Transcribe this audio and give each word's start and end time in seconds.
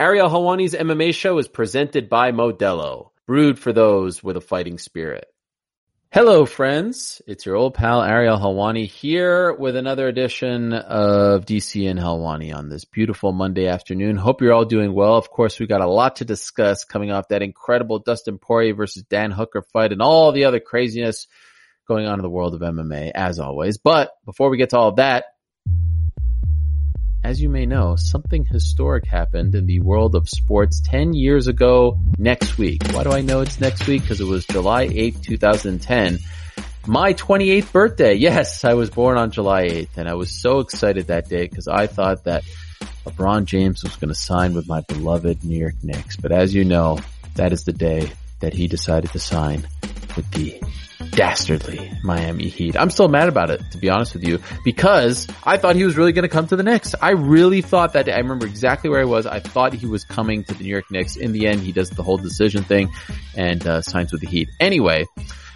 Ariel 0.00 0.30
Helwani's 0.30 0.74
MMA 0.74 1.12
show 1.12 1.38
is 1.38 1.48
presented 1.48 2.08
by 2.08 2.30
Modelo, 2.30 3.10
brewed 3.26 3.58
for 3.58 3.72
those 3.72 4.22
with 4.22 4.36
a 4.36 4.40
fighting 4.40 4.78
spirit. 4.78 5.26
Hello, 6.12 6.46
friends. 6.46 7.20
It's 7.26 7.44
your 7.44 7.56
old 7.56 7.74
pal 7.74 8.04
Ariel 8.04 8.38
Helwani 8.38 8.86
here 8.86 9.52
with 9.52 9.74
another 9.74 10.06
edition 10.06 10.72
of 10.72 11.46
DC 11.46 11.90
and 11.90 11.98
Helwani 11.98 12.54
on 12.54 12.68
this 12.68 12.84
beautiful 12.84 13.32
Monday 13.32 13.66
afternoon. 13.66 14.14
Hope 14.14 14.40
you're 14.40 14.52
all 14.52 14.64
doing 14.64 14.94
well. 14.94 15.16
Of 15.16 15.30
course, 15.30 15.58
we 15.58 15.66
got 15.66 15.80
a 15.80 15.90
lot 15.90 16.14
to 16.16 16.24
discuss 16.24 16.84
coming 16.84 17.10
off 17.10 17.26
that 17.30 17.42
incredible 17.42 17.98
Dustin 17.98 18.38
Poirier 18.38 18.74
versus 18.74 19.02
Dan 19.02 19.32
Hooker 19.32 19.62
fight 19.72 19.90
and 19.90 20.00
all 20.00 20.30
the 20.30 20.44
other 20.44 20.60
craziness 20.60 21.26
going 21.88 22.06
on 22.06 22.20
in 22.20 22.22
the 22.22 22.30
world 22.30 22.54
of 22.54 22.60
MMA 22.60 23.10
as 23.16 23.40
always. 23.40 23.78
But 23.78 24.12
before 24.24 24.48
we 24.48 24.58
get 24.58 24.70
to 24.70 24.78
all 24.78 24.90
of 24.90 24.96
that, 24.96 25.24
as 27.28 27.42
you 27.42 27.50
may 27.50 27.66
know, 27.66 27.94
something 27.94 28.46
historic 28.46 29.06
happened 29.06 29.54
in 29.54 29.66
the 29.66 29.80
world 29.80 30.14
of 30.14 30.26
sports 30.26 30.80
10 30.80 31.12
years 31.12 31.46
ago 31.46 32.00
next 32.16 32.56
week. 32.56 32.82
Why 32.92 33.04
do 33.04 33.10
I 33.10 33.20
know 33.20 33.42
it's 33.42 33.60
next 33.60 33.86
week? 33.86 34.00
Because 34.00 34.22
it 34.22 34.26
was 34.26 34.46
July 34.46 34.88
8th, 34.88 35.24
2010. 35.24 36.20
My 36.86 37.12
28th 37.12 37.70
birthday. 37.70 38.14
Yes, 38.14 38.64
I 38.64 38.72
was 38.72 38.88
born 38.88 39.18
on 39.18 39.30
July 39.30 39.64
8th 39.64 39.98
and 39.98 40.08
I 40.08 40.14
was 40.14 40.30
so 40.30 40.60
excited 40.60 41.08
that 41.08 41.28
day 41.28 41.46
because 41.46 41.68
I 41.68 41.86
thought 41.86 42.24
that 42.24 42.44
LeBron 43.04 43.44
James 43.44 43.82
was 43.82 43.94
going 43.96 44.08
to 44.08 44.14
sign 44.14 44.54
with 44.54 44.66
my 44.66 44.80
beloved 44.80 45.44
New 45.44 45.58
York 45.58 45.74
Knicks. 45.82 46.16
But 46.16 46.32
as 46.32 46.54
you 46.54 46.64
know, 46.64 46.98
that 47.34 47.52
is 47.52 47.64
the 47.64 47.74
day 47.74 48.10
that 48.40 48.54
he 48.54 48.68
decided 48.68 49.12
to 49.12 49.18
sign 49.18 49.68
with 50.18 50.30
the 50.32 50.60
dastardly 51.10 51.92
Miami 52.02 52.48
Heat. 52.48 52.76
I'm 52.76 52.90
still 52.90 53.06
mad 53.08 53.28
about 53.28 53.50
it, 53.50 53.62
to 53.70 53.78
be 53.78 53.88
honest 53.88 54.14
with 54.14 54.26
you, 54.26 54.40
because 54.64 55.28
I 55.44 55.56
thought 55.56 55.76
he 55.76 55.84
was 55.84 55.96
really 55.96 56.12
going 56.12 56.24
to 56.24 56.28
come 56.28 56.48
to 56.48 56.56
the 56.56 56.64
Knicks. 56.64 56.94
I 57.00 57.10
really 57.10 57.62
thought 57.62 57.92
that. 57.92 58.08
I 58.08 58.18
remember 58.18 58.46
exactly 58.46 58.90
where 58.90 59.00
I 59.00 59.04
was. 59.04 59.26
I 59.26 59.38
thought 59.38 59.72
he 59.72 59.86
was 59.86 60.04
coming 60.04 60.42
to 60.44 60.54
the 60.54 60.64
New 60.64 60.70
York 60.70 60.90
Knicks. 60.90 61.16
In 61.16 61.30
the 61.30 61.46
end, 61.46 61.60
he 61.60 61.70
does 61.70 61.90
the 61.90 62.02
whole 62.02 62.18
decision 62.18 62.64
thing 62.64 62.90
and 63.36 63.64
uh, 63.64 63.80
signs 63.80 64.10
with 64.10 64.20
the 64.20 64.26
Heat. 64.26 64.48
Anyway, 64.58 65.06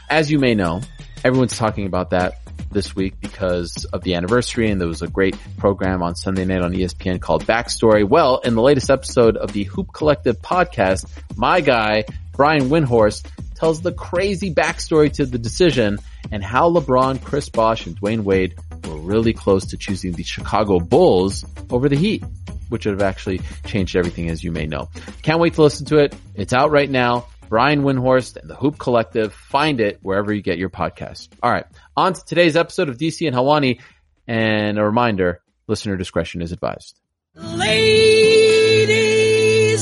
as 0.08 0.30
you 0.30 0.38
may 0.38 0.54
know, 0.54 0.80
everyone's 1.24 1.58
talking 1.58 1.86
about 1.86 2.10
that 2.10 2.34
this 2.70 2.94
week 2.94 3.20
because 3.20 3.84
of 3.92 4.02
the 4.02 4.14
anniversary 4.14 4.70
and 4.70 4.80
there 4.80 4.88
was 4.88 5.02
a 5.02 5.08
great 5.08 5.36
program 5.58 6.02
on 6.02 6.14
Sunday 6.14 6.44
night 6.44 6.62
on 6.62 6.72
ESPN 6.72 7.20
called 7.20 7.44
Backstory. 7.44 8.08
Well, 8.08 8.38
in 8.38 8.54
the 8.54 8.62
latest 8.62 8.90
episode 8.90 9.36
of 9.36 9.52
the 9.52 9.64
Hoop 9.64 9.92
Collective 9.92 10.40
podcast, 10.40 11.06
my 11.36 11.60
guy, 11.60 12.04
Brian 12.32 12.70
Windhorst, 12.70 13.26
tells 13.62 13.80
the 13.80 13.92
crazy 13.92 14.52
backstory 14.52 15.12
to 15.12 15.24
the 15.24 15.38
decision 15.38 15.96
and 16.32 16.42
how 16.42 16.68
LeBron, 16.68 17.22
Chris 17.22 17.48
Bosh, 17.48 17.86
and 17.86 17.96
Dwyane 17.96 18.24
Wade 18.24 18.56
were 18.84 18.96
really 18.96 19.32
close 19.32 19.66
to 19.66 19.76
choosing 19.76 20.10
the 20.10 20.24
Chicago 20.24 20.80
Bulls 20.80 21.44
over 21.70 21.88
the 21.88 21.94
Heat, 21.94 22.24
which 22.70 22.86
would 22.86 23.00
have 23.00 23.08
actually 23.08 23.40
changed 23.64 23.94
everything 23.94 24.30
as 24.30 24.42
you 24.42 24.50
may 24.50 24.66
know. 24.66 24.88
Can't 25.22 25.38
wait 25.38 25.54
to 25.54 25.62
listen 25.62 25.86
to 25.86 25.98
it. 25.98 26.12
It's 26.34 26.52
out 26.52 26.72
right 26.72 26.90
now. 26.90 27.28
Brian 27.48 27.84
Windhorst 27.84 28.36
and 28.36 28.50
the 28.50 28.56
Hoop 28.56 28.80
Collective. 28.80 29.32
Find 29.32 29.80
it 29.80 30.00
wherever 30.02 30.32
you 30.32 30.42
get 30.42 30.58
your 30.58 30.70
podcast. 30.70 31.28
All 31.40 31.52
right. 31.52 31.66
On 31.96 32.14
to 32.14 32.24
today's 32.24 32.56
episode 32.56 32.88
of 32.88 32.98
DC 32.98 33.24
and 33.28 33.36
Helwani. 33.36 33.80
And 34.26 34.76
a 34.76 34.84
reminder, 34.84 35.40
listener 35.68 35.96
discretion 35.96 36.42
is 36.42 36.50
advised. 36.50 36.98
Ladies 37.36 37.76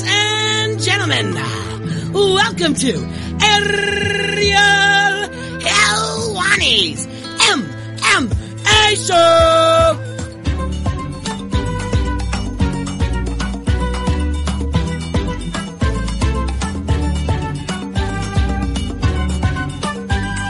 and 0.06 0.78
gentlemen, 0.82 1.32
welcome 2.12 2.74
to 2.74 2.92
Ariel 3.42 4.58
Helwani's 5.60 7.06
MMA 7.38 9.06
Show! 9.06 10.06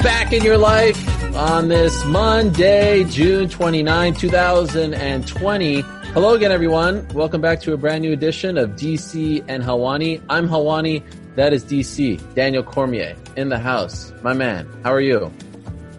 Back 0.02 0.33
in 0.33 0.42
your 0.42 0.56
life 0.56 1.06
on 1.36 1.69
this 1.69 2.05
Monday, 2.06 3.05
June 3.05 3.48
29, 3.48 4.14
2020. 4.14 5.80
Hello 6.12 6.35
again, 6.35 6.51
everyone. 6.51 7.06
Welcome 7.14 7.40
back 7.40 7.61
to 7.61 7.73
a 7.73 7.77
brand 7.77 8.02
new 8.02 8.12
edition 8.12 8.58
of 8.58 8.70
DC 8.70 9.45
and 9.46 9.62
Helwani. 9.62 10.20
I'm 10.29 10.48
Helwani. 10.48 11.05
That 11.36 11.52
is 11.52 11.64
DC. 11.64 12.35
Daniel 12.35 12.63
Cormier 12.63 13.17
in 13.36 13.51
the 13.51 13.58
house. 13.58 14.13
My 14.23 14.33
man, 14.33 14.68
how 14.83 14.92
are 14.92 15.01
you? 15.01 15.33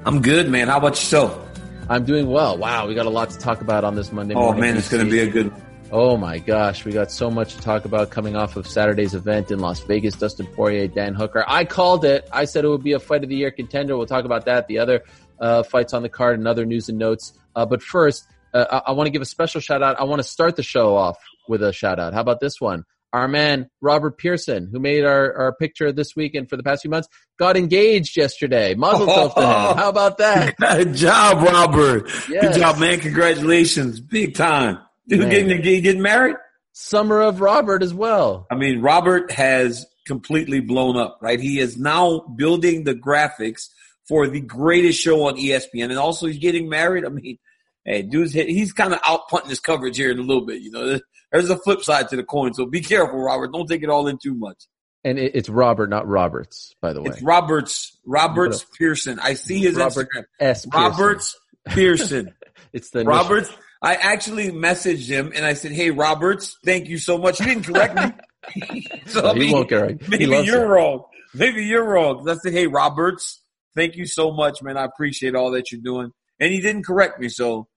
I'm 0.05 0.21
good, 0.21 0.49
man. 0.49 0.67
How 0.67 0.77
about 0.77 0.91
yourself? 0.91 1.47
I'm 1.89 2.03
doing 2.05 2.27
well. 2.27 2.57
Wow, 2.57 2.87
we 2.87 2.95
got 2.95 3.05
a 3.05 3.09
lot 3.09 3.29
to 3.29 3.37
talk 3.37 3.61
about 3.61 3.83
on 3.83 3.95
this 3.95 4.11
Monday 4.11 4.33
morning. 4.33 4.49
Oh 4.49 4.53
morning. 4.53 4.73
man, 4.73 4.77
it's 4.77 4.89
going 4.89 5.05
to 5.05 5.09
be 5.09 5.19
a 5.19 5.29
good. 5.29 5.53
Oh 5.91 6.17
my 6.17 6.39
gosh, 6.39 6.85
we 6.85 6.91
got 6.91 7.11
so 7.11 7.29
much 7.29 7.55
to 7.55 7.61
talk 7.61 7.85
about 7.85 8.09
coming 8.11 8.35
off 8.35 8.55
of 8.55 8.67
Saturday's 8.67 9.13
event 9.13 9.51
in 9.51 9.59
Las 9.59 9.79
Vegas. 9.81 10.15
Dustin 10.15 10.47
Poirier, 10.47 10.87
Dan 10.87 11.13
Hooker. 11.13 11.43
I 11.47 11.65
called 11.65 12.03
it. 12.05 12.27
I 12.31 12.45
said 12.45 12.65
it 12.65 12.69
would 12.69 12.83
be 12.83 12.93
a 12.93 12.99
fight 12.99 13.23
of 13.23 13.29
the 13.29 13.35
year 13.35 13.51
contender. 13.51 13.97
We'll 13.97 14.05
talk 14.07 14.25
about 14.25 14.45
that. 14.45 14.67
The 14.67 14.79
other 14.79 15.03
uh, 15.39 15.63
fights 15.63 15.93
on 15.93 16.01
the 16.01 16.09
card 16.09 16.39
and 16.39 16.47
other 16.47 16.65
news 16.65 16.87
and 16.89 16.97
notes. 16.97 17.33
Uh, 17.55 17.65
but 17.65 17.81
first, 17.81 18.25
uh, 18.53 18.65
I, 18.71 18.89
I 18.89 18.91
want 18.93 19.07
to 19.07 19.11
give 19.11 19.21
a 19.21 19.25
special 19.25 19.61
shout 19.61 19.81
out. 19.81 19.99
I 19.99 20.03
want 20.03 20.19
to 20.19 20.27
start 20.27 20.55
the 20.55 20.63
show 20.63 20.95
off 20.95 21.17
with 21.47 21.63
a 21.63 21.73
shout 21.73 21.99
out. 21.99 22.13
How 22.13 22.21
about 22.21 22.39
this 22.39 22.59
one? 22.61 22.85
Our 23.13 23.27
man 23.27 23.69
Robert 23.81 24.17
Pearson, 24.17 24.69
who 24.71 24.79
made 24.79 25.03
our, 25.03 25.33
our 25.35 25.53
picture 25.53 25.91
this 25.91 26.15
week 26.15 26.33
and 26.33 26.49
for 26.49 26.55
the 26.55 26.63
past 26.63 26.83
few 26.83 26.91
months, 26.91 27.09
got 27.37 27.57
engaged 27.57 28.15
yesterday. 28.15 28.73
Mazel 28.73 29.05
tov 29.05 29.33
to 29.33 29.41
him. 29.41 29.47
Oh. 29.47 29.73
How 29.75 29.89
about 29.89 30.17
that? 30.19 30.55
Good 30.59 30.95
job, 30.95 31.43
Robert. 31.43 32.09
Yes. 32.29 32.53
Good 32.55 32.61
job, 32.61 32.79
man. 32.79 32.99
Congratulations, 32.99 33.99
big 33.99 34.35
time. 34.35 34.79
Dude, 35.07 35.29
getting 35.29 35.61
getting 35.61 36.01
married. 36.01 36.37
Summer 36.73 37.21
of 37.21 37.41
Robert 37.41 37.83
as 37.83 37.93
well. 37.93 38.47
I 38.49 38.55
mean, 38.55 38.81
Robert 38.81 39.31
has 39.31 39.85
completely 40.07 40.61
blown 40.61 40.95
up, 40.95 41.19
right? 41.21 41.39
He 41.39 41.59
is 41.59 41.77
now 41.77 42.19
building 42.19 42.85
the 42.85 42.95
graphics 42.95 43.67
for 44.07 44.27
the 44.27 44.41
greatest 44.41 44.99
show 44.99 45.27
on 45.27 45.35
ESPN, 45.35 45.85
and 45.85 45.97
also 45.97 46.27
he's 46.27 46.37
getting 46.37 46.69
married. 46.69 47.05
I 47.05 47.09
mean, 47.09 47.37
hey, 47.85 48.03
dude's 48.03 48.33
he's 48.33 48.73
kind 48.73 48.93
of 48.93 48.99
out 49.05 49.27
punting 49.29 49.49
his 49.49 49.59
coverage 49.59 49.97
here 49.97 50.11
in 50.11 50.19
a 50.19 50.23
little 50.23 50.45
bit. 50.45 50.61
You 50.61 50.71
know, 50.71 50.99
there's 51.31 51.49
a 51.49 51.57
flip 51.57 51.81
side 51.81 52.09
to 52.09 52.15
the 52.15 52.23
coin, 52.23 52.53
so 52.53 52.65
be 52.65 52.81
careful, 52.81 53.19
Robert. 53.19 53.51
Don't 53.53 53.67
take 53.67 53.83
it 53.83 53.89
all 53.89 54.07
in 54.07 54.17
too 54.21 54.33
much. 54.35 54.57
And 55.03 55.17
it, 55.17 55.31
it's 55.35 55.49
Robert, 55.49 55.89
not 55.89 56.07
Roberts, 56.07 56.75
by 56.81 56.93
the 56.93 57.01
way. 57.01 57.09
It's 57.09 57.21
Roberts 57.21 57.97
Roberts 58.05 58.61
uh, 58.63 58.65
Pearson. 58.77 59.19
I 59.19 59.33
see 59.33 59.59
his 59.59 59.75
Robert 59.75 60.09
Instagram. 60.15 60.23
S. 60.39 60.65
Pearson. 60.65 60.81
Roberts 60.91 61.39
Pearson. 61.67 62.33
It's 62.73 62.89
the 62.91 63.03
Roberts. 63.03 63.51
I 63.81 63.95
actually 63.95 64.49
messaged 64.51 65.07
him 65.07 65.33
and 65.35 65.43
I 65.45 65.53
said, 65.55 65.71
"Hey, 65.73 65.89
Roberts, 65.91 66.57
thank 66.63 66.87
you 66.87 66.97
so 66.97 67.17
much." 67.17 67.39
He 67.39 67.43
didn't 67.45 67.63
correct 67.63 67.95
me, 67.95 68.87
so 69.07 69.21
No, 69.21 69.33
he 69.33 69.39
maybe- 69.39 69.53
won't 69.53 69.69
correct. 69.69 70.07
Maybe 70.07 70.25
you're 70.25 70.63
it. 70.63 70.67
wrong. 70.67 71.03
Maybe 71.33 71.65
you're 71.65 71.83
wrong. 71.83 72.29
I 72.29 72.35
said, 72.35 72.53
"Hey, 72.53 72.67
Roberts, 72.67 73.41
thank 73.75 73.95
you 73.97 74.05
so 74.05 74.31
much, 74.31 74.61
man. 74.61 74.77
I 74.77 74.85
appreciate 74.85 75.35
all 75.35 75.51
that 75.51 75.71
you're 75.71 75.81
doing." 75.81 76.11
And 76.39 76.53
he 76.53 76.61
didn't 76.61 76.85
correct 76.85 77.19
me, 77.19 77.27
so 77.27 77.67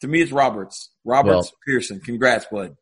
to 0.00 0.08
me, 0.08 0.22
it's 0.22 0.32
Roberts. 0.32 0.90
Roberts 1.04 1.50
Well- 1.50 1.58
Pearson. 1.66 2.00
Congrats, 2.00 2.46
bud. 2.50 2.76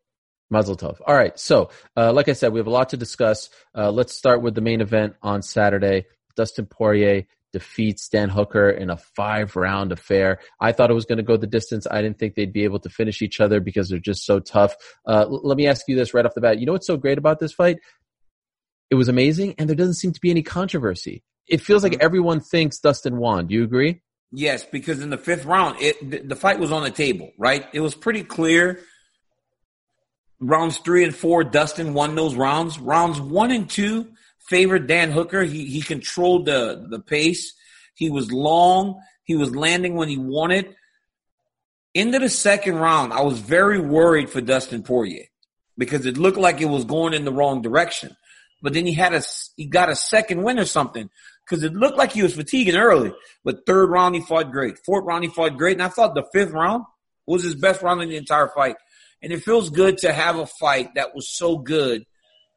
Mazel 0.50 0.76
tov. 0.76 0.98
All 1.06 1.14
right. 1.14 1.38
So, 1.38 1.70
uh, 1.96 2.12
like 2.12 2.28
I 2.28 2.32
said, 2.32 2.52
we 2.52 2.58
have 2.60 2.66
a 2.66 2.70
lot 2.70 2.88
to 2.90 2.96
discuss. 2.96 3.50
Uh, 3.76 3.90
let's 3.90 4.14
start 4.14 4.42
with 4.42 4.54
the 4.54 4.60
main 4.60 4.80
event 4.80 5.14
on 5.22 5.42
Saturday. 5.42 6.06
Dustin 6.36 6.66
Poirier 6.66 7.24
defeats 7.52 8.08
Dan 8.08 8.28
Hooker 8.28 8.70
in 8.70 8.90
a 8.90 8.96
five 8.96 9.56
round 9.56 9.92
affair. 9.92 10.38
I 10.60 10.72
thought 10.72 10.90
it 10.90 10.94
was 10.94 11.04
going 11.06 11.16
to 11.18 11.22
go 11.22 11.36
the 11.36 11.46
distance. 11.46 11.86
I 11.90 12.00
didn't 12.02 12.18
think 12.18 12.34
they'd 12.34 12.52
be 12.52 12.64
able 12.64 12.78
to 12.80 12.88
finish 12.90 13.22
each 13.22 13.40
other 13.40 13.60
because 13.60 13.88
they're 13.88 13.98
just 13.98 14.24
so 14.24 14.38
tough. 14.38 14.74
Uh, 15.06 15.22
l- 15.22 15.40
let 15.44 15.56
me 15.56 15.66
ask 15.66 15.86
you 15.88 15.96
this 15.96 16.12
right 16.14 16.24
off 16.26 16.34
the 16.34 16.40
bat. 16.40 16.58
You 16.58 16.66
know 16.66 16.72
what's 16.72 16.86
so 16.86 16.96
great 16.96 17.18
about 17.18 17.40
this 17.40 17.52
fight? 17.52 17.78
It 18.90 18.94
was 18.94 19.08
amazing 19.08 19.54
and 19.58 19.68
there 19.68 19.76
doesn't 19.76 19.94
seem 19.94 20.12
to 20.12 20.20
be 20.20 20.30
any 20.30 20.42
controversy. 20.42 21.22
It 21.46 21.60
feels 21.60 21.82
like 21.82 21.92
Mhm. 21.92 22.00
everyone 22.02 22.40
thinks 22.40 22.78
Dustin 22.78 23.16
won. 23.18 23.46
Do 23.46 23.54
you 23.54 23.64
agree? 23.64 24.00
Yes, 24.30 24.64
because 24.64 25.00
in 25.00 25.08
the 25.10 25.16
fifth 25.18 25.46
round, 25.46 25.80
it 25.80 26.28
the 26.28 26.36
fight 26.36 26.58
was 26.58 26.70
on 26.70 26.82
the 26.82 26.90
table, 26.90 27.32
right? 27.38 27.66
It 27.72 27.80
was 27.80 27.94
pretty 27.94 28.22
clear. 28.24 28.80
Rounds 30.40 30.78
three 30.78 31.04
and 31.04 31.14
four, 31.14 31.42
Dustin 31.42 31.94
won 31.94 32.14
those 32.14 32.34
rounds. 32.34 32.78
Rounds 32.78 33.20
one 33.20 33.50
and 33.50 33.68
two 33.68 34.08
favored 34.48 34.86
Dan 34.86 35.10
Hooker. 35.10 35.42
He 35.42 35.66
he 35.66 35.80
controlled 35.80 36.46
the 36.46 36.86
the 36.88 37.00
pace. 37.00 37.54
He 37.94 38.10
was 38.10 38.32
long. 38.32 39.00
He 39.24 39.36
was 39.36 39.54
landing 39.54 39.94
when 39.94 40.08
he 40.08 40.16
wanted. 40.16 40.74
Into 41.94 42.18
the 42.18 42.28
second 42.28 42.76
round, 42.76 43.12
I 43.12 43.22
was 43.22 43.38
very 43.40 43.80
worried 43.80 44.30
for 44.30 44.40
Dustin 44.40 44.82
Poirier 44.82 45.24
because 45.76 46.06
it 46.06 46.16
looked 46.16 46.38
like 46.38 46.60
it 46.60 46.66
was 46.66 46.84
going 46.84 47.14
in 47.14 47.24
the 47.24 47.32
wrong 47.32 47.60
direction. 47.60 48.16
But 48.62 48.74
then 48.74 48.86
he 48.86 48.94
had 48.94 49.14
a 49.14 49.22
he 49.56 49.66
got 49.66 49.90
a 49.90 49.96
second 49.96 50.42
win 50.42 50.58
or 50.58 50.64
something 50.64 51.10
because 51.44 51.62
it 51.62 51.74
looked 51.74 51.98
like 51.98 52.12
he 52.12 52.22
was 52.22 52.34
fatiguing 52.34 52.76
early. 52.76 53.12
But 53.44 53.66
third 53.66 53.90
round 53.90 54.14
he 54.14 54.20
fought 54.20 54.50
great. 54.50 54.78
Fourth 54.84 55.04
round 55.04 55.24
he 55.24 55.30
fought 55.30 55.56
great, 55.56 55.74
and 55.74 55.82
I 55.82 55.88
thought 55.88 56.14
the 56.14 56.26
fifth 56.32 56.52
round 56.52 56.84
was 57.26 57.42
his 57.42 57.54
best 57.54 57.82
round 57.82 58.02
in 58.02 58.08
the 58.08 58.16
entire 58.16 58.48
fight. 58.48 58.76
And 59.22 59.32
it 59.32 59.42
feels 59.42 59.70
good 59.70 59.98
to 59.98 60.12
have 60.12 60.38
a 60.38 60.46
fight 60.46 60.94
that 60.94 61.14
was 61.14 61.28
so 61.28 61.58
good, 61.58 62.04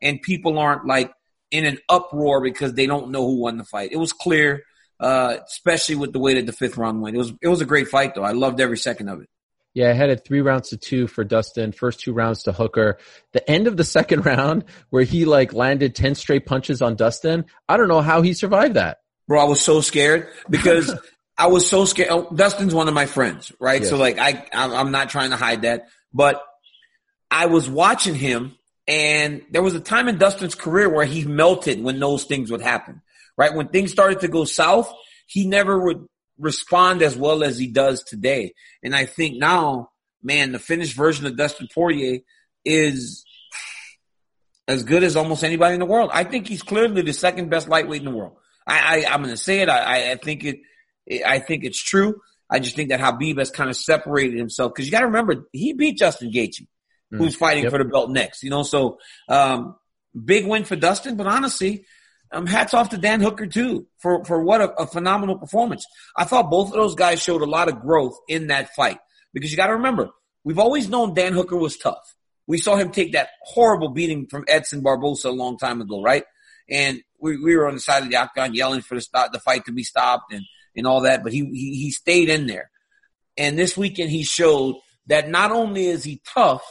and 0.02 0.22
people 0.22 0.60
aren't 0.60 0.86
like 0.86 1.12
in 1.52 1.66
an 1.66 1.80
uproar 1.90 2.42
because 2.42 2.74
they 2.74 2.88
don't 2.88 3.12
know 3.12 3.26
who 3.26 3.42
won 3.42 3.58
the 3.58 3.66
fight. 3.66 3.92
It 3.92 3.98
was 3.98 4.14
clear, 4.14 4.64
uh, 5.00 5.38
especially 5.48 5.96
with 5.96 6.14
the 6.14 6.20
way 6.20 6.36
that 6.36 6.46
the 6.46 6.54
fifth 6.54 6.78
round 6.78 7.02
went. 7.02 7.16
It 7.16 7.20
was 7.20 7.34
it 7.42 7.48
was 7.48 7.62
a 7.62 7.66
great 7.66 7.90
fight 7.90 8.16
though. 8.16 8.24
I 8.24 8.32
loved 8.32 8.60
every 8.62 8.78
second 8.78 9.10
of 9.10 9.22
it. 9.22 9.30
Yeah, 9.74 9.90
I 9.90 9.94
had 9.94 10.10
it 10.10 10.26
three 10.26 10.42
rounds 10.42 10.70
to 10.70 10.78
two 10.78 11.08
for 11.08 11.24
Dustin. 11.24 11.72
First 11.72 12.02
two 12.02 12.14
rounds 12.14 12.44
to 12.44 12.52
Hooker. 12.52 12.98
The 13.32 13.50
end 13.50 13.68
of 13.68 13.78
the 13.78 13.84
second 13.84 14.26
round, 14.26 14.66
where 14.90 15.04
he 15.04 15.26
like 15.26 15.54
landed 15.54 15.96
ten 15.96 16.16
straight 16.16 16.46
punches 16.46 16.82
on 16.82 16.96
Dustin. 16.96 17.46
I 17.68 17.78
don't 17.78 17.88
know 17.88 18.02
how 18.02 18.22
he 18.22 18.34
survived 18.34 18.76
that. 18.76 19.00
Bro, 19.28 19.42
I 19.42 19.46
was 19.46 19.62
so 19.62 19.82
scared 19.82 20.28
because 20.50 20.94
I 21.38 21.48
was 21.48 21.68
so 21.68 21.86
scared. 21.86 22.10
Oh, 22.12 22.30
Dustin's 22.34 22.76
one 22.76 22.88
of 22.88 22.94
my 22.94 23.06
friends, 23.06 23.52
right? 23.60 23.82
Yes. 23.82 23.90
So 23.90 23.98
like 23.98 24.20
I, 24.20 24.46
I'm 24.54 24.92
not 24.92 25.10
trying 25.10 25.32
to 25.32 25.38
hide 25.38 25.64
that, 25.64 25.88
but 26.14 26.42
I 27.32 27.48
was 27.48 27.70
watching 27.70 28.14
him 28.14 28.56
and 28.88 29.44
there 29.50 29.64
was 29.64 29.74
a 29.74 29.80
time 29.80 30.10
in 30.10 30.18
Dustin's 30.18 30.54
career 30.54 30.90
where 30.90 31.06
he 31.06 31.24
melted 31.24 31.82
when 31.82 32.00
those 32.00 32.26
things 32.26 32.52
would 32.52 32.62
happen, 32.62 33.02
right? 33.38 33.56
When 33.56 33.70
things 33.70 33.92
started 33.92 34.20
to 34.20 34.28
go 34.28 34.44
south, 34.44 34.94
he 35.28 35.48
never 35.48 35.80
would 35.80 36.06
respond 36.38 37.02
as 37.02 37.16
well 37.16 37.44
as 37.44 37.58
he 37.58 37.68
does 37.68 38.04
today. 38.04 38.54
And 38.84 38.96
I 38.96 39.06
think 39.06 39.38
now, 39.38 39.92
man, 40.22 40.52
the 40.52 40.60
finished 40.60 40.94
version 40.94 41.26
of 41.26 41.38
Dustin 41.38 41.70
Poirier 41.74 42.20
is 42.66 43.24
as 44.68 44.84
good 44.84 45.04
as 45.04 45.16
almost 45.16 45.44
anybody 45.44 45.74
in 45.74 45.80
the 45.80 45.86
world. 45.86 46.12
I 46.14 46.24
think 46.24 46.48
he's 46.48 46.64
clearly 46.64 47.02
the 47.02 47.14
second 47.14 47.50
best 47.50 47.70
lightweight 47.70 48.02
in 48.02 48.12
the 48.12 48.16
world. 48.18 48.38
I, 48.68 49.06
I 49.06 49.14
I'm 49.14 49.22
going 49.22 49.34
to 49.34 49.42
say 49.42 49.62
it. 49.62 49.70
I, 49.70 50.12
I 50.12 50.16
think 50.16 50.44
it. 50.44 50.60
I 51.26 51.40
think 51.40 51.64
it's 51.64 51.82
true. 51.82 52.22
I 52.50 52.60
just 52.60 52.76
think 52.76 52.90
that 52.90 53.00
Khabib 53.00 53.40
has 53.40 53.50
kind 53.50 53.70
of 53.70 53.76
separated 53.76 54.38
himself 54.38 54.74
because 54.74 54.86
you 54.86 54.92
got 54.92 55.00
to 55.00 55.08
remember 55.08 55.46
he 55.52 55.74
beat 55.74 55.98
Justin 55.98 56.32
Gaethje, 56.32 56.68
who's 57.12 57.36
fighting 57.36 57.64
Yep. 57.64 57.72
for 57.72 57.78
the 57.78 57.86
belt 57.86 58.10
next. 58.10 58.44
You 58.44 58.50
know, 58.50 58.64
so 58.64 59.00
um, 59.28 59.76
big 60.26 60.46
win 60.46 60.64
for 60.64 60.76
Dustin. 60.76 61.16
But 61.16 61.28
honestly, 61.28 61.86
um, 62.32 62.46
hats 62.46 62.74
off 62.74 62.90
to 62.90 62.98
Dan 62.98 63.22
Hooker 63.22 63.48
too 63.48 63.88
for 64.00 64.24
for 64.26 64.44
what 64.44 64.62
a, 64.62 64.72
a 64.74 64.88
phenomenal 64.88 65.38
performance. 65.38 65.86
I 66.18 66.24
thought 66.24 66.50
both 66.50 66.70
of 66.70 66.74
those 66.76 66.96
guys 66.96 67.22
showed 67.22 67.42
a 67.42 67.46
lot 67.50 67.70
of 67.70 67.82
growth 67.82 68.18
in 68.28 68.48
that 68.48 68.74
fight 68.76 69.00
because 69.34 69.52
you 69.52 69.58
got 69.58 69.68
to 69.68 69.74
remember 69.74 70.10
we've 70.44 70.60
always 70.60 70.90
known 70.90 71.14
Dan 71.14 71.34
Hooker 71.34 71.58
was 71.58 71.78
tough. 71.78 72.16
We 72.48 72.58
saw 72.58 72.76
him 72.76 72.92
take 72.92 73.14
that 73.14 73.30
horrible 73.44 73.90
beating 73.90 74.28
from 74.28 74.46
Edson 74.48 74.82
Barbosa 74.82 75.26
a 75.26 75.30
long 75.30 75.58
time 75.58 75.82
ago, 75.82 76.02
right? 76.02 76.24
And 76.70 77.02
we, 77.20 77.38
we 77.38 77.56
were 77.56 77.68
on 77.68 77.76
the 77.76 77.80
side 77.80 78.04
of 78.04 78.10
the 78.10 78.16
octagon 78.16 78.54
yelling 78.54 78.82
for 78.82 78.96
the 78.96 79.02
stop, 79.02 79.32
the 79.32 79.40
fight 79.40 79.66
to 79.66 79.72
be 79.72 79.84
stopped 79.84 80.34
and, 80.34 80.44
and 80.76 80.88
all 80.88 81.02
that, 81.02 81.24
but 81.24 81.32
he, 81.32 81.46
he, 81.46 81.76
he 81.76 81.92
stayed 81.92 82.30
in 82.30 82.48
there. 82.48 82.72
And 83.38 83.58
this 83.58 83.78
weekend 83.78 84.10
he 84.10 84.24
showed 84.24 84.76
that 85.08 85.30
not 85.30 85.52
only 85.52 85.86
is 85.86 86.04
he 86.04 86.22
tough, 86.26 86.64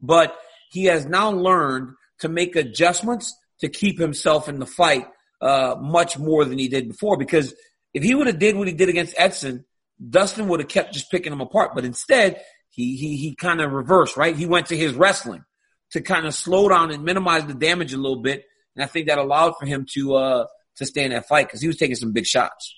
but 0.00 0.36
he 0.70 0.84
has 0.86 1.06
now 1.06 1.30
learned 1.30 1.94
to 2.20 2.28
make 2.28 2.56
adjustments 2.56 3.34
to 3.60 3.68
keep 3.68 3.98
himself 3.98 4.48
in 4.48 4.58
the 4.58 4.66
fight, 4.66 5.06
uh, 5.40 5.76
much 5.80 6.18
more 6.18 6.44
than 6.44 6.58
he 6.58 6.68
did 6.68 6.88
before. 6.88 7.16
Because 7.16 7.54
if 7.92 8.02
he 8.02 8.14
would 8.14 8.26
have 8.26 8.38
did 8.38 8.56
what 8.56 8.68
he 8.68 8.74
did 8.74 8.88
against 8.88 9.14
Edson, 9.16 9.64
Dustin 10.10 10.48
would 10.48 10.60
have 10.60 10.68
kept 10.68 10.92
just 10.92 11.10
picking 11.10 11.32
him 11.32 11.40
apart. 11.40 11.72
But 11.74 11.84
instead, 11.84 12.42
he, 12.70 12.96
he, 12.96 13.16
he 13.16 13.34
kind 13.34 13.60
of 13.60 13.72
reversed, 13.72 14.16
right? 14.16 14.36
He 14.36 14.46
went 14.46 14.66
to 14.66 14.76
his 14.76 14.94
wrestling 14.94 15.44
to 15.92 16.00
kind 16.00 16.26
of 16.26 16.34
slow 16.34 16.68
down 16.68 16.90
and 16.90 17.04
minimize 17.04 17.46
the 17.46 17.54
damage 17.54 17.92
a 17.92 17.98
little 17.98 18.20
bit. 18.20 18.44
And 18.74 18.82
I 18.82 18.86
think 18.86 19.06
that 19.06 19.18
allowed 19.18 19.54
for 19.58 19.66
him 19.66 19.86
to, 19.92 20.14
uh, 20.14 20.46
to 20.76 20.86
stay 20.86 21.04
in 21.04 21.12
that 21.12 21.28
fight 21.28 21.46
because 21.46 21.60
he 21.60 21.68
was 21.68 21.76
taking 21.76 21.94
some 21.94 22.12
big 22.12 22.26
shots. 22.26 22.74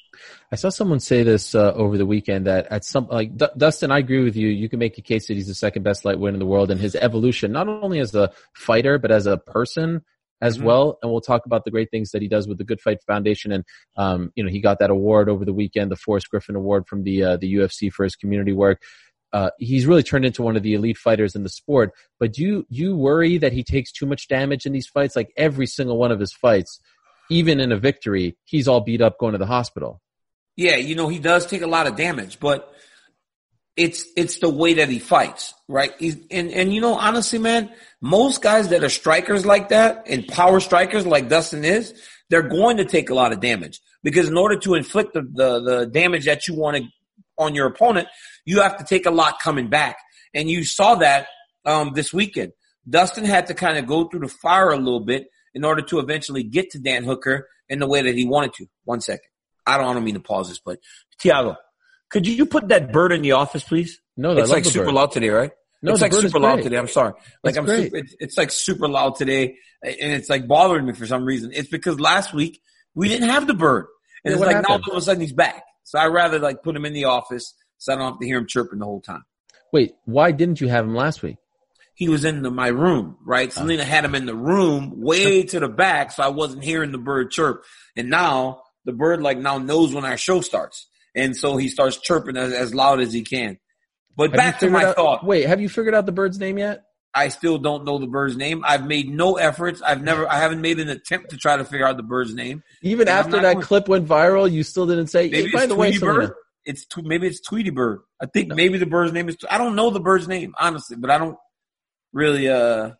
I 0.52 0.56
saw 0.56 0.68
someone 0.68 1.00
say 1.00 1.22
this 1.22 1.54
uh, 1.54 1.72
over 1.72 1.96
the 1.98 2.06
weekend 2.06 2.46
that 2.46 2.66
at 2.70 2.84
some 2.84 3.06
like 3.08 3.36
D- 3.36 3.46
Dustin, 3.56 3.90
I 3.90 3.98
agree 3.98 4.22
with 4.24 4.36
you. 4.36 4.48
You 4.48 4.68
can 4.68 4.78
make 4.78 4.98
a 4.98 5.02
case 5.02 5.26
that 5.28 5.34
he's 5.34 5.46
the 5.48 5.54
second 5.54 5.82
best 5.82 6.04
lightweight 6.04 6.34
in 6.34 6.40
the 6.40 6.46
world, 6.46 6.70
and 6.70 6.80
his 6.80 6.94
evolution, 6.96 7.52
not 7.52 7.68
only 7.68 7.98
as 7.98 8.14
a 8.14 8.30
fighter 8.54 8.98
but 8.98 9.10
as 9.10 9.26
a 9.26 9.36
person 9.38 10.02
as 10.42 10.58
Mhm. 10.58 10.62
well. 10.64 10.98
And 11.02 11.10
we'll 11.10 11.22
talk 11.22 11.46
about 11.46 11.64
the 11.64 11.70
great 11.70 11.90
things 11.90 12.10
that 12.10 12.20
he 12.20 12.28
does 12.28 12.46
with 12.46 12.58
the 12.58 12.64
Good 12.64 12.80
Fight 12.80 12.98
Foundation. 13.06 13.52
And 13.52 13.64
um, 13.96 14.32
you 14.36 14.44
know, 14.44 14.50
he 14.50 14.60
got 14.60 14.78
that 14.80 14.90
award 14.90 15.28
over 15.28 15.44
the 15.44 15.52
weekend, 15.54 15.90
the 15.90 15.96
Forrest 15.96 16.28
Griffin 16.30 16.56
Award 16.56 16.86
from 16.86 17.04
the 17.04 17.22
uh, 17.22 17.36
the 17.38 17.54
UFC 17.54 17.90
for 17.92 18.04
his 18.04 18.16
community 18.16 18.52
work. 18.52 18.82
Uh, 19.32 19.50
he's 19.58 19.86
really 19.86 20.02
turned 20.04 20.24
into 20.24 20.40
one 20.42 20.56
of 20.56 20.62
the 20.62 20.72
elite 20.74 20.96
fighters 20.96 21.34
in 21.34 21.42
the 21.42 21.48
sport. 21.48 21.92
But 22.20 22.32
do 22.34 22.42
you 22.42 22.66
you 22.70 22.96
worry 22.96 23.38
that 23.38 23.52
he 23.52 23.62
takes 23.64 23.92
too 23.92 24.06
much 24.06 24.28
damage 24.28 24.66
in 24.66 24.72
these 24.72 24.86
fights? 24.86 25.16
Like 25.16 25.32
every 25.36 25.66
single 25.66 25.98
one 25.98 26.12
of 26.12 26.20
his 26.20 26.32
fights, 26.32 26.80
even 27.30 27.58
in 27.60 27.72
a 27.72 27.76
victory, 27.76 28.36
he's 28.44 28.69
all 28.69 28.80
beat 28.80 29.00
up 29.00 29.19
going 29.19 29.32
to 29.32 29.38
the 29.38 29.46
hospital. 29.46 30.00
Yeah, 30.56 30.76
you 30.76 30.94
know, 30.94 31.08
he 31.08 31.19
does 31.19 31.47
take 31.47 31.62
a 31.62 31.67
lot 31.67 31.87
of 31.87 31.97
damage, 31.97 32.41
but 32.41 32.73
it's 33.76 34.06
it's 34.17 34.38
the 34.38 34.49
way 34.49 34.75
that 34.75 34.88
he 34.88 34.99
fights, 34.99 35.53
right? 35.69 35.93
He's 35.99 36.17
and 36.31 36.50
and 36.50 36.75
you 36.75 36.81
know, 36.81 36.94
honestly, 36.94 37.38
man, 37.38 37.70
most 38.00 38.43
guys 38.43 38.70
that 38.70 38.82
are 38.82 38.88
strikers 38.88 39.44
like 39.44 39.69
that 39.69 40.05
and 40.06 40.26
power 40.26 40.61
strikers 40.61 41.06
like 41.06 41.29
Dustin 41.29 41.64
is, 41.64 41.94
they're 42.31 42.49
going 42.49 42.79
to 42.79 42.87
take 42.87 43.11
a 43.11 43.14
lot 43.14 43.32
of 43.32 43.41
damage 43.41 43.81
because 44.03 44.29
in 44.29 44.38
order 44.38 44.58
to 44.61 44.75
inflict 44.75 45.12
the 45.12 45.23
the, 45.23 45.61
the 45.61 45.87
damage 45.87 46.25
that 46.25 46.49
you 46.49 46.55
want 46.55 46.79
to 46.79 46.85
on 47.38 47.55
your 47.55 47.67
opponent, 47.67 48.08
you 48.47 48.62
have 48.62 48.79
to 48.79 48.85
take 48.85 49.05
a 49.05 49.11
lot 49.11 49.38
coming 49.41 49.69
back, 49.69 49.99
and 50.32 50.50
you 50.50 50.64
saw 50.64 50.94
that 50.97 51.26
um, 51.67 51.93
this 51.94 52.14
weekend. 52.14 52.53
Dustin 52.88 53.25
had 53.25 53.49
to 53.49 53.55
kind 53.55 53.76
of 53.76 53.87
go 53.87 54.08
through 54.08 54.20
the 54.20 54.29
fire 54.29 54.70
a 54.70 54.79
little 54.79 55.00
bit 55.00 55.26
in 55.55 55.64
order 55.64 55.82
to 55.82 55.99
eventually 55.99 56.44
get 56.44 56.70
to 56.70 56.79
Dan 56.79 57.05
Hooker 57.05 57.49
in 57.69 57.79
the 57.81 57.87
way 57.87 58.00
that 58.03 58.14
he 58.14 58.25
wanted 58.25 58.55
to. 58.55 58.67
One 58.85 59.00
second. 59.00 59.29
I 59.66 59.76
don't, 59.78 59.86
I 59.88 59.92
don't 59.94 60.04
mean 60.04 60.14
to 60.14 60.20
pause 60.20 60.48
this, 60.48 60.58
but 60.58 60.78
Tiago, 61.18 61.56
could 62.10 62.26
you 62.26 62.46
put 62.46 62.68
that 62.68 62.92
bird 62.92 63.12
in 63.12 63.22
the 63.22 63.32
office, 63.32 63.64
please? 63.64 64.00
No, 64.16 64.36
it's 64.36 64.50
like 64.50 64.64
super 64.64 64.86
bird. 64.86 64.94
loud 64.94 65.12
today, 65.12 65.28
right? 65.30 65.50
No, 65.82 65.92
it's 65.92 66.00
like 66.00 66.12
super 66.12 66.38
loud 66.40 66.62
today. 66.62 66.76
I'm 66.78 66.88
sorry. 66.88 67.12
Like 67.44 67.50
It's 67.52 67.58
I'm 67.58 67.64
great. 67.64 67.84
super, 67.84 67.96
it's, 67.98 68.14
it's 68.18 68.38
like 68.38 68.50
super 68.50 68.88
loud 68.88 69.16
today, 69.16 69.56
and 69.82 70.12
it's 70.12 70.28
like 70.30 70.46
bothering 70.48 70.86
me 70.86 70.92
for 70.94 71.06
some 71.06 71.24
reason. 71.24 71.50
It's 71.52 71.68
because 71.68 72.00
last 72.00 72.32
week 72.32 72.60
we 72.94 73.08
didn't 73.08 73.28
have 73.28 73.46
the 73.46 73.54
bird, 73.54 73.86
and 74.24 74.32
Yeah, 74.32 74.36
it's 74.38 74.40
like 74.40 74.56
happened? 74.56 74.66
now 74.68 74.90
all 74.90 74.96
of 74.96 75.02
a 75.02 75.04
sudden 75.04 75.20
he's 75.20 75.32
back. 75.32 75.62
So 75.84 75.98
I'd 75.98 76.06
rather 76.06 76.38
like 76.38 76.62
put 76.62 76.74
him 76.74 76.84
in 76.86 76.92
the 76.92 77.04
office 77.04 77.54
so 77.78 77.92
I 77.92 77.96
don't 77.96 78.12
have 78.12 78.19
to 78.20 78.26
hear 78.26 78.38
him 78.38 78.46
chirping 78.46 78.78
the 78.80 78.84
whole 78.86 79.00
time. 79.02 79.24
Wait, 79.72 79.94
why 80.06 80.32
didn't 80.32 80.60
you 80.60 80.69
have 80.69 80.84
him 80.84 80.94
last 80.94 81.22
week? 81.22 81.36
He 81.94 82.08
was 82.08 82.24
in 82.24 82.42
the, 82.42 82.50
my 82.50 82.69
room, 82.69 83.16
right? 83.24 83.48
Oh. 83.48 83.60
Selena 83.60 83.84
had 83.84 84.04
him 84.04 84.14
in 84.14 84.26
the 84.26 84.34
room 84.34 85.00
way 85.00 85.42
to 85.44 85.60
the 85.60 85.69
back, 85.69 86.10
so 86.12 86.22
I 86.22 86.28
wasn't 86.28 86.64
hearing 86.64 86.90
the 86.92 86.98
bird 86.98 87.30
chirp. 87.30 87.64
And 87.94 88.08
now 88.10 88.62
the 88.86 88.92
bird 88.92 89.20
like 89.20 89.36
now 89.38 89.58
knows 89.58 89.92
when 89.92 90.04
our 90.06 90.16
show 90.16 90.40
starts, 90.40 90.86
and 91.14 91.36
so 91.36 91.58
he 91.58 91.68
starts 91.68 91.98
chirping 91.98 92.38
as, 92.38 92.52
as 92.54 92.74
loud 92.74 93.00
as 93.00 93.12
he 93.12 93.22
can. 93.22 93.58
But 94.16 94.30
Have 94.30 94.36
back 94.38 94.58
to 94.60 94.70
my 94.70 94.84
out- 94.86 94.96
thought. 94.96 95.24
Wait, 95.26 95.44
have 95.46 95.60
you 95.60 95.68
figured 95.68 95.94
out 95.94 96.06
the 96.06 96.12
bird's 96.12 96.38
name 96.38 96.56
yet? 96.56 96.84
I 97.14 97.28
still 97.28 97.58
don't 97.58 97.84
know 97.84 97.98
the 97.98 98.06
bird's 98.06 98.36
name. 98.36 98.62
I've 98.66 98.86
made 98.86 99.08
no 99.08 99.36
efforts. 99.36 99.80
I've 99.82 100.02
never, 100.02 100.30
I 100.30 100.36
haven't 100.38 100.60
made 100.60 100.78
an 100.80 100.88
attempt 100.90 101.30
to 101.30 101.36
try 101.38 101.56
to 101.56 101.64
figure 101.64 101.86
out 101.86 101.96
the 101.96 102.02
bird's 102.02 102.34
name. 102.34 102.62
Even 102.82 103.08
And 103.08 103.18
after 103.18 103.40
that 103.40 103.54
going- 103.54 103.60
clip 103.62 103.88
went 103.88 104.06
viral, 104.06 104.50
you 104.50 104.62
still 104.62 104.86
didn't 104.86 105.06
say. 105.08 105.28
Maybe 105.30 105.46
hey, 105.48 105.50
by 105.52 105.58
it's 105.64 105.68
the 105.68 105.74
way, 105.76 105.98
Bird. 105.98 106.32
It's 106.66 106.84
tw- 106.86 107.04
maybe 107.04 107.26
it's 107.26 107.40
Tweety 107.40 107.70
Bird. 107.70 108.00
I 108.20 108.26
think 108.26 108.48
maybe 108.54 108.76
the 108.78 108.86
bird's 108.86 109.12
name 109.12 109.28
is. 109.28 109.36
I 109.50 109.56
don't 109.56 109.76
know 109.76 109.90
the 109.90 110.00
bird's 110.00 110.26
name 110.28 110.54
honestly, 110.58 110.96
but 110.96 111.10
I 111.10 111.18
don't 111.18 111.36
really. 112.12 112.48
uh 112.48 112.90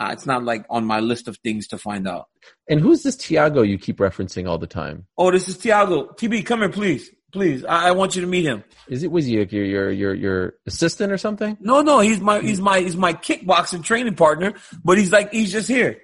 uh, 0.00 0.08
It's 0.12 0.26
not 0.26 0.42
like 0.44 0.64
on 0.70 0.84
my 0.84 1.00
list 1.00 1.28
of 1.28 1.36
things 1.38 1.68
to 1.68 1.78
find 1.78 2.08
out. 2.08 2.26
and 2.68 2.80
who's 2.80 3.02
this 3.02 3.16
Tiago 3.16 3.62
you 3.62 3.78
keep 3.78 3.98
referencing 3.98 4.48
all 4.48 4.58
the 4.58 4.66
time? 4.66 5.06
Oh, 5.18 5.30
this 5.30 5.48
is 5.48 5.58
Tiago. 5.58 6.08
TB, 6.18 6.46
come 6.46 6.60
here, 6.60 6.68
please, 6.70 7.10
please. 7.32 7.64
I, 7.64 7.88
I 7.88 7.90
want 7.92 8.14
you 8.16 8.22
to 8.22 8.26
meet 8.26 8.44
him. 8.44 8.64
Is 8.88 9.02
it 9.02 9.10
was 9.12 9.26
he 9.26 9.38
like 9.38 9.52
your 9.52 9.64
your 9.64 9.90
your 9.92 10.14
your 10.14 10.54
assistant 10.66 11.12
or 11.12 11.18
something? 11.18 11.56
No, 11.60 11.82
no, 11.82 12.00
he's 12.00 12.20
my 12.20 12.40
he's 12.40 12.60
my 12.60 12.80
he's 12.80 12.96
my 12.96 13.12
kickboxing 13.14 13.84
training 13.84 14.14
partner, 14.16 14.54
but 14.82 14.98
he's 14.98 15.12
like 15.12 15.30
he's 15.32 15.52
just 15.52 15.68
here. 15.68 15.98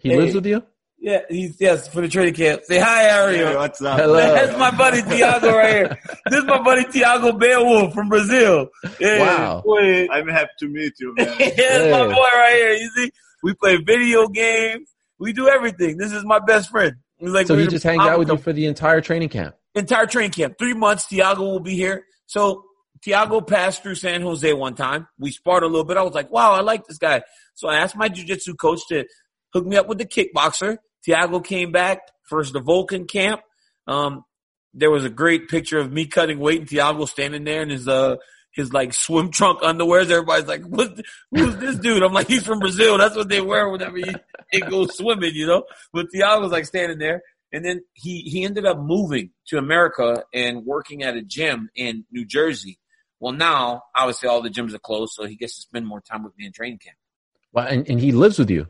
He 0.00 0.10
Hey. 0.10 0.16
lives 0.16 0.34
with 0.34 0.46
you. 0.46 0.62
Yeah, 1.02 1.20
he's 1.30 1.56
yes 1.58 1.88
for 1.88 2.02
the 2.02 2.08
training 2.08 2.34
camp. 2.34 2.62
Say 2.64 2.78
hi, 2.78 3.04
Ariel. 3.08 3.48
Hey, 3.48 3.56
what's 3.56 3.80
up? 3.80 3.98
Hello. 3.98 4.16
That's 4.18 4.56
my 4.58 4.70
buddy 4.70 5.00
Tiago 5.02 5.56
right 5.56 5.74
here. 5.74 5.98
This 6.28 6.40
is 6.40 6.44
my 6.44 6.62
buddy 6.62 6.84
Tiago 6.92 7.32
Beowulf 7.32 7.94
from 7.94 8.10
Brazil. 8.10 8.68
Yeah, 9.00 9.18
Wow. 9.20 9.62
boy. 9.64 10.06
I'm 10.10 10.28
happy 10.28 10.50
to 10.58 10.68
meet 10.68 10.92
you, 11.00 11.14
man. 11.14 11.26
That's 11.38 11.58
Yeah. 11.58 11.90
my 11.90 12.04
boy 12.06 12.28
right 12.34 12.52
here. 12.54 12.72
You 12.74 12.90
see, 12.96 13.10
we 13.42 13.54
play 13.54 13.76
video 13.76 14.28
games. 14.28 14.90
We 15.18 15.32
do 15.32 15.48
everything. 15.48 15.96
This 15.96 16.12
is 16.12 16.24
my 16.24 16.38
best 16.38 16.70
friend. 16.70 16.94
He's 17.18 17.30
like 17.30 17.46
So 17.46 17.56
he 17.56 17.66
just 17.66 17.84
hangs 17.84 18.00
out 18.00 18.18
with 18.18 18.28
you 18.28 18.38
for 18.38 18.52
the 18.52 18.66
entire 18.66 19.00
training 19.00 19.28
camp. 19.28 19.54
entire 19.74 20.06
training 20.06 20.30
camp. 20.30 20.54
Three 20.58 20.74
months. 20.74 21.06
Tiago 21.06 21.42
will 21.42 21.60
be 21.60 21.76
here. 21.76 22.04
So 22.26 22.64
Tiago 23.02 23.40
passed 23.40 23.82
through 23.82 23.96
San 23.96 24.22
Jose 24.22 24.52
one 24.52 24.74
time. 24.74 25.08
We 25.18 25.30
sparred 25.30 25.62
a 25.62 25.66
little 25.66 25.84
bit. 25.84 25.96
I 25.96 26.02
was 26.02 26.14
like, 26.14 26.30
wow, 26.30 26.52
I 26.52 26.60
like 26.60 26.86
this 26.86 26.98
guy. 26.98 27.22
So 27.54 27.68
I 27.68 27.76
asked 27.76 27.96
my 27.96 28.08
jujitsu 28.08 28.56
coach 28.58 28.80
to 28.88 29.04
hook 29.52 29.66
me 29.66 29.76
up 29.76 29.88
with 29.88 29.98
the 29.98 30.06
kickboxer. 30.06 30.78
Tiago 31.04 31.40
came 31.40 31.72
back 31.72 32.00
first 32.24 32.52
the 32.52 32.60
Volkan 32.60 33.08
camp. 33.08 33.40
Um, 33.86 34.24
there 34.72 34.90
was 34.90 35.04
a 35.04 35.10
great 35.10 35.48
picture 35.48 35.78
of 35.78 35.92
me 35.92 36.06
cutting 36.06 36.38
weight 36.38 36.60
and 36.60 36.68
Tiago 36.68 37.04
standing 37.04 37.44
there 37.44 37.62
in 37.62 37.70
his 37.70 37.88
uh 37.88 38.16
his 38.52 38.72
like 38.72 38.92
swim 38.92 39.30
trunk 39.30 39.60
underwears. 39.60 40.10
Everybody's 40.10 40.48
like, 40.48 40.62
"What? 40.62 41.00
Who's 41.30 41.56
this 41.56 41.76
dude?" 41.76 42.02
I'm 42.02 42.12
like, 42.12 42.28
"He's 42.28 42.44
from 42.44 42.58
Brazil. 42.58 42.98
That's 42.98 43.16
what 43.16 43.28
they 43.28 43.40
wear 43.40 43.68
whenever 43.68 43.98
you, 43.98 44.12
they 44.52 44.60
go 44.60 44.86
swimming," 44.86 45.34
you 45.34 45.46
know. 45.46 45.64
But 45.92 46.06
Tiago's 46.12 46.52
like 46.52 46.66
standing 46.66 46.98
there, 46.98 47.22
and 47.52 47.64
then 47.64 47.82
he 47.94 48.20
he 48.22 48.44
ended 48.44 48.66
up 48.66 48.78
moving 48.78 49.30
to 49.48 49.58
America 49.58 50.24
and 50.34 50.64
working 50.64 51.02
at 51.02 51.16
a 51.16 51.22
gym 51.22 51.70
in 51.74 52.04
New 52.10 52.24
Jersey. 52.24 52.78
Well, 53.20 53.32
now 53.32 53.82
obviously 53.94 54.28
all 54.28 54.42
the 54.42 54.50
gyms 54.50 54.74
are 54.74 54.78
closed, 54.78 55.12
so 55.14 55.26
he 55.26 55.36
gets 55.36 55.56
to 55.56 55.60
spend 55.60 55.86
more 55.86 56.00
time 56.00 56.24
with 56.24 56.36
me 56.38 56.46
in 56.46 56.52
training 56.52 56.78
camp. 56.78 56.96
Wow, 57.52 57.66
and, 57.66 57.88
and 57.88 58.00
he 58.00 58.12
lives 58.12 58.38
with 58.38 58.50
you. 58.50 58.66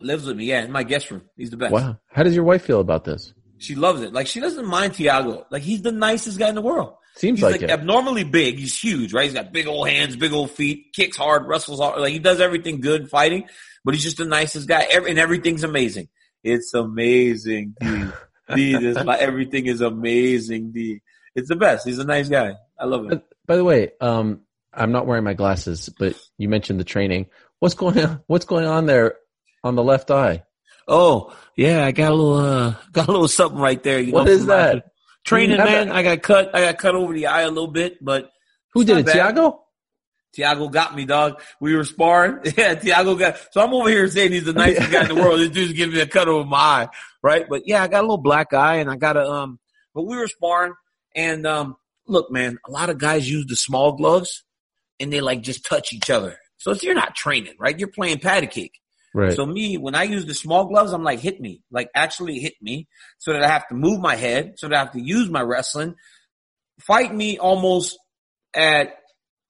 Lives 0.00 0.26
with 0.26 0.36
me, 0.36 0.44
yeah, 0.46 0.62
in 0.62 0.70
my 0.70 0.84
guest 0.84 1.10
room. 1.10 1.22
He's 1.36 1.50
the 1.50 1.56
best. 1.56 1.72
Wow. 1.72 1.98
How 2.06 2.22
does 2.22 2.34
your 2.34 2.44
wife 2.44 2.64
feel 2.64 2.80
about 2.80 3.04
this? 3.04 3.32
She 3.58 3.74
loves 3.74 4.02
it. 4.02 4.12
Like 4.12 4.28
she 4.28 4.38
doesn't 4.38 4.66
mind 4.66 4.94
Tiago. 4.94 5.44
Like 5.50 5.62
he's 5.62 5.82
the 5.82 5.90
nicest 5.90 6.38
guy 6.38 6.48
in 6.48 6.54
the 6.54 6.62
world. 6.62 6.94
Seems 7.18 7.40
He's 7.40 7.42
like, 7.42 7.52
like, 7.54 7.62
it. 7.62 7.70
abnormally 7.70 8.22
big. 8.22 8.58
He's 8.60 8.78
huge, 8.78 9.12
right? 9.12 9.24
He's 9.24 9.32
got 9.34 9.52
big 9.52 9.66
old 9.66 9.88
hands, 9.88 10.14
big 10.14 10.32
old 10.32 10.52
feet, 10.52 10.92
kicks 10.92 11.16
hard, 11.16 11.48
wrestles 11.48 11.80
hard. 11.80 12.00
Like 12.00 12.12
he 12.12 12.20
does 12.20 12.40
everything 12.40 12.80
good 12.80 13.10
fighting, 13.10 13.48
but 13.84 13.92
he's 13.94 14.04
just 14.04 14.18
the 14.18 14.24
nicest 14.24 14.68
guy. 14.68 14.86
Every, 14.88 15.10
and 15.10 15.18
everything's 15.18 15.64
amazing. 15.64 16.08
It's 16.44 16.72
amazing, 16.74 17.74
D. 17.80 18.04
D, 18.54 18.72
this, 18.78 19.04
my, 19.04 19.18
everything 19.18 19.66
is 19.66 19.80
amazing, 19.80 20.70
D. 20.70 21.02
It's 21.34 21.48
the 21.48 21.56
best. 21.56 21.84
He's 21.86 21.98
a 21.98 22.04
nice 22.04 22.28
guy. 22.28 22.54
I 22.78 22.84
love 22.84 23.10
him. 23.10 23.20
By 23.46 23.56
the 23.56 23.64
way, 23.64 23.90
um, 24.00 24.42
I'm 24.72 24.92
not 24.92 25.06
wearing 25.06 25.24
my 25.24 25.34
glasses, 25.34 25.88
but 25.98 26.14
you 26.38 26.48
mentioned 26.48 26.78
the 26.78 26.84
training. 26.84 27.26
What's 27.58 27.74
going 27.74 27.98
on? 27.98 28.20
What's 28.28 28.44
going 28.44 28.64
on 28.64 28.86
there 28.86 29.16
on 29.64 29.74
the 29.74 29.82
left 29.82 30.12
eye? 30.12 30.44
Oh, 30.86 31.34
yeah, 31.56 31.84
I 31.84 31.90
got 31.90 32.12
a 32.12 32.14
little, 32.14 32.34
uh, 32.36 32.74
got 32.92 33.08
a 33.08 33.10
little 33.10 33.26
something 33.28 33.58
right 33.60 33.82
there. 33.82 33.98
You 33.98 34.12
What 34.12 34.26
know, 34.26 34.30
is 34.32 34.46
that? 34.46 34.87
Training, 35.28 35.58
man. 35.58 35.90
I 35.90 36.02
got 36.02 36.22
cut. 36.22 36.54
I 36.54 36.60
got 36.62 36.78
cut 36.78 36.94
over 36.94 37.12
the 37.12 37.26
eye 37.26 37.42
a 37.42 37.48
little 37.48 37.68
bit, 37.68 38.02
but 38.02 38.30
Who 38.74 38.84
did 38.84 38.98
it? 38.98 39.06
bad. 39.06 39.12
Tiago? 39.12 39.64
Tiago 40.32 40.68
got 40.68 40.94
me, 40.94 41.04
dog. 41.04 41.40
We 41.60 41.74
were 41.74 41.84
sparring. 41.84 42.38
Yeah, 42.56 42.74
Tiago 42.74 43.14
got. 43.14 43.38
So 43.52 43.60
I'm 43.60 43.72
over 43.74 43.88
here 43.88 44.08
saying 44.08 44.32
he's 44.32 44.44
the 44.44 44.52
nicest 44.52 44.90
guy 44.90 45.02
in 45.02 45.08
the 45.08 45.14
world. 45.14 45.40
This 45.40 45.50
dude's 45.50 45.72
giving 45.72 45.94
me 45.94 46.00
a 46.00 46.06
cut 46.06 46.28
over 46.28 46.44
my 46.46 46.56
eye, 46.56 46.88
right? 47.22 47.46
But 47.48 47.62
yeah, 47.66 47.82
I 47.82 47.88
got 47.88 48.00
a 48.00 48.02
little 48.02 48.18
black 48.18 48.52
eye, 48.54 48.76
and 48.76 48.90
I 48.90 48.96
got 48.96 49.16
a 49.16 49.26
um. 49.28 49.58
But 49.94 50.02
we 50.02 50.16
were 50.16 50.28
sparring, 50.28 50.74
and 51.14 51.46
um. 51.46 51.76
Look, 52.06 52.30
man, 52.30 52.56
a 52.66 52.70
lot 52.70 52.88
of 52.88 52.96
guys 52.96 53.30
use 53.30 53.44
the 53.46 53.56
small 53.56 53.92
gloves, 53.92 54.42
and 54.98 55.12
they 55.12 55.20
like 55.20 55.42
just 55.42 55.66
touch 55.66 55.92
each 55.92 56.08
other. 56.08 56.38
So 56.56 56.70
if 56.70 56.82
you're 56.82 56.94
not 56.94 57.14
training, 57.14 57.54
right? 57.58 57.78
You're 57.78 57.88
playing 57.90 58.20
patty 58.20 58.46
cake. 58.46 58.80
Right. 59.14 59.32
So 59.32 59.46
me, 59.46 59.78
when 59.78 59.94
I 59.94 60.04
use 60.04 60.26
the 60.26 60.34
small 60.34 60.66
gloves, 60.66 60.92
I'm 60.92 61.02
like, 61.02 61.20
hit 61.20 61.40
me, 61.40 61.62
like 61.70 61.88
actually 61.94 62.38
hit 62.38 62.54
me, 62.60 62.88
so 63.18 63.32
that 63.32 63.42
I 63.42 63.48
have 63.48 63.66
to 63.68 63.74
move 63.74 64.00
my 64.00 64.16
head, 64.16 64.54
so 64.56 64.68
that 64.68 64.74
I 64.74 64.78
have 64.78 64.92
to 64.92 65.00
use 65.00 65.30
my 65.30 65.40
wrestling. 65.40 65.94
Fight 66.80 67.14
me 67.14 67.38
almost 67.38 67.98
at 68.54 68.94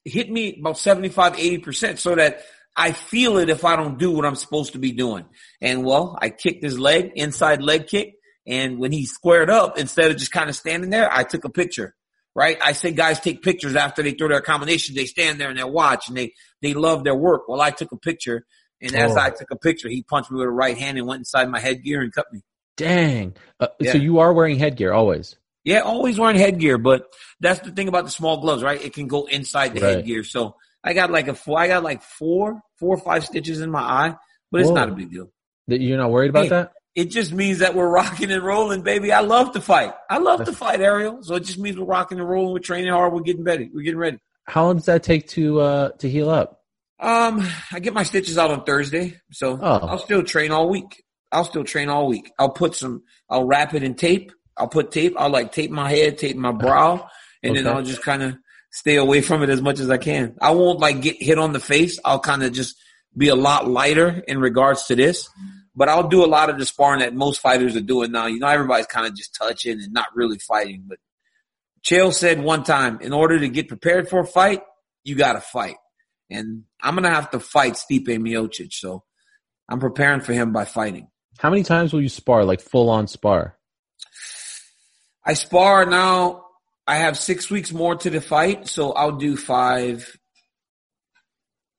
hit 0.04 0.30
me 0.30 0.56
about 0.58 0.78
75, 0.78 1.34
80% 1.34 1.98
so 1.98 2.14
that 2.14 2.42
I 2.76 2.92
feel 2.92 3.38
it 3.38 3.50
if 3.50 3.64
I 3.64 3.76
don't 3.76 3.98
do 3.98 4.10
what 4.10 4.24
I'm 4.24 4.36
supposed 4.36 4.72
to 4.72 4.78
be 4.78 4.92
doing. 4.92 5.24
And 5.60 5.84
well, 5.84 6.16
I 6.20 6.30
kicked 6.30 6.62
his 6.62 6.78
leg, 6.78 7.12
inside 7.14 7.62
leg 7.62 7.86
kick. 7.86 8.14
And 8.46 8.78
when 8.78 8.92
he 8.92 9.04
squared 9.04 9.50
up, 9.50 9.78
instead 9.78 10.10
of 10.10 10.16
just 10.16 10.32
kind 10.32 10.48
of 10.48 10.56
standing 10.56 10.90
there, 10.90 11.12
I 11.12 11.24
took 11.24 11.44
a 11.44 11.50
picture, 11.50 11.94
right? 12.34 12.56
I 12.62 12.72
say 12.72 12.92
guys 12.92 13.20
take 13.20 13.42
pictures 13.42 13.76
after 13.76 14.02
they 14.02 14.12
throw 14.12 14.28
their 14.28 14.40
combination. 14.40 14.94
They 14.94 15.04
stand 15.04 15.38
there 15.38 15.50
and 15.50 15.58
they 15.58 15.64
watch 15.64 16.08
and 16.08 16.16
they, 16.16 16.32
they 16.62 16.72
love 16.72 17.04
their 17.04 17.16
work. 17.16 17.42
Well, 17.48 17.60
I 17.60 17.70
took 17.70 17.92
a 17.92 17.98
picture 17.98 18.46
and 18.80 18.94
as 18.94 19.12
Oh. 19.16 19.20
I 19.20 19.30
took 19.30 19.50
a 19.50 19.56
picture, 19.56 19.88
he 19.88 20.02
punched 20.02 20.30
me 20.30 20.38
with 20.38 20.46
a 20.46 20.50
right 20.50 20.76
hand 20.76 20.98
and 20.98 21.06
went 21.06 21.20
inside 21.20 21.48
my 21.50 21.60
headgear 21.60 22.00
and 22.00 22.12
cut 22.12 22.32
me. 22.32 22.42
Dang. 22.76 23.34
Uh, 23.58 23.68
Yeah. 23.80 23.92
So 23.92 23.98
you 23.98 24.18
are 24.20 24.32
wearing 24.32 24.58
headgear 24.58 24.92
always. 24.92 25.36
Yeah, 25.64 25.80
always 25.80 26.18
wearing 26.18 26.36
headgear, 26.36 26.78
but 26.78 27.12
that's 27.40 27.60
the 27.60 27.70
thing 27.72 27.88
about 27.88 28.04
the 28.04 28.10
small 28.10 28.40
gloves, 28.40 28.62
right? 28.62 28.82
It 28.82 28.94
can 28.94 29.08
go 29.08 29.26
inside 29.26 29.74
the 29.74 29.80
Right. 29.80 29.96
headgear. 29.96 30.22
So 30.24 30.54
I 30.84 30.92
got 30.94 31.10
like 31.10 31.28
a 31.28 31.34
four, 31.34 31.58
I 31.58 31.66
got 31.66 31.82
like 31.82 32.02
four, 32.02 32.60
four 32.78 32.94
or 32.96 33.00
five 33.00 33.24
stitches 33.26 33.60
in 33.60 33.70
my 33.70 33.80
eye, 33.82 34.14
but 34.52 34.60
it's 34.60 34.68
Whoa. 34.70 34.76
not 34.76 34.88
a 34.88 34.92
big 34.92 35.10
deal. 35.10 35.30
That 35.66 35.80
you're 35.80 35.98
not 35.98 36.10
worried 36.10 36.30
about 36.30 36.44
Hey. 36.44 36.48
that? 36.50 36.72
It 36.94 37.06
just 37.10 37.32
means 37.32 37.58
that 37.58 37.74
we're 37.74 37.88
rocking 37.88 38.30
and 38.32 38.42
rolling, 38.42 38.82
baby. 38.82 39.12
I 39.12 39.20
love 39.20 39.52
to 39.52 39.60
fight. 39.60 39.92
I 40.08 40.18
love 40.18 40.44
to 40.46 40.52
fight, 40.52 40.80
Ariel. 40.80 41.22
So 41.22 41.34
it 41.34 41.44
just 41.44 41.58
means 41.58 41.76
we're 41.76 41.84
rocking 41.84 42.18
and 42.18 42.28
rolling. 42.28 42.52
We're 42.52 42.58
training 42.60 42.90
hard. 42.92 43.12
We're 43.12 43.20
getting 43.20 43.44
ready. 43.44 43.68
We're 43.72 43.82
getting 43.82 44.00
ready. 44.00 44.18
How 44.46 44.64
long 44.64 44.76
does 44.76 44.86
that 44.86 45.02
take 45.02 45.28
to 45.28 45.60
uh 45.60 45.88
to 45.98 46.08
heal 46.08 46.30
up? 46.30 46.57
Um, 47.00 47.46
I 47.72 47.78
get 47.80 47.94
my 47.94 48.02
stitches 48.02 48.38
out 48.38 48.50
on 48.50 48.64
Thursday, 48.64 49.20
so 49.30 49.58
Oh. 49.60 49.86
I'll 49.86 49.98
still 49.98 50.22
train 50.22 50.50
all 50.50 50.68
week. 50.68 51.04
I'll 51.30 51.44
still 51.44 51.64
train 51.64 51.88
all 51.88 52.08
week. 52.08 52.30
I'll 52.38 52.50
put 52.50 52.74
some, 52.74 53.02
I'll 53.30 53.44
wrap 53.44 53.74
it 53.74 53.82
in 53.82 53.94
tape. 53.94 54.32
I'll 54.56 54.68
put 54.68 54.90
tape. 54.90 55.14
I'll 55.16 55.30
like 55.30 55.52
tape 55.52 55.70
my 55.70 55.88
head, 55.90 56.18
tape 56.18 56.36
my 56.36 56.50
brow, 56.52 57.08
and 57.42 57.54
then 57.56 57.66
I'll 57.68 57.82
just 57.82 58.02
kind 58.02 58.22
of 58.22 58.34
stay 58.72 58.96
away 58.96 59.20
from 59.20 59.42
it 59.42 59.48
as 59.50 59.62
much 59.62 59.78
as 59.78 59.88
I 59.90 59.98
can. 59.98 60.34
I 60.40 60.50
won't 60.50 60.80
like 60.80 61.00
get 61.00 61.22
hit 61.22 61.38
on 61.38 61.52
the 61.52 61.60
face. 61.60 62.00
I'll 62.04 62.18
kind 62.18 62.42
of 62.42 62.52
just 62.52 62.76
be 63.16 63.28
a 63.28 63.36
lot 63.36 63.68
lighter 63.68 64.22
in 64.26 64.40
regards 64.40 64.86
to 64.86 64.96
this, 64.96 65.28
but 65.76 65.88
I'll 65.88 66.08
do 66.08 66.24
a 66.24 66.26
lot 66.26 66.50
of 66.50 66.58
the 66.58 66.66
sparring 66.66 67.00
that 67.00 67.14
most 67.14 67.40
fighters 67.40 67.76
are 67.76 67.80
doing 67.80 68.10
now. 68.10 68.26
You 68.26 68.40
know, 68.40 68.48
everybody's 68.48 68.86
kind 68.86 69.06
of 69.06 69.14
just 69.14 69.34
touching 69.34 69.72
and 69.80 69.92
not 69.92 70.06
really 70.14 70.38
fighting, 70.38 70.84
but 70.88 70.98
Chael 71.84 72.12
said 72.12 72.42
one 72.42 72.64
time, 72.64 73.00
in 73.00 73.12
order 73.12 73.38
to 73.38 73.48
get 73.48 73.68
prepared 73.68 74.08
for 74.08 74.20
a 74.20 74.26
fight, 74.26 74.60
you 75.04 75.14
got 75.14 75.34
to 75.34 75.40
fight. 75.40 75.76
And 76.30 76.64
I'm 76.82 76.94
going 76.94 77.04
to 77.04 77.10
have 77.14 77.30
to 77.30 77.40
fight 77.40 77.74
Stipe 77.74 78.06
Miocic. 78.06 78.72
So 78.72 79.04
I'm 79.68 79.80
preparing 79.80 80.20
for 80.20 80.32
him 80.32 80.52
by 80.52 80.64
fighting. 80.64 81.08
How 81.38 81.50
many 81.50 81.62
times 81.62 81.92
will 81.92 82.02
you 82.02 82.08
spar, 82.08 82.44
like 82.44 82.60
full 82.60 82.90
on 82.90 83.06
spar? 83.06 83.56
I 85.24 85.34
spar 85.34 85.86
now. 85.86 86.44
I 86.86 86.96
have 86.96 87.18
six 87.18 87.50
weeks 87.50 87.72
more 87.72 87.96
to 87.96 88.10
the 88.10 88.20
fight. 88.20 88.66
So 88.68 88.92
I'll 88.92 89.16
do 89.16 89.36
five. 89.36 90.16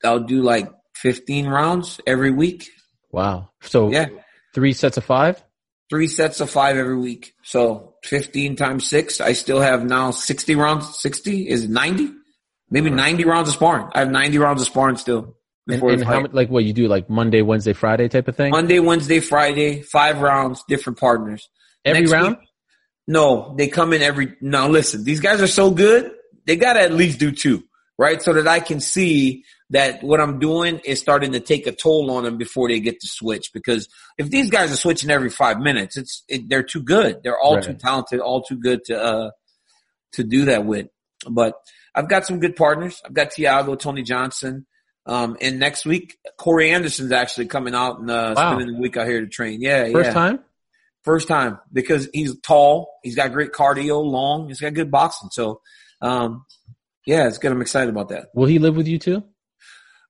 I'll 0.04 0.20
do 0.22 0.42
like 0.44 0.70
15 0.96 1.48
rounds 1.48 2.00
every 2.06 2.32
week. 2.32 2.70
Wow. 3.12 3.50
So 3.62 3.92
Yeah. 3.92 4.08
three 4.54 4.74
sets 4.74 4.98
of 4.98 5.04
five? 5.06 5.44
Three 5.90 6.08
sets 6.08 6.40
of 6.40 6.50
five 6.50 6.78
every 6.78 6.98
week. 6.98 7.34
So 7.44 7.96
15 8.04 8.56
times 8.56 8.88
six. 8.88 9.20
I 9.20 9.34
still 9.34 9.60
have 9.60 9.84
now 9.84 10.12
60 10.12 10.56
rounds. 10.56 11.00
60 11.00 11.48
is 11.50 11.68
90? 11.68 12.12
Maybe 12.72 12.90
90 12.90 13.26
rounds 13.26 13.50
of 13.50 13.56
sparring. 13.56 13.88
I 13.94 14.00
have 14.00 14.12
90 14.12 14.38
rounds 14.38 14.62
of 14.62 14.68
sparring 14.68 14.98
still. 14.98 15.36
And, 15.68 15.82
and 15.84 16.04
how 16.04 16.22
much, 16.22 16.34
like 16.34 16.50
what 16.50 16.64
you 16.64 16.74
do, 16.74 16.88
like 16.88 17.10
Monday, 17.10 17.42
Wednesday, 17.42 17.74
Friday 17.74 18.08
type 18.08 18.28
of 18.28 18.36
thing? 18.36 18.52
Monday, 18.52 18.80
Wednesday, 18.80 19.20
Friday, 19.20 19.82
five 19.82 20.20
rounds, 20.20 20.64
different 20.68 21.00
partners. 21.00 21.48
Every 21.86 22.02
Next 22.02 22.12
round? 22.12 22.38
week- 22.38 22.50
no, 23.08 23.56
they 23.58 23.68
come 23.68 23.92
in 23.94 24.04
every. 24.04 24.36
Now 24.40 24.68
listen, 24.68 25.04
these 25.04 25.20
guys 25.20 25.42
are 25.42 25.48
so 25.48 25.72
good. 25.72 26.12
They 26.46 26.56
got 26.56 26.74
to 26.74 26.82
at 26.82 26.94
least 26.94 27.18
do 27.20 27.32
two, 27.32 27.64
right? 27.98 28.22
So 28.22 28.34
that 28.34 28.48
I 28.48 28.60
can 28.60 28.80
see 28.80 29.46
that 29.72 30.04
what 30.04 30.22
I'm 30.22 30.38
doing 30.38 30.80
is 30.86 31.00
starting 31.00 31.32
to 31.32 31.40
take 31.40 31.66
a 31.66 31.72
toll 31.72 32.12
on 32.12 32.24
them 32.24 32.38
before 32.38 32.68
they 32.68 32.80
get 32.80 33.00
to 33.00 33.08
switch. 33.08 33.50
Because 33.52 33.90
if 34.20 34.30
these 34.30 34.52
guys 34.52 34.72
are 34.72 34.76
switching 34.76 35.10
every 35.10 35.32
five 35.32 35.60
minutes, 35.60 35.98
it's 35.98 36.24
it, 36.28 36.50
they're 36.50 36.62
too 36.62 36.84
good. 36.84 37.22
They're 37.24 37.40
all 37.40 37.60
too 37.60 37.74
talented, 37.74 38.20
all 38.20 38.44
too 38.44 38.58
good 38.60 38.86
to 38.86 39.02
uh 39.02 39.32
to 40.14 40.24
do 40.24 40.46
that 40.46 40.66
with. 40.66 40.86
But 41.28 41.56
I've 41.96 42.08
got 42.10 42.26
some 42.26 42.40
good 42.40 42.56
partners. 42.56 43.02
I've 43.06 43.14
got 43.14 43.32
Tiago, 43.32 43.76
Tony 43.76 44.04
Johnson. 44.04 44.66
Um, 45.06 45.38
and 45.42 45.60
next 45.60 45.86
week, 45.86 46.18
Corey 46.38 46.70
Anderson's 46.72 47.12
actually 47.12 47.48
coming 47.48 47.74
out 47.74 48.00
and 48.00 48.10
uh, 48.12 48.34
Wow. 48.38 48.52
spending 48.54 48.76
the 48.76 48.80
week 48.82 48.96
out 48.98 49.08
here 49.08 49.22
to 49.22 49.28
train. 49.28 49.62
Yeah, 49.62 49.92
First 49.92 50.08
yeah. 50.10 50.14
time? 50.14 50.40
First 51.04 51.28
time 51.28 51.60
because 51.74 52.10
he's 52.14 52.38
tall. 52.42 52.90
He's 53.04 53.16
got 53.16 53.32
great 53.32 53.52
cardio, 53.52 54.04
long. 54.04 54.48
He's 54.50 54.60
got 54.60 54.74
good 54.74 54.92
boxing. 54.92 55.30
So, 55.32 55.62
um, 56.02 56.46
yeah, 57.06 57.28
it's 57.28 57.38
good. 57.38 57.52
I'm 57.52 57.62
excited 57.62 57.90
about 57.90 58.10
that. 58.10 58.28
Will 58.36 58.46
he 58.46 58.60
live 58.60 58.76
with 58.76 58.88
you 58.88 59.00
too? 59.00 59.24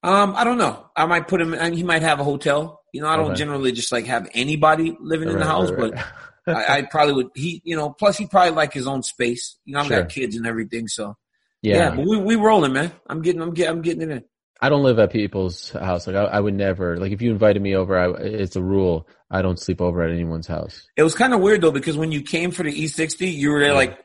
Um, 0.03 0.33
I 0.35 0.43
don't 0.43 0.57
know. 0.57 0.85
I 0.95 1.05
might 1.05 1.27
put 1.27 1.39
him. 1.41 1.53
and 1.53 1.75
He 1.75 1.83
might 1.83 2.01
have 2.01 2.19
a 2.19 2.23
hotel. 2.23 2.81
You 2.91 3.01
know, 3.01 3.07
I 3.07 3.15
don't 3.17 3.27
Okay. 3.31 3.35
generally 3.39 3.71
just 3.71 3.91
like 3.91 4.05
have 4.07 4.27
anybody 4.33 4.97
living 4.99 5.29
in 5.29 5.37
the 5.37 5.45
house, 5.45 5.69
right, 5.71 5.91
but. 5.93 6.05
I, 6.47 6.77
I 6.77 6.81
probably 6.81 7.13
would. 7.13 7.27
He, 7.35 7.61
you 7.63 7.75
know, 7.75 7.91
plus 7.91 8.17
he 8.17 8.25
probably 8.25 8.51
like 8.55 8.73
his 8.73 8.87
own 8.87 9.03
space. 9.03 9.57
You 9.65 9.73
know, 9.75 9.81
I've 9.81 9.85
Sure. 9.85 10.01
got 10.01 10.09
kids 10.09 10.35
and 10.35 10.47
everything, 10.47 10.87
so 10.87 11.15
yeah. 11.61 11.75
yeah. 11.75 11.95
but 11.95 12.05
we 12.05 12.17
we 12.17 12.35
rolling, 12.35 12.73
man. 12.73 12.91
I'm 13.07 13.21
getting, 13.21 13.41
I'm 13.41 13.53
getting, 13.53 13.71
I'm 13.71 13.81
getting 13.81 14.01
it 14.03 14.09
in. 14.09 14.23
I 14.61 14.69
don't 14.69 14.83
live 14.83 14.99
at 14.99 15.11
people's 15.11 15.69
house. 15.71 16.05
Like 16.05 16.15
I, 16.15 16.23
I 16.25 16.39
would 16.39 16.53
never, 16.53 16.97
like 16.97 17.11
if 17.11 17.21
you 17.21 17.31
invited 17.31 17.61
me 17.61 17.75
over, 17.75 17.97
I, 17.97 18.21
it's 18.21 18.55
a 18.55 18.61
rule. 18.61 19.07
I 19.31 19.43
don't 19.43 19.59
sleep 19.59 19.79
over 19.79 20.01
at 20.01 20.09
anyone's 20.09 20.47
house. 20.47 20.87
It 20.97 21.03
was 21.03 21.13
kind 21.13 21.35
of 21.35 21.39
weird 21.39 21.61
though 21.61 21.71
because 21.71 21.95
when 21.95 22.11
you 22.11 22.21
came 22.23 22.49
for 22.49 22.63
the 22.63 22.71
E60, 22.73 23.31
you 23.31 23.51
were 23.51 23.59
there 23.59 23.73
like 23.75 23.99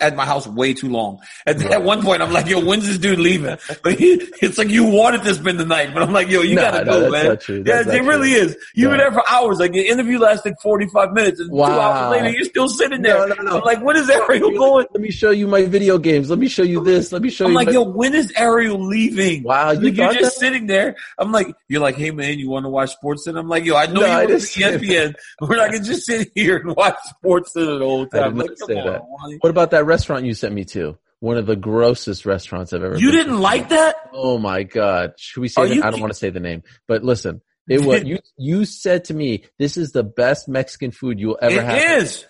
at 0.00 0.14
my 0.14 0.24
house 0.24 0.46
way 0.46 0.72
too 0.72 0.88
long. 0.88 1.18
At, 1.46 1.60
at 1.64 1.82
one 1.82 2.00
point, 2.00 2.22
I'm 2.22 2.32
like, 2.32 2.46
"Yo, 2.46 2.64
when's 2.64 2.86
this 2.86 2.96
dude 2.98 3.18
leaving?" 3.18 3.56
But 3.82 3.98
he, 3.98 4.12
it's 4.40 4.56
like 4.56 4.68
you 4.68 4.84
wanted 4.84 5.24
to 5.24 5.34
spend 5.34 5.58
the 5.58 5.64
night, 5.64 5.92
but 5.92 6.04
I'm 6.04 6.12
like, 6.12 6.28
"Yo, 6.28 6.42
you 6.42 6.54
No, 6.54 6.62
gotta 6.62 6.84
no, 6.84 7.00
go, 7.00 7.10
man." 7.10 7.38
true. 7.38 7.64
Yeah, 7.66 7.80
it 7.80 8.02
really 8.04 8.30
is. 8.32 8.56
You 8.74 8.88
were 8.90 8.96
there 8.96 9.10
for 9.10 9.22
hours. 9.28 9.58
Like 9.58 9.72
the 9.72 9.88
interview 9.88 10.18
lasted 10.20 10.54
45 10.62 11.12
minutes, 11.12 11.40
and 11.40 11.50
two 11.50 11.60
hours 11.60 12.12
later, 12.12 12.30
you're 12.30 12.44
still 12.44 12.68
sitting 12.68 13.02
there. 13.02 13.26
No, 13.26 13.34
no, 13.34 13.42
no. 13.42 13.56
I'm 13.58 13.64
like, 13.64 13.82
"When 13.82 13.96
is 13.96 14.08
Ariel 14.08 14.52
going?" 14.52 14.86
Let 14.94 15.00
me 15.02 15.10
show 15.10 15.30
you 15.30 15.48
my 15.48 15.64
video 15.64 15.98
games. 15.98 16.30
Let 16.30 16.38
me 16.38 16.46
show 16.46 16.62
you 16.62 16.84
this. 16.84 17.10
Let 17.10 17.22
me 17.22 17.30
show 17.30 17.44
you. 17.44 17.48
I'm 17.48 17.54
like, 17.54 17.66
my- 17.66 17.72
"Yo, 17.72 17.82
when 17.82 18.14
is 18.14 18.32
Ariel 18.36 18.78
leaving?" 18.86 19.42
Wow, 19.42 19.72
you 19.72 19.90
Like, 19.90 19.96
thought 19.96 20.14
just 20.14 20.36
that? 20.36 20.40
sitting 20.40 20.68
there. 20.68 20.94
I'm 21.18 21.32
like, 21.32 21.48
you're 21.66 21.80
like, 21.80 21.96
hey 21.96 22.12
man, 22.12 22.38
you 22.38 22.48
want 22.48 22.64
to 22.64 22.68
watch 22.70 22.92
Sports 22.92 23.26
And 23.26 23.36
I'm 23.36 23.48
like, 23.48 23.64
yo, 23.64 23.74
I 23.74 23.86
know 23.86 24.00
No, 24.02 24.20
you 24.20 24.28
I 24.68 24.76
want 24.76 24.84
to 24.84 24.84
didn't 24.84 24.84
see 24.84 25.12
say 25.12 25.14
ESPN. 25.40 25.48
We're 25.48 25.56
not 25.56 25.72
gonna 25.72 25.84
just 25.84 26.06
sit 26.06 26.32
here 26.34 26.56
and 26.58 26.76
watch 26.76 26.96
Sports 27.04 27.52
Center 27.52 27.78
the 27.78 27.84
whole 27.84 28.06
time. 28.06 28.36
Like, 28.36 28.50
say 28.56 28.74
that. 28.74 29.02
Wally. 29.08 29.38
What 29.40 29.50
about 29.50 29.70
that 29.72 29.86
restaurant 29.86 30.24
you 30.24 30.34
sent 30.34 30.54
me 30.54 30.64
to? 30.66 30.98
One 31.20 31.36
of 31.36 31.46
the 31.46 31.56
grossest 31.56 32.26
restaurants 32.26 32.72
I've 32.72 32.84
ever. 32.84 32.96
You 32.96 33.10
didn't 33.10 33.34
to. 33.34 33.40
like 33.40 33.70
that? 33.70 33.96
Oh 34.12 34.38
my 34.38 34.62
god! 34.62 35.14
Should 35.18 35.40
we 35.40 35.48
say? 35.48 35.68
The, 35.68 35.74
you 35.76 35.82
I 35.82 35.90
don't 35.90 36.00
want 36.00 36.12
to 36.12 36.18
say 36.18 36.30
the 36.30 36.40
name, 36.40 36.62
but 36.86 37.02
listen. 37.02 37.40
It 37.68 37.82
was 37.82 38.02
you. 38.04 38.18
You 38.38 38.64
said 38.64 39.04
to 39.06 39.14
me, 39.14 39.44
"This 39.58 39.76
is 39.76 39.92
the 39.92 40.02
best 40.04 40.48
Mexican 40.48 40.90
food 40.90 41.20
you 41.20 41.28
will 41.28 41.38
ever 41.42 41.56
It 41.56 41.64
have." 41.64 42.02
is. 42.02 42.24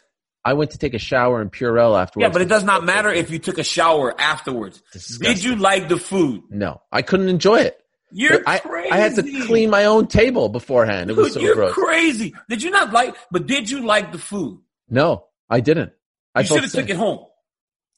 I 0.45 0.55
went 0.55 0.71
to 0.71 0.79
take 0.79 0.95
a 0.95 0.99
shower 0.99 1.43
in 1.43 1.51
Purell 1.51 2.01
afterwards. 2.01 2.23
Yeah, 2.25 2.31
but 2.33 2.41
it 2.41 2.49
does 2.49 2.65
not 2.65 2.83
matter 2.85 3.11
if 3.11 3.31
you 3.31 3.39
took 3.39 3.59
a 3.59 3.63
shower 3.65 4.19
afterwards. 4.19 4.83
Disgusting. 4.93 5.35
Did 5.35 5.45
you 5.45 5.57
like 5.57 5.89
the 5.89 5.99
food? 5.99 6.43
No, 6.49 6.81
I 6.91 7.03
couldn't 7.03 7.29
enjoy 7.29 7.61
it. 7.61 7.79
You're 8.11 8.41
I, 8.47 8.59
crazy. 8.59 8.91
I 8.91 8.97
had 8.97 9.15
to 9.17 9.23
clean 9.47 9.71
my 9.71 9.85
own 9.85 10.07
table 10.07 10.49
beforehand. 10.49 11.11
It 11.11 11.17
was 11.17 11.33
so 11.35 11.41
you're 11.41 11.55
gross. 11.55 11.73
crazy. 11.75 12.35
Did 12.49 12.63
you 12.63 12.71
not 12.71 12.93
like? 12.93 13.15
But 13.31 13.47
did 13.47 13.69
you 13.71 13.85
like 13.85 14.13
the 14.13 14.19
food? 14.19 14.61
No, 14.89 15.27
I 15.51 15.61
didn't. 15.61 15.93
I 16.35 16.41
You 16.41 16.47
should 16.47 16.63
have 16.63 16.73
took 16.73 16.89
it 16.89 16.97
home. 16.97 17.27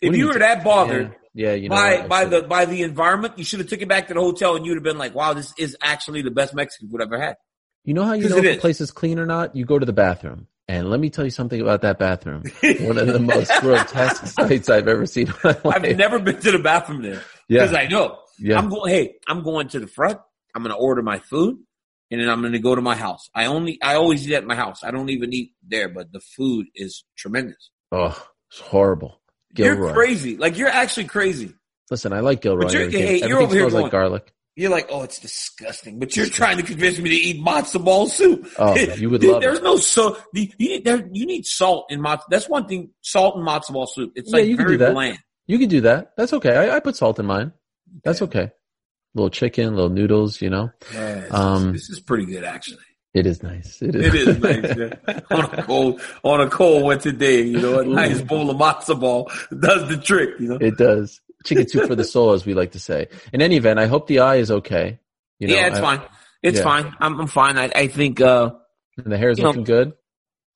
If 0.01 0.13
you 0.13 0.19
you 0.21 0.27
were 0.27 0.33
mean? 0.33 0.41
that 0.41 0.65
bothered 0.65 1.15
Yeah, 1.35 1.49
yeah 1.51 1.55
you 1.55 1.69
know 1.69 1.75
by 1.77 1.99
what? 1.99 2.09
By 2.09 2.25
the 2.25 2.43
by 2.43 2.65
the 2.65 2.83
environment, 2.83 3.35
you 3.39 3.45
should 3.45 3.61
have 3.61 3.69
took 3.69 3.83
it 3.83 3.89
back 3.89 4.09
to 4.09 4.15
the 4.15 4.21
hotel 4.21 4.57
and 4.57 4.65
you'd 4.67 4.75
have 4.77 4.83
been 4.83 4.99
like, 4.99 5.15
"Wow, 5.15 5.35
this 5.35 5.53
is 5.59 5.77
actually 5.83 6.23
the 6.23 6.31
best 6.31 6.55
Mexican 6.55 6.89
food 6.89 7.03
I've 7.03 7.13
ever 7.13 7.21
had." 7.23 7.37
You 7.85 7.95
know 7.95 8.05
how 8.05 8.15
you 8.15 8.29
know 8.29 8.37
if 8.39 8.45
a 8.45 8.59
place 8.61 8.81
is 8.81 8.91
clean 8.91 9.19
or 9.19 9.27
not? 9.27 9.55
You 9.55 9.65
go 9.65 9.79
to 9.79 9.87
the 9.87 9.93
bathroom. 9.93 10.47
And 10.69 10.89
let 10.89 11.01
me 11.01 11.11
tell 11.11 11.25
you 11.25 11.33
something 11.33 11.61
about 11.61 11.83
that 11.83 11.99
bathroom. 11.99 12.45
One 12.63 12.97
of 12.97 13.09
the 13.09 13.19
most 13.19 13.51
grotesque 13.61 14.25
sights 14.29 14.69
I've 14.71 14.87
ever 14.87 15.05
seen 15.05 15.27
in 15.27 15.35
my 15.43 15.57
I've 15.73 15.97
never 15.97 16.21
been 16.21 16.39
to 16.41 16.53
the 16.53 16.61
bathroom 16.61 17.03
there 17.03 17.21
Yeah. 17.49 17.63
because 17.65 17.75
I 17.75 17.89
know 17.89 18.19
Yeah. 18.41 18.59
I'm 18.59 18.69
going. 18.69 18.93
Hey, 18.93 19.15
I'm 19.29 19.43
going 19.43 19.69
to 19.69 19.81
the 19.81 19.87
front. 19.87 20.19
I'm 20.55 20.63
going 20.63 20.75
to 20.75 20.79
order 20.79 21.03
my 21.03 21.19
food, 21.19 21.59
and 22.11 22.21
then 22.21 22.29
I'm 22.29 22.41
going 22.41 22.53
to 22.55 22.59
go 22.59 22.75
to 22.75 22.81
my 22.83 22.97
house. 22.97 23.29
I 23.35 23.47
only, 23.47 23.79
I 23.83 23.95
always 23.95 24.27
eat 24.29 24.35
at 24.35 24.45
my 24.45 24.57
house. 24.57 24.83
I 24.83 24.91
don't 24.91 25.11
even 25.11 25.33
eat 25.33 25.53
there, 25.67 25.89
but 25.89 26.11
the 26.13 26.21
food 26.21 26.67
is 26.75 27.05
tremendous. 27.17 27.71
Oh, 27.93 28.21
it's 28.51 28.61
horrible. 28.61 29.21
Gilroy. 29.55 29.85
You're 29.87 29.93
crazy. 29.95 30.37
Like 30.37 30.57
you're 30.59 30.69
actually 30.69 31.05
crazy. 31.07 31.55
Listen, 31.91 32.13
I 32.13 32.21
like 32.21 32.41
Gilroy. 32.41 32.65
But 32.65 32.73
you're- 32.73 32.85
everything 32.87 33.07
hey, 33.07 33.19
you're 33.19 33.25
everything 33.25 33.43
over 33.45 33.55
here 33.55 33.69
smells 33.71 33.83
like 33.85 33.93
garlic. 33.93 34.33
You're 34.57 34.71
like, 34.71 34.89
oh, 34.91 35.03
it's 35.05 35.19
disgusting, 35.21 35.99
but 36.01 36.17
you're 36.17 36.27
trying 36.27 36.57
to 36.59 36.63
convince 36.63 36.99
me 36.99 37.09
to 37.11 37.17
eat 37.17 37.43
matzo 37.43 37.83
ball 37.83 38.09
soup. 38.09 38.47
Oh, 38.59 38.77
you 38.97 39.09
would 39.09 39.23
love 39.25 39.41
There's 39.41 39.59
it. 39.59 39.65
no 39.65 39.77
so 39.77 40.19
you 40.35 40.49
need 40.59 40.85
there, 40.85 41.09
you 41.13 41.25
need 41.25 41.47
salt 41.47 41.87
in 41.91 42.01
matzo. 42.01 42.23
That's 42.29 42.49
one 42.49 42.67
thing. 42.67 42.91
Salt 43.01 43.37
in 43.37 43.43
matzo 43.43 43.73
ball 43.73 43.87
soup. 43.87 44.13
It's 44.17 44.31
Yeah, 44.31 44.39
like 44.39 44.49
you 44.49 44.57
can 44.57 44.67
very 44.67 44.75
do 44.79 44.85
that. 44.85 44.93
bland. 44.93 45.19
You 45.47 45.59
can 45.59 45.69
do 45.69 45.81
that. 45.83 46.13
That's 46.17 46.33
okay. 46.35 46.55
I, 46.57 46.77
I 46.77 46.81
put 46.81 46.97
salt 46.97 47.19
in 47.19 47.27
mine. 47.27 47.53
That's 48.05 48.23
okay. 48.23 48.51
Little 49.15 49.31
chicken, 49.31 49.75
little 49.75 49.91
noodles, 49.91 50.41
you 50.41 50.51
know. 50.51 50.71
Yeah, 50.95 51.15
this, 51.21 51.33
Um, 51.35 51.75
is, 51.75 51.89
this 51.89 51.91
is 51.91 52.01
pretty 52.01 52.27
good, 52.27 52.45
actually. 52.45 52.79
It 53.13 53.27
is 53.27 53.43
nice. 53.43 53.83
It 53.83 53.97
is. 53.97 54.07
It 54.07 54.15
is 54.15 54.39
nice 54.41 54.77
yeah. 55.09 55.21
on 55.33 55.45
a 55.59 55.63
cold 55.65 56.01
on 56.23 56.41
a 56.41 56.49
cold 56.49 56.85
winter 56.85 57.11
day. 57.11 57.43
You 57.43 57.59
know, 57.61 57.81
a 57.81 57.85
nice 57.85 58.23
bowl 58.23 58.49
of 58.51 58.57
matzo 58.57 58.99
ball 59.01 59.31
does 59.59 59.89
the 59.89 59.97
trick. 59.97 60.39
You 60.39 60.49
know, 60.51 60.57
It 60.61 60.77
does. 60.77 61.21
Chicken 61.45 61.67
soup 61.69 61.89
for 61.89 61.97
the 61.97 62.05
soul, 62.05 62.33
as 62.33 62.47
we 62.47 62.55
like 62.55 62.73
to 62.73 62.79
say. 62.79 63.09
In 63.33 63.43
any 63.43 63.57
event, 63.57 63.81
I 63.81 63.87
hope 63.87 64.07
the 64.07 64.21
eye 64.21 64.37
is 64.37 64.51
okay. 64.51 65.01
You 65.41 65.49
know, 65.49 65.55
yeah, 65.55 65.67
it's 65.69 65.79
I- 65.79 65.81
fine. 65.81 66.09
It's 66.43 66.59
yeah. 66.59 66.65
fine. 66.65 66.95
I'm, 67.01 67.21
I'm 67.21 67.27
fine. 67.27 67.59
I, 67.59 67.71
I 67.75 67.87
think. 67.89 68.21
uh 68.21 68.53
And 68.97 69.11
the 69.13 69.19
hair 69.19 69.31
is 69.31 69.39
You 69.39 69.45
know- 69.45 69.51
looking 69.51 69.65
good. 69.65 69.93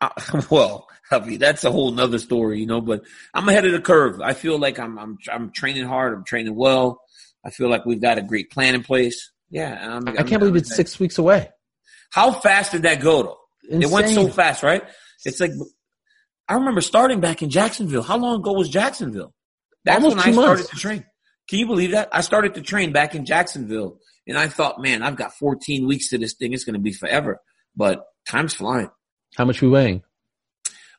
Uh, 0.00 0.10
well, 0.50 0.86
I 1.10 1.18
mean, 1.20 1.38
that's 1.40 1.64
a 1.64 1.72
whole 1.72 1.90
nother 1.90 2.18
story, 2.18 2.60
you 2.60 2.66
know, 2.66 2.80
but 2.80 3.02
I'm 3.32 3.48
ahead 3.48 3.64
of 3.64 3.72
the 3.72 3.80
curve. 3.80 4.20
I 4.20 4.32
feel 4.34 4.58
like 4.58 4.78
I'm, 4.78 4.98
I'm, 4.98 5.18
I'm 5.32 5.50
training 5.50 5.86
hard. 5.86 6.12
I'm 6.14 6.24
training 6.24 6.54
well. 6.54 7.00
I 7.44 7.50
feel 7.50 7.68
like 7.68 7.84
we've 7.84 8.00
got 8.00 8.18
a 8.18 8.22
great 8.22 8.50
plan 8.50 8.74
in 8.74 8.82
place. 8.82 9.30
Yeah. 9.50 9.96
I'm, 9.96 10.08
I 10.08 10.22
can't 10.22 10.40
believe 10.40 10.56
it's 10.56 10.74
six 10.74 10.98
weeks 10.98 11.18
away. 11.18 11.50
How 12.10 12.32
fast 12.32 12.72
did 12.72 12.82
that 12.82 13.00
go 13.00 13.22
though? 13.22 13.38
It 13.80 13.90
went 13.90 14.08
so 14.08 14.28
fast, 14.28 14.62
right? 14.62 14.82
It's 15.24 15.40
like, 15.40 15.52
I 16.48 16.54
remember 16.54 16.80
starting 16.80 17.20
back 17.20 17.42
in 17.42 17.50
Jacksonville. 17.50 18.02
How 18.02 18.16
long 18.18 18.40
ago 18.40 18.52
was 18.52 18.68
Jacksonville? 18.68 19.32
That's 19.84 19.96
Almost 20.02 20.16
when 20.16 20.24
two 20.24 20.30
I 20.30 20.32
started 20.42 20.60
months. 20.62 20.70
to 20.70 20.76
train. 20.76 21.04
Can 21.48 21.58
you 21.58 21.66
believe 21.66 21.90
that? 21.92 22.08
I 22.12 22.20
started 22.20 22.54
to 22.54 22.62
train 22.62 22.92
back 22.92 23.14
in 23.14 23.24
Jacksonville 23.24 23.98
and 24.26 24.38
I 24.38 24.48
thought, 24.48 24.80
man, 24.80 25.02
I've 25.02 25.16
got 25.16 25.34
14 25.34 25.86
weeks 25.86 26.08
to 26.10 26.18
this 26.18 26.34
thing. 26.34 26.52
It's 26.52 26.64
going 26.64 26.74
to 26.74 26.80
be 26.80 26.92
forever, 26.92 27.40
but 27.76 28.04
time's 28.26 28.54
flying. 28.54 28.90
How 29.36 29.44
much 29.44 29.60
we 29.60 29.68
weighing? 29.68 30.02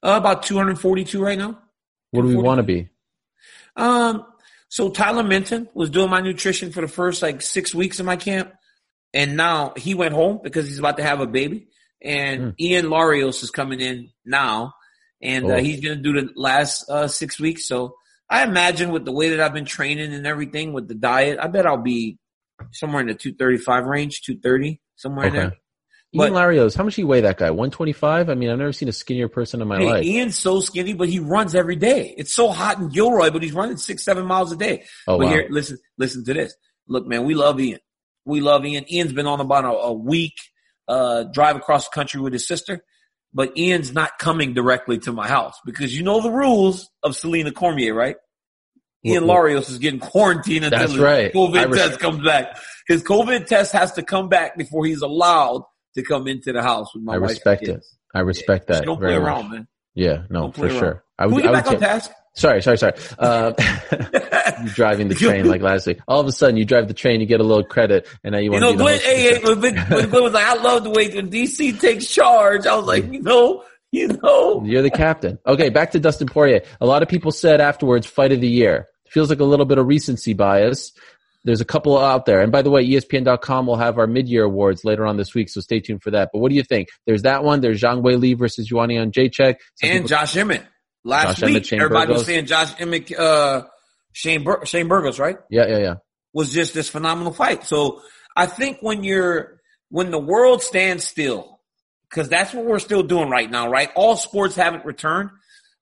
Uh, 0.03 0.15
about 0.17 0.43
242 0.43 1.21
right 1.21 1.37
now. 1.37 1.59
What 2.11 2.21
do 2.21 2.27
we 2.27 2.35
want 2.35 2.59
to 2.59 2.63
be? 2.63 2.89
Um, 3.75 4.25
so 4.75 4.89
Tyler 4.89 5.23
Minton 5.23 5.69
was 5.73 5.89
doing 5.89 6.09
my 6.09 6.19
nutrition 6.19 6.73
for 6.73 6.81
the 6.81 6.89
first 6.89 7.21
like 7.21 7.41
six 7.41 7.73
weeks 7.73 8.01
of 8.01 8.05
my 8.05 8.17
camp. 8.17 8.51
And 9.13 9.37
now 9.37 9.71
he 9.77 9.93
went 9.95 10.13
home 10.13 10.41
because 10.43 10.67
he's 10.67 10.79
about 10.79 10.97
to 10.97 11.03
have 11.03 11.21
a 11.21 11.25
baby. 11.27 11.67
And 12.03 12.41
Hmm. 12.41 12.49
Ian 12.59 12.85
Larios 12.87 13.41
is 13.41 13.51
coming 13.51 13.79
in 13.79 14.09
now. 14.25 14.73
And 15.21 15.45
uh, 15.45 15.53
Oh. 15.53 15.59
he's 15.63 15.79
going 15.79 15.95
to 15.97 16.03
do 16.03 16.11
the 16.19 16.27
last 16.35 16.89
uh, 16.89 17.07
six 17.07 17.39
weeks. 17.39 17.65
So 17.69 17.95
I 18.29 18.43
imagine 18.43 18.91
with 18.91 19.05
the 19.05 19.13
way 19.13 19.29
that 19.29 19.39
I've 19.39 19.53
been 19.53 19.63
training 19.63 20.13
and 20.13 20.27
everything 20.27 20.73
with 20.73 20.89
the 20.89 20.93
diet, 20.95 21.39
I 21.41 21.47
bet 21.47 21.65
I'll 21.65 21.77
be 21.81 22.17
somewhere 22.73 22.99
in 22.99 23.07
the 23.07 23.13
235 23.13 23.85
range, 23.85 24.23
230, 24.23 24.81
somewhere 24.97 25.27
in 25.27 25.33
there. 25.35 25.53
Ian 26.15 26.33
But- 26.33 26.39
Larios, 26.39 26.75
how 26.75 26.83
much 26.83 26.95
do 26.95 27.01
you 27.01 27.07
weigh 27.07 27.21
that 27.21 27.37
guy? 27.37 27.49
125? 27.51 28.29
I 28.29 28.35
mean, 28.35 28.49
I've 28.49 28.57
never 28.57 28.71
seen 28.73 28.87
a 28.89 28.93
skinnier 28.93 29.27
person 29.27 29.61
in 29.61 29.67
my 29.67 29.77
Hey, 29.79 29.85
life. 29.85 30.05
Ian's 30.05 30.37
so 30.37 30.59
skinny, 30.61 30.93
but 30.93 31.09
he 31.09 31.19
runs 31.19 31.55
every 31.55 31.75
day. 31.75 32.13
It's 32.17 32.33
so 32.33 32.49
hot 32.49 32.79
in 32.79 32.89
Gilroy, 32.89 33.29
but 33.31 33.43
he's 33.43 33.53
running 33.53 33.77
six, 33.77 34.03
seven 34.05 34.25
miles 34.25 34.51
a 34.51 34.55
day. 34.55 34.85
Oh, 35.07 35.17
but 35.17 35.25
wow. 35.25 35.31
here, 35.33 35.47
listen, 35.49 35.77
listen 35.97 36.23
to 36.25 36.33
this. 36.33 36.55
Look, 36.87 37.05
man, 37.05 37.25
we 37.25 37.33
love 37.35 37.59
Ian. 37.59 37.79
We 38.25 38.41
love 38.41 38.65
Ian. 38.65 38.85
Ian's 38.91 39.13
been 39.13 39.27
on 39.27 39.39
about 39.41 39.65
a, 39.65 39.69
a 39.69 39.93
week, 39.93 40.33
uh, 40.87 41.23
drive 41.23 41.55
across 41.57 41.89
the 41.89 41.93
country 41.93 42.21
with 42.21 42.33
his 42.33 42.47
sister, 42.47 42.83
but 43.33 43.57
Ian's 43.57 43.93
not 43.93 44.17
coming 44.17 44.53
directly 44.53 44.97
to 44.99 45.11
my 45.11 45.27
house 45.27 45.59
because 45.65 45.95
you 45.95 46.03
know 46.03 46.21
the 46.21 46.31
rules 46.31 46.89
of 47.03 47.15
Selena 47.15 47.51
Cormier, 47.51 47.93
right? 47.93 48.15
Ian 49.05 49.25
Larios 49.25 49.69
is 49.69 49.77
getting 49.77 49.99
quarantined 49.99 50.65
until 50.65 50.79
That's 50.79 50.91
his 50.93 50.99
right. 51.01 51.31
COVID 51.31 51.71
res- 51.71 51.81
test 51.89 51.99
comes 51.99 52.23
back. 52.23 52.57
His 52.87 53.03
COVID 53.03 53.45
test 53.45 53.71
has 53.73 53.91
to 53.93 54.03
come 54.03 54.29
back 54.29 54.57
before 54.57 54.85
he's 54.85 55.01
allowed 55.01 55.61
to 55.95 56.03
come 56.03 56.27
into 56.27 56.53
the 56.53 56.61
house 56.61 56.93
with 56.93 57.03
my 57.03 57.15
I 57.15 57.17
wife 57.17 57.29
and 57.29 57.35
respect 57.37 57.63
it. 57.67 57.85
I 58.13 58.19
respect 58.21 58.67
that 58.67 58.85
Don't 58.85 58.99
very 58.99 59.13
play 59.13 59.19
much. 59.19 59.27
around, 59.27 59.51
man. 59.51 59.67
Yeah, 59.93 60.23
no, 60.29 60.41
Don't 60.41 60.55
for 60.55 60.65
around. 60.67 60.79
sure. 60.79 61.03
I 61.17 61.23
Can 61.23 61.31
we 61.31 61.35
would, 61.35 61.43
get 61.43 61.49
I 61.49 61.53
back 61.53 61.65
would 61.67 61.75
on 61.75 61.81
task? 61.81 62.11
sorry, 62.35 62.61
sorry, 62.61 62.77
sorry. 62.77 62.93
Uh, 63.19 63.53
you 64.63 64.69
driving 64.69 65.07
the 65.07 65.15
train 65.19 65.45
like 65.47 65.61
last 65.61 65.87
week. 65.87 65.99
All 66.07 66.19
of 66.19 66.27
a 66.27 66.31
sudden, 66.31 66.57
you 66.57 66.65
drive 66.65 66.87
the 66.87 66.93
train, 66.93 67.19
you 67.21 67.25
get 67.25 67.39
a 67.39 67.43
little 67.43 67.63
credit, 67.63 68.07
and 68.23 68.33
now 68.33 68.39
you 68.39 68.45
You 68.45 68.51
want 68.51 68.61
know, 68.61 68.71
to 68.71 68.77
be 68.77 68.77
the 68.77 68.83
Glenn, 68.83 68.99
hey, 68.99 69.39
when, 69.43 69.61
when 69.99 70.09
Glenn 70.09 70.23
was 70.23 70.33
like, 70.33 70.45
I 70.45 70.55
love 70.61 70.83
the 70.83 70.89
way 70.91 71.13
when 71.13 71.29
DC 71.29 71.79
takes 71.79 72.07
charge. 72.07 72.65
I 72.67 72.75
was 72.75 72.85
like, 72.85 73.11
you 73.11 73.21
know, 73.21 73.63
you 73.91 74.07
know. 74.07 74.63
You're 74.65 74.81
the 74.81 74.89
captain. 74.91 75.39
Okay, 75.47 75.69
back 75.69 75.91
to 75.91 75.99
Dustin 75.99 76.27
Poirier. 76.27 76.61
A 76.81 76.85
lot 76.85 77.03
of 77.03 77.09
people 77.09 77.31
said 77.31 77.61
afterwards, 77.61 78.05
fight 78.05 78.31
of 78.33 78.41
the 78.41 78.47
year. 78.49 78.87
Feels 79.07 79.29
like 79.29 79.39
a 79.39 79.45
little 79.45 79.65
bit 79.65 79.77
of 79.77 79.87
recency 79.87 80.33
bias. 80.33 80.91
There's 81.45 81.61
a 81.61 81.65
couple 81.65 81.97
out 81.97 82.25
there. 82.25 82.41
And 82.41 82.51
by 82.51 82.61
the 82.63 82.69
way, 82.69 82.85
ESPN.com 82.85 83.67
will 83.67 83.77
have 83.77 83.97
our 83.97 84.07
mid-year 84.07 84.43
awards 84.43 84.83
later 84.83 85.05
on 85.05 85.15
this 85.15 85.33
week, 85.33 85.47
so 85.49 85.61
stay 85.61 85.79
tuned 85.79 86.01
for 86.03 86.11
that. 86.11 86.31
But 86.33 86.39
what 86.39 86.49
do 86.49 86.55
you 86.55 86.63
think? 86.63 86.89
There's 87.05 87.21
that 87.21 87.43
one. 87.43 87.61
There's 87.61 87.79
Zhang 87.79 88.01
Weili 88.03 88.37
versus 88.37 88.65
Joanna 88.67 88.93
Jedrzejczyk. 88.95 89.55
Some 89.75 89.89
And 89.89 89.93
people- 89.93 90.07
Josh 90.09 90.35
Emmett. 90.35 90.63
Last 91.03 91.27
Josh 91.37 91.43
Emmett, 91.43 91.53
week, 91.53 91.65
Shane 91.65 91.81
everybody 91.81 92.11
was 92.13 92.25
saying 92.25 92.47
Josh 92.47 92.73
Emmett, 92.79 93.11
uh, 93.17 93.65
Shane, 94.11 94.43
Bur- 94.43 94.65
Shane 94.65 94.87
Burgos, 94.87 95.19
right? 95.19 95.37
yeah, 95.51 95.67
yeah, 95.67 95.77
yeah. 95.77 95.93
Was 96.33 96.51
just 96.51 96.73
this 96.73 96.89
phenomenal 96.89 97.31
fight. 97.31 97.63
So 97.63 98.01
I 98.35 98.47
think 98.47 98.79
when 98.81 99.03
you're, 99.03 99.61
when 99.89 100.09
the 100.09 100.17
world 100.19 100.63
stands 100.63 101.03
still, 101.05 101.59
because 102.09 102.27
that's 102.27 102.53
what 102.55 102.65
we're 102.65 102.79
still 102.79 103.03
doing 103.03 103.29
right 103.29 103.49
now, 103.49 103.69
right? 103.69 103.91
All 103.95 104.15
sports 104.17 104.55
haven't 104.55 104.83
returned. 104.83 105.29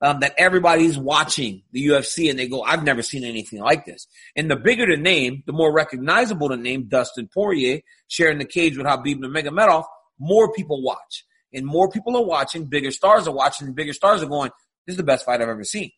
Um, 0.03 0.19
that 0.19 0.33
everybody's 0.37 0.97
watching 0.97 1.63
the 1.71 1.87
UFC 1.87 2.29
and 2.29 2.37
they 2.37 2.49
go, 2.49 2.61
I've 2.61 2.83
never 2.83 3.01
seen 3.01 3.23
anything 3.23 3.61
like 3.61 3.85
this. 3.85 4.05
And 4.35 4.51
the 4.51 4.57
bigger 4.57 4.85
the 4.85 5.01
name, 5.01 5.43
the 5.45 5.53
more 5.53 5.73
recognizable 5.73 6.49
the 6.49 6.57
name, 6.57 6.89
Dustin 6.89 7.29
Poirier, 7.33 7.79
sharing 8.09 8.37
the 8.37 8.43
cage 8.43 8.75
with 8.75 8.85
Khabib 8.85 9.19
Nurmagomedov, 9.19 9.85
more 10.19 10.51
people 10.51 10.83
watch. 10.83 11.23
And 11.53 11.65
more 11.65 11.89
people 11.89 12.17
are 12.17 12.25
watching, 12.25 12.65
bigger 12.65 12.91
stars 12.91 13.29
are 13.29 13.33
watching, 13.33 13.67
and 13.67 13.75
bigger 13.77 13.93
stars 13.93 14.21
are 14.21 14.27
going, 14.27 14.51
this 14.85 14.95
is 14.95 14.97
the 14.97 15.03
best 15.03 15.25
fight 15.25 15.41
I've 15.41 15.47
ever 15.47 15.63
seen. 15.63 15.91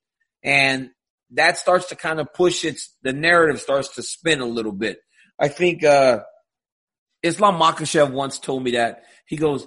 And 0.43 0.91
that 1.31 1.57
starts 1.57 1.87
to 1.87 1.95
kind 1.95 2.19
of 2.19 2.31
push 2.31 2.63
its, 2.63 2.95
the 3.01 3.11
narrative 3.11 3.59
starts 3.59 3.95
to 3.95 4.03
spin 4.03 4.39
a 4.39 4.45
little 4.45 4.71
bit. 4.71 4.99
I 5.39 5.47
think, 5.47 5.83
uh, 5.83 6.19
Islam 7.23 7.59
Makhachev 7.59 8.11
once 8.11 8.37
told 8.37 8.63
me 8.63 8.71
that. 8.71 9.03
He 9.25 9.35
goes, 9.35 9.65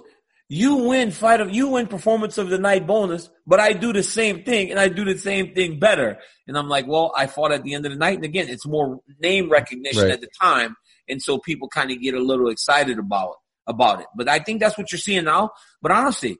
you 0.51 0.75
win 0.87 1.11
fight 1.11 1.41
of, 1.41 1.51
you 1.53 1.67
win 1.69 1.85
performance 1.85 2.39
of 2.39 2.49
the 2.49 2.57
night 2.57 2.87
bonus, 2.87 3.29
but 3.45 3.59
I 3.59 3.73
do 3.73 3.93
the 3.93 4.01
same 4.01 4.43
thing 4.43 4.71
and 4.71 4.79
I 4.79 4.89
do 4.89 5.05
the 5.05 5.17
same 5.17 5.53
thing 5.53 5.79
better. 5.79 6.17
And 6.47 6.57
I'm 6.57 6.67
like, 6.67 6.87
well, 6.87 7.13
I 7.15 7.27
fought 7.27 7.51
at 7.51 7.61
the 7.63 7.75
end 7.75 7.85
of 7.85 7.91
the 7.91 7.97
night. 7.97 8.15
And 8.15 8.25
again, 8.25 8.49
it's 8.49 8.65
more 8.65 8.99
name 9.19 9.49
recognition 9.51 10.03
Right. 10.03 10.11
at 10.11 10.21
the 10.21 10.29
time. 10.41 10.75
And 11.07 11.21
so 11.21 11.37
people 11.37 11.69
kind 11.69 11.91
of 11.91 12.01
get 12.01 12.15
a 12.15 12.19
little 12.19 12.49
excited 12.49 12.97
about, 12.97 13.29
it, 13.29 13.35
about 13.67 13.99
it. 14.01 14.07
But 14.15 14.27
I 14.27 14.39
think 14.39 14.59
that's 14.59 14.75
what 14.75 14.91
you're 14.91 14.99
seeing 14.99 15.25
now. 15.25 15.51
But 15.83 15.91
honestly, 15.91 16.39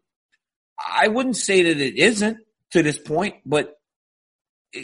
I 0.79 1.07
wouldn't 1.07 1.37
say 1.37 1.61
that 1.61 1.77
it 1.79 1.95
isn't 1.97 2.37
to 2.71 2.81
this 2.81 2.97
point, 2.97 3.35
but 3.45 3.75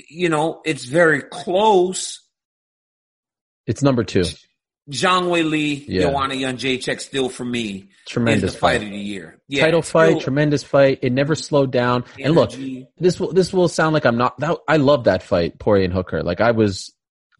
you 0.10 0.30
know, 0.30 0.62
it's 0.66 0.86
very 0.86 1.22
close. 1.22 2.22
It's 3.66 3.82
number 3.82 4.04
two. 4.04 4.26
Zhang 4.91 5.24
Weili, 5.30 5.84
Yeah. 5.88 6.04
Joanna 6.04 6.36
Jedrzejczyk 6.36 7.00
still 7.02 7.28
for 7.30 7.43
me 7.43 7.89
Tremendous 8.08 8.54
fight 8.56 8.80
fight. 8.80 8.84
of 8.84 8.91
the 8.91 8.98
year. 8.98 9.39
Yeah, 9.48 9.63
Title 9.65 9.82
fight, 9.82 10.10
still 10.10 10.21
tremendous 10.21 10.63
fight. 10.63 11.00
It 11.02 11.12
never 11.12 11.34
slowed 11.34 11.71
down. 11.71 12.04
And 12.19 12.36
look, 12.36 12.52
this 13.00 13.19
will 13.19 13.34
this 13.34 13.52
will 13.52 13.67
sound 13.67 13.93
like 13.93 14.06
I'm 14.06 14.17
not. 14.17 14.39
That, 14.39 14.58
I 14.67 14.78
love 14.78 15.06
that 15.06 15.24
fight, 15.24 15.58
Poirier 15.60 15.86
and 15.86 15.93
Hooker. 15.93 16.21
Like 16.21 16.39
I 16.39 16.52
was 16.52 16.93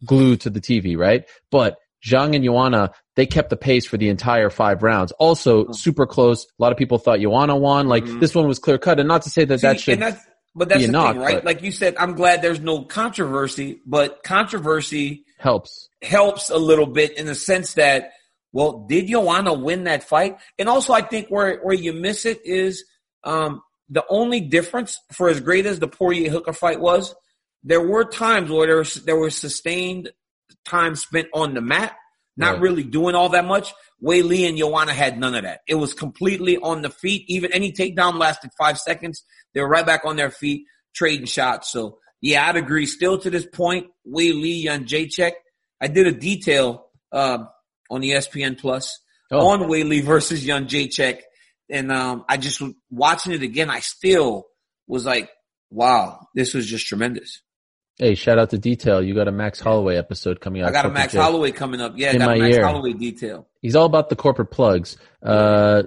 glued 0.04 0.40
to 0.42 0.50
the 0.50 0.60
TV, 0.60 0.96
right? 0.96 1.24
But 1.52 1.76
Zhang 2.04 2.34
and 2.34 2.44
Joanna, 2.44 2.90
they 3.14 3.26
kept 3.26 3.50
the 3.50 3.56
pace 3.56 3.86
for 3.86 3.96
the 3.96 4.08
entire 4.08 4.50
five 4.50 4.82
rounds. 4.82 5.12
Also, 5.12 5.70
super 5.70 6.04
close. 6.06 6.44
A 6.44 6.62
lot 6.62 6.72
of 6.72 6.78
people 6.78 6.98
thought 6.98 7.20
Joanna 7.20 7.56
won. 7.56 7.86
Like 7.88 8.04
Mhm. 8.04 8.18
this 8.20 8.34
one 8.34 8.48
was 8.48 8.58
clear 8.58 8.78
cut, 8.78 8.98
and 8.98 9.06
not 9.08 9.22
to 9.22 9.30
say 9.30 9.44
that 9.44 9.60
See, 9.60 9.66
that 9.68 9.80
should. 9.80 10.00
that's, 10.00 10.20
but 10.54 10.68
that's 10.68 10.84
the 10.86 10.90
knock, 10.92 11.12
thing, 11.14 11.22
right? 11.22 11.34
but- 11.36 11.44
Like 11.44 11.62
you 11.62 11.70
said, 11.70 11.94
I'm 11.96 12.14
glad 12.14 12.42
there's 12.42 12.60
no 12.60 12.82
controversy, 12.82 13.80
but 13.86 14.22
controversy 14.24 15.24
helps. 15.38 15.88
helps 16.02 16.50
a 16.50 16.58
little 16.58 16.86
bit 16.86 17.18
in 17.18 17.26
the 17.26 17.34
sense 17.34 17.74
that, 17.74 18.12
well, 18.52 18.86
did 18.88 19.08
Joanna 19.08 19.52
win 19.52 19.84
that 19.84 20.02
fight? 20.04 20.38
And 20.58 20.68
also, 20.68 20.92
I 20.92 21.02
think 21.02 21.28
where 21.28 21.58
where 21.60 21.74
you 21.74 21.92
miss 21.92 22.24
it 22.24 22.40
is 22.44 22.84
um, 23.24 23.62
the 23.88 24.04
only 24.08 24.40
difference 24.40 24.98
for 25.12 25.28
as 25.28 25.40
great 25.40 25.66
as 25.66 25.78
the 25.78 25.88
Poirier 25.88 26.30
Hooker 26.30 26.52
fight 26.52 26.80
was, 26.80 27.14
there 27.62 27.86
were 27.86 28.04
times 28.04 28.50
where 28.50 28.66
there 28.66 28.76
was, 28.78 28.94
there 29.04 29.18
was 29.18 29.34
sustained 29.34 30.10
time 30.64 30.94
spent 30.96 31.28
on 31.34 31.54
the 31.54 31.60
mat, 31.60 31.96
not 32.36 32.54
Right. 32.54 32.60
really 32.62 32.82
doing 32.84 33.14
all 33.14 33.28
that 33.30 33.44
much. 33.44 33.72
Weili 34.02 34.48
and 34.48 34.58
Joanna 34.58 34.92
had 34.92 35.18
none 35.18 35.34
of 35.34 35.42
that. 35.44 35.60
It 35.66 35.74
was 35.76 35.94
completely 35.94 36.58
on 36.58 36.82
the 36.82 36.90
feet. 36.90 37.24
Even 37.28 37.52
any 37.52 37.72
takedown 37.72 38.18
lasted 38.18 38.50
five 38.58 38.78
seconds. 38.78 39.24
They 39.54 39.60
were 39.60 39.68
right 39.68 39.86
back 39.86 40.04
on 40.04 40.16
their 40.16 40.30
feet, 40.30 40.64
trading 40.94 41.26
shots. 41.26 41.70
So 41.70 41.98
yeah, 42.20 42.46
I'd 42.48 42.56
agree. 42.56 42.86
Still 42.86 43.18
to 43.18 43.30
this 43.30 43.46
point, 43.46 43.86
Weili, 44.06 44.62
Young 44.62 44.84
Jacek. 44.84 45.32
I 45.80 45.88
did 45.88 46.06
a 46.06 46.12
detail, 46.12 46.86
um, 47.12 47.48
on 47.90 48.02
ESPN 48.02 48.58
Plus 48.58 48.98
Oh. 49.30 49.46
on 49.48 49.60
Weili 49.68 50.02
versus 50.02 50.44
Jedrzejczyk. 50.46 51.20
And, 51.70 51.90
um, 51.92 52.24
I 52.28 52.36
just 52.36 52.62
watching 52.90 53.32
it 53.32 53.42
again. 53.42 53.70
I 53.70 53.80
still 53.80 54.46
was 54.86 55.04
like, 55.04 55.30
wow, 55.70 56.20
this 56.34 56.54
was 56.54 56.64
just 56.66 56.86
tremendous. 56.86 57.42
Hey, 57.98 58.14
shout 58.14 58.38
out 58.38 58.50
to 58.50 58.58
Detail. 58.58 59.02
You 59.02 59.14
got 59.14 59.26
a 59.26 59.32
Max 59.32 59.58
Holloway 59.58 59.96
episode 59.96 60.40
coming 60.40 60.62
out. 60.62 60.68
I 60.68 60.72
got 60.72 60.84
a 60.86 60.90
Max. 60.90 61.14
Holloway 61.14 61.50
coming 61.50 61.80
up. 61.80 61.94
Yeah, 61.96 62.08
I 62.08 62.12
In 62.12 62.18
got 62.18 62.28
a 62.28 62.38
my 62.38 62.44
Max 62.44 62.56
ear. 62.56 62.64
Holloway 62.66 62.92
detail. 62.92 63.48
He's 63.62 63.74
all 63.74 63.86
about 63.86 64.10
the 64.10 64.16
corporate 64.16 64.50
plugs. 64.50 64.96
Uh, 65.22 65.84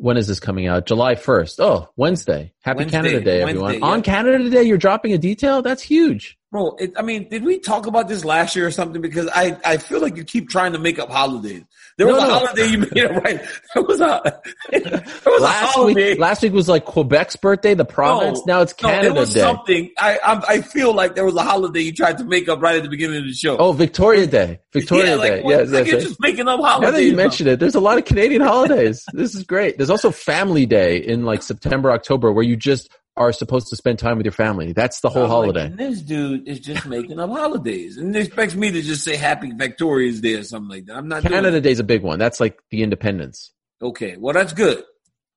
when 0.00 0.16
is 0.16 0.26
this 0.26 0.40
coming 0.40 0.66
out? 0.66 0.86
July 0.86 1.14
1st. 1.14 1.60
Oh, 1.60 1.90
Wednesday. 1.96 2.52
Happy 2.62 2.78
Wednesday, 2.78 2.96
Canada 2.96 3.20
Day, 3.20 3.44
Wednesday, 3.44 3.60
everyone. 3.64 3.74
yeah. 3.74 3.86
On 3.86 4.02
Canada 4.02 4.50
Day, 4.50 4.62
you're 4.62 4.78
dropping 4.78 5.12
a 5.12 5.18
detail? 5.18 5.62
That's 5.62 5.82
huge. 5.82 6.37
Bro, 6.50 6.76
it, 6.80 6.92
I 6.96 7.02
mean, 7.02 7.28
did 7.28 7.44
we 7.44 7.58
talk 7.58 7.86
about 7.86 8.08
this 8.08 8.24
last 8.24 8.56
year 8.56 8.66
or 8.66 8.70
something? 8.70 9.02
Because 9.02 9.28
I, 9.34 9.58
I 9.66 9.76
feel 9.76 10.00
like 10.00 10.16
you 10.16 10.24
keep 10.24 10.48
trying 10.48 10.72
to 10.72 10.78
make 10.78 10.98
up 10.98 11.10
holidays. 11.10 11.62
There 11.98 12.06
was 12.06 12.16
No, 12.16 12.24
a 12.24 12.26
no. 12.26 12.34
holiday 12.38 12.66
you 12.68 12.78
made 12.78 12.92
it 12.96 13.10
right. 13.24 13.40
There 13.74 13.82
was 13.82 14.00
a, 14.00 14.40
there 14.70 14.80
was 15.26 15.40
a 15.40 15.44
Last 15.44 15.74
holiday. 15.74 16.10
week, 16.12 16.18
last 16.18 16.42
week 16.42 16.54
was 16.54 16.66
like 16.66 16.86
Quebec's 16.86 17.36
birthday, 17.36 17.74
the 17.74 17.84
province. 17.84 18.38
No, 18.46 18.54
now 18.56 18.60
it's 18.62 18.72
no, 18.82 18.88
Canada 18.88 19.14
it 19.14 19.18
was 19.20 19.34
Day. 19.34 19.40
something. 19.40 19.90
I, 19.98 20.18
I 20.24 20.42
I 20.54 20.60
feel 20.62 20.94
like 20.94 21.14
there 21.14 21.26
was 21.26 21.34
a 21.34 21.42
holiday 21.42 21.80
you 21.82 21.92
tried 21.92 22.16
to 22.16 22.24
make 22.24 22.48
up 22.48 22.62
right 22.62 22.76
at 22.76 22.82
the 22.82 22.88
beginning 22.88 23.18
of 23.18 23.24
the 23.24 23.32
show. 23.34 23.58
Oh, 23.58 23.72
Victoria 23.72 24.26
Day. 24.26 24.60
Victoria 24.72 25.10
yeah, 25.10 25.14
like, 25.16 25.32
Day. 25.32 25.42
what- 25.42 25.50
yes, 25.50 25.70
like 25.70 25.86
you're 25.86 26.00
just 26.00 26.18
making 26.20 26.48
up 26.48 26.60
Now 26.60 26.66
holidays. 26.66 26.92
that 26.94 27.02
you 27.04 27.10
now. 27.10 27.16
mention 27.18 27.46
it, 27.48 27.60
there's 27.60 27.74
a 27.74 27.80
lot 27.80 27.98
of 27.98 28.06
Canadian 28.06 28.40
holidays. 28.40 29.04
this 29.12 29.34
is 29.34 29.42
great. 29.44 29.76
There's 29.76 29.90
also 29.90 30.10
Family 30.10 30.64
Day 30.64 30.96
in 30.96 31.26
like 31.26 31.42
September, 31.42 31.90
October, 31.92 32.32
where 32.32 32.44
you 32.44 32.56
just 32.56 32.88
are 33.18 33.32
supposed 33.32 33.68
to 33.68 33.76
spend 33.76 33.98
time 33.98 34.16
with 34.16 34.26
your 34.26 34.32
family. 34.32 34.72
That's 34.72 35.00
the 35.00 35.08
whole 35.08 35.24
I'm 35.24 35.28
like, 35.28 35.34
holiday. 35.36 35.66
and 35.66 35.78
this 35.78 36.00
dude 36.02 36.48
is 36.48 36.60
just 36.60 36.86
making 36.86 37.18
up 37.18 37.30
holidays 37.30 37.96
and 37.96 38.14
he 38.14 38.22
expects 38.22 38.54
me 38.54 38.70
to 38.70 38.82
just 38.82 39.04
say 39.04 39.16
Happy 39.16 39.52
Victoria's 39.52 40.20
Day 40.20 40.34
or 40.34 40.44
something 40.44 40.68
like 40.70 40.86
that. 40.86 40.96
I'm 40.96 41.08
not 41.08 41.22
doing 41.22 41.32
Canada 41.34 41.60
Day's 41.60 41.80
a 41.80 41.84
big 41.84 42.02
one. 42.02 42.18
That's 42.18 42.40
like 42.40 42.58
the 42.70 42.82
independence. 42.82 43.52
Okay, 43.82 44.16
well 44.16 44.34
that's 44.34 44.52
good. 44.52 44.84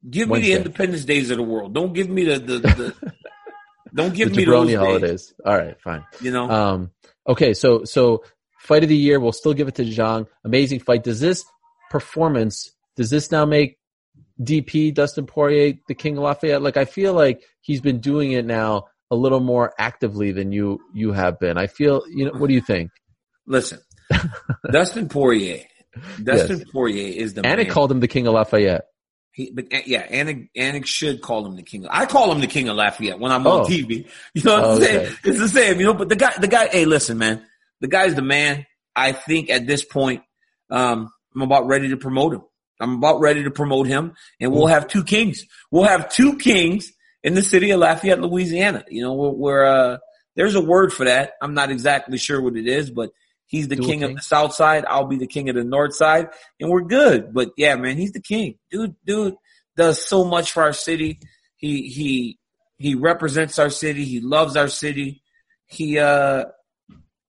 Give 0.09 0.29
me 0.29 0.41
the 0.41 0.53
Independence 0.53 1.05
Days 1.05 1.29
of 1.29 1.37
the 1.37 1.43
world. 1.43 1.73
Don't 1.73 1.93
give 1.93 2.09
me 2.09 2.23
the 2.23 2.39
the. 2.39 2.59
the 2.59 3.13
don't 3.93 4.13
give 4.15 4.31
the 4.31 4.37
me 4.37 4.45
those 4.45 4.67
jabroni 4.67 4.67
days, 4.67 4.77
holidays. 4.77 5.33
All 5.45 5.57
right, 5.57 5.79
fine. 5.81 6.05
You 6.21 6.31
know, 6.31 6.49
Um, 6.49 6.91
okay, 7.27 7.53
so 7.53 7.83
so 7.83 8.23
fight 8.59 8.83
of 8.83 8.89
the 8.89 8.95
year, 8.95 9.19
we'll 9.19 9.31
still 9.31 9.53
give 9.53 9.67
it 9.67 9.75
to 9.75 9.83
Zhang. 9.85 10.25
Amazing 10.43 10.79
fight. 10.79 11.03
Does 11.03 11.19
this 11.19 11.45
performance? 11.91 12.71
Does 12.95 13.09
this 13.09 13.31
now 13.31 13.45
make 13.45 13.77
DP 14.41 14.93
Dustin 14.93 15.25
Poirier 15.25 15.73
the 15.87 15.93
King 15.95 16.17
of 16.17 16.23
Lafayette? 16.23 16.61
Like 16.61 16.77
I 16.77 16.85
feel 16.85 17.13
like 17.13 17.43
he's 17.61 17.81
been 17.81 17.99
doing 17.99 18.31
it 18.31 18.45
now 18.45 18.85
a 19.09 19.15
little 19.15 19.39
more 19.41 19.73
actively 19.77 20.31
than 20.31 20.51
you 20.51 20.79
you 20.93 21.11
have 21.13 21.39
been. 21.39 21.57
I 21.57 21.67
feel 21.67 22.01
you 22.09 22.25
know. 22.25 22.31
What 22.31 22.47
do 22.47 22.53
you 22.53 22.61
think? 22.61 22.91
listen, 23.47 23.79
Dustin 24.71 25.09
Poirier. 25.09 25.63
Dustin 26.23 26.63
Poirier 26.71 27.13
is 27.21 27.33
the 27.33 27.41
Anik 27.41 27.57
man. 27.57 27.65
called 27.69 27.91
him 27.91 27.99
the 27.99 28.07
King 28.07 28.27
of 28.27 28.33
Lafayette. 28.33 28.85
He, 29.33 29.49
but, 29.51 29.65
yeah, 29.87 30.05
Anik, 30.07 30.49
Anik 30.57 30.85
should 30.85 31.21
call 31.21 31.45
him 31.45 31.55
the 31.55 31.63
king. 31.63 31.87
I 31.89 32.05
call 32.05 32.31
him 32.33 32.41
the 32.41 32.47
king 32.47 32.67
of 32.67 32.75
Lafayette 32.75 33.17
when 33.19 33.31
I'm 33.31 33.47
Oh. 33.47 33.61
on 33.61 33.65
TV. 33.65 34.05
You 34.33 34.43
know 34.43 34.53
what 34.55 34.63
Oh, 34.63 34.71
I'm 34.71 34.77
okay. 34.77 34.85
saying? 35.05 35.15
It's 35.23 35.39
the 35.39 35.47
same, 35.49 35.79
you 35.79 35.85
know. 35.85 35.93
But 35.93 36.09
the 36.09 36.17
guy, 36.17 36.33
the 36.39 36.47
guy. 36.49 36.67
Hey, 36.67 36.83
listen, 36.85 37.17
man. 37.17 37.45
The 37.79 37.87
guy's 37.87 38.13
the 38.15 38.21
man. 38.21 38.65
I 38.95 39.13
think 39.13 39.49
at 39.49 39.65
this 39.67 39.85
point, 39.85 40.23
um, 40.69 41.09
I'm 41.33 41.41
about 41.41 41.67
ready 41.67 41.89
to 41.89 41.97
promote 41.97 42.33
him. 42.33 42.41
I'm 42.81 42.95
about 42.95 43.19
ready 43.19 43.43
to 43.43 43.51
promote 43.51 43.87
him, 43.87 44.13
and 44.39 44.51
we'll 44.51 44.67
have 44.67 44.87
two 44.87 45.03
kings. 45.03 45.45
We'll 45.69 45.83
have 45.83 46.09
two 46.09 46.37
kings 46.37 46.91
in 47.23 47.33
the 47.35 47.41
city 47.41 47.71
of 47.71 47.79
Lafayette, 47.79 48.19
Louisiana. 48.19 48.83
You 48.89 49.03
know, 49.03 49.13
we're, 49.13 49.29
we're 49.31 49.65
uh, 49.65 49.97
there's 50.35 50.55
a 50.55 50.61
word 50.61 50.91
for 50.91 51.05
that. 51.05 51.33
I'm 51.41 51.53
not 51.53 51.71
exactly 51.71 52.17
sure 52.17 52.41
what 52.41 52.55
it 52.55 52.67
is, 52.67 52.89
but 52.89 53.11
he's 53.45 53.67
the 53.67 53.75
Dual 53.75 53.87
king, 53.87 53.99
king? 53.99 54.09
of 54.09 54.15
the 54.15 54.21
South 54.21 54.53
Side. 54.53 54.85
I'll 54.87 55.07
be 55.07 55.17
the 55.17 55.27
king 55.27 55.49
of 55.49 55.55
the 55.55 55.63
North 55.63 55.95
Side, 55.95 56.29
and 56.59 56.69
we're 56.69 56.81
good. 56.81 57.33
But 57.33 57.51
yeah, 57.57 57.75
man, 57.75 57.97
he's 57.97 58.13
the 58.13 58.21
king, 58.21 58.55
dude. 58.69 58.95
Dude 59.05 59.35
does 59.75 60.05
so 60.05 60.23
much 60.23 60.51
for 60.51 60.63
our 60.63 60.73
city. 60.73 61.19
He 61.57 61.87
he 61.87 62.39
he 62.77 62.95
represents 62.95 63.59
our 63.59 63.69
city. 63.69 64.05
He 64.05 64.19
loves 64.19 64.55
our 64.55 64.67
city. 64.67 65.21
He 65.67 65.99
uh 65.99 66.45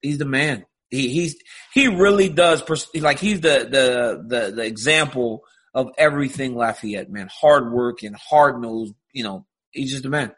he's 0.00 0.18
the 0.18 0.24
man. 0.24 0.64
He 0.92 1.09
he's 1.09 1.37
he 1.72 1.88
really 1.88 2.28
does 2.28 2.61
pers- 2.62 2.94
like 2.94 3.18
he's 3.18 3.40
the 3.40 3.66
the 3.68 4.24
the 4.28 4.52
the 4.55 4.64
example 4.64 5.42
of 5.74 5.88
everything 5.96 6.55
Lafayette, 6.55 7.11
man. 7.11 7.31
Hard 7.33 7.72
work 7.72 8.02
and 8.02 8.14
hard 8.14 8.61
nosed, 8.61 8.94
you 9.12 9.24
know, 9.24 9.46
he's 9.70 9.90
just 9.90 10.05
a 10.05 10.11
man. 10.11 10.33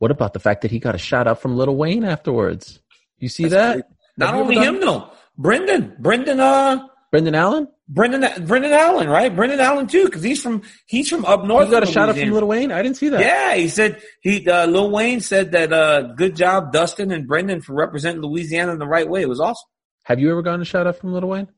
What 0.00 0.10
about 0.10 0.32
the 0.32 0.40
fact 0.40 0.62
that 0.62 0.72
he 0.72 0.80
got 0.80 0.96
a 0.96 0.98
shout 0.98 1.28
out 1.28 1.40
from 1.40 1.56
Lil 1.56 1.76
Wayne 1.76 2.04
afterwards? 2.04 2.80
You 3.18 3.28
see 3.28 3.44
That's 3.44 3.54
that? 3.54 3.72
great. 3.74 3.84
Not 4.16 4.34
only 4.34 4.56
him 4.56 4.80
though. 4.80 5.10
Brendan. 5.38 5.94
Brendan 6.00 6.40
uh 6.40 6.88
Brendan 7.12 7.36
Allen? 7.36 7.68
Brendan 7.88 8.44
Brendan 8.44 8.72
Allen, 8.72 9.08
right? 9.08 9.34
Brendan 9.34 9.60
Allen 9.60 9.86
too, 9.86 10.06
because 10.06 10.24
he's 10.24 10.42
from 10.42 10.62
he's 10.86 11.08
from 11.08 11.24
up 11.24 11.44
north. 11.44 11.66
He 11.66 11.70
got 11.70 11.84
a 11.84 11.86
shout 11.86 12.08
out 12.08 12.18
from 12.18 12.32
Lil 12.32 12.46
Wayne? 12.48 12.72
I 12.72 12.82
didn't 12.82 12.96
see 12.96 13.10
that. 13.10 13.20
Yeah, 13.20 13.54
he 13.54 13.68
said 13.68 14.02
he 14.22 14.48
uh, 14.48 14.66
Lil 14.66 14.90
Wayne 14.90 15.20
said 15.20 15.52
that 15.52 15.72
uh 15.72 16.02
good 16.14 16.34
job 16.34 16.72
Dustin 16.72 17.12
and 17.12 17.28
Brendan 17.28 17.60
for 17.60 17.74
representing 17.74 18.22
Louisiana 18.22 18.72
in 18.72 18.80
the 18.80 18.88
right 18.88 19.08
way. 19.08 19.22
It 19.22 19.28
was 19.28 19.38
awesome. 19.38 19.68
Have 20.04 20.20
you 20.20 20.30
ever 20.30 20.42
gotten 20.42 20.60
a 20.62 20.64
shout 20.64 20.86
out 20.86 20.96
from 20.96 21.12
Lil 21.12 21.26
Wayne? 21.26 21.48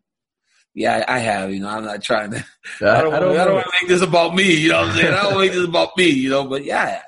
Yeah, 0.75 1.05
I 1.09 1.17
I 1.17 1.19
have. 1.21 1.53
You 1.53 1.61
know, 1.61 1.69
I'm 1.69 1.85
not 1.85 2.03
trying 2.03 2.31
to. 2.33 2.39
I, 2.81 3.01
don't, 3.03 3.15
I 3.15 3.21
don't 3.21 3.35
don't 3.35 3.55
want 3.55 3.67
to 3.67 3.73
make 3.81 3.89
this 3.89 4.03
about 4.03 4.35
me. 4.35 4.55
You 4.55 4.71
know 4.71 4.81
what 4.83 4.89
I'm 4.91 4.97
saying? 4.97 5.15
I 5.15 5.23
don't 5.23 5.39
make 5.41 5.53
this 5.53 5.65
about 5.67 5.97
me. 5.97 6.09
You 6.09 6.31
know, 6.31 6.45
but 6.47 6.65
yeah, 6.65 6.83
I 6.83 6.87
have. 6.87 7.03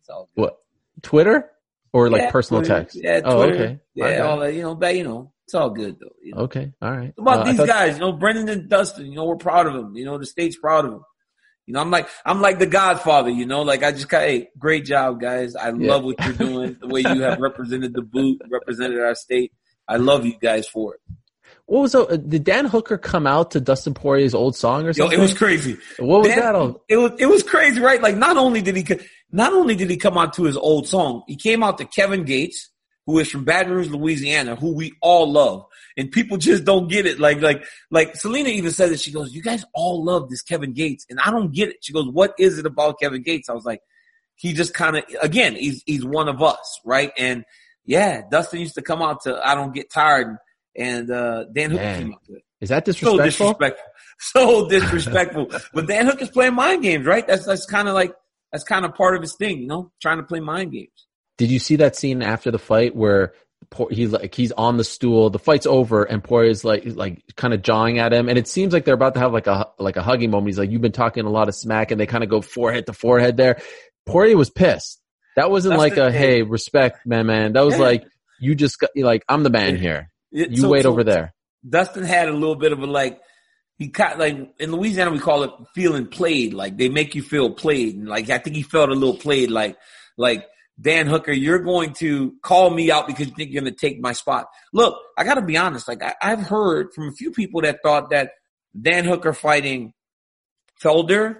It's 0.00 0.08
all 0.08 0.28
good. 0.36 0.42
What? 0.42 0.58
Twitter 1.02 1.50
or 1.92 2.08
like 2.10 2.22
Yeah, 2.22 2.30
personal 2.30 2.62
Twitter. 2.62 2.80
text? 2.82 2.98
Yeah, 3.02 3.20
Oh, 3.24 3.42
okay. 3.42 3.78
Yeah, 3.94 4.18
all 4.20 4.38
that. 4.40 4.54
You 4.54 4.62
know, 4.62 4.74
but 4.74 4.94
you 4.96 5.04
know, 5.04 5.32
it's 5.44 5.54
all 5.54 5.70
good 5.70 5.96
though. 6.00 6.14
You 6.22 6.34
know? 6.34 6.42
Okay. 6.42 6.72
All 6.80 6.90
right. 6.96 7.08
It's 7.08 7.18
about 7.18 7.40
Uh, 7.40 7.44
these 7.44 7.56
thought- 7.56 7.66
guys, 7.68 7.94
you 7.94 8.00
know, 8.00 8.12
Brendan 8.12 8.48
and 8.48 8.68
Dustin, 8.68 9.06
you 9.06 9.16
know, 9.16 9.24
we're 9.24 9.36
proud 9.36 9.66
of 9.66 9.74
them. 9.74 9.96
You 9.96 10.04
know, 10.04 10.16
the 10.18 10.26
state's 10.26 10.56
proud 10.56 10.84
of 10.84 10.92
them. 10.92 11.04
You 11.66 11.74
know, 11.74 11.80
I'm 11.80 11.90
like, 11.90 12.08
I'm 12.24 12.40
like 12.40 12.58
the 12.58 12.66
Godfather, 12.66 13.30
you 13.30 13.46
know, 13.46 13.62
like 13.62 13.82
I 13.82 13.92
just 13.92 14.08
got, 14.08 14.22
hey, 14.22 14.48
great 14.58 14.84
job, 14.84 15.20
guys. 15.20 15.54
I 15.56 15.68
Yeah. 15.72 15.90
love 15.92 16.04
what 16.04 16.16
you're 16.24 16.34
doing, 16.34 16.76
the 16.80 16.88
way 16.88 17.00
you 17.00 17.22
have 17.22 17.38
represented 17.40 17.92
the 17.94 18.02
boot, 18.02 18.40
represented 18.50 19.00
our 19.00 19.14
state. 19.14 19.52
I 19.90 19.96
love 19.96 20.24
you 20.24 20.38
guys 20.40 20.68
for 20.68 20.94
it. 20.94 21.00
What 21.66 21.82
was 21.82 21.92
the, 21.92 22.06
uh, 22.06 22.16
did 22.16 22.44
Dan 22.44 22.64
Hooker 22.66 22.96
come 22.96 23.26
out 23.26 23.50
to 23.52 23.60
Dustin 23.60 23.92
Poirier's 23.92 24.34
old 24.34 24.56
song 24.56 24.84
or 24.84 24.86
Yo, 24.86 24.92
something? 24.92 25.18
it 25.18 25.22
was 25.22 25.34
crazy. 25.34 25.76
what 25.98 26.20
was 26.20 26.28
Dan- 26.28 26.38
that 26.38 26.54
all? 26.54 26.84
It 26.88 26.96
was, 26.96 27.12
it 27.18 27.26
was 27.26 27.42
crazy, 27.42 27.80
right? 27.80 28.00
Like 28.00 28.16
not 28.16 28.36
only 28.36 28.62
did 28.62 28.76
he, 28.76 28.86
not 29.32 29.52
only 29.52 29.74
did 29.74 29.90
he 29.90 29.96
come 29.96 30.16
out 30.16 30.32
to 30.34 30.44
his 30.44 30.56
old 30.56 30.86
song, 30.86 31.22
he 31.26 31.34
came 31.36 31.62
out 31.62 31.78
to 31.78 31.84
Kevin 31.84 32.24
Gates, 32.24 32.70
who 33.06 33.18
is 33.18 33.28
from 33.28 33.44
Baton 33.44 33.72
Rouge, 33.72 33.88
Louisiana, 33.88 34.54
who 34.54 34.72
we 34.72 34.92
all 35.02 35.30
love. 35.30 35.64
And 35.96 36.10
people 36.12 36.36
just 36.36 36.64
don't 36.64 36.88
get 36.88 37.06
it. 37.06 37.18
Like, 37.18 37.40
like, 37.40 37.64
like 37.90 38.14
Selena 38.14 38.48
even 38.50 38.70
said 38.70 38.90
that 38.90 39.00
she 39.00 39.12
goes, 39.12 39.32
you 39.34 39.42
guys 39.42 39.64
all 39.74 40.04
love 40.04 40.30
this 40.30 40.42
Kevin 40.42 40.72
Gates. 40.72 41.04
And 41.10 41.18
I 41.18 41.30
don't 41.30 41.52
get 41.52 41.68
it. 41.70 41.76
She 41.82 41.92
goes, 41.92 42.06
what 42.08 42.34
is 42.38 42.58
it 42.58 42.66
about 42.66 43.00
Kevin 43.00 43.22
Gates? 43.22 43.48
I 43.48 43.54
was 43.54 43.64
like, 43.64 43.80
he 44.36 44.52
just 44.52 44.72
kind 44.72 44.96
of, 44.96 45.04
again, 45.22 45.54
he's, 45.54 45.82
he's 45.86 46.04
one 46.04 46.28
of 46.28 46.42
us, 46.42 46.80
right? 46.84 47.12
And 47.18 47.44
yeah, 47.84 48.22
Dustin 48.30 48.60
used 48.60 48.74
to 48.76 48.82
come 48.82 49.02
out 49.02 49.22
to 49.22 49.40
I 49.42 49.54
Don't 49.54 49.74
Get 49.74 49.90
Tired 49.90 50.36
and, 50.76 51.10
uh, 51.10 51.44
Dan 51.52 51.70
Hooker 51.70 51.82
Man. 51.82 52.00
came 52.00 52.12
out 52.14 52.24
to 52.26 52.34
it. 52.34 52.42
Is 52.60 52.68
that 52.68 52.84
disrespectful? 52.84 53.18
So 53.18 53.24
disrespectful? 53.24 53.84
So 54.22 54.68
disrespectful. 54.68 55.46
but 55.72 55.86
Dan 55.86 56.04
Hooker's 56.04 56.28
playing 56.28 56.54
mind 56.54 56.82
games, 56.82 57.06
right? 57.06 57.26
That's, 57.26 57.46
that's 57.46 57.64
kind 57.64 57.88
of 57.88 57.94
like, 57.94 58.12
that's 58.52 58.64
kind 58.64 58.84
of 58.84 58.94
part 58.94 59.16
of 59.16 59.22
his 59.22 59.34
thing, 59.34 59.60
you 59.60 59.66
know, 59.66 59.92
trying 60.02 60.18
to 60.18 60.24
play 60.24 60.40
mind 60.40 60.72
games. 60.72 61.06
Did 61.38 61.50
you 61.50 61.58
see 61.58 61.76
that 61.76 61.96
scene 61.96 62.22
after 62.22 62.50
the 62.50 62.58
fight 62.58 62.94
where 62.94 63.32
he's 63.90 64.12
like 64.12 64.34
he's 64.34 64.52
on 64.52 64.76
the 64.76 64.84
stool, 64.84 65.30
the 65.30 65.38
fight's 65.38 65.66
over, 65.66 66.04
and 66.04 66.22
Poirier's 66.22 66.64
like 66.64 66.82
like 66.84 67.22
kind 67.36 67.54
of 67.54 67.62
jawing 67.62 67.98
at 67.98 68.12
him, 68.12 68.28
and 68.28 68.38
it 68.38 68.48
seems 68.48 68.72
like 68.72 68.84
they're 68.84 68.94
about 68.94 69.14
to 69.14 69.20
have 69.20 69.32
like 69.32 69.46
a 69.46 69.68
like 69.78 69.96
a 69.96 70.02
hugging 70.02 70.30
moment. 70.30 70.48
He's 70.48 70.58
like, 70.58 70.70
"You've 70.70 70.82
been 70.82 70.92
talking 70.92 71.24
a 71.24 71.30
lot 71.30 71.48
of 71.48 71.54
smack," 71.54 71.90
and 71.90 72.00
they 72.00 72.06
kind 72.06 72.24
of 72.24 72.30
go 72.30 72.40
forehead 72.40 72.86
to 72.86 72.92
forehead 72.92 73.36
there. 73.36 73.60
Poirier 74.06 74.36
was 74.36 74.50
pissed. 74.50 74.99
That 75.40 75.50
wasn't 75.50 75.72
That's 75.72 75.78
like 75.80 75.96
a 75.96 76.10
thing. 76.10 76.20
hey 76.20 76.42
respect, 76.42 77.06
man, 77.06 77.26
man. 77.26 77.54
That 77.54 77.64
was 77.64 77.76
Yeah. 77.78 77.84
like 77.84 78.04
you 78.38 78.54
just 78.54 78.78
got 78.78 78.90
like 78.96 79.24
I'm 79.28 79.42
the 79.42 79.50
man 79.50 79.76
here. 79.76 80.10
It- 80.32 80.50
You 80.50 80.58
so- 80.58 80.68
wait 80.68 80.82
so 80.82 80.90
over 80.90 81.02
there. 81.02 81.32
Dustin 81.66 82.04
had 82.04 82.28
a 82.28 82.32
little 82.32 82.56
bit 82.56 82.72
of 82.72 82.80
a 82.82 82.86
like, 82.86 83.20
he 83.78 83.86
got 83.88 84.18
like, 84.18 84.36
in 84.58 84.72
Louisiana, 84.72 85.10
we 85.10 85.18
call 85.18 85.42
it 85.42 85.50
feeling 85.74 86.06
played. 86.06 86.52
Like 86.54 86.76
they 86.76 86.88
make 86.88 87.14
you 87.14 87.22
feel 87.22 87.50
played. 87.50 87.96
And 87.96 88.08
like, 88.08 88.28
I 88.30 88.38
think 88.38 88.54
he 88.56 88.62
felt 88.62 88.90
a 88.90 88.94
little 88.94 89.16
played. 89.16 89.50
Like, 89.50 89.76
like, 90.18 90.46
Dan 90.80 91.06
Hooker, 91.06 91.32
you're 91.32 91.58
going 91.58 91.92
to 91.94 92.34
call 92.42 92.70
me 92.70 92.90
out 92.90 93.06
because 93.06 93.26
you 93.28 93.34
think 93.34 93.50
you're 93.50 93.60
going 93.62 93.74
to 93.74 93.78
take 93.78 94.00
my 94.00 94.12
spot. 94.12 94.46
Look, 94.72 94.96
I 95.18 95.24
got 95.24 95.34
to 95.34 95.42
be 95.42 95.58
honest. 95.58 95.86
Like 95.88 96.02
I, 96.02 96.14
I've 96.22 96.40
heard 96.40 96.94
from 96.94 97.08
a 97.08 97.12
few 97.12 97.30
people 97.30 97.60
that 97.62 97.80
thought 97.82 98.08
that 98.10 98.30
Dan 98.80 99.04
Hooker 99.04 99.34
fighting 99.34 99.92
Felder, 100.82 101.36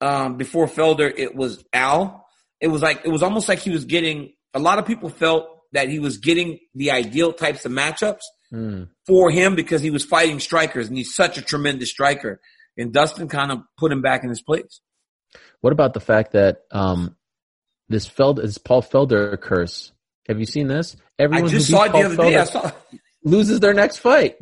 um, 0.00 0.36
before 0.36 0.68
Felder, 0.68 1.12
it 1.16 1.34
was 1.34 1.64
Al. 1.72 2.24
It 2.60 2.68
was 2.68 2.82
like, 2.82 3.02
it 3.04 3.10
was 3.10 3.22
almost 3.22 3.48
like 3.48 3.60
he 3.60 3.70
was 3.70 3.84
getting, 3.84 4.32
a 4.54 4.58
lot 4.58 4.78
of 4.78 4.86
people 4.86 5.08
felt 5.08 5.46
that 5.72 5.88
he 5.88 5.98
was 5.98 6.18
getting 6.18 6.58
the 6.74 6.90
ideal 6.90 7.32
types 7.32 7.64
of 7.64 7.72
matchups 7.72 8.22
Mm. 8.50 8.88
for 9.06 9.30
him 9.30 9.54
because 9.56 9.82
he 9.82 9.90
was 9.90 10.06
fighting 10.06 10.40
strikers 10.40 10.88
and 10.88 10.96
he's 10.96 11.14
such 11.14 11.36
a 11.36 11.42
tremendous 11.42 11.90
striker. 11.90 12.40
And 12.78 12.94
Dustin 12.94 13.28
kind 13.28 13.52
of 13.52 13.58
put 13.76 13.92
him 13.92 14.00
back 14.00 14.22
in 14.24 14.30
his 14.30 14.40
place. 14.40 14.80
What 15.60 15.74
about 15.74 15.92
the 15.92 16.00
fact 16.00 16.32
that 16.32 16.62
um, 16.70 17.14
this 17.90 18.06
Feld 18.06 18.40
is 18.40 18.56
Paul 18.56 18.80
Felder 18.82 19.38
curse? 19.38 19.92
Have 20.28 20.38
you 20.40 20.46
seen 20.46 20.66
this? 20.66 20.96
Everyone 21.18 21.46
I 21.46 21.52
just 21.52 21.70
saw 21.70 21.84
it 21.84 21.92
the 21.92 21.98
other 21.98 22.16
day. 22.16 22.36
I 22.38 22.44
saw 22.44 22.70
loses 23.22 23.60
their 23.60 23.74
next 23.74 23.98
fight. 23.98 24.36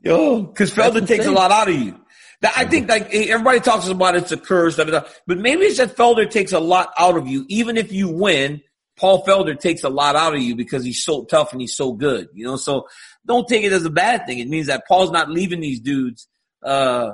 Yo, 0.00 0.42
because 0.42 0.72
Felder 0.72 1.06
takes 1.06 1.26
a 1.26 1.30
lot 1.30 1.52
out 1.52 1.68
of 1.68 1.74
you. 1.76 2.00
That, 2.42 2.52
I 2.56 2.64
think 2.66 2.88
like 2.88 3.12
everybody 3.14 3.60
talks 3.60 3.88
about 3.88 4.16
it's 4.16 4.32
a 4.32 4.36
curse, 4.36 4.76
but 4.76 5.38
maybe 5.38 5.64
it's 5.64 5.78
that 5.78 5.96
Felder 5.96 6.28
takes 6.28 6.52
a 6.52 6.60
lot 6.60 6.92
out 6.98 7.16
of 7.16 7.26
you. 7.26 7.46
Even 7.48 7.76
if 7.76 7.92
you 7.92 8.08
win, 8.08 8.60
Paul 8.98 9.24
Felder 9.24 9.58
takes 9.58 9.84
a 9.84 9.88
lot 9.88 10.16
out 10.16 10.34
of 10.34 10.40
you 10.40 10.54
because 10.54 10.84
he's 10.84 11.02
so 11.02 11.24
tough 11.24 11.52
and 11.52 11.60
he's 11.60 11.76
so 11.76 11.92
good. 11.92 12.28
You 12.34 12.44
know, 12.44 12.56
so 12.56 12.88
don't 13.26 13.48
take 13.48 13.64
it 13.64 13.72
as 13.72 13.84
a 13.84 13.90
bad 13.90 14.26
thing. 14.26 14.38
It 14.38 14.48
means 14.48 14.66
that 14.66 14.86
Paul's 14.86 15.10
not 15.10 15.30
leaving 15.30 15.60
these 15.60 15.80
dudes 15.80 16.28
uh 16.62 17.12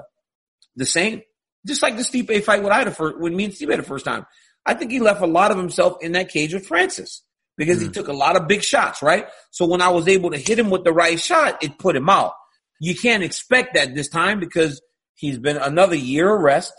the 0.76 0.86
same. 0.86 1.22
Just 1.66 1.82
like 1.82 1.96
the 1.96 2.02
Stipe 2.02 2.42
fight 2.44 2.62
with 2.62 2.72
I 2.72 2.84
the 2.84 2.90
first 2.90 3.18
when 3.18 3.36
me 3.36 3.44
and 3.44 3.52
Stipe 3.52 3.76
the 3.76 3.82
first 3.82 4.04
time. 4.04 4.26
I 4.64 4.74
think 4.74 4.92
he 4.92 5.00
left 5.00 5.20
a 5.20 5.26
lot 5.26 5.50
of 5.50 5.56
himself 5.56 5.98
in 6.02 6.12
that 6.12 6.28
cage 6.28 6.54
with 6.54 6.66
Francis 6.66 7.22
because 7.56 7.80
he 7.80 7.88
took 7.88 8.08
a 8.08 8.12
lot 8.12 8.36
of 8.36 8.48
big 8.48 8.62
shots, 8.62 9.02
right? 9.02 9.26
So 9.50 9.66
when 9.66 9.82
I 9.82 9.88
was 9.88 10.08
able 10.08 10.30
to 10.30 10.38
hit 10.38 10.58
him 10.58 10.70
with 10.70 10.84
the 10.84 10.92
right 10.92 11.18
shot, 11.18 11.62
it 11.62 11.78
put 11.78 11.96
him 11.96 12.08
out. 12.08 12.32
You 12.80 12.94
can't 12.94 13.22
expect 13.22 13.74
that 13.74 13.94
this 13.94 14.08
time 14.08 14.40
because 14.40 14.80
he's 15.14 15.38
been 15.38 15.56
another 15.56 15.96
year 15.96 16.34
of 16.34 16.42
rest. 16.42 16.72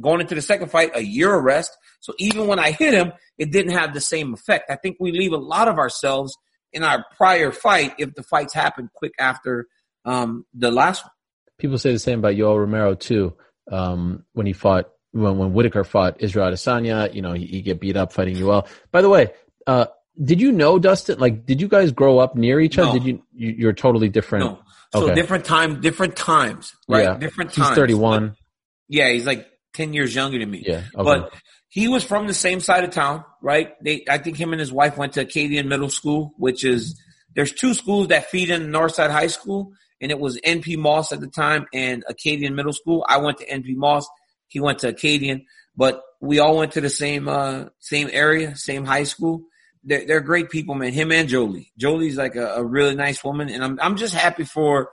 Going 0.00 0.20
into 0.20 0.36
the 0.36 0.42
second 0.42 0.70
fight, 0.70 0.92
a 0.94 1.02
year 1.02 1.34
of 1.34 1.42
rest. 1.42 1.76
So 1.98 2.12
even 2.18 2.46
when 2.46 2.60
I 2.60 2.70
hit 2.70 2.94
him, 2.94 3.12
it 3.36 3.50
didn't 3.50 3.72
have 3.72 3.94
the 3.94 4.00
same 4.00 4.32
effect. 4.32 4.70
I 4.70 4.76
think 4.76 4.96
we 5.00 5.10
leave 5.10 5.32
a 5.32 5.36
lot 5.38 5.66
of 5.66 5.78
ourselves 5.78 6.36
in 6.72 6.84
our 6.84 7.04
prior 7.16 7.50
fight 7.50 7.94
if 7.98 8.14
the 8.14 8.22
fights 8.22 8.54
happen 8.54 8.90
quick 8.94 9.12
after 9.18 9.66
um, 10.04 10.46
the 10.54 10.70
last 10.70 11.04
one. 11.04 11.10
People 11.58 11.78
say 11.78 11.92
the 11.92 11.98
same 11.98 12.20
about 12.20 12.34
Yoel 12.34 12.58
Romero 12.58 12.94
too. 12.94 13.34
Um, 13.70 14.24
when 14.34 14.46
he 14.46 14.52
fought, 14.52 14.88
when 15.10 15.36
when 15.36 15.52
Whitaker 15.52 15.82
fought 15.82 16.20
Israel 16.20 16.48
Adesanya, 16.48 17.12
you 17.12 17.20
know, 17.20 17.32
he, 17.32 17.46
he 17.46 17.62
get 17.62 17.80
beat 17.80 17.96
up 17.96 18.12
fighting 18.12 18.36
Yoel. 18.36 18.68
By 18.92 19.02
the 19.02 19.08
way, 19.08 19.32
uh, 19.66 19.86
did 20.22 20.40
you 20.40 20.52
know 20.52 20.78
Dustin? 20.78 21.18
Like, 21.18 21.44
did 21.44 21.60
you 21.60 21.68
guys 21.68 21.90
grow 21.90 22.18
up 22.18 22.36
near 22.36 22.60
each 22.60 22.78
other? 22.78 22.88
No. 22.88 22.92
Did 22.94 23.04
you, 23.04 23.22
you? 23.34 23.54
You're 23.58 23.72
totally 23.72 24.08
different. 24.08 24.44
No. 24.44 24.60
So 24.92 25.04
Okay. 25.04 25.14
different 25.14 25.44
time, 25.44 25.80
different 25.80 26.16
times, 26.16 26.72
right? 26.88 27.04
Yeah. 27.04 27.14
Different 27.18 27.52
times. 27.52 27.68
He's 27.68 27.76
31. 27.76 28.28
But- 28.28 28.36
yeah, 28.88 29.10
he's 29.10 29.26
like 29.26 29.46
10 29.74 29.92
years 29.92 30.14
younger 30.14 30.38
than 30.38 30.50
me. 30.50 30.64
Yeah. 30.66 30.84
Okay. 30.94 31.04
But 31.04 31.32
he 31.68 31.88
was 31.88 32.02
from 32.04 32.26
the 32.26 32.34
same 32.34 32.60
side 32.60 32.84
of 32.84 32.90
town, 32.90 33.24
right? 33.42 33.72
They, 33.82 34.04
I 34.08 34.18
think 34.18 34.38
him 34.38 34.52
and 34.52 34.60
his 34.60 34.72
wife 34.72 34.96
went 34.96 35.12
to 35.14 35.20
Acadian 35.20 35.68
Middle 35.68 35.90
School, 35.90 36.32
which 36.38 36.64
is, 36.64 36.98
there's 37.34 37.52
two 37.52 37.74
schools 37.74 38.08
that 38.08 38.30
feed 38.30 38.48
in 38.48 38.68
Northside 38.68 39.10
High 39.10 39.26
School, 39.26 39.72
and 40.00 40.10
it 40.10 40.18
was 40.18 40.40
NP 40.40 40.78
Moss 40.78 41.12
at 41.12 41.20
the 41.20 41.26
time 41.26 41.66
and 41.74 42.02
Acadian 42.08 42.54
Middle 42.54 42.72
School. 42.72 43.04
I 43.06 43.18
went 43.18 43.38
to 43.38 43.46
NP 43.46 43.76
Moss. 43.76 44.08
He 44.46 44.60
went 44.60 44.78
to 44.78 44.88
Acadian, 44.88 45.44
but 45.76 46.00
we 46.22 46.38
all 46.38 46.56
went 46.56 46.72
to 46.72 46.80
the 46.80 46.88
same, 46.90 47.28
uh, 47.28 47.66
same 47.80 48.08
area, 48.10 48.56
same 48.56 48.86
high 48.86 49.04
school. 49.04 49.42
They're, 49.84 50.06
they're 50.06 50.20
great 50.20 50.50
people, 50.50 50.74
man. 50.74 50.92
Him 50.92 51.12
and 51.12 51.28
Jolie. 51.28 51.72
Jolie's 51.78 52.16
like 52.16 52.34
a, 52.36 52.54
a 52.56 52.64
really 52.64 52.94
nice 52.94 53.22
woman, 53.24 53.48
and 53.48 53.62
I'm, 53.64 53.78
I'm 53.80 53.96
just 53.96 54.14
happy 54.14 54.44
for 54.44 54.90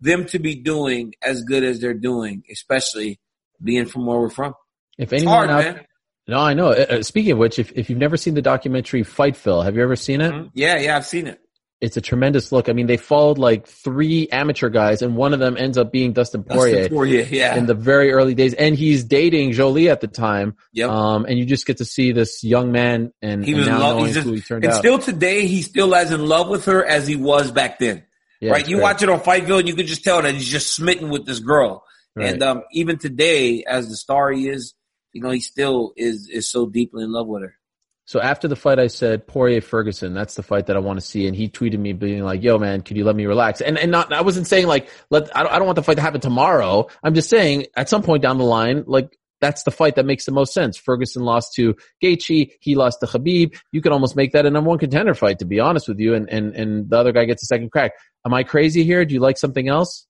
them 0.00 0.26
to 0.26 0.38
be 0.38 0.54
doing 0.56 1.14
as 1.22 1.42
good 1.44 1.62
as 1.64 1.80
they're 1.80 1.94
doing, 1.94 2.42
especially 2.50 3.20
being 3.62 3.86
from 3.86 4.06
where 4.06 4.18
we're 4.18 4.28
from. 4.30 4.54
if 4.98 5.12
It's 5.12 5.22
anyone 5.22 5.48
hard, 5.48 5.66
out, 5.66 5.74
man. 5.76 5.86
no, 6.28 6.38
I 6.38 6.54
know. 6.54 6.68
Uh, 6.70 6.86
uh, 6.90 7.02
speaking 7.02 7.32
of 7.32 7.38
which, 7.38 7.58
if 7.58 7.72
if 7.72 7.88
you've 7.88 7.98
never 7.98 8.16
seen 8.16 8.34
the 8.34 8.42
documentary 8.42 9.02
Fightville, 9.02 9.64
have 9.64 9.76
you 9.76 9.82
ever 9.82 9.96
seen 9.96 10.20
it? 10.20 10.32
Mhm. 10.32 10.50
Yeah, 10.54 10.78
yeah, 10.78 10.96
I've 10.96 11.06
seen 11.06 11.26
it. 11.26 11.40
It's 11.84 11.98
a 11.98 12.00
tremendous 12.00 12.50
look. 12.50 12.70
I 12.70 12.72
mean, 12.72 12.86
they 12.86 12.96
followed 12.96 13.36
like 13.36 13.66
three 13.66 14.26
amateur 14.30 14.70
guys, 14.70 15.02
and 15.02 15.16
one 15.16 15.34
of 15.34 15.38
them 15.38 15.58
ends 15.58 15.76
up 15.76 15.92
being 15.92 16.14
Dustin 16.14 16.42
Poirier. 16.42 16.76
Dustin 16.76 16.96
Poirier, 16.96 17.26
yeah. 17.30 17.56
in 17.56 17.66
the 17.66 17.74
very 17.74 18.10
early 18.10 18.34
days, 18.34 18.54
and 18.54 18.74
he's 18.74 19.04
dating 19.04 19.52
Jolie 19.52 19.90
at 19.90 20.00
the 20.00 20.06
time. 20.06 20.56
Yep. 20.72 20.88
Um, 20.88 21.26
and 21.26 21.38
you 21.38 21.44
just 21.44 21.66
get 21.66 21.76
to 21.78 21.84
see 21.84 22.12
this 22.12 22.42
young 22.42 22.72
man, 22.72 23.12
and, 23.20 23.44
he 23.44 23.52
was 23.52 23.66
in 23.66 23.74
now 23.74 24.06
just, 24.06 24.20
who 24.20 24.32
he 24.32 24.40
turned 24.40 24.64
and 24.64 24.72
out. 24.72 24.78
still 24.78 24.98
today, 24.98 25.46
he's 25.46 25.66
still 25.66 25.94
as 25.94 26.10
in 26.10 26.24
love 26.24 26.48
with 26.48 26.64
her 26.64 26.82
as 26.82 27.06
he 27.06 27.16
was 27.16 27.50
back 27.50 27.78
then. 27.78 28.02
Yeah, 28.40 28.52
right? 28.52 28.66
You 28.66 28.76
great. 28.76 28.82
watch 28.82 29.02
it 29.02 29.10
on 29.10 29.20
Fightville, 29.20 29.58
and 29.58 29.68
you 29.68 29.74
could 29.76 29.86
just 29.86 30.04
tell 30.04 30.22
that 30.22 30.32
he's 30.32 30.48
just 30.48 30.74
smitten 30.74 31.10
with 31.10 31.26
this 31.26 31.40
girl. 31.40 31.84
Right. 32.16 32.32
And 32.32 32.42
um, 32.42 32.62
even 32.72 32.98
today, 32.98 33.62
as 33.64 33.90
the 33.90 33.96
star 33.96 34.32
he 34.32 34.48
is, 34.48 34.72
you 35.12 35.20
know, 35.20 35.30
he 35.30 35.40
still 35.40 35.92
is 35.98 36.30
is 36.30 36.48
so 36.48 36.66
deeply 36.66 37.04
in 37.04 37.12
love 37.12 37.26
with 37.26 37.42
her. 37.42 37.56
So 38.06 38.20
after 38.20 38.48
the 38.48 38.56
fight, 38.56 38.78
I 38.78 38.88
said 38.88 39.26
Poirier 39.26 39.62
Ferguson. 39.62 40.12
That's 40.12 40.34
the 40.34 40.42
fight 40.42 40.66
that 40.66 40.76
I 40.76 40.80
want 40.80 41.00
to 41.00 41.04
see. 41.04 41.26
And 41.26 41.34
he 41.34 41.48
tweeted 41.48 41.78
me 41.78 41.94
being 41.94 42.22
like, 42.22 42.42
"Yo, 42.42 42.58
man, 42.58 42.82
could 42.82 42.96
you 42.96 43.04
let 43.04 43.16
me 43.16 43.24
relax?" 43.24 43.60
And 43.62 43.78
and 43.78 43.90
not, 43.90 44.12
I 44.12 44.20
wasn't 44.20 44.46
saying 44.46 44.66
like, 44.66 44.90
let 45.10 45.34
I 45.34 45.42
don't, 45.42 45.52
I 45.52 45.56
don't 45.56 45.66
want 45.66 45.76
the 45.76 45.82
fight 45.82 45.96
to 45.96 46.02
happen 46.02 46.20
tomorrow. 46.20 46.88
I'm 47.02 47.14
just 47.14 47.30
saying 47.30 47.66
at 47.76 47.88
some 47.88 48.02
point 48.02 48.22
down 48.22 48.36
the 48.36 48.44
line, 48.44 48.84
like 48.86 49.18
that's 49.40 49.62
the 49.62 49.70
fight 49.70 49.96
that 49.96 50.04
makes 50.04 50.26
the 50.26 50.32
most 50.32 50.52
sense. 50.52 50.76
Ferguson 50.76 51.22
lost 51.22 51.54
to 51.54 51.76
Gaethje. 52.02 52.52
He 52.60 52.74
lost 52.74 53.00
to 53.00 53.06
Khabib. 53.06 53.56
You 53.72 53.80
could 53.80 53.92
almost 53.92 54.16
make 54.16 54.32
that 54.32 54.46
a 54.46 54.50
number 54.50 54.68
one 54.68 54.78
contender 54.78 55.14
fight, 55.14 55.38
to 55.38 55.46
be 55.46 55.60
honest 55.60 55.88
with 55.88 55.98
you. 55.98 56.14
And 56.14 56.28
and 56.28 56.54
and 56.54 56.90
the 56.90 56.98
other 56.98 57.12
guy 57.12 57.24
gets 57.24 57.42
a 57.42 57.46
second 57.46 57.70
crack. 57.70 57.92
Am 58.26 58.34
I 58.34 58.42
crazy 58.42 58.84
here? 58.84 59.04
Do 59.06 59.14
you 59.14 59.20
like 59.20 59.38
something 59.38 59.68
else? 59.68 60.06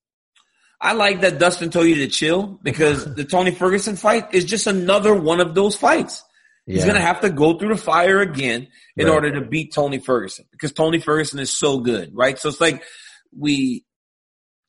I 0.80 0.92
like 0.92 1.20
that 1.20 1.38
Dustin 1.38 1.70
told 1.70 1.86
you 1.86 1.94
to 1.96 2.08
chill 2.08 2.58
because 2.62 3.14
the 3.14 3.24
Tony 3.24 3.52
Ferguson 3.52 3.96
fight 3.96 4.34
is 4.34 4.44
just 4.44 4.66
another 4.66 5.14
one 5.14 5.40
of 5.40 5.54
those 5.54 5.76
fights. 5.76 6.24
He's 6.66 6.78
Yeah. 6.78 6.84
going 6.84 6.94
to 6.96 7.02
have 7.02 7.20
to 7.20 7.30
go 7.30 7.58
through 7.58 7.70
the 7.74 7.80
fire 7.80 8.20
again 8.20 8.68
in 8.96 9.06
Right. 9.06 9.12
order 9.14 9.32
to 9.32 9.40
beat 9.42 9.72
Tony 9.74 9.98
Ferguson 9.98 10.46
because 10.50 10.72
Tony 10.72 10.98
Ferguson 10.98 11.38
is 11.38 11.50
so 11.50 11.78
good, 11.80 12.10
right? 12.14 12.38
So 12.38 12.48
it's 12.48 12.60
like 12.60 12.82
we, 13.36 13.84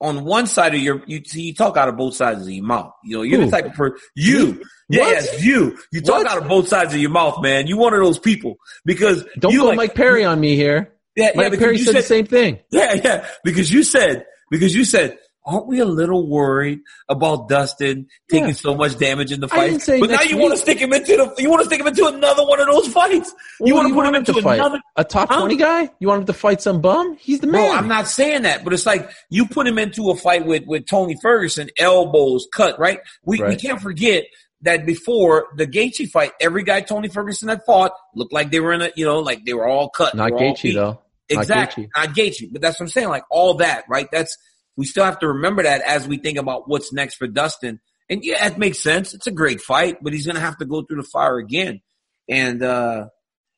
on 0.02 0.26
one 0.26 0.46
side 0.46 0.76
of 0.76 0.82
your, 0.82 1.02
you 1.08 1.24
see, 1.26 1.44
you 1.44 1.54
talk 1.54 1.78
out 1.78 1.88
of 1.88 1.96
both 1.96 2.16
sides 2.16 2.42
of 2.42 2.50
your 2.50 2.66
mouth. 2.66 2.92
You 3.06 3.18
know, 3.18 3.22
you're 3.24 3.40
Who? 3.40 3.46
the 3.46 3.52
type 3.52 3.66
of 3.68 3.74
person, 3.74 3.98
you, 4.14 4.62
yeah, 4.90 5.08
yes, 5.08 5.42
you, 5.44 5.78
you 5.94 6.02
talk 6.02 6.24
What? 6.24 6.28
out 6.28 6.38
of 6.42 6.50
both 6.50 6.68
sides 6.68 6.94
of 6.94 7.00
your 7.00 7.12
mouth, 7.12 7.42
man. 7.42 7.68
You 7.68 7.78
one 7.78 7.94
of 7.94 8.02
those 8.02 8.20
people 8.20 8.56
because 8.84 9.24
Don't 9.40 9.54
you 9.54 9.60
go 9.62 9.66
like, 9.68 9.78
Mike 9.78 9.96
Perry 9.96 10.26
on 10.26 10.40
me 10.40 10.56
here. 10.58 10.94
yeah, 11.16 11.28
yeah, 11.28 11.32
Mike 11.36 11.52
because 11.52 11.64
Perry 11.64 11.78
you 11.78 11.84
said, 11.86 11.96
the 11.96 12.02
same 12.02 12.26
thing. 12.26 12.60
yeah, 12.72 12.94
yeah. 12.94 13.28
Because 13.46 13.72
you 13.72 13.84
said, 13.84 14.26
because 14.52 14.76
you 14.76 14.84
said, 14.84 15.18
aren't 15.46 15.68
we 15.68 15.80
a 15.80 15.86
little 15.86 16.28
worried 16.28 16.80
about 17.08 17.48
Dustin 17.50 18.08
taking 18.30 18.48
Yeah. 18.48 18.54
so 18.54 18.76
much 18.76 18.98
damage 18.98 19.32
in 19.32 19.40
the 19.40 19.48
fight? 19.48 19.82
But 19.86 20.10
now 20.10 20.22
you 20.24 20.38
want 20.38 20.54
to 20.54 20.58
stick 20.58 20.80
him 20.80 20.92
into 20.92 21.16
the, 21.18 21.34
you 21.38 21.50
want 21.50 21.62
to 21.62 21.68
stick 21.68 21.80
him 21.80 21.88
into 21.88 22.06
another 22.08 22.46
one 22.46 22.60
of 22.60 22.68
those 22.68 22.88
fights. 22.88 23.34
What 23.60 23.68
you 23.68 23.76
want 23.76 23.88
to 23.90 23.94
put 23.94 24.06
him 24.06 24.14
want 24.14 24.28
into 24.28 24.34
to 24.34 24.42
fight? 24.42 24.60
another. 24.60 24.82
A 24.96 25.04
top? 25.04 25.30
20 25.30 25.56
guy? 25.56 25.90
You 26.00 26.08
want 26.08 26.22
him 26.22 26.26
to 26.28 26.34
fight 26.34 26.62
some 26.62 26.82
bum? 26.82 27.18
He's 27.20 27.40
the 27.42 27.48
man. 27.48 27.78
I'm 27.78 27.88
not 27.88 28.08
saying 28.08 28.42
that, 28.44 28.64
but 28.64 28.74
it's 28.74 28.86
like 28.86 29.10
you 29.30 29.46
put 29.46 29.68
him 29.68 29.78
into 29.78 30.10
a 30.10 30.16
fight 30.16 30.46
with, 30.46 30.66
with 30.66 30.88
Tony 30.88 31.16
Ferguson, 31.22 31.70
elbows 31.78 32.48
cut, 32.52 32.80
right? 32.80 33.00
We, 33.24 33.42
we 33.42 33.56
can't 33.56 33.80
forget 33.82 34.26
that 34.62 34.86
before 34.86 35.48
the 35.58 35.68
Gaethje 35.68 36.10
fight, 36.10 36.32
every 36.42 36.64
guy 36.64 36.82
Tony 36.82 37.08
Ferguson 37.08 37.50
had 37.50 37.62
fought 37.66 37.92
looked 38.16 38.34
like 38.34 38.50
they 38.52 38.60
were 38.60 38.74
in 38.74 38.82
a, 38.82 38.92
you 38.96 39.06
know, 39.06 39.20
like 39.20 39.46
they 39.46 39.54
were 39.54 39.68
all 39.68 39.90
cut. 39.90 40.16
Not 40.16 40.32
Gaethje 40.32 40.74
though. 40.74 41.02
Not 41.32 41.42
Exactly. 41.42 41.84
Gaethje. 41.86 41.90
Not 41.96 42.16
Gaethje. 42.16 42.52
But 42.52 42.62
that's 42.62 42.80
what 42.80 42.86
I'm 42.86 42.90
saying. 42.90 43.10
Like 43.10 43.24
all 43.30 43.56
that, 43.56 43.84
right? 43.88 44.08
That's, 44.12 44.36
we 44.78 44.86
still 44.86 45.06
have 45.06 45.20
to 45.20 45.28
remember 45.28 45.64
that 45.64 45.82
as 45.82 46.08
we 46.08 46.18
think 46.18 46.38
about 46.38 46.68
what's 46.68 46.92
next 46.94 47.16
for 47.16 47.28
Dustin. 47.28 47.80
And 48.10 48.24
yeah, 48.24 48.46
it 48.46 48.58
makes 48.58 48.82
sense. 48.82 49.14
It's 49.14 49.28
a 49.28 49.32
great 49.32 49.62
fight, 49.62 49.98
but 50.02 50.14
he's 50.14 50.26
going 50.26 50.36
to 50.36 50.42
have 50.42 50.58
to 50.58 50.66
go 50.66 50.84
through 50.84 50.98
the 50.98 51.08
fire 51.08 51.38
again. 51.38 51.82
And, 52.30 52.62
uh, 52.62 53.08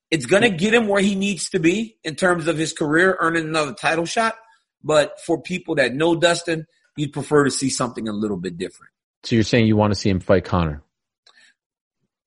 it's 0.09 0.25
going 0.25 0.43
to 0.43 0.49
get 0.49 0.73
him 0.73 0.87
where 0.87 1.01
he 1.01 1.15
needs 1.15 1.49
to 1.49 1.59
be 1.59 1.97
in 2.03 2.15
terms 2.15 2.47
of 2.47 2.57
his 2.57 2.73
career, 2.73 3.17
earning 3.19 3.45
another 3.45 3.73
title 3.73 4.05
shot. 4.05 4.35
But 4.83 5.19
for 5.25 5.41
people 5.41 5.75
that 5.75 5.93
know 5.93 6.15
Dustin, 6.15 6.65
you'd 6.95 7.13
prefer 7.13 7.43
to 7.43 7.51
see 7.51 7.69
something 7.69 8.07
a 8.07 8.13
little 8.13 8.37
bit 8.37 8.57
different. 8.57 8.91
So 9.23 9.35
you're 9.35 9.43
saying 9.43 9.67
you 9.67 9.75
want 9.75 9.93
to 9.93 9.99
see 9.99 10.09
him 10.09 10.19
fight 10.19 10.45
Conor? 10.45 10.81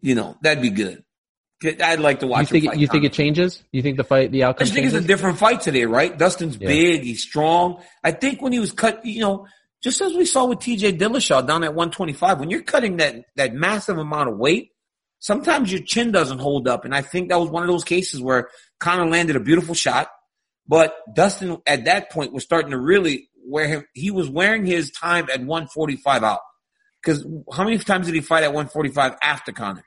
You 0.03 0.15
know, 0.15 0.37
that'd 0.43 0.63
be 0.63 0.71
good. 0.71 1.03
I'd 1.63 2.01
like 2.01 2.21
to 2.21 2.27
You 2.27 2.31
watch 2.31 2.49
think 2.49 2.65
it, 2.65 2.77
you 2.79 2.87
think 2.87 3.05
it 3.05 3.13
changes? 3.13 3.63
You 3.73 3.83
think 3.83 3.97
the 3.97 4.05
fight, 4.05 4.33
the 4.33 4.45
I 4.45 4.49
outcome 4.49 4.65
just 4.65 4.75
think 4.75 4.87
it's 4.87 4.95
a 4.95 5.01
different 5.01 5.39
fight 5.39 5.61
today, 5.61 5.85
right? 5.85 6.17
Dustin's 6.17 6.57
Yeah. 6.57 6.69
big, 6.69 7.03
he's 7.03 7.23
strong. 7.23 7.83
I 8.03 8.13
think 8.13 8.41
when 8.41 8.53
he 8.53 8.59
was 8.59 8.73
cut, 8.73 9.05
you 9.05 9.21
know, 9.21 9.47
just 9.83 10.01
as 10.01 10.15
we 10.15 10.25
saw 10.25 10.47
with 10.47 10.59
TJ 10.61 10.99
Dillashaw 10.99 11.47
down 11.47 11.65
at 11.65 11.75
125, 11.75 12.41
when 12.41 12.51
you're 12.51 12.63
cutting 12.63 12.97
that 12.99 13.25
that 13.37 13.55
massive 13.55 13.99
amount 13.99 14.31
of 14.31 14.39
weight, 14.39 14.71
sometimes 15.19 15.71
your 15.71 15.83
chin 15.83 16.13
doesn't 16.13 16.39
hold 16.39 16.67
up. 16.67 16.85
And 16.85 16.95
I 16.95 17.03
think 17.03 17.29
that 17.29 17.39
was 17.39 17.51
one 17.51 17.63
of 17.63 17.69
those 17.69 17.85
cases 17.85 18.21
where 18.21 18.49
Conor 18.79 19.07
landed 19.07 19.37
a 19.37 19.41
beautiful 19.41 19.75
shot, 19.75 20.09
but 20.67 20.95
Dustin 21.15 21.59
at 21.67 21.85
that 21.85 22.11
point 22.11 22.33
was 22.33 22.43
starting 22.43 22.71
to 22.71 22.79
really 22.79 23.29
wear 23.45 23.69
him. 23.69 23.85
He 23.95 24.11
was 24.11 24.31
wearing 24.31 24.65
his 24.65 24.91
time 24.91 25.29
at 25.33 25.41
145 25.41 26.23
out. 26.23 26.41
Because 27.03 27.27
how 27.53 27.65
many 27.65 27.79
times 27.79 28.07
did 28.07 28.15
he 28.15 28.21
fight 28.21 28.45
at 28.45 28.53
145 28.53 29.17
after 29.23 29.53
Conor? 29.53 29.85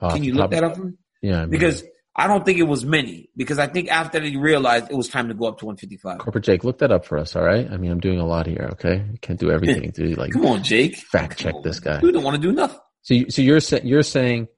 Off 0.00 0.14
Can 0.14 0.24
you 0.24 0.34
look 0.34 0.50
that 0.50 0.64
up 0.64 0.76
for 0.76 0.84
me? 0.84 0.92
Yeah, 1.22 1.38
I 1.38 1.40
mean, 1.42 1.50
Because 1.50 1.84
I 2.16 2.26
don't 2.26 2.44
think 2.44 2.58
it 2.58 2.64
was 2.64 2.84
many. 2.84 3.28
Because 3.36 3.58
I 3.58 3.66
think 3.66 3.88
after 3.90 4.20
he 4.20 4.36
realized 4.36 4.90
it 4.90 4.96
was 4.96 5.08
time 5.08 5.28
to 5.28 5.34
go 5.34 5.46
up 5.46 5.58
to 5.58 5.66
155. 5.66 6.18
corporate 6.18 6.44
Jake, 6.44 6.64
look 6.64 6.78
that 6.78 6.90
up 6.90 7.04
for 7.04 7.18
us. 7.18 7.36
All 7.36 7.42
right. 7.44 7.70
I 7.70 7.76
mean, 7.76 7.90
I'm 7.90 8.00
doing 8.00 8.18
a 8.18 8.26
lot 8.26 8.46
here. 8.46 8.68
Okay, 8.72 9.04
I 9.12 9.16
can't 9.20 9.38
do 9.38 9.50
everything. 9.50 9.92
To 9.96 10.14
like 10.16 10.32
Come 10.32 10.46
on, 10.46 10.62
Jake. 10.62 10.96
fact 10.96 11.38
check 11.38 11.54
on, 11.54 11.62
this 11.62 11.80
guy. 11.80 12.00
We 12.02 12.12
don't 12.12 12.24
want 12.24 12.36
to 12.36 12.42
do 12.42 12.52
nothing. 12.52 12.78
So, 13.02 13.14
you, 13.14 13.30
so 13.30 13.42
you're 13.42 13.60
sa- 13.60 13.78
you're 13.82 14.02
saying 14.02 14.48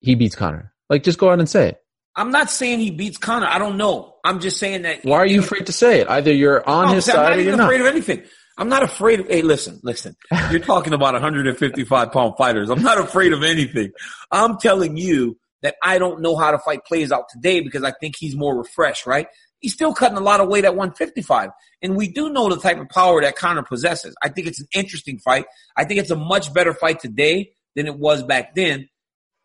he 0.00 0.14
beats 0.14 0.34
Conor? 0.34 0.72
Like, 0.88 1.02
just 1.02 1.18
go 1.18 1.30
out 1.30 1.38
and 1.38 1.48
say 1.48 1.68
it. 1.70 1.78
I'm 2.14 2.30
not 2.30 2.50
saying 2.50 2.80
he 2.80 2.90
beats 2.90 3.16
Conor. 3.18 3.46
I 3.46 3.58
don't 3.58 3.76
know. 3.78 4.16
I'm 4.24 4.40
just 4.40 4.58
saying 4.58 4.82
that. 4.82 5.04
Why 5.04 5.16
are 5.18 5.26
you 5.26 5.40
afraid 5.40 5.66
to 5.66 5.72
say 5.72 6.00
it? 6.00 6.08
Either 6.10 6.32
you're 6.32 6.66
on 6.68 6.88
No, 6.88 6.94
his 6.94 7.08
I'm 7.08 7.14
side 7.16 7.22
not 7.30 7.38
or 7.38 7.40
you're 7.40 7.56
not. 7.56 7.64
afraid 7.64 7.80
of 7.80 7.86
anything. 7.86 8.22
I'm 8.58 8.68
not 8.68 8.82
afraid 8.82 9.20
of. 9.20 9.28
Hey, 9.28 9.42
listen, 9.42 9.80
listen. 9.82 10.16
You're 10.50 10.60
talking 10.60 10.92
about 10.92 11.14
155 11.14 12.12
pound 12.12 12.34
fighters. 12.36 12.70
I'm 12.70 12.82
not 12.82 12.98
afraid 12.98 13.32
of 13.32 13.42
anything. 13.42 13.92
I'm 14.30 14.58
telling 14.58 14.96
you 14.96 15.38
that 15.62 15.76
I 15.82 15.98
don't 15.98 16.20
know 16.20 16.36
how 16.36 16.52
the 16.52 16.58
fight 16.58 16.84
plays 16.84 17.12
out 17.12 17.28
today 17.30 17.60
because 17.60 17.82
I 17.82 17.92
think 18.00 18.16
he's 18.18 18.36
more 18.36 18.56
refreshed. 18.56 19.06
Right? 19.06 19.26
He's 19.60 19.72
still 19.72 19.94
cutting 19.94 20.18
a 20.18 20.22
lot 20.22 20.40
of 20.40 20.48
weight 20.48 20.64
at 20.64 20.74
155, 20.74 21.50
and 21.82 21.96
we 21.96 22.08
do 22.08 22.30
know 22.30 22.48
the 22.48 22.56
type 22.56 22.78
of 22.78 22.88
power 22.88 23.22
that 23.22 23.36
Conor 23.36 23.62
possesses. 23.62 24.14
I 24.22 24.28
think 24.28 24.48
it's 24.48 24.60
an 24.60 24.66
interesting 24.74 25.18
fight. 25.18 25.46
I 25.76 25.84
think 25.84 26.00
it's 26.00 26.10
a 26.10 26.16
much 26.16 26.52
better 26.52 26.74
fight 26.74 27.00
today 27.00 27.52
than 27.76 27.86
it 27.86 27.96
was 27.96 28.22
back 28.22 28.54
then, 28.54 28.88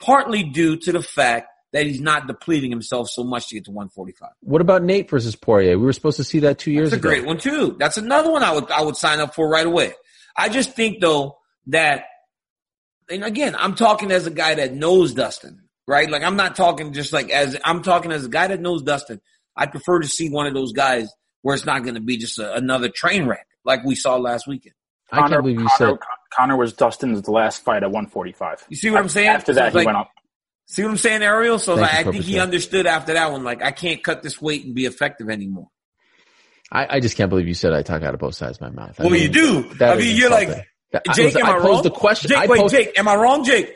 partly 0.01 0.43
due 0.43 0.75
to 0.77 0.91
the 0.91 1.03
fact 1.03 1.47
that 1.73 1.85
he's 1.85 1.99
not 1.99 2.27
depleting 2.27 2.71
himself 2.71 3.09
so 3.09 3.23
much 3.23 3.47
to 3.49 3.55
get 3.55 3.65
to 3.65 3.71
145. 3.71 4.29
What 4.41 4.61
about 4.61 4.83
Nate 4.83 5.09
versus 5.09 5.35
Poirier? 5.35 5.77
We 5.77 5.85
were 5.85 5.93
supposed 5.93 6.17
to 6.17 6.23
see 6.23 6.39
that 6.39 6.57
two 6.59 6.71
years 6.71 6.93
ago. 6.93 6.95
That's 6.95 7.05
a 7.05 7.07
ago. 7.07 7.09
great 7.09 7.25
one 7.27 7.37
too. 7.39 7.75
That's 7.79 7.97
another 7.97 8.31
one 8.31 8.43
I 8.43 8.53
would 8.53 8.71
I 8.71 8.81
would 8.81 8.95
sign 8.95 9.19
up 9.19 9.35
for 9.35 9.49
right 9.49 9.65
away. 9.65 9.93
I 10.37 10.49
just 10.49 10.73
think 10.73 11.01
though 11.01 11.37
that, 11.67 12.05
and 13.09 13.23
again, 13.23 13.55
I'm 13.57 13.75
talking 13.75 14.11
as 14.11 14.27
a 14.27 14.31
guy 14.31 14.55
that 14.55 14.73
knows 14.73 15.13
Dustin, 15.13 15.63
right? 15.87 16.09
Like 16.09 16.23
I'm 16.23 16.35
not 16.37 16.55
talking 16.55 16.93
just 16.93 17.11
like 17.13 17.29
as 17.29 17.57
I'm 17.65 17.81
talking 17.83 18.11
as 18.11 18.25
a 18.25 18.29
guy 18.29 18.47
that 18.47 18.61
knows 18.61 18.81
Dustin. 18.83 19.19
I 19.55 19.65
prefer 19.65 19.99
to 19.99 20.07
see 20.07 20.29
one 20.29 20.45
of 20.47 20.53
those 20.53 20.71
guys 20.71 21.09
where 21.41 21.55
it's 21.55 21.65
not 21.65 21.83
going 21.83 21.95
to 21.95 22.01
be 22.01 22.17
just 22.17 22.37
a, 22.39 22.53
another 22.55 22.89
train 22.89 23.27
wreck 23.27 23.47
like 23.65 23.83
we 23.83 23.95
saw 23.95 24.15
last 24.17 24.47
weekend. 24.47 24.75
I 25.11 25.19
can't 25.27 25.31
believe 25.41 25.59
you 25.59 25.67
Conor, 25.77 25.91
said 25.91 25.99
Conor 26.33 26.57
was 26.57 26.73
Dustin's 26.73 27.27
last 27.27 27.63
fight 27.63 27.81
at 27.83 27.89
145. 27.91 28.65
You 28.69 28.75
see 28.75 28.91
what 28.91 28.99
I'm 28.99 29.09
saying? 29.09 29.29
After 29.29 29.53
So 29.53 29.59
that, 29.59 29.67
it's 29.67 29.73
he 29.73 29.77
like- 29.77 29.85
went 29.85 29.97
up. 29.97 30.11
See 30.69 30.83
what 30.83 30.91
I'm 30.91 30.97
saying, 30.97 31.21
Ariel? 31.23 31.59
So 31.59 31.75
like, 31.75 31.93
I 31.93 32.03
think 32.03 32.23
he 32.25 32.39
understood 32.39 32.85
after 32.87 33.13
that 33.13 33.31
one. 33.31 33.43
Like 33.43 33.63
I 33.63 33.71
can't 33.71 34.03
cut 34.03 34.21
this 34.21 34.41
weight 34.41 34.65
and 34.65 34.75
be 34.75 34.85
effective 34.85 35.29
anymore. 35.29 35.69
I, 36.69 36.97
I 36.97 36.99
just 36.99 37.15
can't 37.15 37.29
believe 37.29 37.47
you 37.47 37.53
said 37.53 37.71
I 37.73 37.81
talk 37.81 38.03
out 38.03 38.13
of 38.13 38.19
both 38.19 38.35
sides 38.35 38.57
of 38.57 38.61
my 38.61 38.69
mouth. 38.69 38.99
I 38.99 39.03
Well, 39.03 39.11
mean, 39.13 39.21
you 39.23 39.29
do. 39.29 39.71
I 39.79 39.95
mean, 39.95 40.17
you're 40.17 40.29
like, 40.29 40.49
insulting. 40.49 40.65
That- 40.91 41.03
I 41.07 41.13
Jake, 41.13 41.25
was- 41.25 41.35
am 41.37 41.45
I, 41.45 41.49
I 41.49 41.53
posed 41.53 41.65
wrong? 41.65 41.83
the 41.83 41.91
question. 41.91 42.29
Jake, 42.29 42.37
I 42.37 42.45
wait, 42.47 42.59
posed- 42.59 42.75
Jake, 42.75 42.99
am 42.99 43.07
I 43.07 43.15
wrong, 43.15 43.43
Jake? 43.45 43.67
Jake, 43.67 43.75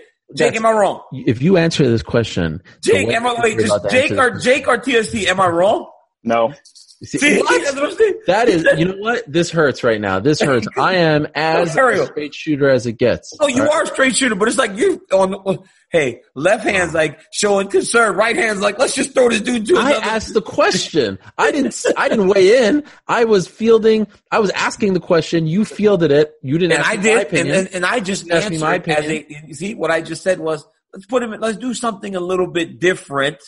That's- 0.53 0.57
am 0.57 0.65
I 0.65 0.71
wrong? 0.73 1.01
If 1.13 1.41
you 1.41 1.55
answer 1.57 1.87
this 1.87 2.03
question, 2.03 2.61
Jake, 2.83 3.07
am 3.09 3.25
I 3.25 3.31
you're 3.33 3.41
wait, 3.41 3.59
just 3.59 3.89
Jake 3.89 4.11
or 4.11 4.37
Jake 4.39 4.67
or 4.67 4.77
TST? 4.77 5.15
Am 5.27 5.39
I 5.39 5.47
wrong? 5.47 5.89
No. 6.23 6.53
See, 7.03 7.39
what? 7.39 7.63
that's 7.63 7.75
what 7.75 7.85
I'm 7.91 7.95
saying. 7.97 8.13
That 8.27 8.47
is, 8.47 8.63
you 8.77 8.85
know 8.85 8.95
what? 8.99 9.23
This 9.31 9.49
hurts 9.49 9.83
right 9.83 9.99
now. 9.99 10.19
This 10.19 10.39
hurts. 10.39 10.67
I 10.77 10.93
am 10.95 11.27
as 11.33 11.75
a 11.75 12.05
straight 12.05 12.35
shooter 12.35 12.69
as 12.69 12.85
it 12.85 12.93
gets. 12.93 13.33
Oh, 13.39 13.47
you 13.47 13.63
right? 13.63 13.71
are 13.71 13.83
a 13.83 13.87
straight 13.87 14.15
shooter, 14.15 14.35
but 14.35 14.47
it's 14.47 14.57
like 14.57 14.75
you 14.77 15.03
on. 15.11 15.31
the- 15.31 15.59
Hey, 15.89 16.21
left 16.35 16.63
hand's 16.63 16.93
like 16.93 17.19
showing 17.33 17.67
concern. 17.67 18.15
Right 18.15 18.33
hand's 18.33 18.61
like, 18.61 18.79
let's 18.79 18.95
just 18.95 19.13
throw 19.13 19.27
this 19.27 19.41
dude 19.41 19.65
to 19.65 19.75
I 19.77 19.91
asked 19.91 20.33
the 20.33 20.41
question. 20.41 21.19
I 21.37 21.51
didn't. 21.51 21.75
I 21.97 22.07
didn't 22.07 22.29
weigh 22.29 22.65
in. 22.65 22.85
I 23.09 23.25
was 23.25 23.45
fielding. 23.45 24.07
I 24.31 24.39
was 24.39 24.51
asking 24.51 24.93
the 24.93 25.01
question. 25.01 25.47
You 25.47 25.65
fielded 25.65 26.11
it. 26.11 26.31
You 26.43 26.57
didn't. 26.57 26.73
and 26.77 26.81
ask 26.81 26.91
I 26.91 26.95
did, 26.95 27.13
and, 27.17 27.21
opinion. 27.27 27.55
and, 27.57 27.75
and 27.75 27.85
I 27.85 27.99
just 27.99 28.29
Ask 28.31 28.49
me 28.49 28.55
answered 28.63 28.87
my 28.87 28.93
as 28.95 29.05
a. 29.05 29.53
See, 29.53 29.75
what 29.75 29.91
I 29.91 30.01
just 30.01 30.23
said 30.23 30.39
was, 30.39 30.65
let's 30.93 31.05
put 31.07 31.23
him. 31.23 31.33
in- 31.33 31.41
Let's 31.41 31.57
do 31.57 31.73
something 31.73 32.15
a 32.15 32.21
little 32.21 32.47
bit 32.47 32.79
different 32.79 33.39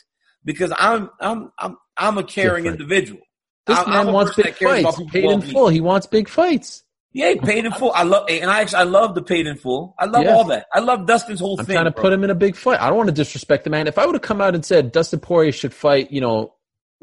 because 0.44 0.74
I'm 0.78 1.12
I'm 1.22 1.50
I'm 1.58 1.78
I'm 1.96 2.18
a 2.18 2.24
caring 2.26 2.66
Different. 2.66 2.82
individual. 2.82 3.22
This 3.68 3.78
I- 3.80 3.90
man 4.04 4.14
wants 4.14 4.36
big 4.36 4.46
that 4.46 4.58
cares 4.58 4.80
about 4.82 4.96
fights. 4.96 5.12
people's 5.12 5.12
Paid 5.12 5.48
in 5.48 5.54
full. 5.54 5.68
He 5.70 5.82
wants 5.82 6.08
big 6.08 6.28
fights. 6.28 6.84
Yeah, 7.16 7.36
paid 7.44 7.64
in 7.66 7.72
full. 7.74 7.92
I 7.94 8.02
love, 8.04 8.26
and 8.28 8.50
I 8.50 8.62
actually 8.62 8.80
I 8.80 8.84
love 8.84 9.14
the 9.14 9.22
paid 9.22 9.46
in 9.46 9.56
full. 9.56 9.94
I 10.00 10.06
love 10.06 10.24
Yes. 10.24 10.36
all 10.36 10.46
that. 10.46 10.66
I 10.74 10.80
love 10.80 11.06
Dustin's 11.06 11.40
whole 11.40 11.58
thing. 11.58 11.62
I'm 11.62 11.66
thing. 11.68 11.76
trying 11.76 11.86
to 11.86 11.92
bro. 11.92 12.02
put 12.02 12.14
him 12.14 12.24
in 12.24 12.32
a 12.32 12.36
big 12.36 12.56
fight. 12.56 12.82
I 12.82 12.88
don't 12.88 12.98
want 12.98 13.10
to 13.10 13.14
disrespect 13.14 13.66
the 13.66 13.70
man. 13.70 13.86
If 13.86 14.00
I 14.00 14.06
would 14.08 14.16
have 14.16 14.24
come 14.24 14.42
out 14.42 14.56
and 14.56 14.66
said 14.66 14.92
Dustin 14.92 15.20
Poirier 15.20 15.52
should 15.52 15.74
fight, 15.76 16.12
you 16.12 16.22
know, 16.22 16.54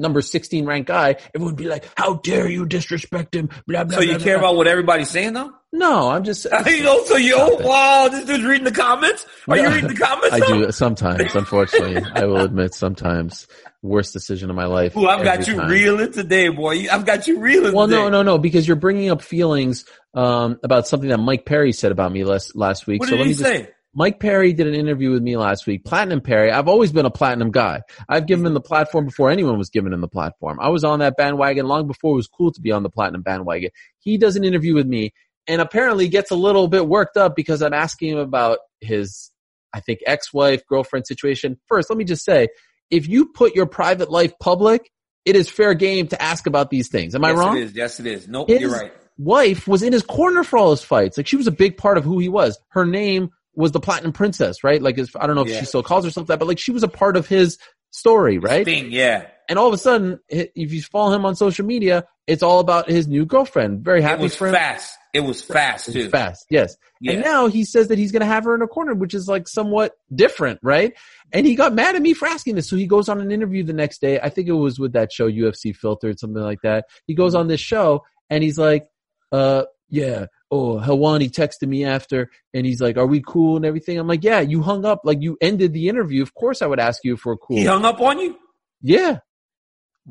number 0.01 0.21
16 0.21 0.65
ranked 0.67 0.89
guy, 0.89 1.17
everyone 1.35 1.55
would 1.55 1.57
be 1.57 1.69
like, 1.69 1.89
how 1.97 2.15
dare 2.15 2.49
you 2.49 2.67
disrespect 2.67 3.35
him? 3.35 3.51
Blah, 3.67 3.85
blah, 3.85 3.99
So 3.99 4.03
you 4.03 4.17
blah, 4.17 4.25
care 4.25 4.37
about 4.39 4.57
what 4.57 4.67
everybody's 4.67 5.11
saying 5.11 5.35
though? 5.35 5.53
No, 5.73 6.11
I'm 6.11 6.25
just. 6.25 6.47
you 6.67 6.83
know, 6.83 7.05
so 7.05 7.17
you, 7.17 7.35
oh, 7.37 7.57
wow, 7.61 8.09
this 8.09 8.25
dude's 8.25 8.43
reading 8.43 8.65
the 8.65 8.73
comments. 8.73 9.25
Are 9.47 9.57
you 9.57 9.69
reading 9.69 9.89
the 9.89 9.97
comments? 9.97 10.33
I 10.33 10.41
do 10.41 10.73
sometimes, 10.73 11.35
unfortunately. 11.35 12.03
I 12.13 12.25
will 12.25 12.41
admit 12.41 12.75
sometimes. 12.75 13.47
Worst 13.83 14.13
decision 14.13 14.51
of 14.51 14.57
my 14.57 14.67
life. 14.67 14.95
Ooh, 14.95 15.07
I've 15.07 15.25
got 15.25 15.47
you 15.47 15.57
time. 15.57 15.71
reeling 15.71 16.13
today, 16.13 16.49
boy. 16.49 16.87
I've 16.91 17.07
got 17.07 17.27
you 17.27 17.41
reeling. 17.41 17.73
Well, 17.73 17.87
today. 17.87 17.97
no, 17.97 18.11
no, 18.11 18.23
no, 18.23 18.37
because 18.37 18.67
you're 18.67 18.77
bringing 18.77 19.11
up 19.11 19.23
feelings 19.23 19.87
um, 20.13 20.59
about 20.63 20.87
something 20.87 21.09
that 21.09 21.19
Mike 21.19 21.47
Perry 21.47 21.73
said 21.73 21.91
about 21.91 22.13
me 22.13 22.25
last 22.25 22.55
last 22.55 22.87
week. 22.87 23.01
What 23.01 23.09
so 23.09 23.17
did 23.17 23.21
let 23.21 23.27
he 23.27 23.33
me 23.33 23.39
just 23.39 23.51
say? 23.51 23.71
Mike 23.93 24.21
Perry 24.21 24.53
did 24.53 24.69
an 24.69 24.75
interview 24.75 25.11
with 25.11 25.23
me 25.23 25.37
last 25.37 25.67
week. 25.67 25.85
Platinum 25.85 26.21
Perry. 26.21 26.51
I've 26.53 26.69
always 26.69 26.93
been 26.93 27.07
a 27.07 27.11
platinum 27.11 27.51
guy. 27.51 27.83
I've 28.09 28.27
given 28.27 28.47
him 28.47 28.55
the 28.55 28.61
platform 28.61 29.05
before 29.05 29.31
anyone 29.31 29.59
was 29.59 29.69
given 29.71 29.93
him 29.93 30.01
the 30.01 30.09
platform. 30.09 30.59
I 30.61 30.69
was 30.69 30.85
on 30.85 31.01
that 31.01 31.17
bandwagon 31.17 31.67
long 31.67 31.89
before 31.89 32.13
it 32.13 32.17
was 32.17 32.29
cool 32.29 32.53
to 32.53 32.61
be 32.61 32.71
on 32.71 32.85
the 32.85 32.91
platinum 32.91 33.23
bandwagon. 33.23 33.71
He 33.99 34.17
does 34.17 34.37
an 34.37 34.45
interview 34.45 34.75
with 34.75 34.87
me 34.87 35.13
and 35.49 35.61
apparently 35.61 36.07
gets 36.09 36.31
a 36.31 36.37
little 36.37 36.69
bit 36.69 36.87
worked 36.87 37.17
up 37.17 37.35
because 37.35 37.63
I'm 37.63 37.75
asking 37.75 38.11
him 38.11 38.19
about 38.19 38.59
his, 38.81 39.31
I 39.73 39.81
think, 39.81 40.01
ex-wife, 40.07 40.65
girlfriend 40.69 41.07
situation. 41.09 41.59
First, 41.67 41.91
let 41.91 41.97
me 41.97 42.05
just 42.05 42.25
say, 42.25 42.49
if 42.91 43.09
you 43.09 43.27
put 43.27 43.57
your 43.57 43.67
private 43.67 44.09
life 44.11 44.33
public, 44.39 44.89
it 45.25 45.35
is 45.35 45.51
fair 45.51 45.75
game 45.75 46.07
to 46.09 46.23
ask 46.23 46.47
about 46.47 46.71
these 46.71 46.89
things. 46.89 47.17
Am 47.17 47.25
I 47.25 47.33
wrong? 47.33 47.57
it 47.57 47.63
is. 47.65 47.73
Yes, 47.75 47.99
it 47.99 48.07
is. 48.07 48.29
Nope, 48.29 48.49
His 48.49 48.61
you're 48.61 48.71
right. 48.71 48.93
wife 49.19 49.67
was 49.67 49.83
in 49.83 49.93
his 49.93 50.03
corner 50.03 50.45
for 50.45 50.59
all 50.59 50.71
his 50.71 50.83
fights. 50.85 51.17
Like 51.17 51.27
she 51.27 51.37
was 51.37 51.49
a 51.49 51.53
big 51.53 51.77
part 51.77 51.99
of 51.99 52.05
who 52.05 52.21
he 52.21 52.29
was. 52.29 52.57
Her 52.69 52.87
name 52.87 53.31
was 53.55 53.73
the 53.73 53.81
Platinum 53.81 54.13
Princess, 54.13 54.63
right? 54.65 54.81
Like 54.81 54.99
I 55.19 55.27
don't 55.27 55.37
know 55.37 55.43
if 55.43 55.49
Yeah. 55.49 55.61
she 55.61 55.67
still 55.67 55.83
calls 55.83 56.05
herself 56.05 56.27
that, 56.29 56.39
but 56.39 56.49
like 56.49 56.59
she 56.59 56.73
was 56.73 56.83
a 56.83 56.89
part 56.89 57.17
of 57.17 57.27
his 57.27 57.59
story, 57.91 58.39
right? 58.39 58.65
Thing, 58.65 58.91
yeah. 58.93 59.27
And 59.49 59.59
all 59.59 59.67
of 59.67 59.75
a 59.75 59.79
sudden, 59.79 60.21
if 60.29 60.73
you 60.73 60.81
follow 60.81 61.13
him 61.13 61.25
on 61.25 61.35
social 61.35 61.67
media, 61.67 62.05
it's 62.29 62.43
all 62.45 62.61
about 62.61 62.89
his 62.89 63.09
new 63.09 63.27
girlfriend. 63.27 63.85
Very 63.85 64.01
happy. 64.01 64.21
It 64.21 64.23
was 64.23 64.37
for 64.37 64.47
him. 64.47 64.55
fast. 64.55 64.97
It 65.13 65.21
was 65.25 65.43
fast 65.43 65.89
It 65.89 65.97
was 65.97 66.05
too. 66.05 66.11
fast, 66.11 66.47
yes. 66.51 66.77
Yeah. 67.01 67.15
And 67.15 67.23
now 67.23 67.49
he 67.49 67.65
says 67.65 67.89
that 67.89 67.99
he's 67.99 68.13
going 68.13 68.21
to 68.21 68.27
have 68.27 68.45
her 68.45 68.55
in 68.55 68.63
a 68.63 68.69
corner, 68.69 68.95
which 68.95 69.13
is 69.13 69.27
like 69.27 69.49
somewhat 69.49 69.95
different, 70.15 70.61
right? 70.63 70.93
And 71.33 71.45
he 71.45 71.57
got 71.57 71.73
mad 71.75 71.97
at 71.97 72.03
me 72.03 72.15
for 72.15 72.29
asking 72.29 72.55
this. 72.55 72.69
So 72.69 72.77
he 72.77 72.87
goes 72.87 73.09
on 73.09 73.21
an 73.21 73.33
interview 73.33 73.65
the 73.65 73.73
next 73.73 74.01
day. 74.01 74.21
I 74.21 74.29
think 74.29 74.47
it 74.47 74.53
was 74.53 74.79
with 74.79 74.93
that 74.93 75.11
show, 75.13 75.29
UFC 75.29 75.75
Filtered, 75.75 76.21
something 76.21 76.41
like 76.41 76.61
that. 76.63 76.85
He 77.09 77.15
goes 77.17 77.35
on 77.35 77.49
this 77.49 77.59
show 77.61 78.05
and 78.29 78.45
he's 78.45 78.57
like, 78.59 78.87
uh, 79.33 79.65
yeah. 79.89 80.27
Oh, 80.51 80.81
Helwani 80.81 81.31
texted 81.31 81.69
me 81.69 81.85
after 81.85 82.29
and 82.53 82.67
he's 82.67 82.81
like, 82.81 82.97
are 82.97 83.07
we 83.07 83.23
cool 83.25 83.57
and 83.57 83.65
everything? 83.65 83.99
I'm 83.99 84.09
like, 84.09 84.25
yeah, 84.25 84.41
you 84.41 84.63
hung 84.63 84.85
up. 84.85 85.03
Like 85.05 85.23
you 85.23 85.37
ended 85.41 85.73
the 85.73 85.89
interview. 85.89 86.23
Of 86.23 86.35
course 86.35 86.61
I 86.61 86.67
would 86.67 86.81
ask 86.81 87.05
you 87.05 87.15
if 87.15 87.25
we're 87.25 87.37
cool. 87.37 87.57
He 87.57 87.65
hung 87.65 87.85
up 87.85 88.01
on 88.01 88.19
you? 88.19 88.37
yeah. 88.83 89.19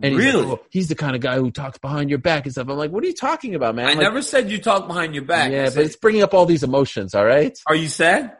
And 0.01 0.13
he's, 0.13 0.23
really? 0.23 0.45
like, 0.45 0.59
oh, 0.59 0.65
he's 0.69 0.87
the 0.87 0.95
kind 0.95 1.15
of 1.15 1.21
guy 1.21 1.35
who 1.37 1.51
talks 1.51 1.77
behind 1.79 2.09
your 2.09 2.19
back 2.19 2.45
and 2.45 2.53
stuff. 2.53 2.69
I'm 2.69 2.77
like, 2.77 2.91
what 2.91 3.03
are 3.03 3.07
you 3.07 3.13
talking 3.13 3.53
about, 3.55 3.75
man? 3.75 3.85
I 3.85 3.89
Like, 3.89 3.99
never 3.99 4.21
said 4.21 4.49
you 4.49 4.59
talk 4.59 4.87
behind 4.87 5.13
your 5.13 5.25
back. 5.25 5.51
Yeah, 5.51 5.65
said- 5.65 5.75
but 5.75 5.85
it's 5.85 5.95
bringing 5.97 6.21
up 6.21 6.33
all 6.33 6.45
these 6.45 6.63
emotions. 6.63 7.15
All 7.15 7.25
right. 7.25 7.57
are 7.67 7.75
you 7.75 7.89
sad? 7.89 8.37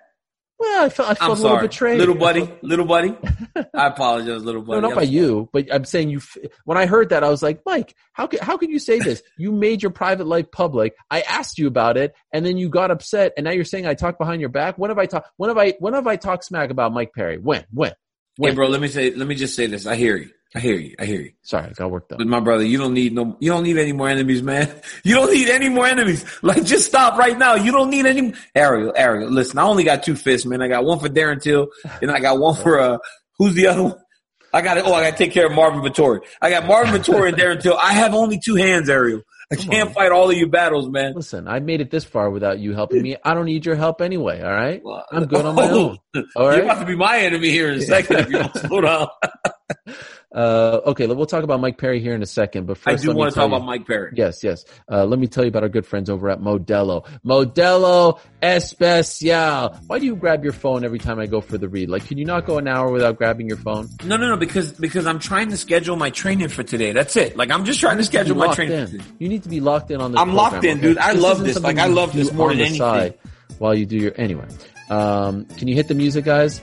Well, 0.60 0.86
I 0.86 0.90
felt, 0.90 1.10
I 1.10 1.14
felt 1.14 1.22
I'm 1.22 1.30
a 1.30 1.34
little 1.36 1.50
sorry, 1.58 1.68
betrayed. 1.68 2.00
little 2.00 2.16
buddy, 2.16 2.52
little 2.62 2.86
buddy. 2.86 3.16
I 3.74 3.88
apologize, 3.88 4.44
little 4.44 4.62
No, 4.62 4.68
buddy. 4.68 4.82
not 4.82 4.92
I'm 4.92 4.96
by 4.98 5.02
you, 5.04 5.50
but 5.54 5.74
I'm 5.74 5.86
saying 5.86 6.10
you. 6.10 6.20
When 6.66 6.78
I 6.78 6.86
heard 6.86 7.10
that, 7.10 7.24
I 7.24 7.30
was 7.30 7.42
like, 7.42 7.62
Mike, 7.66 7.96
how 8.12 8.28
could 8.28 8.42
how 8.42 8.58
could 8.58 8.70
you 8.70 8.80
say 8.80 9.00
this? 9.00 9.24
You 9.38 9.54
made 9.54 9.82
your 9.82 9.92
private 9.92 10.28
life 10.28 10.52
public. 10.52 10.96
I 11.10 11.22
asked 11.22 11.58
you 11.60 11.68
about 11.68 11.96
it, 11.96 12.14
and 12.34 12.46
then 12.46 12.58
you 12.58 12.68
got 12.68 12.92
upset, 12.92 13.32
and 13.38 13.46
now 13.46 13.52
you're 13.52 13.64
saying 13.64 13.88
I 13.88 13.94
talk 13.94 14.18
behind 14.18 14.42
your 14.42 14.50
back. 14.50 14.78
When 14.78 14.90
have 14.90 14.98
I 14.98 15.06
talked? 15.06 15.30
When 15.38 15.50
have 15.50 15.58
I? 15.58 15.76
When 15.80 15.94
have 15.94 16.08
I 16.08 16.18
talked 16.18 16.44
smack 16.44 16.72
about 16.72 16.92
Mike 16.94 17.14
Perry? 17.14 17.38
When? 17.38 17.66
When? 17.72 17.92
Hey, 17.92 17.96
When? 18.38 18.56
bro, 18.56 18.68
let 18.68 18.82
me 18.82 18.90
say, 18.90 19.12
let 19.16 19.28
me 19.28 19.36
just 19.36 19.56
say 19.56 19.68
this. 19.68 19.86
I 19.86 19.96
hear 19.96 20.18
you. 20.18 20.30
I 20.56 20.60
hear 20.60 20.76
you. 20.76 20.96
I 20.98 21.06
hear 21.06 21.22
you. 21.22 21.32
Sorry, 21.44 21.66
I 21.66 21.74
got 21.74 21.92
worked 21.92 22.12
up. 22.12 22.18
But 22.18 22.28
my 22.28 22.40
brother, 22.40 22.64
you 22.66 22.80
don't 22.80 22.94
need 22.96 23.14
no, 23.14 23.38
you 23.40 23.52
don't 23.52 23.64
need 23.64 23.78
any 23.78 23.92
more 23.92 24.10
enemies, 24.10 24.42
man. 24.42 24.68
You 25.04 25.16
don't 25.16 25.32
need 25.32 25.50
any 25.50 25.70
more 25.70 25.86
enemies. 25.88 26.26
Like, 26.42 26.64
just 26.66 26.86
stop 26.86 27.18
right 27.18 27.38
now. 27.38 27.56
You 27.56 27.72
don't 27.72 27.90
need 27.90 28.06
any. 28.06 28.34
Ariel, 28.56 28.94
Ariel, 28.96 29.30
listen, 29.30 29.58
I 29.58 29.64
only 29.64 29.84
got 29.84 30.04
two 30.04 30.16
fists, 30.16 30.46
man. 30.46 30.62
I 30.62 30.68
got 30.68 30.84
one 30.84 31.00
for 31.00 31.08
Darren 31.08 31.42
Till, 31.42 31.68
and 32.02 32.12
I 32.12 32.20
got 32.20 32.40
one 32.40 32.56
for, 32.56 32.80
uh, 32.80 32.98
who's 33.38 33.54
the 33.54 33.68
other 33.68 33.84
one? 33.84 33.96
I 34.54 34.62
got 34.62 34.78
it. 34.78 34.84
oh, 34.86 34.94
I 34.94 35.04
got 35.04 35.12
to 35.12 35.24
take 35.24 35.32
care 35.32 35.46
of 35.46 35.54
Marvin 35.54 35.82
Vettori. 35.82 36.20
I 36.42 36.50
got 36.50 36.66
Marvin 36.66 37.00
Vettori 37.00 37.30
and 37.30 37.38
Darren 37.38 37.62
Till. 37.62 37.78
I 37.78 37.94
have 37.94 38.14
only 38.14 38.40
two 38.44 38.56
hands, 38.56 38.90
Ariel. 38.90 39.22
I 39.52 39.56
can't 39.56 39.92
fight 39.94 40.12
all 40.12 40.30
of 40.30 40.38
your 40.38 40.48
battles, 40.50 40.90
man. 40.90 41.14
Listen, 41.16 41.48
I 41.48 41.60
made 41.60 41.82
it 41.82 41.90
this 41.90 42.04
far 42.04 42.30
without 42.30 42.60
you 42.60 42.74
helping 42.74 43.02
me. 43.02 43.18
I 43.24 43.34
don't 43.34 43.46
need 43.46 43.66
your 43.66 43.76
help 43.76 44.00
anyway. 44.00 44.42
All 44.42 44.52
right, 44.52 44.80
Well, 44.84 45.04
I'm 45.12 45.26
good 45.26 45.44
on 45.44 45.56
my 45.56 45.64
oh, 45.72 45.98
own. 46.16 46.26
All 46.36 46.54
You're 46.54 46.66
about 46.66 46.80
to 46.80 46.86
be 46.86 46.96
my 46.96 47.20
enemy 47.20 47.50
here 47.50 47.72
in 47.72 47.80
a 47.80 47.82
second 47.82 48.18
if 48.18 48.30
you 48.30 48.38
don't 48.40 48.56
slow 48.58 48.82
down. 48.82 49.08
Uh, 50.32 50.80
okay, 50.86 51.08
we'll 51.08 51.26
talk 51.26 51.44
about 51.44 51.60
Mike 51.60 51.80
Perry 51.80 52.00
here 52.00 52.14
in 52.14 52.22
a 52.22 52.26
second. 52.28 52.68
But 52.68 52.78
first 52.78 53.04
I 53.04 53.08
do 53.08 53.18
want 53.18 53.32
to 53.32 53.36
talk 53.36 53.50
you- 53.50 53.56
about 53.56 53.66
Mike 53.66 53.88
Perry. 53.88 54.12
Yes, 54.16 54.44
yes. 54.44 54.64
Uh, 54.88 55.04
let 55.04 55.18
me 55.18 55.26
tell 55.26 55.44
you 55.44 55.48
about 55.48 55.64
our 55.64 55.70
good 55.70 55.88
friends 55.88 56.08
over 56.08 56.30
at 56.30 56.40
Modelo. 56.40 57.04
Modelo 57.26 58.20
Especial. 58.40 59.76
Why 59.88 59.98
do 59.98 60.06
you 60.06 60.16
grab 60.16 60.44
your 60.44 60.54
phone 60.54 60.86
every 60.86 61.00
time 61.00 61.18
I 61.20 61.26
go 61.26 61.42
for 61.42 61.58
the 61.58 61.68
read? 61.68 61.90
Like, 61.90 62.06
can 62.06 62.20
you 62.20 62.26
not 62.26 62.46
go 62.46 62.60
an 62.60 62.68
hour 62.68 62.92
without 62.92 63.18
grabbing 63.18 63.48
your 63.48 63.58
phone? 63.58 63.90
No, 64.04 64.18
no, 64.18 64.30
no, 64.30 64.38
because 64.38 64.72
because 64.74 65.08
I'm 65.08 65.18
trying 65.18 65.50
to 65.50 65.58
schedule 65.58 65.96
my 65.96 66.12
training 66.12 66.50
for 66.50 66.62
today. 66.62 66.92
That's 66.92 67.16
it. 67.16 67.36
Like 67.36 67.50
I'm 67.50 67.66
just 67.66 67.80
trying 67.80 67.98
to 67.98 68.04
schedule 68.04 68.36
my 68.36 68.54
training. 68.54 68.78
in. 68.78 69.04
You 69.18 69.30
need 69.30 69.42
to 69.44 69.50
be 69.50 69.62
locked 69.62 69.90
in 69.90 70.00
on 70.00 70.12
this. 70.12 70.22
I'm 70.22 70.36
locked 70.36 70.54
program, 70.54 70.78
in, 70.78 70.84
dude. 70.84 70.98
I 71.00 71.14
love 71.14 71.44
this. 71.44 71.60
Like, 71.60 71.80
I 71.80 71.88
love 71.88 72.14
this 72.14 72.32
more 72.32 72.50
than 72.50 72.62
anything. 72.62 73.16
While 73.58 73.74
you 73.74 73.88
do 73.88 73.98
your 73.98 74.14
anyway, 74.16 74.46
um, 74.92 75.46
can 75.46 75.68
you 75.68 75.74
hit 75.74 75.88
the 75.88 75.96
music, 75.96 76.26
guys? 76.26 76.62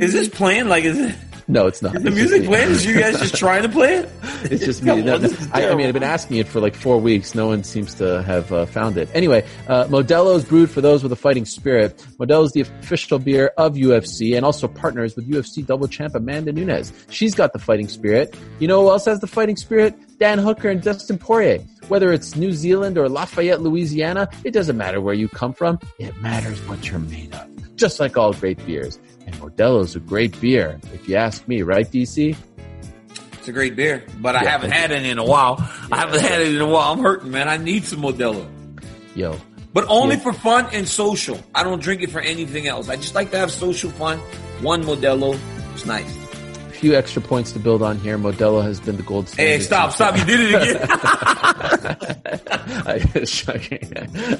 Is 0.00 0.12
this 0.12 0.28
playing? 0.28 0.68
Like, 0.68 0.84
is 0.84 0.98
it 0.98 1.14
No, 1.48 1.66
it's 1.66 1.80
not. 1.82 1.94
is 1.96 2.02
the 2.02 2.08
It's 2.08 2.16
music 2.16 2.44
playing? 2.44 2.70
Is 2.70 2.84
you 2.84 2.98
guys 2.98 3.18
just 3.18 3.36
trying 3.36 3.62
to 3.62 3.68
play 3.68 3.96
it? 3.96 4.08
It's 4.44 4.64
just 4.64 4.82
me. 4.84 5.00
No, 5.02 5.14
is 5.14 5.48
I, 5.52 5.68
I 5.68 5.74
mean, 5.76 5.86
I've 5.86 5.94
been 5.94 6.02
asking 6.02 6.38
it 6.38 6.48
for 6.48 6.58
like 6.58 6.74
four 6.74 6.98
weeks. 6.98 7.32
No 7.32 7.46
one 7.46 7.62
seems 7.62 7.94
to 7.94 8.20
have 8.24 8.50
uh, 8.52 8.66
found 8.66 8.96
it. 8.98 9.08
Anyway, 9.14 9.46
uh, 9.68 9.84
Modelo's 9.84 10.44
brewed 10.44 10.68
for 10.68 10.80
those 10.80 11.04
with 11.04 11.12
a 11.12 11.16
fighting 11.16 11.44
spirit. 11.44 11.96
Modelo's 12.18 12.50
the 12.50 12.62
official 12.62 13.20
beer 13.20 13.52
of 13.56 13.74
UFC 13.76 14.36
and 14.36 14.44
also 14.44 14.66
partners 14.66 15.14
with 15.14 15.30
UFC 15.30 15.64
double 15.64 15.86
champ 15.86 16.16
Amanda 16.16 16.52
Nunes. 16.52 16.92
She's 17.08 17.36
got 17.36 17.52
the 17.52 17.60
fighting 17.60 17.86
spirit. 17.86 18.34
You 18.58 18.66
know 18.66 18.82
who 18.82 18.90
else 18.90 19.04
has 19.04 19.20
the 19.20 19.28
fighting 19.28 19.56
spirit? 19.56 19.94
Dan 20.18 20.38
Hooker 20.40 20.68
and 20.68 20.82
Dustin 20.82 21.18
Poirier. 21.18 21.60
Whether 21.92 22.10
it's 22.10 22.36
New 22.36 22.52
Zealand 22.52 22.96
or 22.96 23.06
Lafayette, 23.06 23.60
Louisiana, 23.60 24.26
it 24.44 24.52
doesn't 24.52 24.78
matter 24.78 24.98
where 24.98 25.12
you 25.12 25.28
come 25.28 25.52
from. 25.52 25.78
It 25.98 26.16
matters 26.22 26.58
what 26.66 26.88
you're 26.88 26.98
made 26.98 27.34
of. 27.34 27.76
Just 27.76 28.00
like 28.00 28.16
all 28.16 28.32
great 28.32 28.64
beers. 28.64 28.98
And 29.26 29.34
Modelo's 29.36 29.94
a 29.94 30.00
great 30.00 30.40
beer, 30.40 30.80
if 30.94 31.06
you 31.06 31.16
ask 31.16 31.46
me, 31.46 31.60
right, 31.60 31.84
DC? 31.92 32.34
It's 33.34 33.46
a 33.46 33.52
great 33.52 33.76
beer, 33.76 34.04
but 34.22 34.34
I 34.36 34.42
Yeah. 34.44 34.48
haven't 34.52 34.70
had 34.70 34.90
it 34.90 35.04
in 35.04 35.18
a 35.18 35.24
while. 35.24 35.56
I 35.92 35.98
haven't 35.98 36.22
had 36.22 36.40
it 36.40 36.54
in 36.54 36.62
a 36.62 36.66
while. 36.66 36.92
I'm 36.94 37.00
hurting, 37.00 37.30
man. 37.30 37.46
I 37.50 37.58
need 37.58 37.84
some 37.84 38.00
Modelo. 38.00 38.46
Yo, 39.14 39.36
But 39.74 39.84
only 39.88 40.16
Yeah. 40.16 40.22
for 40.22 40.32
fun 40.32 40.68
and 40.72 40.88
social. 40.88 41.38
I 41.54 41.62
don't 41.62 41.82
drink 41.82 42.00
it 42.00 42.10
for 42.10 42.20
anything 42.22 42.68
else. 42.68 42.88
I 42.88 42.96
just 42.96 43.14
like 43.14 43.30
to 43.32 43.36
have 43.38 43.50
social 43.50 43.90
fun. 43.90 44.18
One 44.62 44.82
Modelo. 44.82 45.38
It's 45.74 45.84
nice. 45.84 46.08
Few 46.82 46.94
extra 46.96 47.22
points 47.22 47.52
to 47.52 47.60
build 47.60 47.80
on 47.80 47.96
here. 47.96 48.18
Modelo 48.18 48.60
has 48.60 48.80
been 48.80 48.96
the 48.96 49.04
gold 49.04 49.28
standard. 49.28 49.52
Hey, 49.52 49.60
stop, 49.60 49.92
stop. 49.92 50.18
You 50.18 50.24
did 50.24 50.40
it 50.40 50.48
again. 50.48 50.86
I 52.84 52.98
just 52.98 53.46
joking. 53.46 53.92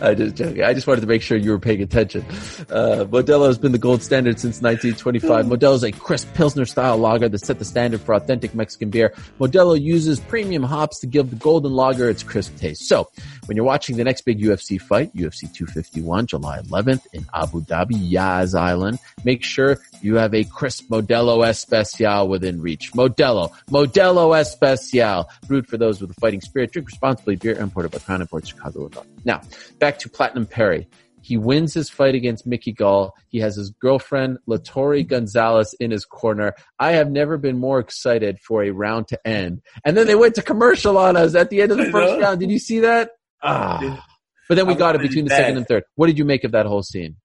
I 0.02 0.14
just 0.14 0.34
joking. 0.34 0.64
I 0.64 0.74
just 0.74 0.88
wanted 0.88 1.02
to 1.02 1.06
make 1.06 1.22
sure 1.22 1.38
you 1.38 1.52
were 1.52 1.60
paying 1.60 1.82
attention. 1.82 2.22
Uh, 2.68 3.06
Modelo 3.08 3.46
has 3.46 3.58
been 3.58 3.70
the 3.70 3.78
gold 3.78 4.02
standard 4.02 4.40
since 4.40 4.60
1925. 4.60 5.46
Modelo 5.46 5.74
is 5.74 5.84
a 5.84 5.92
crisp 5.92 6.34
Pilsner 6.34 6.64
style 6.64 6.98
lager 6.98 7.28
that 7.28 7.38
set 7.38 7.60
the 7.60 7.64
standard 7.64 8.00
for 8.00 8.12
authentic 8.12 8.56
Mexican 8.56 8.90
beer. 8.90 9.14
Modelo 9.38 9.80
uses 9.80 10.18
premium 10.18 10.64
hops 10.64 10.98
to 10.98 11.06
give 11.06 11.30
the 11.30 11.36
golden 11.36 11.70
lager 11.70 12.10
its 12.10 12.24
crisp 12.24 12.56
taste. 12.56 12.88
So 12.88 13.08
when 13.46 13.56
you're 13.56 13.66
watching 13.66 13.96
the 13.96 14.04
next 14.04 14.22
big 14.22 14.40
UFC 14.40 14.80
fight, 14.80 15.14
UFC 15.14 15.52
251, 15.52 16.26
July 16.26 16.58
11th 16.60 17.06
in 17.12 17.26
Abu 17.34 17.60
Dhabi, 17.62 17.96
Yas 17.98 18.54
Island, 18.54 18.98
make 19.24 19.42
sure 19.42 19.78
you 20.00 20.16
have 20.16 20.34
a 20.34 20.44
crisp 20.44 20.88
Modelo 20.88 21.46
Especial 21.48 22.28
within 22.28 22.60
reach. 22.60 22.92
Modelo, 22.92 23.50
Modelo 23.70 24.38
Especial, 24.38 25.28
brewed 25.46 25.66
for 25.66 25.76
those 25.76 26.00
with 26.00 26.10
a 26.10 26.14
fighting 26.14 26.40
spirit. 26.40 26.72
Drink 26.72 26.88
responsibly. 26.88 27.36
Beer 27.36 27.58
imported 27.58 27.90
by 27.90 27.98
Crown 27.98 28.20
Imports, 28.20 28.48
Chicago, 28.48 28.80
Illinois. 28.80 29.06
Now, 29.24 29.40
back 29.78 29.98
to 30.00 30.08
Platinum 30.08 30.46
Perry. 30.46 30.88
He 31.22 31.36
wins 31.36 31.72
his 31.72 31.88
fight 31.88 32.14
against 32.16 32.46
Mickey 32.46 32.72
Gall. 32.72 33.14
He 33.28 33.38
has 33.38 33.54
his 33.56 33.70
girlfriend, 33.70 34.38
Latory 34.48 35.06
Gonzalez, 35.06 35.72
in 35.78 35.92
his 35.92 36.04
corner. 36.04 36.54
I 36.80 36.92
have 36.92 37.10
never 37.10 37.38
been 37.38 37.58
more 37.58 37.78
excited 37.78 38.40
for 38.40 38.64
a 38.64 38.70
round 38.70 39.08
to 39.08 39.26
end. 39.26 39.62
And 39.84 39.96
then 39.96 40.08
they 40.08 40.16
went 40.16 40.34
to 40.34 40.42
commercial 40.42 40.98
on 40.98 41.16
us 41.16 41.34
at 41.36 41.48
the 41.50 41.62
end 41.62 41.70
of 41.72 41.78
the 41.78 41.86
I 41.88 41.90
first 41.92 42.14
know. 42.14 42.20
round. 42.20 42.40
Did 42.40 42.50
you 42.50 42.58
see 42.58 42.80
that? 42.80 43.10
Ah. 43.42 44.04
But 44.48 44.56
then 44.56 44.66
we 44.66 44.74
I 44.74 44.76
got 44.76 44.94
it 44.94 45.00
between 45.02 45.24
the 45.24 45.30
second 45.34 45.56
and 45.56 45.66
third. 45.66 45.84
What 45.94 46.06
did 46.08 46.18
you 46.18 46.24
make 46.24 46.44
of 46.44 46.52
that 46.52 46.66
whole 46.66 46.82
scene? 46.82 47.16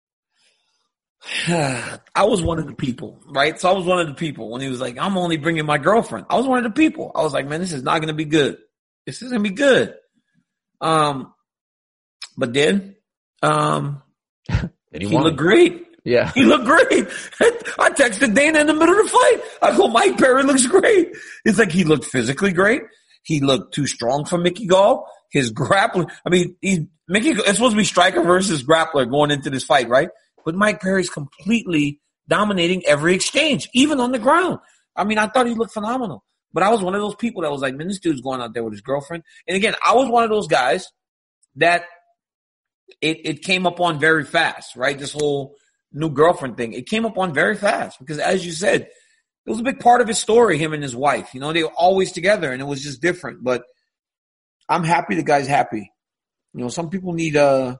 I 1.47 1.99
was 2.23 2.41
one 2.41 2.59
of 2.59 2.67
the 2.67 2.73
people, 2.73 3.19
right? 3.27 3.59
So 3.59 3.69
I 3.69 3.73
was 3.73 3.85
one 3.85 3.99
of 3.99 4.07
the 4.07 4.13
people 4.13 4.49
when 4.49 4.61
he 4.61 4.69
was 4.69 4.79
like, 4.79 4.97
I'm 4.97 5.17
only 5.17 5.37
bringing 5.37 5.65
my 5.65 5.77
girlfriend. 5.77 6.27
I 6.29 6.37
was 6.37 6.47
one 6.47 6.57
of 6.59 6.63
the 6.63 6.69
people. 6.69 7.11
I 7.15 7.21
was 7.23 7.33
like, 7.33 7.47
man, 7.47 7.59
this 7.59 7.73
is 7.73 7.83
not 7.83 7.99
going 7.99 8.09
to 8.09 8.13
be 8.13 8.25
good. 8.25 8.57
This 9.05 9.21
is 9.21 9.31
going 9.31 9.43
to 9.43 9.49
be 9.49 9.55
good. 9.55 9.95
Um, 10.79 11.33
but 12.37 12.53
then, 12.53 12.95
um, 13.41 14.01
And 14.93 15.03
he, 15.03 15.09
he 15.09 15.17
looked 15.17 15.37
great. 15.37 15.85
yeah. 16.05 16.31
He 16.35 16.43
looked 16.43 16.65
great. 16.65 17.07
I 17.79 17.89
texted 17.89 18.33
Dana 18.33 18.59
in 18.59 18.67
the 18.67 18.73
middle 18.73 18.97
of 18.97 19.05
the 19.05 19.11
fight. 19.11 19.41
I 19.61 19.75
go, 19.75 19.89
Mike 19.89 20.17
Perry 20.17 20.43
looks 20.43 20.65
great. 20.65 21.09
It's 21.43 21.59
like 21.59 21.71
he 21.71 21.83
looked 21.83 22.05
physically 22.05 22.53
great. 22.53 22.83
He 23.27 23.41
looked 23.41 23.73
too 23.73 23.87
strong 23.87 24.23
for 24.23 24.37
Mickey 24.37 24.67
Gall. 24.67 25.05
His 25.33 25.51
grappling, 25.51 26.07
I 26.25 26.29
mean, 26.29 26.55
he, 26.61 26.87
Mickey, 27.09 27.31
it's 27.31 27.55
supposed 27.55 27.73
to 27.73 27.77
be 27.77 27.83
striker 27.83 28.23
versus 28.23 28.63
grappler 28.63 29.09
going 29.09 29.31
into 29.31 29.49
this 29.49 29.65
fight, 29.65 29.89
right? 29.89 30.07
But 30.45 30.55
Mike 30.55 30.79
Perry's 30.79 31.09
completely 31.09 31.99
dominating 32.29 32.85
every 32.85 33.13
exchange, 33.13 33.67
even 33.73 33.99
on 33.99 34.13
the 34.13 34.19
ground. 34.19 34.59
I 34.95 35.03
mean, 35.03 35.17
I 35.17 35.27
thought 35.27 35.45
he 35.45 35.55
looked 35.55 35.73
phenomenal. 35.73 36.23
But 36.53 36.63
I 36.63 36.69
was 36.69 36.81
one 36.81 36.95
of 36.95 37.01
those 37.01 37.15
people 37.15 37.41
that 37.41 37.51
was 37.51 37.61
like, 37.61 37.75
man, 37.75 37.89
this 37.89 37.99
dude's 37.99 38.21
going 38.21 38.39
out 38.39 38.53
there 38.53 38.63
with 38.63 38.71
his 38.71 38.81
girlfriend. 38.81 39.23
And 39.45 39.57
again, 39.57 39.75
I 39.85 39.93
was 39.93 40.07
one 40.07 40.23
of 40.23 40.29
those 40.29 40.47
guys 40.47 40.87
that 41.57 41.83
it, 43.01 43.25
it 43.25 43.41
came 43.41 43.67
up 43.67 43.81
on 43.81 43.99
very 43.99 44.23
fast, 44.23 44.77
right? 44.77 44.97
This 44.97 45.11
whole 45.11 45.55
new 45.91 46.09
girlfriend 46.09 46.55
thing. 46.55 46.71
It 46.71 46.87
came 46.87 47.05
up 47.05 47.17
on 47.17 47.33
very 47.33 47.57
fast 47.57 47.99
because 47.99 48.19
as 48.19 48.45
you 48.45 48.53
said, 48.53 48.87
it 49.47 49.49
was 49.49 49.59
a 49.61 49.63
big 49.63 49.79
part 49.79 50.01
of 50.01 50.07
his 50.09 50.19
story, 50.19 50.57
him 50.57 50.73
and 50.73 50.83
his 50.83 50.95
wife. 50.95 51.33
You 51.33 51.39
know, 51.39 51.53
they 51.53 51.63
were 51.63 51.71
always 51.71 52.11
together 52.11 52.51
and 52.51 52.61
it 52.61 52.65
was 52.65 52.83
just 52.83 53.01
different. 53.01 53.43
But 53.43 53.63
I'm 54.67 54.83
happy 54.83 55.15
the 55.15 55.23
guy's 55.23 55.47
happy. 55.47 55.91
You 56.53 56.61
know, 56.61 56.69
some 56.69 56.89
people 56.89 57.13
need 57.13 57.37
uh 57.37 57.77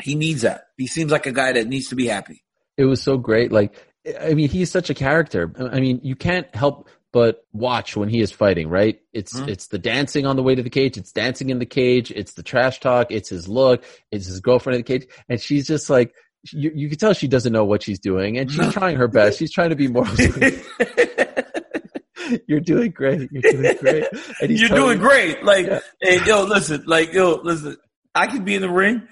he 0.00 0.14
needs 0.14 0.42
that. 0.42 0.64
He 0.76 0.86
seems 0.86 1.10
like 1.10 1.26
a 1.26 1.32
guy 1.32 1.52
that 1.52 1.66
needs 1.66 1.88
to 1.88 1.96
be 1.96 2.06
happy. 2.06 2.44
It 2.76 2.84
was 2.84 3.02
so 3.02 3.18
great. 3.18 3.52
Like, 3.52 3.74
I 4.20 4.34
mean, 4.34 4.48
he's 4.48 4.70
such 4.70 4.88
a 4.88 4.94
character. 4.94 5.52
I 5.58 5.80
mean, 5.80 6.00
you 6.02 6.16
can't 6.16 6.52
help 6.54 6.88
but 7.12 7.44
watch 7.52 7.94
when 7.94 8.08
he 8.08 8.20
is 8.20 8.32
fighting, 8.32 8.68
right? 8.70 8.98
It's, 9.12 9.38
Mhm. 9.38 9.48
it's 9.48 9.66
the 9.66 9.78
dancing 9.78 10.24
on 10.24 10.36
the 10.36 10.42
way 10.42 10.54
to 10.54 10.62
the 10.62 10.70
cage. 10.70 10.96
It's 10.96 11.12
dancing 11.12 11.50
in 11.50 11.58
the 11.58 11.66
cage. 11.66 12.10
It's 12.10 12.32
the 12.32 12.42
trash 12.42 12.80
talk. 12.80 13.08
It's 13.10 13.28
his 13.28 13.46
look. 13.48 13.84
It's 14.10 14.26
his 14.26 14.40
girlfriend 14.40 14.76
in 14.76 14.80
the 14.80 14.98
cage. 15.00 15.08
And 15.28 15.38
she's 15.38 15.66
just 15.66 15.90
like, 15.90 16.14
you, 16.50 16.72
you 16.74 16.88
can 16.88 16.98
tell 16.98 17.12
she 17.12 17.28
doesn't 17.28 17.52
know 17.52 17.64
what 17.64 17.82
she's 17.82 17.98
doing 18.00 18.38
and 18.38 18.50
she's 18.50 18.72
trying 18.72 18.96
her 18.96 19.08
best. 19.08 19.38
She's 19.38 19.52
trying 19.52 19.70
to 19.70 19.76
be 19.76 19.88
more. 19.88 20.06
You're 22.46 22.60
doing 22.60 22.90
great. 22.92 23.30
You're 23.32 23.42
doing 23.52 23.76
great. 23.78 24.04
And 24.40 24.50
You're 24.50 24.68
doing 24.68 24.98
you- 24.98 25.04
great. 25.08 25.44
Like, 25.44 25.66
Yeah. 25.66 25.80
hey, 26.00 26.24
yo, 26.26 26.44
listen, 26.44 26.84
like, 26.86 27.12
yo, 27.12 27.40
listen, 27.42 27.76
I 28.14 28.26
can 28.26 28.44
be 28.44 28.54
in 28.54 28.62
the 28.62 28.70
ring. 28.70 29.02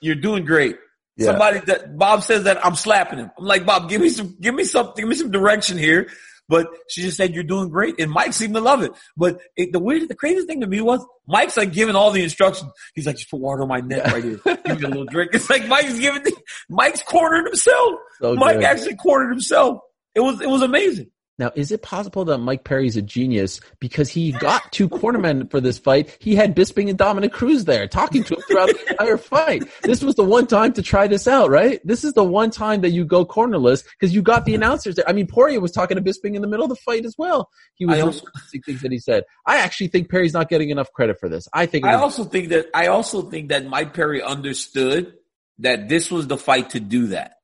You're 0.00 0.14
doing 0.14 0.44
great. 0.44 0.76
Yeah. 1.16 1.26
Somebody 1.26 1.60
that 1.66 1.98
Bob 1.98 2.22
says 2.22 2.44
that 2.44 2.64
I'm 2.64 2.76
slapping 2.76 3.18
him. 3.18 3.30
I'm 3.38 3.44
like, 3.44 3.66
Bob, 3.66 3.88
give 3.88 4.00
me 4.00 4.08
some, 4.08 4.36
give 4.40 4.54
me 4.54 4.64
something, 4.64 4.94
give 4.96 5.08
me 5.08 5.14
some 5.16 5.30
direction 5.30 5.78
here. 5.78 6.08
But 6.50 6.66
she 6.88 7.02
just 7.02 7.16
said, 7.16 7.32
you're 7.32 7.44
doing 7.44 7.68
great. 7.68 8.00
And 8.00 8.10
Mike 8.10 8.32
seemed 8.32 8.54
to 8.54 8.60
love 8.60 8.82
it. 8.82 8.90
But 9.16 9.40
it, 9.56 9.72
the 9.72 9.78
weird, 9.78 10.08
the 10.08 10.16
crazy 10.16 10.44
thing 10.46 10.60
to 10.62 10.66
me 10.66 10.80
was 10.80 11.06
Mike's 11.28 11.56
like 11.56 11.72
giving 11.72 11.94
all 11.94 12.10
the 12.10 12.24
instructions. 12.24 12.72
He's 12.96 13.06
like, 13.06 13.16
just 13.16 13.30
put 13.30 13.38
water 13.38 13.62
on 13.62 13.68
my 13.68 13.78
neck 13.78 14.04
right 14.06 14.24
here. 14.24 14.40
Give 14.44 14.80
me 14.80 14.84
a 14.84 14.88
little 14.88 15.04
drink. 15.04 15.30
It's 15.32 15.48
like 15.48 15.68
Mike's 15.68 15.96
giving, 16.00 16.24
the, 16.24 16.36
Mike's 16.68 17.04
cornered 17.04 17.46
himself. 17.46 17.92
So 18.20 18.34
Mike 18.34 18.56
good. 18.56 18.64
actually 18.64 18.96
cornered 18.96 19.30
himself. 19.30 19.78
It 20.16 20.20
was, 20.20 20.40
it 20.40 20.48
was 20.48 20.62
amazing. 20.62 21.12
Now, 21.40 21.50
is 21.54 21.72
it 21.72 21.80
possible 21.80 22.26
that 22.26 22.36
Mike 22.36 22.64
Perry's 22.64 22.98
a 22.98 23.02
genius 23.02 23.62
because 23.78 24.10
he 24.10 24.32
got 24.32 24.70
two 24.72 24.90
cornermen 24.90 25.50
for 25.50 25.58
this 25.58 25.78
fight? 25.78 26.14
He 26.20 26.36
had 26.36 26.54
Bisping 26.54 26.90
and 26.90 26.98
Dominick 26.98 27.32
Cruz 27.32 27.64
there 27.64 27.88
talking 27.88 28.22
to 28.24 28.34
him 28.34 28.42
throughout 28.42 28.66
the 28.66 28.90
entire 28.90 29.16
fight. 29.16 29.64
This 29.82 30.02
was 30.04 30.16
the 30.16 30.22
one 30.22 30.46
time 30.46 30.74
to 30.74 30.82
try 30.82 31.06
this 31.06 31.26
out, 31.26 31.48
right? 31.48 31.80
This 31.82 32.04
is 32.04 32.12
the 32.12 32.22
one 32.22 32.50
time 32.50 32.82
that 32.82 32.90
you 32.90 33.06
go 33.06 33.24
cornerless 33.24 33.84
because 33.98 34.14
you 34.14 34.20
got 34.20 34.44
the 34.44 34.54
announcers 34.54 34.96
there. 34.96 35.08
I 35.08 35.14
mean, 35.14 35.26
Poirier 35.26 35.60
was 35.60 35.72
talking 35.72 35.96
to 35.96 36.02
Bisping 36.02 36.34
in 36.34 36.42
the 36.42 36.46
middle 36.46 36.64
of 36.64 36.68
the 36.68 36.76
fight 36.76 37.06
as 37.06 37.14
well. 37.16 37.48
He 37.74 37.86
was 37.86 37.98
also 38.02 38.26
things 38.66 38.82
that 38.82 38.92
he 38.92 38.98
said. 38.98 39.24
I 39.46 39.60
actually 39.60 39.88
think 39.88 40.10
Perry's 40.10 40.34
not 40.34 40.50
getting 40.50 40.68
enough 40.68 40.92
credit 40.92 41.18
for 41.18 41.30
this. 41.30 41.48
I 41.54 41.64
think 41.64 41.86
I 41.86 41.94
also 41.94 42.24
think 42.24 42.50
that 42.50 42.66
I 42.74 42.88
also 42.88 43.22
think 43.22 43.48
that 43.48 43.64
Mike 43.64 43.94
Perry 43.94 44.22
understood 44.22 45.14
that 45.60 45.88
this 45.88 46.10
was 46.10 46.26
the 46.26 46.36
fight 46.36 46.70
to 46.70 46.80
do 46.80 47.06
that. 47.06 47.36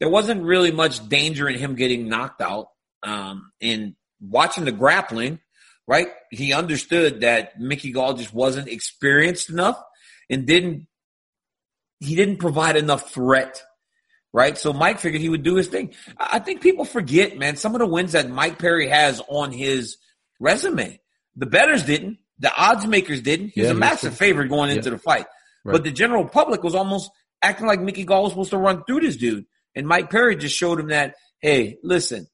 There 0.00 0.08
wasn't 0.08 0.44
really 0.44 0.72
much 0.72 1.06
danger 1.10 1.46
in 1.46 1.58
him 1.58 1.74
getting 1.74 2.08
knocked 2.08 2.40
out. 2.40 2.68
Um, 3.02 3.52
in 3.60 3.94
watching 4.20 4.64
the 4.64 4.72
grappling, 4.72 5.38
right? 5.86 6.08
He 6.30 6.52
understood 6.52 7.20
that 7.20 7.60
Mickey 7.60 7.92
Gall 7.92 8.14
just 8.14 8.34
wasn't 8.34 8.68
experienced 8.68 9.50
enough 9.50 9.80
and 10.28 10.46
didn't 10.46 10.86
he 12.00 12.14
didn't 12.14 12.38
provide 12.38 12.76
enough 12.76 13.10
threat. 13.12 13.62
Right. 14.32 14.58
So 14.58 14.72
Mike 14.72 14.98
figured 14.98 15.22
he 15.22 15.30
would 15.30 15.42
do 15.42 15.54
his 15.56 15.68
thing. 15.68 15.94
I 16.18 16.38
think 16.38 16.60
people 16.60 16.84
forget, 16.84 17.38
man, 17.38 17.56
some 17.56 17.74
of 17.74 17.78
the 17.78 17.86
wins 17.86 18.12
that 18.12 18.28
Mike 18.28 18.58
Perry 18.58 18.88
has 18.88 19.22
on 19.26 19.52
his 19.52 19.96
resume. 20.38 21.00
The 21.36 21.46
betters 21.46 21.82
didn't. 21.84 22.18
The 22.38 22.52
odds 22.54 22.86
makers 22.86 23.22
didn't. 23.22 23.52
He 23.54 23.62
was 23.62 23.70
Yeah, 23.70 23.76
a 23.76 23.78
massive 23.78 24.16
favorite 24.16 24.48
going 24.48 24.70
into 24.70 24.90
the 24.90 24.98
fight. 24.98 25.26
Right. 25.64 25.72
But 25.72 25.84
the 25.84 25.90
general 25.90 26.26
public 26.26 26.62
was 26.62 26.74
almost 26.74 27.10
acting 27.42 27.66
like 27.66 27.80
Mickey 27.80 28.04
Gall 28.04 28.24
was 28.24 28.32
supposed 28.32 28.50
to 28.50 28.58
run 28.58 28.84
through 28.84 29.00
this 29.00 29.16
dude. 29.16 29.46
And 29.74 29.86
Mike 29.86 30.10
Perry 30.10 30.36
just 30.36 30.54
showed 30.56 30.78
him 30.78 30.88
that, 30.88 31.14
hey, 31.40 31.78
listen, 31.82 32.26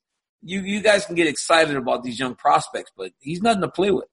you, 0.45 0.61
you 0.61 0.81
guys 0.83 1.07
can 1.07 1.15
get 1.15 1.27
excited 1.27 1.77
about 1.77 2.03
these 2.03 2.19
young 2.19 2.35
prospects, 2.35 2.93
but 2.97 3.13
he's 3.19 3.43
nothing 3.43 3.63
to 3.63 3.69
play 3.69 3.91
with. 3.91 4.07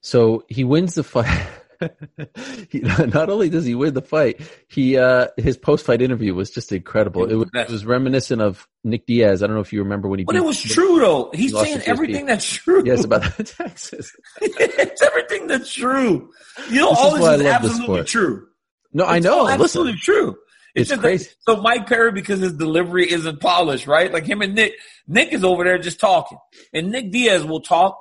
So 0.00 0.44
he 0.48 0.64
wins 0.64 0.94
the 0.94 1.04
fight. 1.04 1.46
he, 2.68 2.80
not 2.80 3.28
only 3.28 3.48
does 3.48 3.64
he 3.64 3.74
win 3.74 3.94
the 3.94 4.02
fight, 4.02 4.40
he 4.68 4.96
uh 4.96 5.28
his 5.36 5.56
post 5.56 5.84
fight 5.84 6.00
interview 6.00 6.34
was 6.34 6.50
just 6.50 6.70
incredible. 6.72 7.24
It 7.30 7.34
was, 7.34 7.48
it 7.54 7.68
was 7.68 7.84
reminiscent 7.84 8.40
of 8.40 8.68
Nick 8.84 9.06
Diaz. 9.06 9.42
I 9.42 9.46
don't 9.46 9.56
know 9.56 9.62
if 9.62 9.72
you 9.72 9.82
remember 9.82 10.08
when 10.08 10.20
he. 10.20 10.24
But 10.24 10.36
it 10.36 10.44
was 10.44 10.60
true 10.60 11.00
though. 11.00 11.30
He's 11.34 11.52
lost 11.52 11.70
saying 11.70 11.82
everything 11.86 12.26
that's 12.26 12.48
true. 12.48 12.82
Yes, 12.84 13.04
about 13.04 13.22
Texas. 13.44 14.14
it's 14.40 15.02
everything 15.02 15.46
that's 15.48 15.72
true. 15.72 16.30
You 16.70 16.80
know, 16.80 16.90
This 16.90 16.98
all 16.98 17.16
this 17.16 17.40
is 17.40 17.46
absolutely 17.46 18.04
true. 18.04 18.46
No, 18.92 19.04
I 19.04 19.18
know. 19.18 19.38
all 19.38 19.44
Listen, 19.44 19.62
absolutely 19.62 19.98
true. 19.98 20.36
It's 20.74 20.94
crazy. 20.94 21.30
so 21.40 21.60
Mike 21.60 21.86
Perry, 21.86 22.12
because 22.12 22.40
his 22.40 22.54
delivery 22.54 23.10
isn't 23.10 23.40
polished, 23.40 23.86
right? 23.86 24.12
Like 24.12 24.24
him 24.24 24.40
and 24.40 24.54
Nick, 24.54 24.74
Nick 25.06 25.32
is 25.32 25.44
over 25.44 25.64
there 25.64 25.78
just 25.78 26.00
talking, 26.00 26.38
and 26.72 26.90
Nick 26.90 27.10
Diaz 27.10 27.44
will 27.44 27.60
talk, 27.60 27.98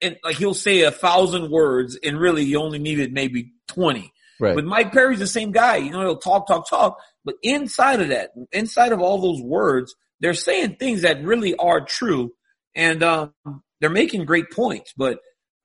and 0.00 0.16
like 0.22 0.36
he'll 0.36 0.54
say 0.54 0.82
a 0.82 0.92
thousand 0.92 1.50
words, 1.50 1.96
and 1.96 2.18
really 2.18 2.44
he 2.44 2.56
only 2.56 2.78
needed 2.78 3.12
maybe 3.12 3.52
twenty. 3.66 4.12
right. 4.38 4.54
But 4.54 4.64
Mike 4.64 4.92
Perry's 4.92 5.18
the 5.18 5.26
same 5.26 5.50
guy. 5.50 5.76
You 5.76 5.90
know, 5.90 6.02
he'll 6.02 6.18
talk, 6.18 6.46
talk, 6.46 6.68
talk. 6.68 6.98
But 7.24 7.34
inside 7.42 8.00
of 8.00 8.08
that, 8.08 8.30
inside 8.52 8.92
of 8.92 9.00
all 9.00 9.18
those 9.20 9.42
words, 9.42 9.94
they're 10.20 10.34
saying 10.34 10.76
things 10.76 11.02
that 11.02 11.24
really 11.24 11.56
are 11.56 11.80
true, 11.80 12.32
and 12.76 13.02
um, 13.02 13.32
they're 13.80 13.90
making 13.90 14.24
great 14.24 14.50
points. 14.50 14.92
But 14.96 15.18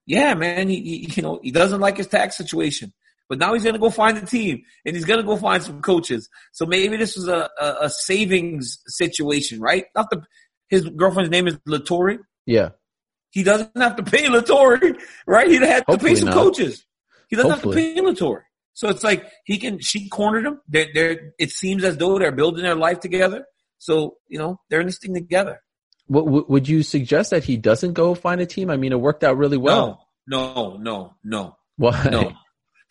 yeah, 0.07 0.33
man, 0.33 0.67
he, 0.67 0.81
he 0.81 1.13
you 1.15 1.21
know 1.21 1.39
he 1.43 1.51
doesn't 1.51 1.79
like 1.79 1.97
his 1.97 2.07
tax 2.07 2.37
situation. 2.37 2.91
But 3.29 3.37
now 3.37 3.53
he's 3.53 3.61
going 3.63 3.75
to 3.75 3.79
go 3.79 3.91
find 3.91 4.17
a 4.17 4.25
team, 4.25 4.63
and 4.85 4.95
he's 4.95 5.05
going 5.05 5.19
to 5.19 5.25
go 5.25 5.37
find 5.37 5.61
some 5.61 5.81
coaches. 5.81 6.27
So 6.51 6.65
maybe 6.65 6.97
this 6.97 7.15
was 7.15 7.27
a, 7.27 7.47
a, 7.61 7.75
a 7.83 7.89
savings 7.89 8.79
situation, 8.87 9.61
right? 9.61 9.85
Not 9.95 10.09
the 10.09 10.23
his 10.69 10.83
girlfriend's 10.89 11.29
name 11.31 11.47
is 11.47 11.55
Latory. 11.67 12.17
yeah. 12.45 12.69
He 13.31 13.43
doesn't 13.43 13.77
have 13.77 13.95
to 13.97 14.03
pay 14.03 14.25
Latory, 14.25 14.99
right? 15.27 15.47
He'd 15.47 15.61
have 15.61 15.85
to 15.85 15.91
Hopefully 15.91 16.11
pay 16.13 16.19
some 16.19 16.29
not. 16.29 16.33
coaches. 16.33 16.83
He 17.29 17.35
doesn't 17.35 17.51
Hopefully. 17.51 17.83
have 17.83 17.95
to 17.95 18.01
pay 18.03 18.07
Latory. 18.25 18.41
So 18.73 18.89
it's 18.89 19.03
like 19.03 19.29
he 19.45 19.59
can. 19.59 19.77
She 19.79 20.09
cornered 20.09 20.45
him. 20.47 20.59
They're, 20.67 20.87
they're. 20.93 21.33
It 21.37 21.51
seems 21.51 21.83
as 21.83 21.97
though 21.97 22.17
they're 22.17 22.31
building 22.31 22.63
their 22.63 22.73
life 22.75 22.99
together. 23.01 23.45
So 23.77 24.17
you 24.27 24.39
know 24.39 24.59
they're 24.71 24.79
in 24.81 24.87
this 24.87 24.97
thing 24.97 25.13
together. 25.13 25.61
W- 26.11 26.25
w- 26.25 26.45
would 26.49 26.67
you 26.67 26.81
suggest 26.81 27.29
that 27.29 27.43
he 27.43 27.55
doesn't 27.55 27.93
go 27.93 28.15
find 28.15 28.41
a 28.41 28.47
team? 28.47 28.71
I 28.71 28.77
mean, 28.77 28.93
it 28.93 28.99
worked 28.99 29.23
out 29.23 29.37
really 29.37 29.57
well. 29.57 30.07
No, 30.27 30.53
no, 30.53 30.77
no, 30.77 31.13
no, 31.23 31.55
Why? 31.77 32.09
no, 32.11 32.31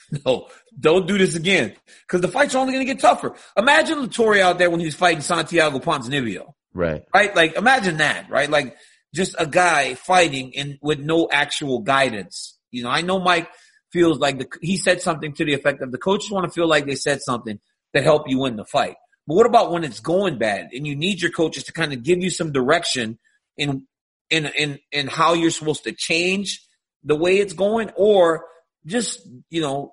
no. 0.24 0.48
Don't 0.78 1.06
do 1.06 1.18
this 1.18 1.34
again 1.34 1.74
because 2.06 2.20
the 2.20 2.28
fights 2.28 2.54
are 2.54 2.58
only 2.58 2.72
going 2.72 2.86
to 2.86 2.92
get 2.92 3.00
tougher. 3.00 3.34
Imagine 3.56 3.98
Latory 3.98 4.40
out 4.40 4.58
there 4.58 4.70
when 4.70 4.80
he 4.80 4.86
was 4.86 4.94
fighting 4.94 5.20
Santiago 5.20 5.78
Ponzinibbio. 5.78 6.52
Right. 6.74 7.04
right? 7.12 7.34
Like 7.34 7.56
imagine 7.56 7.96
that, 7.98 8.30
right? 8.30 8.48
Like 8.48 8.76
just 9.14 9.34
a 9.38 9.46
guy 9.46 9.94
fighting 9.94 10.56
and 10.56 10.78
with 10.80 11.00
no 11.00 11.28
actual 11.30 11.80
guidance. 11.80 12.56
You 12.70 12.84
know, 12.84 12.90
I 12.90 13.00
know 13.00 13.18
Mike 13.18 13.48
feels 13.92 14.18
like 14.18 14.38
the, 14.38 14.46
he 14.60 14.76
said 14.76 15.00
something 15.00 15.32
to 15.34 15.44
the 15.44 15.54
effect 15.54 15.82
of 15.82 15.92
the 15.92 15.98
coaches 15.98 16.30
want 16.30 16.44
to 16.44 16.52
feel 16.52 16.68
like 16.68 16.86
they 16.86 16.94
said 16.94 17.22
something 17.22 17.58
to 17.94 18.02
help 18.02 18.28
you 18.28 18.38
win 18.38 18.56
the 18.56 18.64
fight. 18.64 18.96
But 19.26 19.34
what 19.34 19.46
about 19.46 19.72
when 19.72 19.84
it's 19.84 20.00
going 20.00 20.38
bad 20.38 20.70
and 20.72 20.86
you 20.86 20.94
need 20.94 21.20
your 21.20 21.30
coaches 21.30 21.64
to 21.64 21.72
kind 21.72 21.92
of 21.92 22.02
give 22.02 22.22
you 22.22 22.30
some 22.30 22.52
direction 22.52 23.18
in 23.56 23.86
in 24.30 24.46
in 24.46 24.78
in 24.92 25.06
how 25.06 25.34
you're 25.34 25.50
supposed 25.50 25.84
to 25.84 25.92
change 25.92 26.62
the 27.02 27.16
way 27.16 27.38
it's 27.38 27.54
going 27.54 27.90
or 27.96 28.44
just, 28.86 29.20
you 29.50 29.60
know, 29.60 29.92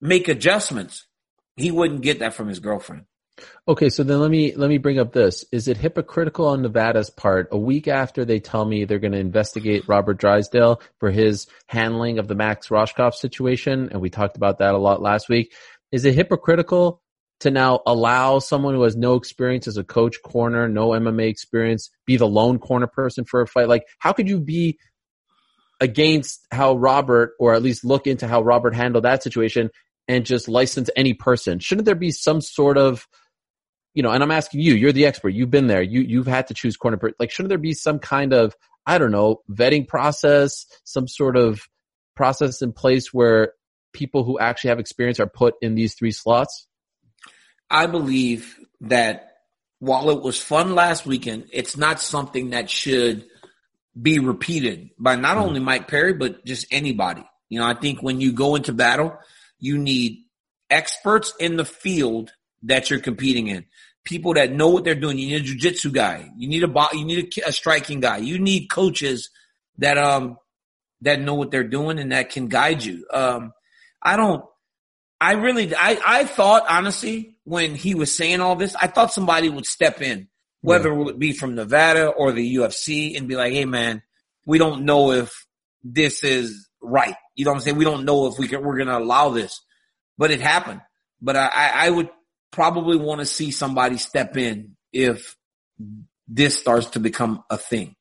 make 0.00 0.28
adjustments. 0.28 1.06
He 1.56 1.70
wouldn't 1.70 2.02
get 2.02 2.20
that 2.20 2.34
from 2.34 2.48
his 2.48 2.60
girlfriend. 2.60 3.04
Okay, 3.66 3.88
so 3.88 4.02
then 4.02 4.20
let 4.20 4.30
me 4.30 4.54
let 4.56 4.68
me 4.68 4.78
bring 4.78 4.98
up 4.98 5.12
this. 5.12 5.44
Is 5.52 5.68
it 5.68 5.76
hypocritical 5.76 6.46
on 6.46 6.62
Nevada's 6.62 7.10
part 7.10 7.48
a 7.52 7.58
week 7.58 7.88
after 7.88 8.24
they 8.24 8.40
tell 8.40 8.64
me 8.64 8.84
they're 8.84 8.98
going 8.98 9.12
to 9.12 9.18
investigate 9.18 9.88
Robert 9.88 10.18
Drysdale 10.18 10.80
for 10.98 11.10
his 11.10 11.46
handling 11.66 12.18
of 12.18 12.28
the 12.28 12.34
Max 12.34 12.68
Rohskopf 12.68 13.14
situation 13.14 13.90
and 13.90 14.00
we 14.00 14.10
talked 14.10 14.36
about 14.36 14.58
that 14.58 14.74
a 14.74 14.78
lot 14.78 15.02
last 15.02 15.28
week. 15.28 15.52
Is 15.92 16.04
it 16.04 16.14
hypocritical 16.14 17.02
to 17.40 17.50
now 17.50 17.80
allow 17.86 18.40
someone 18.40 18.74
who 18.74 18.82
has 18.82 18.96
no 18.96 19.14
experience 19.14 19.68
as 19.68 19.76
a 19.76 19.84
coach 19.84 20.16
corner, 20.22 20.68
no 20.68 20.88
MMA 20.88 21.28
experience, 21.28 21.90
be 22.06 22.16
the 22.16 22.26
lone 22.26 22.58
corner 22.58 22.88
person 22.88 23.24
for 23.24 23.40
a 23.40 23.46
fight? 23.46 23.68
Like 23.68 23.84
how 23.98 24.12
could 24.12 24.28
you 24.28 24.40
be 24.40 24.78
against 25.80 26.46
how 26.50 26.76
Robert 26.76 27.32
or 27.38 27.54
at 27.54 27.62
least 27.62 27.84
look 27.84 28.06
into 28.06 28.26
how 28.26 28.42
Robert 28.42 28.74
handled 28.74 29.04
that 29.04 29.22
situation 29.22 29.70
and 30.06 30.26
just 30.26 30.48
license 30.48 30.90
any 30.96 31.14
person? 31.14 31.58
Shouldn't 31.58 31.86
there 31.86 31.94
be 31.94 32.10
some 32.10 32.40
sort 32.40 32.78
of 32.78 33.06
you 33.98 34.02
know, 34.02 34.12
and 34.12 34.22
I'm 34.22 34.30
asking 34.30 34.60
you, 34.60 34.74
you're 34.74 34.92
the 34.92 35.06
expert. 35.06 35.30
You've 35.30 35.50
been 35.50 35.66
there. 35.66 35.82
You, 35.82 36.02
you've 36.02 36.28
had 36.28 36.46
to 36.48 36.54
choose 36.54 36.76
corner. 36.76 37.00
Like, 37.18 37.32
shouldn't 37.32 37.48
there 37.48 37.58
be 37.58 37.72
some 37.72 37.98
kind 37.98 38.32
of, 38.32 38.54
I 38.86 38.96
don't 38.96 39.10
know, 39.10 39.42
vetting 39.50 39.88
process, 39.88 40.66
some 40.84 41.08
sort 41.08 41.36
of 41.36 41.62
process 42.14 42.62
in 42.62 42.72
place 42.72 43.12
where 43.12 43.54
people 43.92 44.22
who 44.22 44.38
actually 44.38 44.68
have 44.68 44.78
experience 44.78 45.18
are 45.18 45.26
put 45.26 45.54
in 45.62 45.74
these 45.74 45.94
three 45.94 46.12
slots? 46.12 46.68
I 47.68 47.86
believe 47.86 48.56
that 48.82 49.32
while 49.80 50.10
it 50.10 50.22
was 50.22 50.40
fun 50.40 50.76
last 50.76 51.04
weekend, 51.06 51.48
it's 51.52 51.76
not 51.76 52.00
something 52.00 52.50
that 52.50 52.70
should 52.70 53.24
be 54.00 54.18
repeated 54.18 54.90
by 54.98 55.16
not 55.16 55.36
only 55.36 55.60
Mike 55.60 55.88
Perry, 55.88 56.12
but 56.12 56.44
just 56.44 56.66
anybody. 56.70 57.24
You 57.48 57.60
know, 57.60 57.66
I 57.66 57.74
think 57.74 58.02
when 58.02 58.20
you 58.20 58.32
go 58.32 58.54
into 58.54 58.72
battle, 58.72 59.18
you 59.58 59.78
need 59.78 60.24
experts 60.70 61.32
in 61.40 61.56
the 61.56 61.64
field 61.64 62.30
that 62.62 62.90
you're 62.90 63.00
competing 63.00 63.48
in. 63.48 63.64
People 64.04 64.34
that 64.34 64.52
know 64.52 64.68
what 64.68 64.84
they're 64.84 64.94
doing. 64.94 65.18
You 65.18 65.38
need 65.38 65.48
a 65.48 65.54
jujitsu 65.54 65.92
guy. 65.92 66.30
You 66.36 66.48
need 66.48 66.62
a 66.62 66.68
bo- 66.68 66.92
you 66.92 67.04
need 67.04 67.38
a, 67.38 67.48
a 67.48 67.52
striking 67.52 68.00
guy. 68.00 68.18
You 68.18 68.38
need 68.38 68.68
coaches 68.68 69.30
that 69.78 69.98
um 69.98 70.38
that 71.02 71.20
know 71.20 71.34
what 71.34 71.50
they're 71.50 71.64
doing 71.64 71.98
and 71.98 72.12
that 72.12 72.30
can 72.30 72.48
guide 72.48 72.84
you. 72.84 73.06
Um, 73.12 73.52
I 74.02 74.16
don't. 74.16 74.44
I 75.20 75.32
really, 75.32 75.74
I, 75.74 75.98
I 76.06 76.24
thought 76.24 76.64
honestly 76.68 77.36
when 77.42 77.74
he 77.74 77.94
was 77.96 78.16
saying 78.16 78.40
all 78.40 78.54
this, 78.54 78.76
I 78.76 78.86
thought 78.86 79.12
somebody 79.12 79.48
would 79.48 79.66
step 79.66 80.00
in, 80.00 80.28
whether 80.60 80.92
it 80.92 80.96
would 80.96 81.18
be 81.18 81.32
from 81.32 81.54
Nevada 81.54 82.08
or 82.08 82.32
the 82.32 82.56
UFC, 82.56 83.16
and 83.16 83.28
be 83.28 83.36
like, 83.36 83.52
"Hey, 83.52 83.64
man, 83.64 84.02
we 84.46 84.58
don't 84.58 84.84
know 84.84 85.12
if 85.12 85.46
this 85.82 86.24
is 86.24 86.68
right." 86.82 87.16
You 87.34 87.44
know 87.44 87.52
what 87.52 87.58
I'm 87.58 87.62
saying? 87.62 87.76
We 87.76 87.84
don't 87.84 88.04
know 88.04 88.26
if 88.26 88.38
we 88.38 88.48
can, 88.48 88.62
we're 88.62 88.76
going 88.76 88.88
to 88.88 88.98
allow 88.98 89.30
this, 89.30 89.60
but 90.16 90.30
it 90.30 90.40
happened. 90.40 90.80
But 91.20 91.36
I, 91.36 91.50
I, 91.86 91.90
would 91.90 92.10
probably 92.50 92.96
want 92.96 93.20
to 93.20 93.26
see 93.26 93.50
somebody 93.50 93.96
step 93.96 94.36
in 94.36 94.76
if 94.92 95.36
this 96.26 96.58
starts 96.58 96.90
to 96.90 97.00
become 97.00 97.44
a 97.50 97.56
thing. 97.56 97.94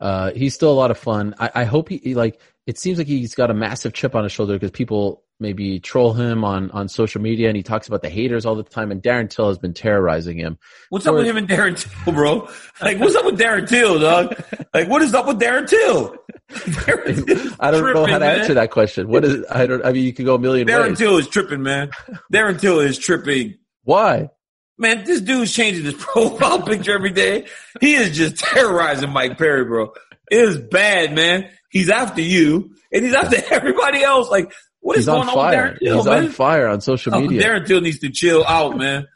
Uh, 0.00 0.32
he's 0.32 0.54
still 0.54 0.72
a 0.72 0.74
lot 0.74 0.90
of 0.90 0.98
fun. 0.98 1.34
I, 1.38 1.50
I 1.54 1.64
hope 1.64 1.88
he, 1.88 1.98
he 1.98 2.14
like. 2.14 2.40
It 2.66 2.78
seems 2.78 2.98
like 2.98 3.06
he's 3.06 3.34
got 3.34 3.50
a 3.50 3.54
massive 3.54 3.92
chip 3.92 4.14
on 4.14 4.24
his 4.24 4.32
shoulder 4.32 4.54
because 4.54 4.72
people 4.72 5.22
maybe 5.38 5.78
troll 5.78 6.12
him 6.14 6.44
on 6.44 6.70
on 6.72 6.88
social 6.88 7.20
media, 7.20 7.48
and 7.48 7.56
he 7.56 7.62
talks 7.62 7.86
about 7.86 8.02
the 8.02 8.08
haters 8.08 8.44
all 8.44 8.56
the 8.56 8.62
time. 8.64 8.90
And 8.90 9.02
Darren 9.02 9.30
Till 9.30 9.48
has 9.48 9.58
been 9.58 9.74
terrorizing 9.74 10.36
him. 10.38 10.58
What's 10.90 11.06
up 11.06 11.14
with 11.14 11.26
him 11.26 11.36
and 11.36 11.48
Darren 11.48 11.78
Till, 11.78 12.12
bro? 12.12 12.48
Like, 12.82 12.98
what's 12.98 13.14
up 13.14 13.24
with 13.24 13.38
Darren 13.38 13.68
Till, 13.68 14.00
dog? 14.00 14.34
Like, 14.74 14.88
what 14.88 15.02
is 15.02 15.14
up 15.14 15.26
with 15.26 15.38
Darren 15.40 15.68
Till? 15.68 16.16
Darren 16.50 17.26
Till's 17.26 17.56
I 17.60 17.70
don't 17.70 17.94
know 17.94 18.06
how 18.06 18.18
to 18.18 18.24
man. 18.24 18.40
answer 18.40 18.54
that 18.54 18.70
question. 18.70 19.08
What 19.08 19.24
is? 19.24 19.44
I 19.50 19.66
don't. 19.66 19.84
I 19.84 19.92
mean, 19.92 20.04
you 20.04 20.12
could 20.12 20.26
go 20.26 20.34
a 20.34 20.38
million 20.38 20.66
Darren 20.66 20.88
ways. 20.88 20.98
Till 20.98 21.16
is 21.18 21.28
tripping, 21.28 21.62
man. 21.62 21.90
Darren 22.32 22.60
Till 22.60 22.80
is 22.80 22.98
tripping. 22.98 23.54
Why? 23.84 24.30
Man, 24.78 25.04
this 25.04 25.20
dude's 25.20 25.52
changing 25.52 25.84
his 25.84 25.94
profile 25.98 26.62
picture 26.62 26.94
every 26.94 27.12
day. 27.12 27.46
He 27.80 27.94
is 27.94 28.16
just 28.16 28.38
terrorizing 28.38 29.10
Mike 29.10 29.38
Perry, 29.38 29.64
bro. 29.64 29.92
It 30.30 30.38
is 30.38 30.58
bad, 30.58 31.14
man. 31.14 31.48
He's 31.70 31.90
after 31.90 32.20
you, 32.20 32.70
and 32.92 33.04
he's 33.04 33.14
after 33.14 33.36
everybody 33.50 34.02
else. 34.02 34.30
Like, 34.30 34.52
what 34.80 34.96
is 34.96 35.00
He's 35.00 35.06
going 35.06 35.28
on 35.28 35.36
on 35.36 35.46
with. 35.46 35.54
Darren 35.54 35.78
Till, 35.78 35.96
He's 35.96 36.04
man? 36.06 36.24
on 36.24 36.30
fire 36.30 36.68
on 36.68 36.80
social 36.80 37.14
Oh, 37.14 37.20
media. 37.20 37.42
Darren 37.42 37.66
Till 37.66 37.80
needs 37.80 37.98
to 38.00 38.10
chill 38.10 38.44
out, 38.46 38.76
man. 38.76 39.06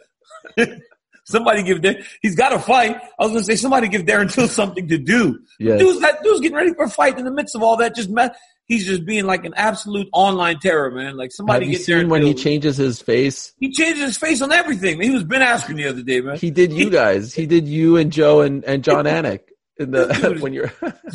somebody 1.24 1.62
give 1.62 1.78
Darren, 1.78 2.04
he's 2.22 2.34
got 2.34 2.50
to 2.50 2.58
fight. 2.58 2.96
I 2.96 3.22
was 3.22 3.32
gonna 3.32 3.44
say 3.44 3.56
somebody 3.56 3.88
give 3.88 4.02
Darren 4.02 4.32
Till 4.32 4.48
something 4.48 4.88
to 4.88 4.98
do. 4.98 5.38
Yes. 5.58 5.78
Dude's 5.80 6.00
that 6.00 6.22
dude's 6.22 6.40
getting 6.40 6.56
ready 6.56 6.74
for 6.74 6.84
a 6.84 6.90
fight 6.90 7.18
in 7.18 7.24
the 7.24 7.30
midst 7.30 7.54
of 7.54 7.62
all 7.62 7.76
that. 7.78 7.94
Just 7.94 8.10
he's 8.66 8.86
just 8.86 9.04
being 9.04 9.26
like 9.26 9.44
an 9.44 9.52
absolute 9.56 10.08
online 10.12 10.58
terror, 10.58 10.90
man. 10.90 11.16
Like 11.16 11.32
somebody 11.32 11.66
Have 11.66 11.72
you 11.72 11.78
get 11.78 11.84
seen 11.84 11.96
Darren 11.96 12.08
when 12.08 12.22
he 12.22 12.34
changes 12.34 12.76
his 12.76 13.00
face? 13.00 13.52
He 13.58 13.70
changes 13.72 14.02
his 14.02 14.16
face 14.16 14.42
on 14.42 14.52
everything. 14.52 14.98
Man. 14.98 15.08
He 15.08 15.14
was 15.14 15.24
Ben 15.24 15.40
Askren 15.40 15.76
the 15.76 15.86
other 15.86 16.02
day, 16.02 16.20
man. 16.20 16.36
He 16.36 16.50
did 16.50 16.72
you 16.72 16.90
guys. 16.90 17.32
He 17.34 17.46
did 17.46 17.68
you 17.68 17.96
and 17.96 18.10
Joe 18.12 18.40
and, 18.40 18.64
and 18.64 18.82
Jon 18.82 19.04
Anik 19.04 19.40
in 19.80 19.90
the 19.90 20.38
when 20.40 20.52
you're. 20.52 20.72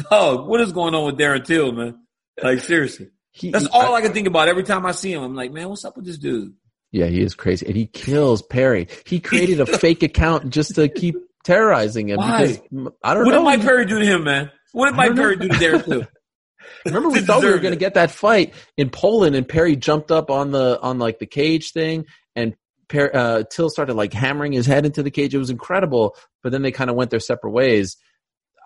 Dog, 0.09 0.47
what 0.47 0.59
is 0.61 0.72
going 0.72 0.93
on 0.95 1.05
with 1.05 1.18
Darren 1.18 1.45
Till, 1.45 1.72
man? 1.72 1.99
Like 2.41 2.59
seriously, 2.59 3.09
He, 3.32 3.51
that's 3.51 3.68
all 3.68 3.95
I 3.95 4.01
can 4.01 4.11
think 4.11 4.28
about 4.28 4.49
every 4.49 4.63
time 4.63 4.86
I 4.86 4.91
see 4.91 5.13
him. 5.13 5.24
I'm 5.24 5.36
like, 5.36 5.51
man, 5.53 5.70
what's 5.70 5.86
up 5.86 5.95
with 5.95 6.05
this 6.05 6.18
dude? 6.18 6.53
Yeah, 6.91 7.05
he 7.05 7.22
is 7.22 7.36
crazy, 7.36 7.66
and 7.66 7.76
he 7.76 7.88
kills 7.88 8.41
Perry. 8.41 8.88
He 9.05 9.20
created 9.20 9.59
a 9.61 9.66
fake 9.80 10.03
account 10.03 10.49
just 10.49 10.76
to 10.76 10.88
keep 10.89 11.16
terrorizing 11.43 12.09
him. 12.09 12.18
Why? 12.18 12.47
Because, 12.47 12.59
I 13.03 13.13
don't 13.13 13.26
What 13.26 13.32
know. 13.32 13.39
did 13.39 13.43
Mike 13.43 13.61
Perry 13.61 13.86
do 13.86 13.99
to 13.99 14.05
him, 14.05 14.24
man? 14.24 14.51
What 14.74 14.89
did 14.91 14.99
I 14.99 15.07
Mike. 15.09 15.16
Perry 15.16 15.36
do 15.38 15.47
to 15.47 15.53
Darren 15.55 15.84
Till? 15.86 16.07
Remember, 16.86 17.09
we 17.09 17.22
thought 17.22 17.41
we 17.43 17.49
were 17.51 17.59
going 17.59 17.74
to 17.74 17.80
get 17.80 17.93
that 17.95 18.11
fight 18.11 18.53
in 18.78 18.89
Poland, 18.89 19.36
and 19.36 19.47
Perry 19.47 19.76
jumped 19.76 20.11
up 20.11 20.30
on 20.30 20.51
the 20.51 20.80
on 20.82 20.99
like 20.99 21.20
the 21.20 21.26
cage 21.26 21.72
thing, 21.72 22.05
and 22.36 22.55
per, 22.88 23.09
uh, 23.13 23.43
Till 23.49 23.70
started 23.70 23.93
like 23.95 24.13
hammering 24.13 24.51
his 24.51 24.66
head 24.66 24.86
into 24.86 25.01
the 25.03 25.11
cage. 25.11 25.34
It 25.34 25.39
was 25.39 25.49
incredible, 25.49 26.16
but 26.43 26.51
then 26.51 26.61
they 26.61 26.72
kind 26.72 26.89
of 26.89 26.95
went 26.95 27.11
their 27.11 27.20
separate 27.20 27.51
ways. 27.51 27.97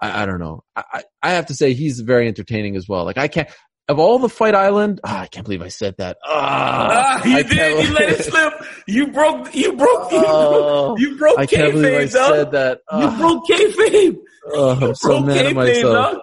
I, 0.02 0.24
I 0.24 0.26
don't 0.26 0.40
know. 0.40 0.64
I, 0.76 1.04
I 1.22 1.32
have 1.32 1.48
to 1.48 1.54
say 1.54 1.74
he's 1.74 2.00
very 2.00 2.28
entertaining 2.28 2.76
as 2.76 2.88
well. 2.88 3.06
Like 3.06 3.18
I 3.18 3.28
can't. 3.28 3.50
Of 3.88 3.98
all 3.98 4.20
the 4.20 4.30
Fight 4.30 4.54
Island, 4.54 5.02
ah, 5.04 5.22
I 5.22 5.26
can't 5.28 5.44
believe 5.46 5.64
I 5.64 5.68
said 5.70 5.96
that. 5.98 6.18
Ah, 6.24 7.20
Ah, 7.22 7.26
you 7.28 7.38
I 7.38 7.42
did. 7.42 7.88
You 7.88 7.94
let 7.96 8.10
it 8.10 8.24
slip. 8.24 8.54
You 8.88 9.08
broke. 9.08 9.56
You 9.56 9.74
broke. 9.74 10.12
You 10.12 10.24
Oh, 10.28 10.86
broke, 10.96 11.00
you 11.02 11.18
broke 11.18 11.40
I 11.40 11.46
can't 11.48 11.74
believe 11.74 11.94
I 11.98 12.06
dog. 12.06 12.36
said 12.36 12.52
that. 12.52 12.78
You 12.78 13.08
Ah, 13.08 13.18
broke 13.18 13.48
kayfabe. 13.50 14.18
oh, 14.54 14.70
I'm 14.76 14.82
You 14.90 14.94
so 14.96 15.20
mad 15.22 15.46
at 15.48 15.56
myself. 15.56 15.94
dog. 16.14 16.18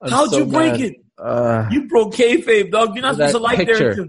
I'm 0.00 0.10
How'd 0.12 0.30
so 0.30 0.38
you 0.38 0.44
break 0.46 0.72
mad. 0.74 0.80
it? 0.80 0.94
Uh, 1.18 1.68
You 1.72 1.88
broke 1.88 2.14
kayfabe, 2.14 2.70
dog. 2.70 2.94
You're 2.94 3.02
not 3.02 3.16
supposed 3.16 3.34
to 3.34 3.38
like 3.42 3.56
picture. 3.58 3.94
Darren 3.94 4.08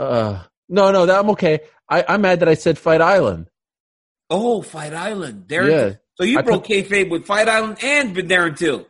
uh, 0.00 0.42
No, 0.68 0.90
no, 0.90 1.06
that 1.06 1.20
I'm 1.20 1.30
okay. 1.30 1.60
I, 1.88 2.04
I'm 2.08 2.22
mad 2.22 2.40
that 2.40 2.48
I 2.48 2.54
said 2.54 2.76
Fight 2.76 3.00
Island. 3.00 3.48
Oh, 4.30 4.62
Fight 4.62 4.92
Island. 4.94 5.44
Darren. 5.46 5.70
Yeah. 5.70 5.92
So 6.18 6.24
you 6.24 6.38
I 6.38 6.42
broke 6.42 6.66
kayfabe 6.66 7.10
with 7.10 7.26
Fight 7.26 7.48
Island 7.48 7.78
and 7.82 8.14
Darren 8.16 8.56
Till. 8.56 8.86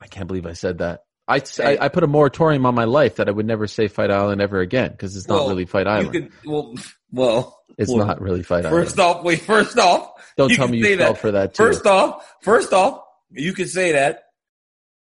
I 0.00 0.06
can't 0.06 0.26
believe 0.26 0.46
I 0.46 0.54
said 0.54 0.78
that. 0.78 1.02
I, 1.26 1.40
I, 1.62 1.78
I 1.82 1.88
put 1.88 2.04
a 2.04 2.06
moratorium 2.06 2.66
on 2.66 2.74
my 2.74 2.84
life 2.84 3.16
that 3.16 3.28
I 3.28 3.32
would 3.32 3.46
never 3.46 3.66
say 3.66 3.88
Fight 3.88 4.10
Island 4.10 4.42
ever 4.42 4.60
again 4.60 4.90
because 4.90 5.16
it's 5.16 5.26
not 5.28 5.36
Well, 5.36 5.48
really 5.50 5.64
Fight 5.64 5.86
You 5.86 5.92
Island. 5.92 6.12
could, 6.12 6.30
well, 6.44 6.74
well, 7.12 7.60
it's 7.78 7.90
well, 7.90 8.06
not 8.06 8.20
really 8.20 8.42
Fight 8.42 8.64
First 8.64 8.98
Island. 8.98 9.16
off, 9.18 9.24
wait. 9.24 9.40
First 9.42 9.78
off, 9.78 10.10
Don't 10.36 10.50
you 10.50 10.56
tell 10.56 10.68
me 10.68 10.78
you 10.78 10.96
fell 10.98 11.12
that. 11.14 11.20
for 11.20 11.30
that 11.32 11.54
too. 11.54 11.62
First 11.64 11.86
off, 11.86 12.34
first 12.42 12.72
off, 12.72 13.02
you 13.30 13.52
can 13.52 13.66
say 13.68 13.92
that, 13.92 14.24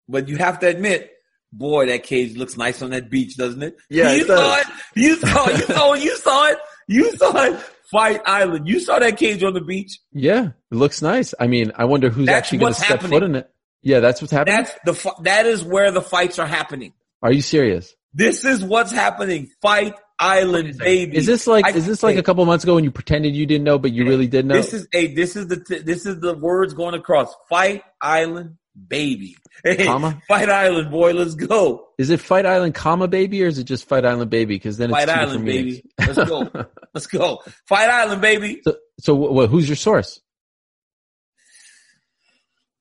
but 0.08 0.28
you 0.28 0.36
have 0.36 0.58
to 0.60 0.68
admit, 0.68 1.12
boy, 1.52 1.86
that 1.86 2.02
cage 2.02 2.36
looks 2.36 2.56
nice 2.56 2.80
on 2.82 2.90
that 2.90 3.10
beach, 3.10 3.36
doesn't 3.36 3.62
it? 3.62 3.76
Yeah, 3.90 4.12
you 4.12 4.24
it 4.24 4.28
does. 4.28 4.38
saw 4.38 4.58
it. 4.58 4.66
You 4.94 5.16
saw. 5.16 5.48
You 5.48 5.56
saw. 5.58 5.94
You 5.94 6.16
saw 6.16 6.46
it. 6.48 6.58
You 6.88 7.10
saw 7.16 7.42
it. 7.44 7.60
Fight 7.90 8.20
Island. 8.26 8.66
You 8.68 8.80
saw 8.80 8.98
that 8.98 9.16
cage 9.16 9.42
on 9.44 9.54
the 9.54 9.60
beach. 9.60 9.98
yeah, 10.12 10.46
it 10.70 10.74
looks 10.74 11.02
nice. 11.02 11.34
I 11.38 11.46
mean, 11.46 11.72
I 11.76 11.84
wonder 11.84 12.10
who's 12.10 12.26
That's 12.26 12.38
actually 12.38 12.58
going 12.58 12.72
to 12.74 12.78
step 12.80 12.88
happening. 13.00 13.10
foot 13.10 13.22
in 13.22 13.34
it. 13.36 13.50
Yeah, 13.82 14.00
that's 14.00 14.20
what's 14.20 14.32
happening. 14.32 14.56
That's 14.84 15.02
the. 15.02 15.12
That 15.22 15.46
is 15.46 15.62
where 15.62 15.90
the 15.92 16.02
fights 16.02 16.38
are 16.38 16.46
happening. 16.46 16.92
Are 17.22 17.32
you 17.32 17.42
serious? 17.42 17.94
This 18.12 18.44
is 18.44 18.64
what's 18.64 18.90
happening. 18.90 19.50
Fight 19.62 19.94
Island, 20.18 20.78
baby. 20.78 21.16
Is 21.16 21.26
this 21.26 21.46
like 21.46 21.66
I- 21.66 21.70
is 21.70 21.86
this 21.86 22.02
like 22.02 22.14
hey, 22.14 22.20
a 22.20 22.22
couple 22.24 22.44
months 22.46 22.64
ago 22.64 22.74
when 22.74 22.82
you 22.84 22.90
pretended 22.90 23.36
you 23.36 23.46
didn't 23.46 23.64
know 23.64 23.78
but 23.78 23.92
you 23.92 24.04
really 24.04 24.26
did 24.26 24.46
know? 24.46 24.54
This 24.54 24.72
is 24.74 24.88
a. 24.92 25.14
This 25.14 25.36
is 25.36 25.46
the. 25.46 25.60
T- 25.62 25.78
this 25.80 26.06
is 26.06 26.18
the 26.20 26.34
words 26.34 26.74
going 26.74 26.94
across. 26.94 27.32
Fight 27.48 27.82
Island, 28.02 28.56
baby. 28.88 29.36
Hey, 29.64 29.84
Comma? 29.84 30.22
Fight 30.28 30.48
Island, 30.50 30.90
boy. 30.90 31.12
Let's 31.12 31.34
go. 31.34 31.88
Is 31.98 32.10
it 32.10 32.20
Fight 32.20 32.44
Island, 32.46 32.74
comma 32.74 33.08
baby, 33.08 33.42
or 33.42 33.46
is 33.46 33.58
it 33.58 33.64
just 33.64 33.88
Fight 33.88 34.04
Island, 34.04 34.30
baby? 34.30 34.54
Because 34.56 34.76
then 34.76 34.90
it's 34.90 34.98
Fight 34.98 35.08
Island, 35.08 35.44
baby. 35.44 35.82
Let's 35.98 36.28
go. 36.28 36.50
Let's 36.94 37.06
go. 37.06 37.42
Fight 37.66 37.88
Island, 37.88 38.20
baby. 38.20 38.60
so, 38.64 38.76
so 39.00 39.14
what, 39.14 39.48
who's 39.48 39.68
your 39.68 39.76
source? 39.76 40.20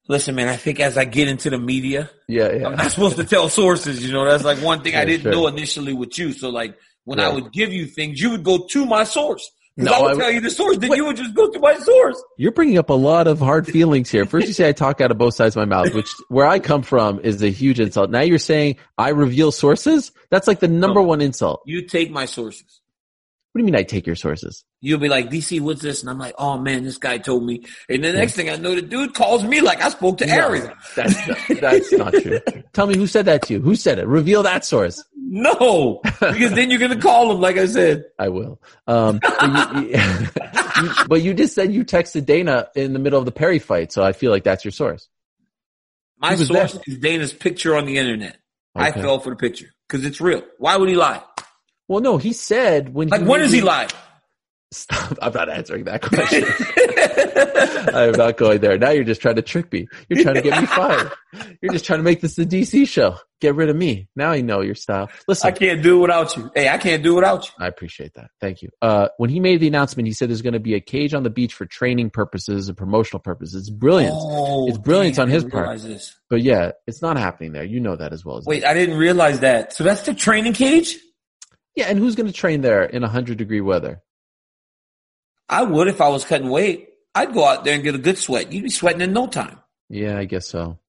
Listen, 0.07 0.35
man, 0.35 0.47
I 0.47 0.55
think 0.55 0.79
as 0.79 0.97
I 0.97 1.05
get 1.05 1.27
into 1.27 1.49
the 1.49 1.57
media, 1.57 2.11
Yeah, 2.27 2.51
yeah. 2.51 2.67
I'm 2.67 2.75
not 2.75 2.91
supposed 2.91 3.15
to 3.15 3.23
tell 3.23 3.49
sources, 3.49 4.05
you 4.05 4.13
know, 4.13 4.23
that's 4.25 4.43
like 4.43 4.59
one 4.59 4.83
thing 4.83 4.95
I 4.95 5.03
didn't 5.05 5.23
sure. 5.23 5.31
know 5.31 5.47
initially 5.47 5.93
with 5.93 6.17
you. 6.19 6.31
So 6.31 6.49
like 6.49 6.77
when 7.05 7.19
I 7.19 7.29
would 7.29 7.51
give 7.51 7.73
you 7.73 7.87
things, 7.87 8.21
you 8.21 8.31
would 8.31 8.43
go 8.43 8.67
to 8.67 8.85
my 8.85 9.03
source. 9.03 9.49
No, 9.78 9.91
I 9.91 10.01
would 10.01 10.11
I 10.15 10.19
tell 10.19 10.32
you 10.32 10.39
the 10.41 10.49
source, 10.49 10.78
then 10.78 10.91
you 10.93 11.05
would 11.05 11.17
just 11.17 11.34
go 11.34 11.49
to 11.51 11.59
my 11.59 11.76
source. 11.76 12.23
You're 12.38 12.53
bringing 12.53 12.78
up 12.78 12.89
a 12.89 12.93
lot 12.93 13.28
of 13.28 13.39
hard 13.39 13.67
feelings 13.67 14.09
here. 14.09 14.26
First, 14.26 14.47
you 14.47 14.53
say 14.53 14.69
I 14.69 14.71
talk 14.71 15.01
out 15.01 15.11
of 15.11 15.17
both 15.17 15.34
sides 15.34 15.57
of 15.57 15.59
my 15.59 15.65
mouth, 15.65 15.93
which 15.93 16.09
where 16.30 16.45
I 16.47 16.59
come 16.59 16.82
from 16.82 17.19
is 17.19 17.41
a 17.43 17.49
huge 17.49 17.80
insult. 17.82 18.09
Now 18.09 18.21
you're 18.21 18.38
saying 18.38 18.78
I 18.97 19.09
reveal 19.09 19.51
sources. 19.51 20.13
That's 20.32 20.47
like 20.47 20.59
the 20.61 20.69
number 20.69 21.01
No. 21.01 21.07
one 21.07 21.19
insult. 21.19 21.61
You 21.65 21.82
take 21.82 22.09
my 22.09 22.26
sources. 22.26 22.80
What 23.51 23.59
do 23.59 23.63
you 23.63 23.65
mean 23.65 23.76
I 23.76 23.84
take 23.84 24.05
your 24.07 24.15
sources? 24.15 24.63
You'll 24.86 24.99
be 24.99 25.09
like, 25.09 25.31
DC, 25.31 25.59
what's 25.61 25.81
this? 25.81 26.01
And 26.01 26.11
I'm 26.11 26.19
like, 26.19 26.36
oh 26.38 26.59
man, 26.59 26.83
this 26.83 26.99
guy 26.99 27.17
told 27.17 27.43
me. 27.43 27.63
And 27.89 28.03
the 28.03 28.13
next 28.13 28.33
thing 28.36 28.51
I 28.51 28.55
know, 28.55 28.75
the 28.75 28.83
dude 28.83 29.15
calls 29.15 29.43
me 29.43 29.59
like 29.59 29.81
I 29.81 29.89
spoke 29.89 30.19
to 30.19 30.29
Ariel. 30.29 30.71
That's 30.95 31.27
not, 31.27 31.38
that's 31.59 31.91
not 31.91 32.13
true. 32.21 32.39
Tell 32.71 32.86
me 32.86 32.95
who 32.95 33.07
said 33.07 33.25
that 33.25 33.41
to 33.47 33.53
you. 33.53 33.61
Who 33.61 33.75
said 33.75 33.97
it? 33.97 34.05
Reveal 34.05 34.43
that 34.43 34.63
source. 34.63 35.03
No, 35.15 36.01
because 36.03 36.51
then 36.51 36.69
you're 36.69 36.77
going 36.77 36.91
to 36.91 36.99
call 36.99 37.31
him, 37.31 37.41
like 37.41 37.57
I 37.57 37.65
said. 37.65 38.05
I 38.19 38.29
will. 38.29 38.61
Um, 38.86 39.19
but, 39.19 39.89
you, 39.89 40.91
but 41.07 41.21
you 41.23 41.33
just 41.33 41.55
said 41.55 41.73
you 41.73 41.83
texted 41.83 42.27
Dana 42.27 42.67
in 42.75 42.93
the 42.93 42.99
middle 42.99 43.17
of 43.17 43.25
the 43.25 43.31
Perry 43.31 43.57
fight, 43.57 43.91
so 43.91 44.03
I 44.03 44.13
feel 44.13 44.29
like 44.29 44.43
that's 44.43 44.63
your 44.63 44.71
source. 44.71 45.09
My 46.19 46.36
source 46.36 46.73
there. 46.73 46.81
is 46.86 46.99
Dana's 46.99 47.33
picture 47.33 47.75
on 47.75 47.88
the 47.88 47.97
internet. 47.97 48.38
I 48.75 48.91
fell 48.91 49.19
for 49.19 49.31
the 49.31 49.36
picture 49.36 49.71
because 49.88 50.05
it's 50.05 50.21
real. 50.21 50.43
Why 50.59 50.77
would 50.77 50.89
he 50.89 50.95
lie? 50.95 51.23
Well, 51.88 52.01
no, 52.01 52.17
he 52.17 52.31
said 52.31 52.93
when. 52.93 53.07
Like, 53.07 53.21
he 53.21 53.27
when 53.27 53.39
does 53.39 53.51
he 53.51 53.61
lie? 53.61 53.88
Stop! 54.76 55.17
I'm 55.21 55.34
not 55.34 55.49
answering 55.49 55.86
that 55.86 56.01
question. 56.01 56.43
I'm 57.95 58.11
not 58.11 58.38
going 58.38 58.59
there. 58.59 58.78
Now 58.78 58.89
you're 58.91 59.03
just 59.03 59.21
trying 59.21 59.36
to 59.38 59.41
trick 59.41 59.71
me. 59.71 59.88
You're 60.09 60.21
trying 60.23 60.36
to 60.36 60.41
get 60.41 60.59
me 60.59 60.65
fired. 60.67 61.11
You're 61.61 61.71
just 61.71 61.86
trying 61.86 61.99
to 61.99 62.03
make 62.03 62.21
this 62.21 62.36
the 62.36 62.45
DC 62.45 62.88
show. 62.88 63.15
Get 63.41 63.55
rid 63.55 63.69
of 63.69 63.76
me. 63.76 64.07
Now 64.15 64.32
I 64.32 64.41
know 64.41 64.61
your 64.61 64.76
style. 64.76 65.09
Listen, 65.28 65.47
I 65.47 65.51
can't 65.51 65.82
do 65.84 65.97
it 65.97 66.01
without 66.01 66.36
you. 66.36 66.49
Hey, 66.55 66.67
I 66.69 66.78
can't 66.78 67.03
do 67.03 67.13
it 67.13 67.15
without 67.15 67.45
you. 67.45 67.51
I 67.59 67.67
appreciate 67.67 68.13
that. 68.15 68.32
Thank 68.41 68.61
you. 68.61 68.69
Uh, 68.82 69.09
when 69.17 69.30
he 69.30 69.39
made 69.39 69.59
the 69.59 69.67
announcement, 69.67 70.07
he 70.07 70.13
said 70.13 70.30
there's 70.30 70.41
going 70.41 70.53
to 70.53 70.59
be 70.59 70.73
a 70.73 70.80
cage 70.82 71.13
on 71.13 71.23
the 71.23 71.30
beach 71.30 71.53
for 71.53 71.65
training 71.65 72.09
purposes 72.09 72.67
and 72.67 72.78
promotional 72.78 73.19
purposes. 73.19 73.67
It's 73.67 73.69
brilliant. 73.69 74.13
Oh, 74.15 74.67
It's 74.67 74.78
brilliance 74.78 75.17
damn, 75.17 75.23
on 75.23 75.30
his 75.30 75.43
part. 75.45 75.80
this. 75.82 76.15
But 76.30 76.41
yeah, 76.41 76.71
it's 76.88 77.01
not 77.01 77.17
happening 77.17 77.51
there. 77.51 77.63
You 77.63 77.80
know 77.80 77.95
that 77.95 78.13
as 78.13 78.26
well 78.26 78.38
as 78.38 78.45
Wait, 78.45 78.65
I 78.65 78.73
didn't 78.73 78.97
realize 78.97 79.41
that. 79.41 79.73
So 79.73 79.84
that's 79.84 80.03
the 80.03 80.13
training 80.13 80.53
cage? 80.53 80.97
Yeah, 81.76 81.88
and 81.88 81.99
who's 81.99 82.15
going 82.15 82.28
to 82.28 82.34
train 82.34 82.61
there 82.61 82.84
in 82.84 83.01
100 83.01 83.38
degree 83.38 83.61
weather? 83.61 84.01
I 85.49 85.63
would 85.63 85.87
if 85.87 86.01
I 86.01 86.09
was 86.09 86.25
cutting 86.25 86.49
weight. 86.49 86.89
I'd 87.13 87.33
go 87.33 87.45
out 87.45 87.63
there 87.63 87.75
and 87.75 87.83
get 87.83 87.95
a 87.95 87.99
good 87.99 88.17
sweat. 88.17 88.51
You'd 88.51 88.63
be 88.63 88.69
sweating 88.69 89.01
in 89.01 89.13
no 89.13 89.27
time. 89.27 89.59
Yeah, 89.89 90.17
I 90.17 90.25
guess 90.25 90.47
so. 90.47 90.79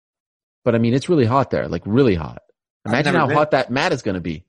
But 0.64 0.74
I 0.74 0.78
mean, 0.78 0.94
it's 0.94 1.09
really 1.09 1.26
hot 1.26 1.50
there, 1.50 1.68
like 1.68 1.82
really 1.86 2.16
hot. 2.16 2.42
Imagine 2.84 3.14
how 3.14 3.26
been. 3.26 3.36
hot 3.36 3.52
that 3.52 3.70
mat 3.70 3.92
is 3.92 4.02
going 4.02 4.14
to 4.16 4.20
be. 4.20 4.44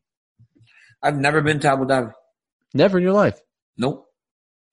I've 1.01 1.17
never 1.17 1.41
been 1.41 1.59
to 1.59 1.71
Abu 1.71 1.85
Dhabi. 1.85 2.13
Never 2.73 2.97
in 2.97 3.03
your 3.03 3.13
life. 3.13 3.39
Nope. 3.77 4.06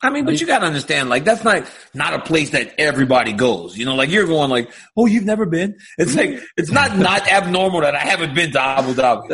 I 0.04 0.10
mean, 0.10 0.24
but 0.24 0.40
you 0.40 0.46
gotta 0.46 0.66
understand, 0.66 1.08
like, 1.08 1.24
that's 1.24 1.42
not, 1.42 1.64
not 1.94 2.14
a 2.14 2.20
place 2.20 2.50
that 2.50 2.74
everybody 2.78 3.32
goes. 3.32 3.76
You 3.76 3.84
know, 3.84 3.94
like 3.94 4.10
you're 4.10 4.26
going 4.26 4.50
like, 4.50 4.70
oh, 4.96 5.06
you've 5.06 5.24
never 5.24 5.46
been? 5.46 5.78
It's 5.98 6.14
like, 6.14 6.40
it's 6.56 6.70
not, 6.70 6.96
not 6.98 7.26
abnormal 7.26 7.80
that 7.80 7.94
I 7.94 8.00
haven't 8.00 8.34
been 8.34 8.52
to 8.52 8.60
Abu 8.60 8.94
Dhabi. 8.94 9.28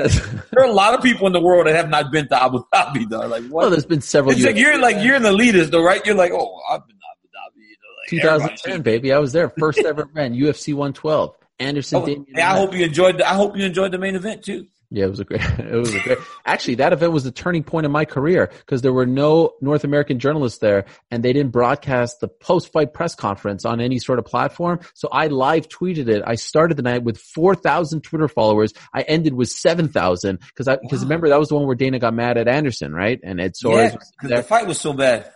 There 0.51 0.65
are 0.65 0.69
a 0.69 0.73
lot 0.73 0.95
of 0.95 1.03
people 1.03 1.27
in 1.27 1.33
the 1.33 1.41
world 1.41 1.67
that 1.67 1.75
have 1.75 1.89
not 1.89 2.13
been 2.13 2.29
to 2.29 2.43
Abu 2.43 2.63
Dhabi, 2.73 3.09
though. 3.09 3.27
Like, 3.27 3.43
what? 3.45 3.63
well, 3.63 3.71
there's 3.71 3.85
been 3.85 4.01
several 4.01 4.33
it's 4.33 4.45
like 4.45 4.57
you're 4.57 4.79
like, 4.79 4.97
you're 5.05 5.17
an 5.17 5.23
elitist, 5.23 5.71
though, 5.71 5.83
right? 5.83 6.05
You're 6.07 6.15
like, 6.15 6.33
oh, 6.33 6.61
I've 6.71 6.87
been 6.87 6.97
to 6.97 7.03
Abu 7.17 7.61
Dhabi. 7.61 8.13
You 8.13 8.23
know, 8.23 8.37
like, 8.37 8.51
2010, 8.51 8.83
baby. 8.83 9.13
I 9.13 9.19
was 9.19 9.33
there. 9.33 9.49
First 9.51 9.81
ever 9.81 10.03
event, 10.03 10.35
UFC 10.37 10.75
112. 10.75 11.35
Anderson 11.61 12.03
Oh, 12.03 12.07
hey, 12.07 12.43
I 12.43 12.57
hope 12.57 12.75
you 12.75 12.85
enjoyed. 12.85 13.19
The, 13.19 13.29
I 13.29 13.35
hope 13.35 13.57
you 13.57 13.65
enjoyed 13.65 13.93
the 13.93 13.99
main 13.99 14.17
event 14.17 14.43
too. 14.43 14.67
Yeah, 14.93 15.05
it 15.05 15.11
was 15.11 15.21
a 15.21 15.25
great. 15.25 15.41
It 15.59 15.73
was 15.77 15.95
a 15.95 16.01
great. 16.01 16.19
Actually, 16.45 16.75
that 16.77 16.93
event 16.93 17.13
was 17.13 17.23
the 17.23 17.31
turning 17.31 17.63
point 17.63 17.87
in 17.87 17.93
my 17.93 18.05
career 18.05 18.51
because 18.59 18.83
there 18.83 18.93
were 18.93 19.07
no 19.07 19.53
North 19.61 19.85
American 19.85 20.19
journalists 20.19 20.59
there, 20.59 20.85
and 21.13 21.23
they 21.23 21.33
didn't 21.33 21.53
broadcast 21.53 22.19
the 22.21 22.27
post-fight 22.27 22.93
press 22.93 23.15
conference 23.15 23.65
on 23.65 23.81
any 23.81 24.01
sort 24.01 24.19
of 24.19 24.25
platform. 24.25 24.81
So 24.95 25.09
I 25.13 25.29
live 25.29 25.69
tweeted 25.69 26.09
it. 26.09 26.25
I 26.27 26.35
started 26.35 26.77
the 26.77 26.83
night 26.83 27.05
with 27.05 27.19
four 27.19 27.55
thousand 27.55 28.01
Twitter 28.03 28.27
followers. 28.27 28.73
I 28.93 29.03
ended 29.03 29.35
with 29.35 29.49
seven 29.51 29.89
thousand 29.89 30.41
because 30.41 30.67
I 30.67 30.77
because 30.77 31.01
Wow. 31.01 31.05
remember 31.05 31.29
that 31.29 31.39
was 31.39 31.51
the 31.51 31.55
one 31.55 31.67
where 31.67 31.77
Dana 31.77 32.01
got 32.01 32.13
mad 32.15 32.37
at 32.37 32.49
Anderson, 32.49 32.93
right? 32.93 33.21
And 33.23 33.41
Ed 33.41 33.53
Soares 33.55 33.97
yeah, 34.25 34.39
the 34.39 34.43
fight 34.43 34.67
was 34.67 34.81
so 34.81 34.93
bad. 34.93 35.31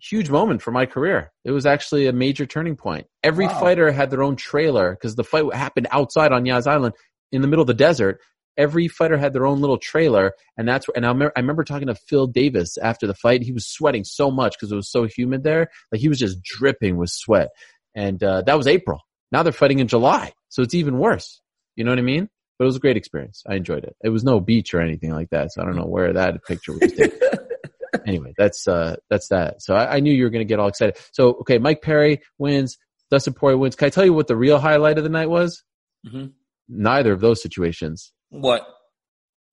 huge 0.00 0.30
moment 0.30 0.62
for 0.62 0.70
my 0.70 0.86
career. 0.86 1.32
It 1.44 1.50
was 1.50 1.66
actually 1.66 2.06
a 2.06 2.12
major 2.12 2.46
turning 2.46 2.76
point. 2.76 3.06
Every 3.24 3.46
Wow. 3.46 3.58
fighter 3.60 3.90
had 3.90 4.10
their 4.10 4.22
own 4.22 4.36
trailer 4.36 4.92
because 4.92 5.16
the 5.16 5.24
fight 5.24 5.52
happened 5.52 5.88
outside 5.90 6.30
on 6.32 6.46
Yas 6.46 6.68
Island 6.68 6.94
in 7.32 7.42
the 7.42 7.48
middle 7.48 7.62
of 7.62 7.66
the 7.66 7.74
desert. 7.74 8.20
Every 8.60 8.88
fighter 8.88 9.16
had 9.16 9.32
their 9.32 9.46
own 9.46 9.60
little 9.60 9.78
trailer, 9.78 10.32
and 10.58 10.68
that's 10.68 10.86
where. 10.86 10.92
And 10.96 11.06
I 11.06 11.08
remember, 11.08 11.32
I 11.34 11.40
remember 11.40 11.64
talking 11.64 11.86
to 11.86 11.94
Phil 11.94 12.26
Davis 12.26 12.76
after 12.76 13.06
the 13.06 13.14
fight. 13.14 13.42
He 13.42 13.52
was 13.52 13.66
sweating 13.66 14.04
so 14.04 14.30
much 14.30 14.56
because 14.58 14.70
it 14.70 14.76
was 14.76 14.90
so 14.90 15.04
humid 15.04 15.42
there. 15.44 15.70
Like 15.90 16.00
he 16.00 16.08
was 16.08 16.18
just 16.18 16.42
dripping 16.42 16.98
with 16.98 17.08
sweat, 17.10 17.48
and 17.94 18.22
uh, 18.22 18.42
that 18.42 18.58
was 18.58 18.66
April. 18.66 19.00
Now 19.32 19.42
they're 19.42 19.52
fighting 19.52 19.78
in 19.78 19.88
July, 19.88 20.34
so 20.50 20.62
it's 20.62 20.74
even 20.74 20.98
worse. 20.98 21.40
You 21.76 21.84
know 21.84 21.92
what 21.92 21.98
I 21.98 22.02
mean? 22.02 22.28
But 22.58 22.64
it 22.64 22.66
was 22.66 22.76
a 22.76 22.80
great 22.80 22.98
experience. 22.98 23.42
I 23.48 23.54
enjoyed 23.54 23.84
it. 23.84 23.96
It 24.04 24.10
was 24.10 24.22
no 24.24 24.38
beach 24.40 24.74
or 24.74 24.82
anything 24.82 25.12
like 25.12 25.30
that, 25.30 25.52
so 25.52 25.62
I 25.62 25.64
don't 25.64 25.76
know 25.76 25.86
where 25.86 26.12
that 26.12 26.44
picture 26.44 26.72
was 26.72 26.92
taken 26.92 27.18
anyway, 28.06 28.34
that's 28.36 28.68
uh 28.68 28.96
that's 29.08 29.28
that. 29.28 29.62
So 29.62 29.74
I, 29.74 29.96
I 29.96 30.00
knew 30.00 30.12
you 30.12 30.24
were 30.24 30.30
going 30.30 30.46
to 30.46 30.48
get 30.48 30.58
all 30.58 30.68
excited. 30.68 30.96
So 31.12 31.30
okay, 31.40 31.58
Mike 31.58 31.82
Perry 31.82 32.20
wins, 32.38 32.76
Dustin 33.10 33.34
Poirier 33.34 33.58
wins. 33.58 33.76
Can 33.76 33.86
I 33.86 33.90
tell 33.90 34.04
you 34.04 34.12
what 34.12 34.26
the 34.28 34.36
real 34.36 34.58
highlight 34.58 34.98
of 34.98 35.04
the 35.04 35.10
night 35.10 35.30
was? 35.30 35.62
Mhm. 36.06 36.32
Neither 36.68 37.12
of 37.12 37.20
those 37.20 37.42
situations. 37.42 38.12
What? 38.30 38.66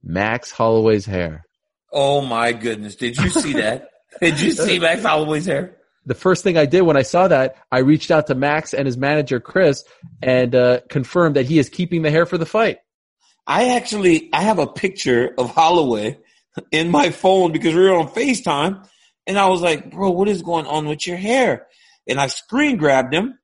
Max 0.04 0.52
Holloway's 0.52 1.06
hair. 1.06 1.44
Oh 1.92 2.22
my 2.22 2.54
goodness! 2.54 2.96
Did 2.96 3.18
you 3.18 3.30
see 3.30 3.54
that? 3.54 3.90
Did 4.22 4.40
you 4.40 4.52
see 4.52 4.80
Max 4.80 5.04
Holloway's 5.04 5.46
hair? 5.46 5.78
The 6.06 6.16
first 6.16 6.44
thing 6.44 6.58
I 6.58 6.66
did 6.66 6.84
when 6.84 6.96
I 6.96 7.02
saw 7.02 7.28
that, 7.28 7.58
I 7.70 7.80
reached 7.80 8.12
out 8.12 8.28
to 8.28 8.36
Max 8.36 8.74
and 8.74 8.86
his 8.86 8.96
manager 8.96 9.42
Chris 9.42 9.84
and 10.22 10.56
uh, 10.56 10.80
confirmed 10.90 11.36
that 11.36 11.46
he 11.46 11.60
is 11.60 11.68
keeping 11.68 12.02
the 12.02 12.12
hair 12.12 12.26
for 12.26 12.38
the 12.38 12.46
fight. 12.46 12.78
I 13.46 13.76
actually 13.76 14.30
I 14.32 14.42
have 14.42 14.60
a 14.60 14.68
picture 14.68 15.34
of 15.38 15.52
Holloway 15.52 16.18
in 16.72 16.90
my 16.90 17.10
phone 17.10 17.52
because 17.52 17.76
we 17.76 17.82
were 17.82 17.98
on 17.98 18.10
FaceTime, 18.10 18.88
and 19.26 19.38
I 19.38 19.48
was 19.48 19.62
like, 19.62 19.92
"Bro, 19.92 20.12
what 20.12 20.30
is 20.30 20.42
going 20.42 20.66
on 20.66 20.88
with 20.88 21.06
your 21.08 21.18
hair?" 21.18 21.68
And 22.08 22.20
I 22.20 22.28
screen 22.28 22.78
grabbed 22.78 23.14
him, 23.14 23.38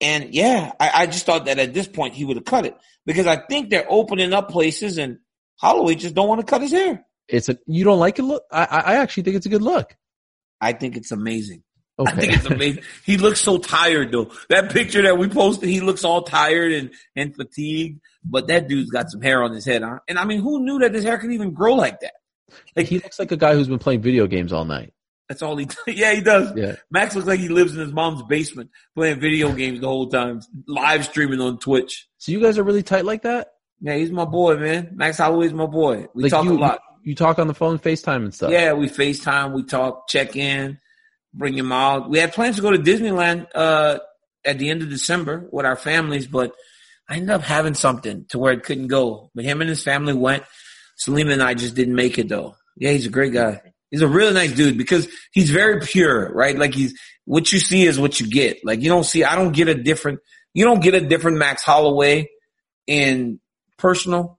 and 0.00 0.34
yeah, 0.34 0.72
I, 0.78 0.90
I 0.94 1.06
just 1.06 1.26
thought 1.26 1.46
that 1.46 1.58
at 1.58 1.74
this 1.74 1.88
point 1.88 2.14
he 2.14 2.24
would 2.24 2.36
have 2.36 2.44
cut 2.44 2.66
it 2.66 2.76
because 3.04 3.26
I 3.26 3.36
think 3.36 3.70
they're 3.70 3.86
opening 3.88 4.32
up 4.32 4.50
places, 4.50 4.98
and 4.98 5.18
Holloway 5.56 5.94
just 5.94 6.14
don't 6.14 6.28
want 6.28 6.40
to 6.40 6.46
cut 6.46 6.62
his 6.62 6.72
hair. 6.72 7.04
It's 7.28 7.48
a 7.48 7.58
you 7.66 7.84
don't 7.84 7.98
like 7.98 8.18
it 8.18 8.22
look. 8.22 8.44
I 8.50 8.64
I 8.64 8.78
I 8.78 8.96
actually 8.96 9.24
think 9.24 9.36
it's 9.36 9.46
a 9.46 9.50
good 9.50 9.62
look. 9.62 9.96
I 10.60 10.72
think 10.72 10.96
it's 10.96 11.12
amazing. 11.12 11.62
I 11.98 12.10
think 12.12 12.34
it's 12.34 12.46
amazing. 12.46 12.82
he 13.04 13.16
looks 13.16 13.40
so 13.40 13.58
tired 13.58 14.12
though. 14.12 14.30
That 14.50 14.70
picture 14.70 15.02
that 15.02 15.18
we 15.18 15.28
posted, 15.28 15.68
he 15.68 15.80
looks 15.80 16.04
all 16.04 16.22
tired 16.22 16.72
and, 16.72 16.90
and 17.14 17.34
fatigued. 17.34 18.00
But 18.24 18.48
that 18.48 18.68
dude's 18.68 18.90
got 18.90 19.10
some 19.10 19.22
hair 19.22 19.42
on 19.42 19.52
his 19.52 19.64
head, 19.64 19.82
huh? 19.82 20.00
And 20.08 20.18
I 20.18 20.24
mean, 20.24 20.40
who 20.40 20.62
knew 20.62 20.80
that 20.80 20.92
his 20.92 21.04
hair 21.04 21.18
could 21.18 21.32
even 21.32 21.52
grow 21.52 21.74
like 21.74 22.00
that? 22.00 22.14
Like 22.74 22.86
He 22.86 22.98
looks 22.98 23.18
like 23.18 23.32
a 23.32 23.36
guy 23.36 23.54
who's 23.54 23.68
been 23.68 23.78
playing 23.78 24.02
video 24.02 24.26
games 24.26 24.52
all 24.52 24.64
night. 24.64 24.92
That's 25.28 25.42
all 25.42 25.56
he. 25.56 25.68
yeah, 25.86 26.14
he 26.14 26.20
does. 26.20 26.52
Yeah. 26.56 26.76
Max 26.90 27.14
looks 27.14 27.26
like 27.26 27.40
he 27.40 27.48
lives 27.48 27.74
in 27.74 27.80
his 27.80 27.92
mom's 27.92 28.22
basement 28.22 28.70
playing 28.94 29.20
video 29.20 29.52
games 29.52 29.80
the 29.80 29.88
whole 29.88 30.08
time, 30.08 30.40
live 30.66 31.04
streaming 31.04 31.40
on 31.40 31.58
Twitch. 31.58 32.06
So 32.18 32.32
you 32.32 32.40
guys 32.40 32.58
are 32.58 32.64
really 32.64 32.82
tight 32.82 33.04
like 33.04 33.22
that? 33.22 33.48
Yeah, 33.80 33.96
he's 33.96 34.10
my 34.10 34.24
boy, 34.24 34.56
man. 34.56 34.90
Max 34.94 35.18
Holloway's 35.18 35.52
my 35.52 35.66
boy. 35.66 36.06
We 36.14 36.24
like 36.24 36.30
talk 36.30 36.44
you, 36.44 36.52
a 36.52 36.58
lot. 36.58 36.80
You 37.02 37.14
talk 37.14 37.38
on 37.38 37.46
the 37.46 37.54
phone, 37.54 37.78
FaceTime 37.78 38.16
and 38.16 38.34
stuff. 38.34 38.50
Yeah, 38.50 38.72
we 38.72 38.88
FaceTime, 38.88 39.52
we 39.52 39.64
talk, 39.64 40.08
check 40.08 40.36
in, 40.36 40.78
bring 41.34 41.54
him 41.54 41.72
out. 41.72 42.08
We 42.08 42.18
had 42.18 42.32
plans 42.32 42.56
to 42.56 42.62
go 42.62 42.70
to 42.70 42.78
Disneyland 42.78 43.48
uh 43.54 43.98
at 44.44 44.58
the 44.58 44.70
end 44.70 44.82
of 44.82 44.90
December 44.90 45.48
with 45.50 45.66
our 45.66 45.76
families, 45.76 46.26
but 46.26 46.52
I 47.08 47.16
ended 47.16 47.30
up 47.30 47.42
having 47.42 47.74
something 47.74 48.26
to 48.30 48.38
where 48.38 48.52
it 48.52 48.62
couldn't 48.62 48.88
go. 48.88 49.30
But 49.34 49.44
him 49.44 49.60
and 49.60 49.68
his 49.68 49.82
family 49.82 50.14
went. 50.14 50.44
Selena 50.96 51.32
and 51.32 51.42
I 51.42 51.54
just 51.54 51.74
didn't 51.74 51.94
make 51.94 52.18
it 52.18 52.28
though. 52.28 52.56
Yeah, 52.76 52.92
he's 52.92 53.06
a 53.06 53.10
great 53.10 53.32
guy. 53.32 53.60
He's 53.90 54.02
a 54.02 54.08
really 54.08 54.34
nice 54.34 54.52
dude 54.52 54.78
because 54.78 55.08
he's 55.32 55.50
very 55.50 55.80
pure, 55.80 56.32
right? 56.32 56.58
Like 56.58 56.74
he's 56.74 56.98
what 57.24 57.52
you 57.52 57.58
see 57.58 57.84
is 57.84 57.98
what 57.98 58.20
you 58.20 58.28
get. 58.28 58.64
Like 58.64 58.80
you 58.80 58.88
don't 58.88 59.04
see 59.04 59.24
I 59.24 59.36
don't 59.36 59.52
get 59.52 59.68
a 59.68 59.74
different 59.74 60.20
you 60.54 60.64
don't 60.64 60.80
get 60.80 60.94
a 60.94 61.00
different 61.00 61.38
Max 61.38 61.62
Holloway 61.62 62.28
in 62.86 63.40
personal 63.76 64.38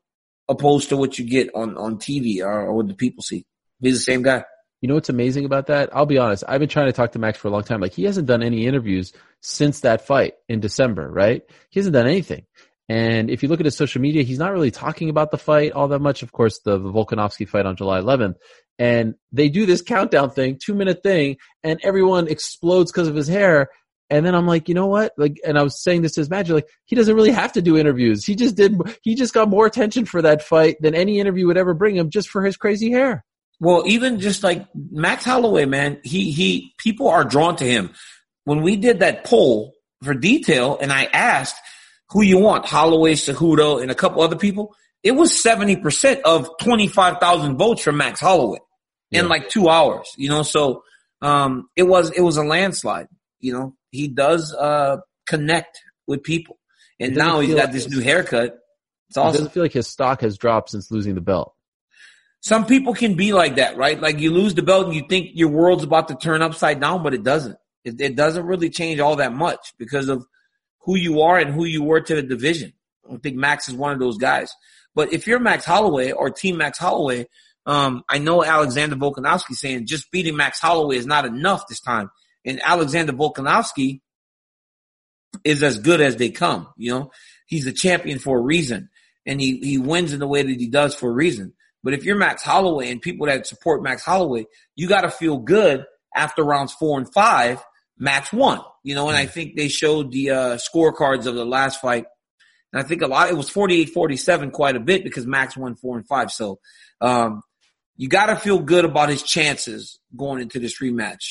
opposed 0.50 0.90
to 0.90 0.98
what 0.98 1.18
you 1.18 1.30
get 1.30 1.50
on 1.56 1.78
on 1.78 1.98
TV 1.98 2.42
or, 2.42 2.68
or 2.68 2.74
what 2.74 2.88
the 2.88 2.94
people 2.94 3.24
see. 3.24 3.46
He's 3.80 3.96
the 3.96 4.00
same 4.00 4.22
guy. 4.22 4.44
You 4.82 4.88
know 4.88 4.96
what's 4.96 5.10
amazing 5.10 5.46
about 5.46 5.68
that? 5.68 5.90
I'll 5.96 6.06
be 6.06 6.20
honest. 6.20 6.44
I've 6.48 6.60
been 6.60 6.70
trying 6.70 6.86
to 6.86 6.94
talk 6.94 7.14
to 7.14 7.20
Max 7.20 7.40
for 7.40 7.48
a 7.48 7.52
long 7.52 7.64
time. 7.64 7.82
Like 7.82 7.94
he 7.94 8.04
hasn't 8.04 8.28
done 8.28 8.44
any 8.44 8.68
interviews 8.68 9.12
since 9.42 9.80
that 9.82 10.06
fight 10.06 10.36
in 10.48 10.60
December, 10.60 11.10
right? 11.10 11.44
He 11.70 11.80
hasn't 11.80 11.94
done 11.94 12.08
anything. 12.08 12.46
And 12.90 13.30
if 13.30 13.44
you 13.44 13.50
look 13.50 13.60
at 13.60 13.66
his 13.66 13.76
social 13.76 14.02
media, 14.02 14.24
he's 14.24 14.40
not 14.40 14.54
really 14.54 14.72
talking 14.72 15.10
about 15.10 15.32
the 15.32 15.38
fight 15.38 15.74
all 15.74 15.90
that 15.90 16.00
much. 16.00 16.24
Of 16.24 16.32
course, 16.32 16.60
the, 16.60 16.78
the 16.78 16.92
Volkanovski 16.92 17.48
fight 17.48 17.66
on 17.66 17.76
July 17.76 18.00
11th. 18.00 18.36
And 18.80 19.16
they 19.32 19.50
do 19.50 19.66
this 19.66 19.82
countdown 19.82 20.30
thing, 20.30 20.60
two 20.64 20.74
minute 20.74 21.04
thing, 21.04 21.38
and 21.64 21.80
everyone 21.84 22.28
explodes 22.28 22.92
because 22.92 23.08
of 23.08 23.16
his 23.16 23.28
hair. 23.28 23.70
And 24.10 24.26
then 24.26 24.36
I'm 24.36 24.48
like, 24.48 24.70
you 24.70 24.76
know 24.76 24.88
what? 24.88 25.12
Like, 25.18 25.38
and 25.46 25.58
I 25.60 25.64
was 25.64 25.84
saying 25.84 26.02
this 26.02 26.14
to 26.14 26.22
his 26.22 26.30
manager, 26.30 26.54
like, 26.54 26.70
he 26.86 26.96
doesn't 26.96 27.14
really 27.14 27.32
have 27.32 27.52
to 27.54 27.62
do 27.62 27.78
interviews. 27.78 28.24
He 28.24 28.36
just 28.36 28.56
did, 28.56 28.80
he 29.02 29.16
just 29.16 29.34
got 29.34 29.50
more 29.50 29.66
attention 29.66 30.06
for 30.06 30.22
that 30.22 30.42
fight 30.42 30.78
than 30.80 30.96
any 30.96 31.20
interview 31.20 31.48
would 31.48 31.58
ever 31.58 31.74
bring 31.74 31.98
him 31.98 32.10
just 32.10 32.30
for 32.30 32.44
his 32.44 32.56
crazy 32.56 32.90
hair. 32.90 33.26
Well, 33.60 33.84
even 33.86 34.20
just 34.20 34.44
like 34.44 34.66
Max 34.76 35.26
Holloway, 35.26 35.66
man, 35.66 36.00
he 36.04 36.32
he 36.32 36.74
people 36.78 37.08
are 37.08 37.24
drawn 37.24 37.56
to 37.56 37.66
him. 37.66 37.90
When 38.44 38.62
we 38.62 38.76
did 38.76 39.00
that 39.00 39.24
poll 39.24 39.74
for 40.04 40.14
detail, 40.14 40.78
and 40.80 40.94
I 40.94 41.06
asked 41.06 41.56
who 42.10 42.22
you 42.22 42.40
want, 42.40 42.66
Holloway, 42.66 43.14
Cejudo, 43.14 43.82
and 43.82 43.92
a 43.92 43.96
couple 43.96 44.22
other 44.22 44.36
people, 44.38 44.76
it 45.04 45.12
was 45.12 45.42
seventy 45.42 45.76
percent 45.76 46.22
of 46.26 46.50
twenty 46.60 46.88
five 46.88 47.18
thousand 47.20 47.58
votes 47.58 47.82
for 47.82 47.92
Max 47.92 48.20
Holloway 48.20 48.60
in 49.12 49.26
Yeah. 49.26 49.30
like 49.30 49.50
two 49.50 49.70
hours. 49.70 50.08
You 50.18 50.30
know, 50.30 50.44
so 50.44 50.84
um, 51.22 51.70
it 51.76 51.84
was 51.84 52.12
it 52.12 52.22
was 52.22 52.38
a 52.38 52.44
landslide. 52.44 53.08
You 53.40 53.54
know, 53.54 53.76
he 53.92 54.08
does 54.08 54.54
uh, 54.54 54.98
connect 55.28 55.80
with 56.08 56.24
people, 56.24 56.58
and 57.00 57.16
now 57.16 57.40
he's 57.40 57.54
got 57.54 57.66
like 57.66 57.72
this 57.74 57.90
new 57.90 58.00
haircut. 58.02 58.58
It's 59.10 59.18
It 59.18 59.22
doesn't 59.22 59.52
feel 59.54 59.64
like 59.64 59.74
his 59.74 59.88
stock 59.88 60.22
has 60.22 60.38
dropped 60.38 60.72
since 60.72 60.92
losing 60.92 61.16
the 61.16 61.22
belt. 61.22 61.54
Some 62.42 62.66
people 62.66 62.94
can 62.94 63.16
be 63.16 63.34
like 63.34 63.56
that, 63.56 63.78
right? 63.78 64.00
Like 64.00 64.20
you 64.20 64.32
lose 64.32 64.54
the 64.54 64.62
belt 64.62 64.86
and 64.86 64.96
you 64.96 65.04
think 65.10 65.32
your 65.34 65.50
world's 65.50 65.84
about 65.84 66.08
to 66.10 66.16
turn 66.16 66.42
upside 66.42 66.80
down, 66.80 67.04
but 67.04 67.14
it 67.14 67.24
doesn't. 67.24 67.58
It, 67.84 68.00
it 68.02 68.16
doesn't 68.16 68.46
really 68.46 68.70
change 68.70 69.00
all 69.00 69.16
that 69.18 69.34
much 69.34 69.74
because 69.78 70.08
of 70.10 70.26
who 70.88 70.96
you 70.96 71.22
are 71.22 71.38
and 71.38 71.54
who 71.54 71.66
you 71.66 71.84
were 71.84 72.02
to 72.02 72.16
the 72.16 72.24
division. 72.24 72.74
I 73.12 73.18
think 73.18 73.36
Max 73.36 73.68
is 73.70 73.76
one 73.76 73.92
of 73.92 74.00
those 74.00 74.18
guys. 74.18 74.52
But 74.96 75.14
if 75.14 75.28
you're 75.28 75.40
Max 75.40 75.66
Holloway 75.66 76.12
or 76.12 76.32
Team 76.32 76.58
Max 76.58 76.80
Holloway, 76.80 77.28
um, 77.66 78.04
I 78.10 78.18
know 78.18 78.44
Alexander 78.44 78.96
Volkanovski 78.96 79.54
saying 79.54 79.86
just 79.86 80.10
beating 80.12 80.38
Max 80.38 80.60
Holloway 80.60 80.96
is 80.96 81.06
not 81.06 81.26
enough 81.26 81.68
this 81.68 81.82
time. 81.82 82.10
And 82.46 82.62
Alexander 82.64 83.12
Volkanovski 83.12 84.00
is 85.44 85.62
as 85.62 85.78
good 85.78 86.00
as 86.00 86.16
they 86.16 86.30
come. 86.30 86.70
You 86.78 86.92
know, 86.92 87.12
he's 87.46 87.68
a 87.68 87.74
champion 87.74 88.18
for 88.18 88.38
a 88.38 88.42
reason 88.42 88.90
and 89.26 89.42
he, 89.42 89.60
he 89.60 89.78
wins 89.78 90.14
in 90.14 90.20
the 90.20 90.28
way 90.28 90.42
that 90.42 90.60
he 90.60 90.68
does 90.68 90.96
for 90.96 91.10
a 91.10 91.14
reason. 91.14 91.54
But 91.84 91.94
if 91.94 92.06
you're 92.06 92.16
Max 92.16 92.44
Holloway 92.44 92.90
and 92.90 93.02
people 93.02 93.28
that 93.28 93.46
support 93.46 93.84
Max 93.84 94.04
Holloway, 94.04 94.46
you 94.78 94.88
got 94.88 95.02
to 95.02 95.12
feel 95.12 95.38
good 95.38 95.86
after 96.16 96.44
rounds 96.44 96.74
four 96.74 96.98
and 96.98 97.12
five. 97.14 97.62
Max 98.00 98.32
won, 98.32 98.62
you 98.84 98.96
know, 98.96 99.08
and 99.08 99.18
I 99.18 99.26
think 99.26 99.56
they 99.56 99.68
showed 99.68 100.12
the 100.12 100.30
uh, 100.32 100.58
scorecards 100.58 101.26
of 101.26 101.36
the 101.36 101.46
last 101.46 101.82
fight. 101.82 102.06
And 102.74 102.84
I 102.84 102.88
think 102.88 103.02
a 103.02 103.08
lot, 103.08 103.30
it 103.30 103.36
was 103.38 103.50
48 103.50 103.90
47 103.90 104.52
quite 104.52 104.76
a 104.76 104.80
bit 104.80 105.04
because 105.04 105.26
Max 105.26 105.56
won 105.58 105.76
four 105.76 105.98
and 105.98 106.08
five. 106.08 106.32
So, 106.32 106.60
um, 107.02 107.42
you 107.96 108.08
got 108.08 108.28
to 108.28 108.36
feel 108.36 108.60
good 108.60 108.86
about 108.86 109.10
his 109.10 109.24
chances 109.24 110.00
going 110.16 110.42
into 110.42 110.60
this 110.60 110.80
rematch 110.80 111.24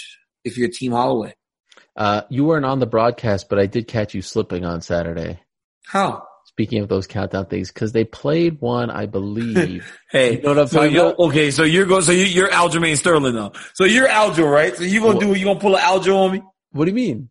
if 0.45 0.59
you're 0.59 0.69
Team 0.69 0.93
Holloway. 0.93 1.35
Uh, 1.97 2.23
you 2.29 2.45
weren't 2.45 2.65
on 2.67 2.81
the 2.81 2.87
broadcast, 2.87 3.49
but 3.49 3.59
I 3.59 3.67
did 3.67 3.87
catch 3.87 4.15
you 4.15 4.23
slipping 4.23 4.65
on 4.65 4.83
Saturday. 4.83 5.41
How? 5.87 6.25
Speaking 6.47 6.81
of 6.83 6.89
those 6.89 7.07
countdown 7.07 7.47
things, 7.47 7.71
because 7.71 7.93
they 7.93 8.05
played 8.05 8.61
one, 8.61 8.91
I 8.91 9.07
believe. 9.07 9.93
Hey, 10.11 10.37
You 10.37 10.43
know 10.43 10.49
what 10.51 10.59
I'm 10.59 10.67
so 10.69 10.79
talking 10.79 10.97
about? 10.97 11.19
okay, 11.19 11.51
so 11.51 11.63
you're 11.65 11.85
going, 11.87 12.03
so 12.03 12.13
you, 12.13 12.25
you're 12.25 12.49
Aljamain 12.49 12.97
Sterling 12.97 13.35
now. 13.35 13.53
So 13.75 13.85
you're 13.85 14.09
Aljo, 14.09 14.51
right? 14.51 14.75
So 14.77 14.85
you 14.85 15.01
gonna 15.01 15.21
do, 15.21 15.35
you 15.35 15.45
gonna 15.45 15.61
pull 15.61 15.77
an 15.77 15.83
Aljo 15.83 16.17
on 16.17 16.33
me? 16.33 16.43
What 16.77 16.85
do 16.85 16.91
you 16.91 16.95
mean? 16.95 17.31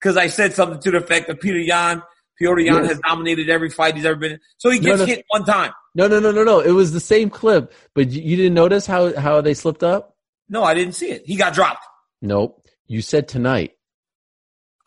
because 0.00 0.16
I 0.16 0.26
said 0.26 0.52
something 0.52 0.80
to 0.80 0.90
the 0.90 0.98
effect 0.98 1.28
that 1.28 1.40
Petr 1.40 1.64
Yan, 1.64 2.02
Petr 2.40 2.64
Yan 2.64 2.82
Yes. 2.82 2.88
has 2.88 2.98
dominated 3.00 3.48
every 3.48 3.70
fight 3.70 3.94
he's 3.94 4.04
ever 4.04 4.16
been 4.16 4.32
in. 4.32 4.40
So 4.58 4.68
he 4.68 4.80
gets 4.80 4.98
no. 4.98 5.06
hit 5.06 5.24
one 5.28 5.44
time. 5.44 5.70
No, 5.94 6.08
no, 6.08 6.18
no, 6.18 6.32
no, 6.32 6.42
no. 6.42 6.58
It 6.58 6.72
was 6.72 6.90
the 6.92 6.98
same 6.98 7.30
clip, 7.30 7.72
but 7.94 8.10
you, 8.10 8.36
didn't 8.36 8.54
notice 8.54 8.84
how 8.86 9.14
how 9.16 9.40
they 9.42 9.54
slipped 9.54 9.84
up? 9.84 10.16
No, 10.48 10.64
I 10.64 10.74
didn't 10.74 10.94
see 10.94 11.10
it. 11.12 11.22
He 11.24 11.36
got 11.36 11.54
dropped. 11.54 11.84
Nope. 12.20 12.66
You 12.88 13.00
said 13.00 13.28
tonight. 13.28 13.72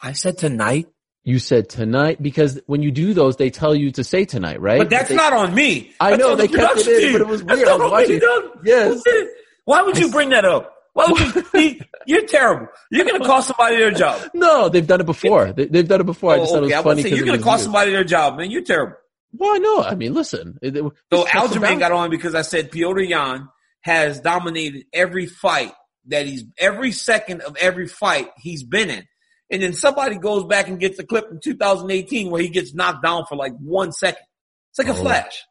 I 0.01 0.11
said 0.11 0.37
tonight, 0.37 0.87
You 1.23 1.39
said 1.39 1.69
tonight 1.69 2.21
because 2.21 2.59
when 2.67 2.83
you 2.83 2.91
do 2.91 3.13
those, 3.13 3.37
they 3.37 3.49
tell 3.49 3.73
you 3.73 3.91
to 3.93 4.03
say 4.03 4.25
tonight, 4.25 4.59
right? 4.59 4.79
but 4.79 4.89
that's 4.89 5.09
they- 5.09 5.15
not 5.15 5.31
on 5.31 5.55
me. 5.55 5.93
I 5.99 6.11
That's 6.11 6.19
know, 6.21 6.35
they 6.35 6.47
the 6.47 6.57
kept 6.57 6.79
it 6.79 7.03
in, 7.03 7.11
but 7.13 7.21
it 7.21 7.27
was 7.27 7.41
weird. 7.43 7.67
I 7.67 7.77
was 7.77 7.91
watching. 7.91 8.21
Yes. 8.65 8.87
Who 8.93 9.01
did 9.01 9.27
it? 9.27 9.33
Why 9.63 9.81
would 9.81 9.97
you 9.97 10.11
bring 10.11 10.29
that 10.29 10.43
up? 10.45 10.74
Why 10.95 11.05
would 11.11 11.35
you? 11.35 11.43
he- 11.59 11.81
you're 12.07 12.25
terrible. 12.25 12.67
You're 12.89 13.05
gonna 13.05 13.25
cost 13.25 13.47
somebody 13.49 13.75
their 13.75 13.91
job. 13.91 14.29
No, 14.33 14.69
they've 14.69 14.85
done 14.87 15.01
it 15.01 15.05
before. 15.05 15.51
They, 15.53 15.65
they've 15.65 15.87
done 15.87 15.99
it 16.01 16.05
before. 16.05 16.33
I 16.33 16.37
just 16.37 16.51
Oh, 16.51 16.55
thought 16.55 16.63
it 16.63 16.71
oh, 16.73 16.77
was 16.77 16.83
funny 16.83 17.01
say, 17.03 17.09
you're 17.09 17.25
gonna 17.25 17.37
cost 17.41 17.59
you. 17.61 17.63
somebody 17.65 17.91
their 17.91 18.03
job, 18.05 18.37
man. 18.37 18.49
You're 18.49 18.63
terrible. 18.63 18.95
Why 19.31 19.57
no? 19.57 19.83
I 19.83 19.95
mean, 19.95 20.13
listen. 20.13 20.57
It, 20.61 20.77
it, 20.77 20.83
So 21.11 21.25
Aljamain 21.25 21.79
got 21.79 21.91
on 21.91 22.09
because 22.09 22.33
I 22.33 22.41
said 22.43 22.71
Petr 22.71 23.07
Yan 23.07 23.49
has 23.81 24.21
dominated 24.21 24.85
every 24.93 25.25
fight 25.25 25.73
that 26.07 26.25
he's 26.25 26.45
every 26.57 26.91
second 26.93 27.41
of 27.41 27.57
every 27.57 27.87
fight 27.87 28.29
he's 28.37 28.63
been 28.63 28.89
in. 28.89 29.03
And 29.51 29.61
then 29.61 29.73
somebody 29.73 30.17
goes 30.17 30.45
back 30.45 30.69
and 30.69 30.79
gets 30.79 30.97
a 30.99 31.05
clip 31.05 31.27
from 31.27 31.39
2018 31.43 32.31
where 32.31 32.41
he 32.41 32.47
gets 32.49 32.73
knocked 32.73 33.03
down 33.03 33.25
for 33.27 33.35
like 33.35 33.53
one 33.59 33.91
second. 33.91 34.23
It's 34.71 34.79
like 34.79 34.87
a 34.87 34.97
Oh. 34.97 35.03
flash. 35.03 35.43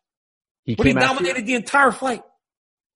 He 0.65 0.75
But 0.77 0.87
he 0.87 0.93
came 0.93 0.99
after 1.03 1.13
you? 1.13 1.19
dominated 1.19 1.47
the 1.47 1.55
entire 1.55 1.93
fight. 1.93 2.23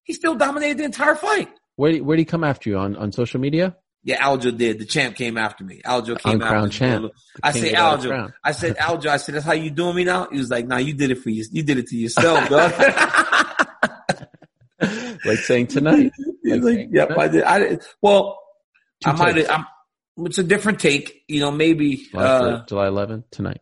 He 0.05 0.15
still 0.15 0.35
dominated 0.37 0.79
the 0.79 0.85
entire 0.85 1.15
fight. 1.15 1.51
Where 1.79 1.97
where 1.99 2.17
did 2.17 2.23
he 2.23 2.25
come 2.25 2.43
after 2.43 2.69
you 2.71 2.77
on 2.77 2.97
on 2.97 3.13
social 3.13 3.39
media? 3.41 3.77
Yeah, 4.03 4.21
Aljo 4.25 4.57
did. 4.57 4.79
The 4.81 4.85
champ 4.85 5.15
came 5.17 5.37
after 5.39 5.63
me. 5.65 5.81
Aljo 5.87 6.19
came 6.19 6.43
after 6.43 6.69
champ. 6.71 7.05
me. 7.05 7.11
I 7.43 7.53
said, 7.53 7.75
Aljo. 7.75 8.33
I 8.43 8.51
said, 8.53 8.77
Aljo. 8.79 9.07
I 9.07 9.17
said, 9.17 9.35
that's 9.37 9.45
how 9.45 9.53
you 9.53 9.71
doing 9.71 9.95
me 9.97 10.03
now? 10.05 10.29
He 10.33 10.39
was 10.39 10.51
like, 10.51 10.67
nah, 10.67 10.79
you 10.79 10.93
did 10.95 11.11
it 11.13 11.19
for 11.19 11.31
you. 11.31 11.45
You 11.53 11.63
did 11.63 11.79
it 11.79 11.87
to 11.89 11.97
yourself, 11.97 12.49
dog. 12.49 12.73
Like 15.25 15.39
saying 15.39 15.67
tonight. 15.69 16.13
He's 16.43 16.63
Like 16.63 16.77
like, 16.79 16.89
yep, 16.93 17.09
tonight. 17.09 17.25
I 17.25 17.29
did. 17.29 17.43
I 17.45 17.59
did. 17.59 17.83
Well, 18.01 18.39
Two 19.03 19.11
I 19.11 19.13
might 19.15 19.37
have, 19.37 19.65
it's 20.19 20.39
a 20.39 20.45
different 20.45 20.81
take, 20.81 21.23
you 21.29 21.41
know, 21.41 21.51
maybe, 21.51 21.97
July 22.11 22.25
uh, 22.25 22.65
July 22.67 22.87
11th 22.87 23.25
tonight. 23.31 23.61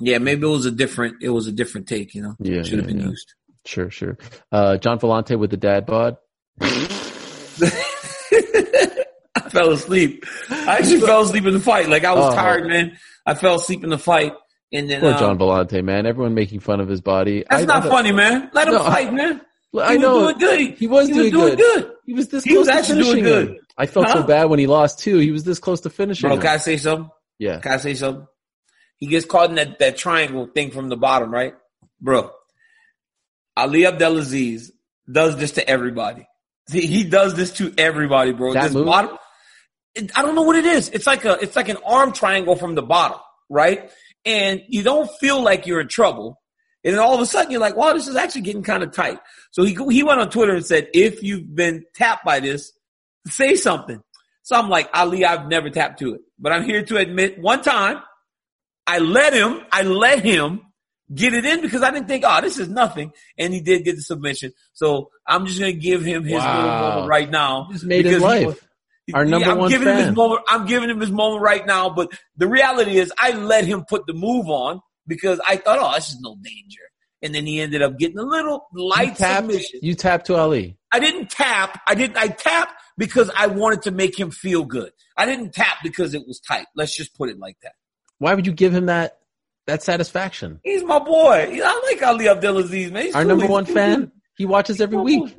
yeah, 0.00 0.18
maybe 0.18 0.46
it 0.46 0.50
was 0.50 0.64
a 0.66 0.70
different, 0.70 1.22
it 1.22 1.28
was 1.30 1.46
a 1.48 1.52
different 1.52 1.86
take, 1.88 2.14
you 2.14 2.22
know, 2.22 2.34
Yeah, 2.40 2.62
should 2.62 2.78
have 2.78 2.88
yeah, 2.88 2.94
been 2.94 3.00
yeah. 3.00 3.08
used. 3.10 3.34
Sure, 3.66 3.90
sure. 3.90 4.16
Uh, 4.50 4.76
John 4.78 4.98
Volante 4.98 5.38
with 5.38 5.50
the 5.50 5.56
dad 5.56 5.86
bod. 5.86 6.16
I 9.34 9.48
fell 9.50 9.70
asleep. 9.72 10.24
I 10.50 10.78
actually 10.78 11.00
fell 11.00 11.22
asleep 11.22 11.46
in 11.46 11.54
the 11.54 11.60
fight. 11.60 11.88
Like 11.88 12.04
I 12.04 12.14
was 12.14 12.32
Oh. 12.32 12.36
tired, 12.36 12.66
man. 12.66 12.98
I 13.26 13.34
fell 13.34 13.56
asleep 13.56 13.82
in 13.84 13.90
the 13.90 13.98
fight. 13.98 14.32
And 14.74 14.88
then, 14.88 15.00
Poor 15.00 15.12
um, 15.12 15.18
John 15.18 15.38
Volante, 15.38 15.82
man. 15.84 16.06
Everyone 16.06 16.34
making 16.34 16.60
fun 16.60 16.80
of 16.80 16.88
his 16.88 17.00
body. 17.00 17.44
that's 17.48 17.62
I- 17.62 17.66
not 17.66 17.86
I- 17.86 17.88
funny, 17.88 18.12
man. 18.12 18.50
Let 18.54 18.68
him 18.68 18.74
No, 18.74 18.84
fight, 18.84 19.12
man. 19.12 19.40
He 19.72 19.80
I 19.80 19.92
was 19.94 19.98
know. 20.00 20.20
doing 20.20 20.38
good. 20.38 20.78
He 20.78 20.86
was 20.86 21.08
he 21.08 21.14
doing 21.14 21.24
was 21.24 21.32
doing 21.32 21.56
good. 21.56 21.82
good. 21.84 21.92
He 22.06 22.14
was 22.14 22.28
this 22.28 22.44
He 22.44 22.56
was 22.58 22.68
close 22.68 22.74
to 22.76 22.80
actually 22.92 23.02
doing 23.04 23.24
finishing 23.24 23.40
him. 23.48 23.54
good. 23.54 23.58
I 23.78 23.86
felt 23.86 24.08
so 24.08 24.22
bad 24.22 24.44
when 24.50 24.58
he 24.58 24.66
lost 24.66 24.98
too. 24.98 25.18
He 25.18 25.30
was 25.30 25.44
this 25.44 25.58
close 25.58 25.80
to 25.82 25.90
finishing 25.90 26.28
Bro, 26.28 26.36
him. 26.36 26.42
can 26.42 26.50
I 26.50 26.56
say 26.58 26.76
something? 26.76 27.10
Yeah. 27.38 27.58
Can 27.60 27.72
I 27.72 27.76
say 27.78 27.94
something? 27.94 28.26
He 28.98 29.06
gets 29.06 29.24
caught 29.26 29.48
in 29.50 29.56
that, 29.56 29.78
that 29.78 29.96
triangle 29.96 30.46
thing 30.46 30.70
from 30.70 30.88
the 30.88 30.96
bottom, 30.96 31.32
right? 31.32 31.54
Bro, 32.00 32.30
Ali 33.56 33.86
Abdelaziz 33.86 34.72
does 35.10 35.36
this 35.36 35.52
to 35.52 35.66
everybody. 35.68 36.26
He, 36.70 36.86
he 36.86 37.04
does 37.04 37.34
this 37.34 37.52
to 37.54 37.72
everybody, 37.76 38.32
bro. 38.32 38.54
That 38.54 38.64
this 38.64 38.74
move? 38.74 38.86
bottom, 38.86 39.18
it, 39.94 40.16
I 40.16 40.22
don't 40.22 40.34
know 40.34 40.42
what 40.42 40.56
it 40.56 40.64
is. 40.64 40.88
It's 40.90 41.06
like 41.06 41.24
a, 41.24 41.38
it's 41.40 41.56
like 41.56 41.68
an 41.68 41.78
arm 41.84 42.12
triangle 42.12 42.56
from 42.56 42.74
the 42.74 42.82
bottom, 42.82 43.18
right? 43.48 43.90
And 44.24 44.62
you 44.68 44.82
don't 44.82 45.10
feel 45.18 45.42
like 45.42 45.66
you're 45.66 45.80
in 45.80 45.88
trouble. 45.88 46.40
And 46.84 46.94
then 46.94 47.00
all 47.00 47.14
of 47.14 47.20
a 47.20 47.26
sudden 47.26 47.50
you're 47.50 47.60
like, 47.60 47.76
wow, 47.76 47.92
this 47.92 48.08
is 48.08 48.16
actually 48.16 48.42
getting 48.42 48.62
kind 48.62 48.82
of 48.82 48.92
tight. 48.92 49.18
So 49.50 49.62
he, 49.64 49.76
he 49.90 50.02
went 50.02 50.20
on 50.20 50.30
Twitter 50.30 50.54
and 50.54 50.64
said, 50.64 50.88
if 50.94 51.22
you've 51.22 51.54
been 51.54 51.84
tapped 51.94 52.24
by 52.24 52.40
this, 52.40 52.72
say 53.26 53.54
something. 53.54 54.00
So 54.42 54.56
I'm 54.56 54.68
like, 54.68 54.88
Ali, 54.92 55.24
I've 55.24 55.46
never 55.46 55.70
tapped 55.70 56.00
to 56.00 56.14
it, 56.14 56.20
but 56.38 56.52
I'm 56.52 56.64
here 56.64 56.82
to 56.84 56.96
admit 56.96 57.40
one 57.40 57.62
time 57.62 58.02
I 58.86 58.98
let 58.98 59.32
him, 59.32 59.60
I 59.70 59.82
let 59.82 60.24
him 60.24 60.62
get 61.14 61.34
it 61.34 61.44
in 61.44 61.60
because 61.60 61.82
I 61.82 61.90
didn't 61.90 62.08
think, 62.08 62.24
oh, 62.26 62.40
this 62.40 62.58
is 62.58 62.68
nothing. 62.68 63.12
And 63.38 63.52
he 63.52 63.60
did 63.60 63.84
get 63.84 63.96
the 63.96 64.02
submission. 64.02 64.52
So 64.72 65.10
I'm 65.26 65.46
just 65.46 65.58
going 65.60 65.74
to 65.74 65.78
give 65.80 66.02
him 66.04 66.24
his 66.24 66.34
Wow. 66.42 66.56
little 66.56 66.78
moment 66.78 67.08
right 67.08 67.30
now. 67.30 67.68
Just 67.72 67.84
made 67.84 68.04
his 68.04 68.20
life. 68.22 68.46
was- 68.46 68.60
Our 69.14 69.24
number 69.24 69.50
I'm 69.50 69.58
one 69.58 69.70
giving 69.70 69.88
him 69.88 69.96
his 69.96 70.14
moment. 70.14 70.42
I'm 70.48 70.66
giving 70.66 70.88
him 70.88 71.00
his 71.00 71.10
moment 71.10 71.42
right 71.42 71.66
now. 71.66 71.90
But 71.90 72.12
the 72.36 72.46
reality 72.46 72.98
is, 72.98 73.12
I 73.18 73.32
let 73.32 73.64
him 73.64 73.84
put 73.84 74.06
the 74.06 74.14
move 74.14 74.48
on 74.48 74.80
because 75.06 75.40
I 75.46 75.56
thought, 75.56 75.78
oh, 75.80 75.92
this 75.96 76.10
is 76.10 76.20
no 76.20 76.36
danger. 76.42 76.80
And 77.20 77.34
then 77.34 77.44
he 77.46 77.60
ended 77.60 77.82
up 77.82 77.98
getting 77.98 78.18
a 78.18 78.22
little 78.24 78.66
You 78.74 78.88
light 78.88 79.16
tapped, 79.16 79.46
submission. 79.46 79.80
you 79.82 79.94
tapped 79.94 80.26
to 80.26 80.36
Ali. 80.36 80.76
I 80.92 80.98
didn't 81.00 81.30
tap. 81.30 81.80
I 81.86 81.94
didn't. 81.94 82.16
I 82.16 82.28
tapped 82.28 82.74
because 82.96 83.30
I 83.36 83.46
wanted 83.48 83.82
to 83.82 83.90
make 83.90 84.18
him 84.18 84.30
feel 84.30 84.64
good. 84.64 84.92
I 85.16 85.26
didn't 85.26 85.52
tap 85.52 85.78
because 85.82 86.14
it 86.14 86.22
was 86.26 86.40
tight. 86.40 86.66
Let's 86.74 86.96
just 86.96 87.14
put 87.16 87.28
it 87.28 87.38
like 87.38 87.56
that. 87.62 87.72
Why 88.18 88.34
would 88.34 88.46
you 88.46 88.52
give 88.52 88.74
him 88.74 88.86
that 88.86 89.18
that 89.66 89.82
satisfaction? 89.82 90.60
He's 90.64 90.82
my 90.84 90.98
boy. 90.98 91.60
I 91.62 91.82
like 91.90 92.02
Ali 92.02 92.28
Abdelaziz, 92.28 92.90
man. 92.90 93.04
He's 93.04 93.14
Our 93.14 93.22
cool. 93.22 93.28
number 93.30 93.46
one 93.46 93.66
cool. 93.66 93.74
fan. 93.74 94.12
He 94.36 94.44
watches 94.44 94.80
every 94.80 94.98
week. 94.98 95.20
boy. 95.20 95.34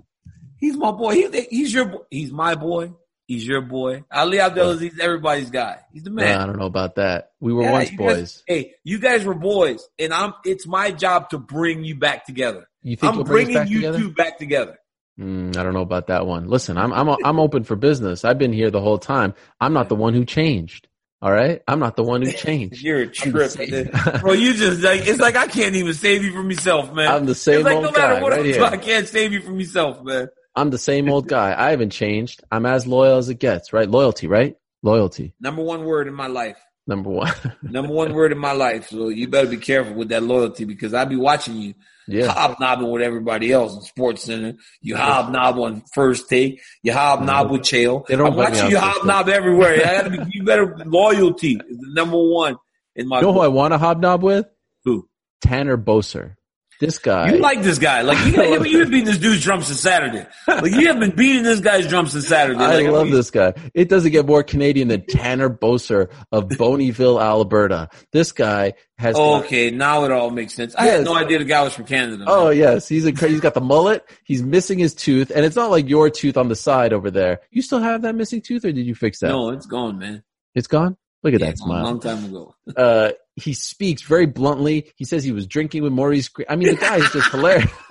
He's 0.58 0.78
my 0.78 0.92
boy. 0.92 1.14
He, 1.16 1.42
he's 1.50 1.74
your. 1.74 1.86
boy. 1.86 1.98
He's 2.10 2.32
my 2.32 2.56
boy. 2.56 2.94
He's 3.28 3.46
your 3.48 3.62
boy. 3.62 4.04
Ali 4.12 4.40
Abdelaziz, 4.40 4.94
is 4.94 5.00
everybody's 5.00 5.50
guy. 5.50 5.80
He's 5.94 6.04
the 6.04 6.10
man. 6.10 6.40
I 6.40 6.46
don't 6.46 6.58
know 6.60 6.66
about 6.66 6.96
that. 6.96 7.32
We 7.40 7.54
were 7.54 7.64
Yeah, 7.64 7.72
once 7.72 7.92
you 7.92 7.98
guys- 7.98 8.18
boys. 8.18 8.44
hey, 8.48 8.74
you 8.84 9.00
guys 9.00 9.24
were 9.26 9.34
boys, 9.34 9.88
and 9.98 10.14
I'm. 10.14 10.34
It's 10.46 10.68
my 10.68 10.92
job 10.92 11.30
to 11.32 11.38
bring 11.38 11.84
you 11.84 11.96
back 11.96 12.26
together. 12.26 12.68
You 12.82 12.96
think 12.98 13.14
I'm 13.16 13.24
bringing 13.24 13.68
you 13.68 13.78
together? 13.78 13.98
two 14.00 14.12
back 14.12 14.38
together. 14.38 14.78
Mm, 15.20 15.56
I 15.58 15.64
don't 15.64 15.74
know 15.74 15.82
about 15.82 16.08
that 16.08 16.26
one. 16.26 16.48
Listen, 16.48 16.78
I'm 16.78 16.92
I'm 16.92 17.08
I'm 17.24 17.40
open 17.40 17.64
for 17.64 17.76
business. 17.76 18.26
I've 18.26 18.38
been 18.38 18.52
here 18.54 18.72
the 18.72 18.82
whole 18.82 18.98
time. 18.98 19.34
I'm 19.62 19.72
not 19.74 19.88
the 19.90 19.96
one 19.96 20.14
who 20.14 20.26
changed. 20.26 20.88
All 21.24 21.32
right, 21.32 21.62
I'm 21.70 21.80
not 21.80 21.96
the 21.96 22.04
one 22.04 22.22
who 22.22 22.32
changed. 22.34 22.82
You're 22.82 23.04
a 23.04 23.06
I'm 23.06 23.12
trip, 23.12 23.54
bro. 24.20 24.34
You 24.34 24.54
just 24.54 24.82
like 24.82 25.08
it's 25.08 25.22
like 25.22 25.38
I 25.38 25.48
can't 25.48 25.74
even 25.74 25.94
save 25.94 26.22
you 26.22 26.34
from 26.34 26.50
myself, 26.50 26.94
man. 26.94 27.08
I'm 27.08 27.26
the 27.26 27.34
same 27.34 27.60
It's 27.62 27.64
like 27.64 27.76
old 27.76 27.86
no 27.86 27.92
matter 27.92 28.16
guy 28.16 28.22
what 28.22 28.32
right 28.34 28.42
I 28.42 28.44
do, 28.44 28.50
here. 28.52 28.64
I 28.66 28.76
can't 28.76 29.08
save 29.08 29.32
you 29.32 29.40
from 29.40 29.58
yourself, 29.58 30.04
man. 30.04 30.28
I'm 30.54 30.70
the 30.70 30.78
same 30.78 31.10
old 31.10 31.28
guy. 31.30 31.56
I 31.58 31.70
haven't 31.70 31.92
changed. 31.92 32.44
I'm 32.52 32.66
as 32.66 32.86
loyal 32.86 33.20
as 33.20 33.30
it 33.30 33.40
gets. 33.40 33.72
Right? 33.72 33.90
Loyalty. 33.90 34.28
Right? 34.28 34.58
Loyalty. 34.82 35.34
Number 35.40 35.64
one 35.64 35.86
word 35.86 36.10
in 36.10 36.14
my 36.14 36.28
life. 36.28 36.58
Number 36.88 37.10
one. 37.10 37.32
Number 37.62 37.94
one 37.94 38.14
word 38.14 38.34
in 38.34 38.38
my 38.38 38.52
life. 38.52 38.90
So 38.90 39.08
you 39.08 39.30
better 39.30 39.48
be 39.48 39.56
careful 39.56 39.94
with 39.94 40.10
that 40.10 40.24
loyalty 40.24 40.66
because 40.66 40.94
I'll 40.94 41.06
be 41.06 41.16
watching 41.16 41.56
you 41.56 41.74
yeah. 42.08 42.28
hobnobbing 42.28 42.90
with 42.90 43.02
everybody 43.02 43.52
else 43.52 43.76
in 43.76 43.82
Sports 43.82 44.24
Center. 44.24 44.56
You 44.82 44.96
hobnob 44.96 45.58
on 45.58 45.84
First 45.94 46.30
Take. 46.30 46.62
You 46.82 46.94
hobnob 46.94 47.52
with 47.52 47.62
Chael. 47.62 48.06
They 48.08 48.16
don't 48.16 48.32
I'm 48.32 48.36
watching 48.36 48.70
you 48.70 48.78
hobnob 48.80 49.30
everywhere. 49.30 49.76
I 49.76 50.02
gotta 50.02 50.10
be, 50.10 50.32
you 50.32 50.44
better 50.44 50.78
loyalty 50.86 51.54
is 51.54 51.78
the 51.78 51.94
number 51.94 52.18
one 52.18 52.58
in 52.96 53.08
my. 53.08 53.20
You 53.20 53.28
know 53.28 53.34
who 53.34 53.40
I 53.40 53.48
want 53.48 53.74
to 53.74 53.78
hobnob 53.78 54.22
with? 54.22 54.46
Who? 54.86 55.08
Tanner 55.42 55.78
Boser. 55.78 56.36
This 56.84 56.98
guy. 57.00 57.32
You 57.32 57.38
like 57.38 57.62
this 57.62 57.80
guy? 57.80 58.02
Like 58.02 58.18
you, 58.26 58.44
you, 58.44 58.64
you've 58.66 58.82
been 58.82 58.92
beating 58.92 59.06
this 59.06 59.18
dude's 59.18 59.42
drum 59.42 59.64
since 59.64 59.80
Saturday. 59.80 60.26
Like 60.48 60.72
you 60.74 60.88
have 60.88 61.00
been 61.00 61.16
beating 61.16 61.44
this 61.44 61.62
guy's 61.62 61.88
drum 61.88 62.08
since 62.08 62.28
Saturday. 62.28 62.60
I 62.60 62.76
Like, 62.82 62.88
love 62.88 63.06
mean, 63.06 63.14
this 63.16 63.32
guy. 63.32 63.54
It 63.74 63.88
doesn't 63.88 64.12
get 64.12 64.26
more 64.26 64.44
Canadian 64.44 64.90
than 64.90 65.06
Tanner 65.06 65.50
Boser 65.50 66.10
of 66.32 66.50
Bonnyville, 66.50 67.22
Alberta. 67.22 67.88
This 68.12 68.34
guy 68.34 68.74
has. 68.98 69.16
Okay, 69.16 69.72
now 69.72 70.04
it 70.04 70.12
all 70.12 70.30
makes 70.30 70.54
sense. 70.54 70.76
I 70.76 70.88
had 70.88 71.06
no 71.06 71.16
idea 71.16 71.40
the 71.40 71.46
guy 71.46 71.64
was 71.64 71.74
from 71.74 71.86
Canada. 71.86 72.26
Oh 72.28 72.50
man. 72.50 72.58
yes, 72.58 72.88
he's 72.90 73.06
a 73.06 73.12
he's 73.12 73.40
got 73.40 73.54
the 73.54 73.62
mullet. 73.62 74.04
He's 74.26 74.44
missing 74.44 74.78
his 74.78 74.94
tooth, 74.94 75.32
and 75.34 75.46
it's 75.46 75.56
not 75.56 75.72
like 75.72 75.88
your 75.88 76.10
tooth 76.10 76.36
on 76.38 76.50
the 76.50 76.56
side 76.56 76.92
over 76.92 77.10
there. 77.10 77.40
You 77.52 77.62
still 77.62 77.80
have 77.80 78.02
that 78.02 78.16
missing 78.16 78.42
tooth, 78.42 78.66
or 78.66 78.72
did 78.74 78.86
you 78.86 78.96
fix 78.96 79.20
that? 79.20 79.30
no, 79.30 79.52
it's 79.52 79.66
gone, 79.66 80.00
man. 80.00 80.24
It's 80.54 80.68
gone. 80.68 80.98
Look 81.24 81.34
at 81.34 81.40
Yeah, 81.40 81.48
that 81.48 81.58
smile. 81.60 81.82
a 81.82 81.86
long 81.86 82.00
time 82.02 82.26
ago. 82.26 82.54
uh, 82.76 83.12
he 83.36 83.54
speaks 83.54 84.02
very 84.04 84.26
bluntly. 84.26 84.92
He 84.96 85.06
says 85.06 85.24
he 85.24 85.32
was 85.32 85.48
drinking 85.48 85.84
with 85.84 85.92
Maurice. 85.92 86.30
I 86.50 86.56
mean, 86.56 86.70
the 86.70 86.76
guy 86.76 86.98
is 86.98 87.12
just 87.12 87.32
hilarious. 87.32 87.72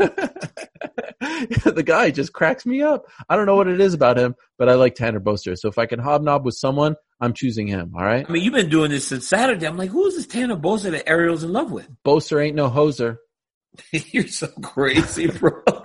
the 1.64 1.82
guy 1.84 2.11
just 2.11 2.32
cracks 2.32 2.64
me 2.64 2.82
up. 2.82 3.05
I 3.28 3.36
don't 3.36 3.47
know 3.47 3.57
what 3.57 3.68
it 3.68 3.80
is 3.80 3.95
about 3.95 4.18
him, 4.18 4.34
but 4.59 4.68
I 4.68 4.74
like 4.74 4.95
Tanner 4.95 5.20
Boster. 5.20 5.57
So 5.57 5.68
if 5.68 5.78
I 5.78 5.86
can 5.86 5.99
hobnob 5.99 6.45
with 6.45 6.55
someone, 6.55 6.97
I'm 7.20 7.32
choosing 7.32 7.66
him. 7.66 7.93
All 7.97 8.05
right. 8.05 8.24
I 8.28 8.32
mean, 8.32 8.43
you've 8.43 8.55
been 8.55 8.68
doing 8.68 8.90
this 8.90 9.07
since 9.07 9.28
Saturday. 9.28 9.66
I'm 9.66 9.76
like, 9.76 9.90
who 9.90 10.07
is 10.07 10.16
this 10.16 10.26
Tanner 10.26 10.57
Bosa 10.57 10.90
that 10.93 11.09
Ariel's 11.09 11.45
in 11.45 11.53
love 11.53 11.70
with? 11.72 11.88
Boster 12.05 12.40
ain't 12.40 12.57
no 12.57 12.68
hoser. 12.70 13.18
You're 13.93 14.28
so 14.28 14.49
crazy, 14.62 15.26
bro. 15.28 15.62
How 15.66 15.82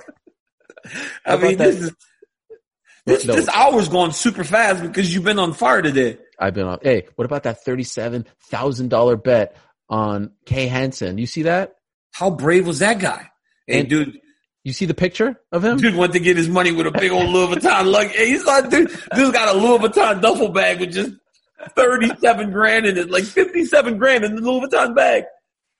I 1.26 1.34
about 1.34 1.41
mean, 1.41 1.58
this 1.58 1.76
is 1.82 1.95
this, 3.05 3.26
No. 3.26 3.36
this 3.36 3.47
hour's 3.49 3.89
going 3.89 4.12
super 4.12 4.43
fast 4.43 4.82
because 4.84 5.14
you've 5.14 5.24
been 5.24 5.39
on 5.39 5.53
fire 5.53 5.82
today. 5.82 6.18
I've 6.40 6.54
been 6.54 6.68
on. 6.68 6.80
Hey, 6.82 7.08
what 7.16 7.26
about 7.26 7.44
that 7.44 7.64
thirty-seven 7.64 8.26
thousand 8.50 8.90
dollar 8.90 9.16
bet 9.16 9.56
on 9.90 10.32
Kay 10.46 10.68
Hansen? 10.68 11.18
You 11.18 11.26
see 11.26 11.44
that? 11.44 11.76
How 12.12 12.30
brave 12.30 12.66
was 12.68 12.80
that 12.80 13.00
guy? 13.00 13.30
Hey, 13.66 13.82
And- 13.82 13.90
dude, 13.90 14.20
You 14.64 14.74
see 14.74 14.86
the 14.86 14.94
picture 14.94 15.40
of 15.52 15.64
him? 15.64 15.78
dude 15.78 15.96
went 15.96 16.14
to 16.14 16.20
get 16.20 16.36
his 16.38 16.50
money 16.50 16.72
with 16.72 16.88
a 16.88 16.92
big 16.92 17.12
old 17.12 17.30
Louis 17.30 17.56
Vuitton 17.56 17.86
lug. 17.92 18.08
Hey, 18.08 18.28
he's 18.28 18.46
like, 18.46 18.70
dude, 18.70 18.90
dude's 19.16 19.32
got 19.32 19.56
a 19.56 19.58
Louis 19.58 19.80
Vuitton 19.80 20.22
duffel 20.22 20.50
bag 20.50 20.80
with 20.82 20.92
just 20.92 21.12
37 21.76 22.52
grand 22.52 22.86
in 22.86 22.98
it, 22.98 23.10
like 23.10 23.24
57 23.24 23.98
grand 23.98 24.24
in 24.24 24.36
the 24.36 24.42
Louis 24.42 24.68
Vuitton 24.68 24.96
bag. 24.96 25.24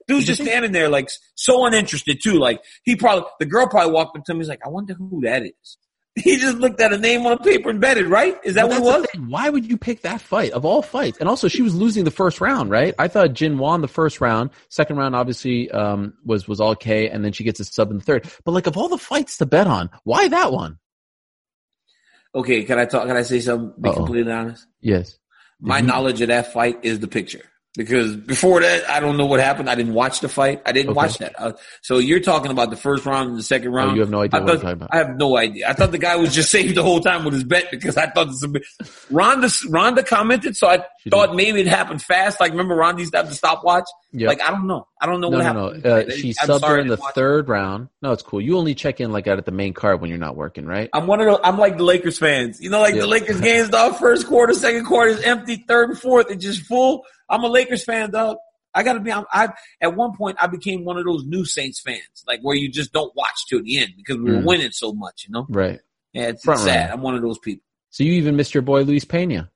Dude's 0.08 0.26
just 0.26 0.41
standing 0.41 0.72
there, 0.72 0.88
like, 0.89 1.10
so 1.36 1.66
uninterested 1.66 2.20
too. 2.24 2.36
Like, 2.39 2.62
he 2.84 2.95
probably, 2.95 3.26
the 3.39 3.45
girl 3.45 3.68
probably 3.68 3.91
walked 3.91 4.18
up 4.18 4.24
to 4.26 4.32
him. 4.32 4.38
He's 4.38 4.47
like, 4.47 4.62
I 4.66 4.70
wonder 4.70 4.93
who 4.93 5.20
that 5.24 5.43
is. 5.43 5.78
He 6.24 6.38
just 6.38 6.57
looked 6.57 6.82
at 6.82 6.91
a 6.91 6.97
name 6.97 7.26
on 7.28 7.34
a 7.34 7.38
paper 7.38 7.70
and 7.70 7.80
betted, 7.80 8.07
right? 8.07 8.36
Is 8.43 8.55
that 8.55 8.68
Well, 8.68 8.82
what 8.84 9.05
it 9.05 9.20
was? 9.20 9.30
Why 9.30 9.49
would 9.49 9.65
you 9.70 9.78
pick 9.78 10.01
that 10.01 10.20
fight 10.20 10.51
of 10.51 10.65
all 10.65 10.82
fights? 10.82 11.20
And 11.20 11.30
also, 11.30 11.47
she 11.47 11.61
was 11.61 11.76
losing 11.76 12.05
the 12.05 12.11
first 12.11 12.41
round, 12.41 12.72
right? 12.72 12.95
I 12.97 13.07
thought 13.07 13.30
Jinh 13.34 13.57
won 13.57 13.82
the 13.82 13.88
first 13.88 14.20
round. 14.20 14.49
Second 14.70 14.97
round, 14.97 15.15
obviously, 15.15 15.70
um, 15.72 16.13
was 16.26 16.47
was 16.47 16.59
all 16.59 16.76
K, 16.76 17.07
and 17.09 17.24
then 17.24 17.34
she 17.34 17.43
gets 17.43 17.59
a 17.59 17.65
sub 17.65 17.91
in 17.91 17.97
the 17.99 18.03
third. 18.03 18.28
But 18.45 18.53
like, 18.53 18.65
of 18.68 18.78
all 18.78 18.89
the 18.89 18.97
fights 18.97 19.38
to 19.38 19.45
bet 19.45 19.68
on, 19.68 19.89
why 20.05 20.28
that 20.30 20.51
one? 20.51 20.80
Okay, 22.34 22.63
can 22.63 22.80
I 22.80 22.86
talk? 22.86 23.07
Can 23.07 23.15
I 23.15 23.22
say 23.24 23.39
something? 23.39 23.74
Be 23.80 23.89
Uh-oh. 23.89 23.95
completely 23.97 24.32
honest. 24.32 24.65
Yes, 24.82 25.18
My 25.59 25.82
Mhm. 25.82 25.86
knowledge 25.86 26.22
of 26.22 26.28
that 26.30 26.51
fight 26.53 26.80
is 26.84 26.99
the 26.99 27.07
picture. 27.07 27.45
Because 27.78 28.15
before 28.15 28.59
that, 28.61 28.89
I 28.89 28.99
don't 28.99 29.17
know 29.17 29.28
what 29.28 29.39
happened. 29.39 29.69
I 29.69 29.75
didn't 29.75 29.93
watch 29.93 30.19
the 30.21 30.28
fight. 30.28 30.63
I 30.65 30.71
didn't 30.71 30.89
Okay. 30.89 30.95
watch 30.97 31.19
that. 31.19 31.36
Uh, 31.38 31.51
so 31.84 31.99
you're 31.99 32.19
talking 32.19 32.49
about 32.49 32.71
the 32.71 32.75
first 32.75 33.05
round 33.05 33.30
and 33.30 33.38
the 33.38 33.43
second 33.43 33.71
round. 33.71 33.91
Oh, 33.91 33.93
you 33.93 33.99
have 34.01 34.09
no 34.09 34.21
idea 34.21 34.39
I 34.39 34.43
what 34.43 34.51
I'm 34.53 34.57
talking 34.57 34.71
about. 34.73 34.89
I 34.91 34.97
have 34.97 35.15
no 35.15 35.38
idea. 35.38 35.69
I 35.69 35.73
thought 35.73 35.91
the 35.91 35.99
guy 35.99 36.15
was 36.15 36.34
just 36.34 36.49
saved 36.57 36.73
the 36.75 36.82
whole 36.82 37.01
time 37.01 37.23
with 37.23 37.36
his 37.36 37.43
bet 37.43 37.69
because 37.69 37.95
I 37.95 38.07
thought 38.07 38.30
this. 38.30 38.43
Ronda 39.11 39.49
Ronda 39.69 40.01
commented, 40.01 40.57
so 40.57 40.67
I 40.67 40.84
She 41.01 41.11
thought 41.11 41.36
maybe 41.36 41.61
it 41.61 41.67
happened 41.67 42.01
fast. 42.01 42.39
Like 42.39 42.49
remember 42.51 42.73
Ronda 42.75 43.01
used 43.01 43.11
to 43.13 43.17
have 43.19 43.30
the 43.30 43.36
stopwatch. 43.36 43.86
Yep. 44.11 44.28
Like 44.28 44.41
I 44.41 44.49
don't 44.49 44.65
know. 44.65 44.88
I 44.99 45.05
don't 45.05 45.21
know 45.21 45.30
no, 45.30 45.38
what 45.38 45.43
no, 45.53 45.63
happened. 45.69 45.84
no. 45.84 45.91
Uh, 45.97 46.09
she 46.09 46.34
I'm 46.41 46.47
subbed 46.49 46.67
her 46.67 46.80
in 46.80 46.88
the 46.88 46.95
didn't 46.95 47.09
it. 47.09 47.13
third 47.13 47.47
round. 47.49 47.89
No, 48.01 48.11
it's 48.11 48.23
cool. 48.23 48.41
You 48.41 48.57
only 48.57 48.73
check 48.73 48.99
in 48.99 49.11
like 49.11 49.28
out 49.28 49.38
at 49.38 49.45
the 49.45 49.51
main 49.51 49.73
card 49.75 50.01
when 50.01 50.09
you're 50.09 50.17
not 50.17 50.36
working, 50.36 50.65
right? 50.65 50.89
I'm 50.93 51.05
one 51.05 51.21
of 51.21 51.28
the, 51.28 51.39
I'm 51.45 51.59
like 51.59 51.78
the 51.78 51.84
Lakers 51.84 52.17
fans. 52.17 52.59
You 52.59 52.71
know, 52.71 52.80
like 52.82 52.95
Yeah. 52.95 53.01
the 53.01 53.07
Lakers 53.07 53.39
games, 53.39 53.69
dog. 53.69 53.97
First 53.97 54.25
quarter, 54.25 54.53
second 54.53 54.86
quarter 54.86 55.11
is 55.11 55.21
empty. 55.21 55.63
Third 55.67 55.89
and 55.91 55.99
fourth, 55.99 56.32
it's 56.32 56.43
just 56.43 56.61
full. 56.63 57.03
I'm 57.30 57.43
a 57.43 57.47
Lakers 57.47 57.84
fan, 57.84 58.11
dog. 58.11 58.38
I 58.73 58.84
gotta 58.84 58.99
be. 58.99 59.11
I'm, 59.11 59.25
I 59.32 59.49
at 59.82 59.95
one 59.95 60.15
point 60.15 60.38
I 60.39 60.47
became 60.47 60.86
one 60.86 60.97
of 60.97 61.05
those 61.05 61.25
new 61.25 61.45
Saints 61.45 61.80
fans, 61.80 62.23
like 62.28 62.41
where 62.41 62.55
you 62.55 62.69
just 62.69 62.93
don't 62.93 63.15
watch 63.15 63.45
till 63.49 63.63
the 63.63 63.80
end 63.80 63.93
because 63.97 64.17
we 64.17 64.32
were 64.32 64.38
Mm. 64.41 64.45
winning 64.45 64.71
so 64.71 64.93
much. 64.93 65.25
You 65.28 65.34
know, 65.34 65.45
Right. 65.49 65.80
yeah, 66.13 66.28
it's, 66.30 66.47
it's 66.47 66.63
sad. 66.63 66.91
I'm 66.91 67.01
one 67.01 67.15
of 67.15 67.21
those 67.21 67.39
people. 67.39 67.63
So 67.89 68.03
you 68.03 68.13
even 68.13 68.36
missed 68.36 68.53
your 68.53 68.61
boy 68.63 68.82
Luis 68.84 69.05
Pena. 69.05 69.49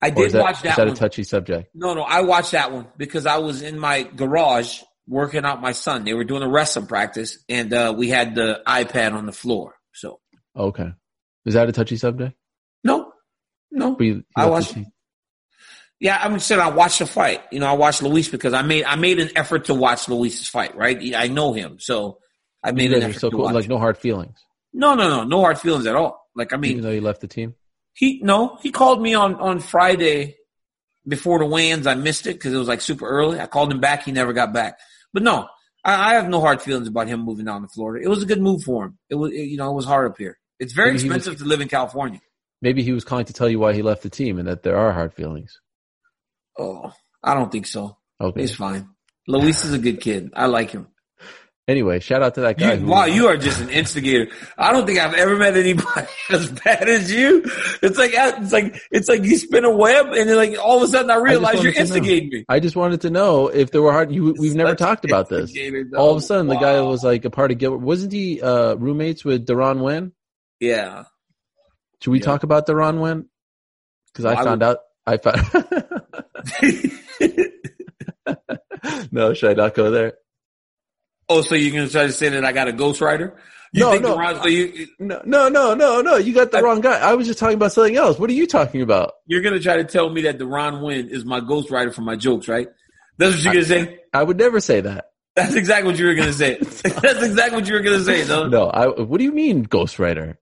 I 0.00 0.10
did 0.10 0.32
that, 0.32 0.42
watch 0.42 0.56
is 0.56 0.62
that, 0.62 0.76
that 0.76 0.88
a 0.88 0.92
touchy 0.94 1.24
subject? 1.24 1.70
no, 1.74 1.94
no, 1.94 2.02
I 2.02 2.20
watched 2.20 2.52
that 2.52 2.70
one 2.70 2.86
because 2.96 3.26
I 3.26 3.38
was 3.38 3.62
in 3.62 3.78
my 3.78 4.02
garage 4.02 4.82
working 5.08 5.44
out 5.44 5.60
my 5.60 5.72
son. 5.72 6.04
They 6.04 6.14
were 6.14 6.24
doing 6.24 6.42
a 6.42 6.48
wrestling 6.48 6.86
practice, 6.86 7.38
and 7.48 7.72
uh, 7.72 7.94
we 7.96 8.08
had 8.08 8.34
the 8.34 8.62
iPad 8.66 9.14
on 9.14 9.26
the 9.26 9.32
floor. 9.32 9.74
So 9.92 10.20
Okay. 10.54 10.92
Is 11.44 11.54
that 11.54 11.68
a 11.68 11.72
touchy 11.72 11.96
subject? 11.96 12.36
no, 12.84 13.12
no, 13.70 13.96
you- 14.00 14.06
you 14.16 14.24
I 14.36 14.46
watched-? 14.46 14.76
Yeah, 16.00 16.18
I'm 16.22 16.38
saying 16.40 16.60
I 16.60 16.68
watched 16.70 16.98
the 16.98 17.06
fight. 17.06 17.42
You 17.50 17.60
know, 17.60 17.66
I 17.66 17.72
watched 17.72 18.02
Luis 18.02 18.28
because 18.28 18.52
I 18.52 18.62
made 18.62 18.84
I 18.84 18.96
made 18.96 19.18
an 19.18 19.30
effort 19.36 19.66
to 19.66 19.74
watch 19.74 20.08
Luis's 20.08 20.48
fight. 20.48 20.76
Right, 20.76 21.14
I 21.14 21.28
know 21.28 21.52
him, 21.54 21.78
so 21.78 22.18
I 22.62 22.72
made 22.72 22.90
You 22.90 22.96
an 22.98 23.02
effort 23.04 23.20
so 23.20 23.30
to 23.30 23.36
cool. 23.36 23.44
watch. 23.46 23.54
Like 23.54 23.68
no 23.68 23.78
hard 23.78 23.96
feelings. 23.96 24.36
No, 24.72 24.94
no, 24.94 25.08
no, 25.08 25.24
no 25.24 25.40
hard 25.40 25.58
feelings 25.58 25.86
at 25.86 25.94
all. 25.96 26.20
Like 26.34 26.52
I 26.52 26.56
mean, 26.58 26.72
even 26.72 26.82
though 26.84 26.90
you 26.90 27.00
left 27.00 27.22
the 27.22 27.28
team. 27.28 27.54
he 27.94 28.20
no, 28.22 28.58
he 28.62 28.70
called 28.70 29.00
me 29.00 29.14
on 29.14 29.36
on 29.36 29.58
Friday 29.60 30.36
before 31.08 31.38
the 31.38 31.46
weigh-ins. 31.46 31.86
I 31.86 31.94
missed 31.94 32.26
it 32.26 32.34
because 32.34 32.52
it 32.52 32.58
was 32.58 32.68
like 32.68 32.80
super 32.82 33.06
early. 33.08 33.40
I 33.40 33.46
called 33.46 33.72
him 33.72 33.80
back. 33.80 34.02
He 34.04 34.12
never 34.12 34.32
got 34.34 34.52
back. 34.52 34.78
But 35.14 35.22
no, 35.22 35.48
I, 35.82 36.10
I 36.10 36.14
have 36.16 36.28
no 36.28 36.40
hard 36.40 36.60
feelings 36.60 36.88
about 36.88 37.08
him 37.08 37.20
moving 37.20 37.46
down 37.46 37.62
to 37.62 37.68
Florida. 37.68 38.04
It 38.04 38.08
was 38.08 38.22
a 38.22 38.26
good 38.26 38.42
move 38.42 38.62
for 38.64 38.84
him. 38.84 38.98
It 39.08 39.14
was, 39.14 39.32
it, 39.32 39.42
you 39.44 39.56
know, 39.56 39.70
it 39.70 39.74
was 39.74 39.86
hard 39.86 40.10
up 40.10 40.18
here. 40.18 40.36
It's 40.58 40.72
very 40.74 40.90
Maybe 40.92 41.04
he 41.04 41.08
was- 41.08 41.16
expensive 41.18 41.38
to 41.42 41.48
live 41.48 41.60
in 41.62 41.68
California. 41.68 42.20
Maybe 42.60 42.82
he 42.82 42.92
was 42.92 43.04
calling 43.04 43.26
to 43.26 43.32
tell 43.32 43.48
you 43.48 43.58
why 43.60 43.72
he 43.74 43.82
left 43.82 44.02
the 44.02 44.10
team 44.10 44.38
and 44.38 44.48
that 44.48 44.62
there 44.62 44.76
are 44.76 44.92
hard 44.92 45.14
feelings. 45.14 45.60
Oh, 46.58 46.92
I 47.22 47.34
don't 47.34 47.50
think 47.52 47.66
so. 47.66 47.96
Okay. 48.20 48.42
It's 48.42 48.54
fine. 48.54 48.88
Luis 49.28 49.64
is 49.64 49.72
a 49.72 49.78
good 49.78 50.00
kid. 50.00 50.30
I 50.34 50.46
like 50.46 50.70
him. 50.70 50.88
Anyway, 51.68 51.98
shout 51.98 52.22
out 52.22 52.36
to 52.36 52.42
that 52.42 52.58
guy. 52.60 52.74
You, 52.74 52.86
wow, 52.86 53.06
you 53.06 53.26
are 53.26 53.36
just 53.36 53.60
an 53.60 53.70
instigator. 53.70 54.30
I 54.56 54.70
don't 54.72 54.86
think 54.86 55.00
I've 55.00 55.14
ever 55.14 55.36
met 55.36 55.56
anybody 55.56 56.06
as 56.30 56.48
bad 56.48 56.88
as 56.88 57.10
you. 57.12 57.42
It's 57.82 57.98
like 57.98 58.12
it's 58.14 58.52
like 58.52 58.80
it's 58.92 59.08
like 59.08 59.24
you 59.24 59.36
spin 59.36 59.64
a 59.64 59.76
web, 59.76 60.06
and 60.12 60.30
then 60.30 60.36
like 60.36 60.56
all 60.62 60.76
of 60.76 60.84
a 60.84 60.86
sudden 60.86 61.10
I 61.10 61.16
realize 61.16 61.54
you're 61.54 61.72
wanted 61.72 61.74
know. 61.74 61.80
instigating 61.80 62.28
me. 62.28 62.44
I 62.48 62.60
just 62.60 62.76
wanted 62.76 63.00
to 63.00 63.10
know 63.10 63.48
if 63.48 63.72
there 63.72 63.82
were 63.82 63.90
hard. 63.90 64.12
You, 64.12 64.32
we've 64.38 64.54
never 64.54 64.76
talked 64.76 65.04
about 65.04 65.28
this. 65.28 65.52
dog. 65.52 65.94
All 65.96 66.12
of 66.12 66.18
a 66.18 66.20
sudden, 66.20 66.46
the 66.46 66.54
guy 66.54 66.80
was 66.82 67.02
like 67.02 67.24
a 67.24 67.30
part 67.30 67.50
of 67.50 67.58
Gilbert. 67.58 67.78
Wasn't 67.78 68.12
he 68.12 68.40
uh, 68.40 68.76
roommates 68.76 69.24
with 69.24 69.44
Deron 69.44 69.82
Winn? 69.82 70.12
Yeah. 70.60 71.02
Should 72.00 72.12
we 72.12 72.20
Yeah. 72.20 72.26
talk 72.26 72.44
about 72.44 72.68
Deron 72.68 73.00
Winn? 73.00 73.26
Because 74.12 74.24
I 74.24 74.40
found 74.44 74.62
out. 74.62 74.78
I 75.04 75.16
found. 75.16 75.38
no, 79.10 79.34
should 79.34 79.50
I 79.50 79.54
not 79.54 79.74
go 79.74 79.90
there? 79.90 80.14
oh, 81.28 81.42
so 81.42 81.56
you're 81.56 81.74
gonna 81.74 81.88
try 81.88 82.06
to 82.06 82.12
say 82.12 82.28
that 82.28 82.44
I 82.44 82.52
got 82.52 82.68
a 82.68 82.72
ghostwriter? 82.72 83.34
You 83.72 83.80
No, 83.80 83.90
think 83.90 84.02
no. 84.04 84.16
Ron- 84.16 84.42
so 84.42 84.48
you 84.48 84.86
No, 85.00 85.20
no, 85.24 85.48
no, 85.48 85.74
no, 85.74 86.00
no. 86.00 86.16
You 86.16 86.32
got 86.32 86.52
the 86.52 86.58
I- 86.58 86.60
wrong 86.60 86.80
guy. 86.80 86.98
I 86.98 87.14
was 87.14 87.26
just 87.26 87.38
talking 87.40 87.56
about 87.56 87.72
something 87.72 87.96
else. 87.96 88.18
What 88.18 88.30
are 88.30 88.34
you 88.34 88.46
talking 88.46 88.80
about? 88.82 89.12
you're 89.26 89.42
gonna 89.42 89.58
try 89.60 89.76
to 89.76 89.84
tell 89.84 90.08
me 90.08 90.22
that 90.22 90.38
Deron 90.38 90.84
Winn 90.84 91.08
is 91.08 91.24
my 91.24 91.40
ghostwriter 91.40 91.92
for 91.92 92.02
my 92.02 92.14
jokes, 92.16 92.46
right? 92.48 92.68
That's 93.18 93.34
what 93.34 93.44
you're 93.44 93.52
gonna 93.54 93.64
say. 93.66 93.98
I 94.12 94.22
would 94.22 94.38
never 94.38 94.60
say 94.60 94.82
that. 94.82 95.06
That's 95.34 95.54
exactly 95.54 95.90
what 95.90 95.98
you 95.98 96.06
were 96.06 96.14
gonna 96.14 96.32
say. 96.32 96.58
That's 96.60 97.22
exactly 97.22 97.58
what 97.60 97.68
you 97.68 97.74
were 97.74 97.82
gonna 97.82 98.04
say, 98.04 98.22
though. 98.22 98.48
No, 98.48 98.68
I. 98.68 98.86
What 98.86 99.18
do 99.18 99.24
you 99.24 99.32
mean, 99.32 99.66
ghostwriter? 99.66 100.36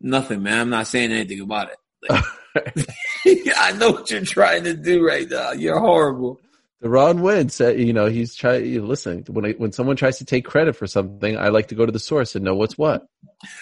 Nothing, 0.00 0.42
man. 0.42 0.60
I'm 0.60 0.70
not 0.70 0.86
saying 0.86 1.12
anything 1.12 1.40
about 1.40 1.70
it. 1.70 1.76
Like- 2.08 2.24
I 3.56 3.72
know 3.72 3.92
what 3.92 4.10
you're 4.10 4.24
trying 4.24 4.64
to 4.64 4.74
do 4.74 5.06
right 5.06 5.28
now. 5.28 5.52
You're 5.52 5.78
horrible. 5.80 6.40
Deron 6.82 7.20
Winn 7.20 7.48
said, 7.48 7.78
you 7.80 7.92
know, 7.92 8.06
he's 8.06 8.34
trying. 8.34 8.66
You 8.66 8.84
listen, 8.84 9.24
when 9.28 9.46
I, 9.46 9.52
when 9.52 9.70
someone 9.72 9.96
tries 9.96 10.18
to 10.18 10.24
take 10.24 10.44
credit 10.44 10.74
for 10.74 10.86
something, 10.86 11.38
I 11.38 11.48
like 11.48 11.68
to 11.68 11.76
go 11.76 11.86
to 11.86 11.92
the 11.92 12.00
source 12.00 12.34
and 12.34 12.44
know 12.44 12.56
what's 12.56 12.76
what. 12.76 13.06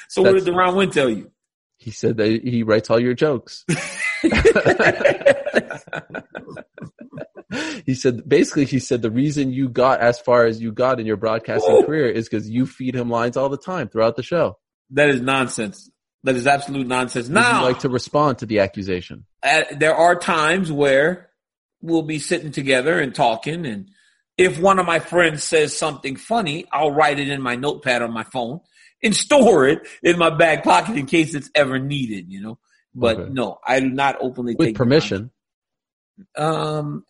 So 0.09 0.23
what 0.23 0.29
That's- 0.29 0.45
did 0.45 0.55
Deron 0.55 0.77
Winn 0.77 0.91
tell 0.91 1.11
you? 1.11 1.31
He 1.77 1.91
said 1.91 2.17
that 2.19 2.43
he 2.45 2.63
writes 2.63 2.91
all 2.91 3.01
your 3.01 3.15
jokes. 3.15 3.65
he 7.87 7.95
said 7.95 8.29
basically 8.29 8.67
he 8.67 8.79
said 8.79 9.01
the 9.01 9.11
reason 9.11 9.51
you 9.51 9.69
got 9.69 10.01
as 10.01 10.21
far 10.21 10.45
as 10.45 10.61
you 10.61 10.73
got 10.73 11.01
in 11.01 11.07
your 11.07 11.17
broadcasting 11.17 11.73
Whoa. 11.73 11.85
career 11.85 12.07
is 12.07 12.29
because 12.29 12.49
you 12.49 12.67
feed 12.67 12.95
him 12.95 13.09
lines 13.09 13.39
all 13.39 13.49
the 13.49 13.57
time 13.57 13.89
throughout 13.89 14.17
the 14.17 14.23
show. 14.23 14.59
That 14.91 15.09
is 15.09 15.23
nonsense. 15.23 15.91
That 16.25 16.37
is 16.37 16.47
absolute 16.47 16.87
nonsense. 16.87 17.29
Would 17.29 17.35
you 17.37 17.41
Now, 17.41 17.63
like 17.65 17.79
to 17.81 17.89
respond 17.89 18.39
to 18.39 18.47
the 18.47 18.59
accusation? 18.61 19.25
uh, 19.43 19.63
there 19.73 19.95
are 19.95 20.15
times 20.17 20.71
where 20.71 21.31
we'll 21.81 22.03
be 22.03 22.19
sitting 22.19 22.53
together 22.53 23.01
and 23.01 23.15
talking, 23.15 23.65
and 23.65 23.89
if 24.37 24.59
one 24.61 24.79
of 24.79 24.85
my 24.87 24.99
friends 24.99 25.43
says 25.45 25.77
something 25.77 26.17
funny, 26.17 26.67
I'll 26.73 26.91
write 26.93 27.19
it 27.19 27.29
in 27.29 27.41
my 27.41 27.57
notepad 27.57 28.03
on 28.03 28.13
my 28.13 28.25
phone 28.25 28.61
and 29.03 29.17
store 29.27 29.67
it 29.67 29.87
in 30.03 30.19
my 30.19 30.29
back 30.31 30.63
pocket 30.65 30.97
in 30.97 31.07
case 31.07 31.35
it's 31.35 31.51
ever 31.55 31.79
needed. 31.79 32.31
You 32.31 32.43
know, 32.43 32.59
but 32.95 33.19
Okay. 33.19 33.33
no, 33.33 33.59
I 33.67 33.81
do 33.81 33.89
not 33.89 34.17
openly 34.21 34.55
With 34.59 34.69
take 34.69 34.77
permission. 34.77 35.31
Um, 36.37 37.05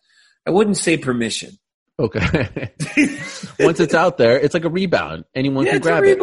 I 0.47 0.51
wouldn't 0.51 0.77
say 0.77 0.97
permission. 0.97 1.57
Okay. 1.99 2.21
Once 3.59 3.79
it's 3.81 3.93
out 3.93 4.17
there, 4.17 4.39
it's 4.39 4.53
like 4.53 4.63
a 4.65 4.69
rebound. 4.69 5.25
Anyone 5.35 5.65
yeah, 5.65 5.71
can 5.71 5.77
it's 5.77 5.87
a 5.87 5.89
grab 5.89 6.03
it. 6.05 6.17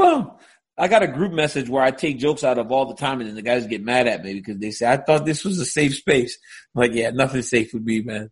I 0.78 0.86
got 0.88 1.02
a 1.02 1.08
group 1.08 1.32
message 1.32 1.68
where 1.68 1.82
I 1.82 1.90
take 1.90 2.18
jokes 2.18 2.44
out 2.44 2.58
of 2.58 2.70
all 2.70 2.86
the 2.86 2.94
time, 2.94 3.20
and 3.20 3.28
then 3.28 3.34
the 3.34 3.42
guys 3.42 3.66
get 3.66 3.82
mad 3.84 4.06
at 4.06 4.22
me 4.22 4.34
because 4.34 4.58
they 4.58 4.70
say 4.70 4.90
I 4.90 4.96
thought 4.96 5.26
this 5.26 5.44
was 5.44 5.58
a 5.58 5.64
safe 5.64 5.94
space. 5.96 6.38
I'm 6.74 6.80
like, 6.82 6.92
yeah, 6.94 7.10
nothing's 7.10 7.50
safe 7.50 7.74
with 7.74 7.82
me, 7.82 8.00
man. 8.00 8.30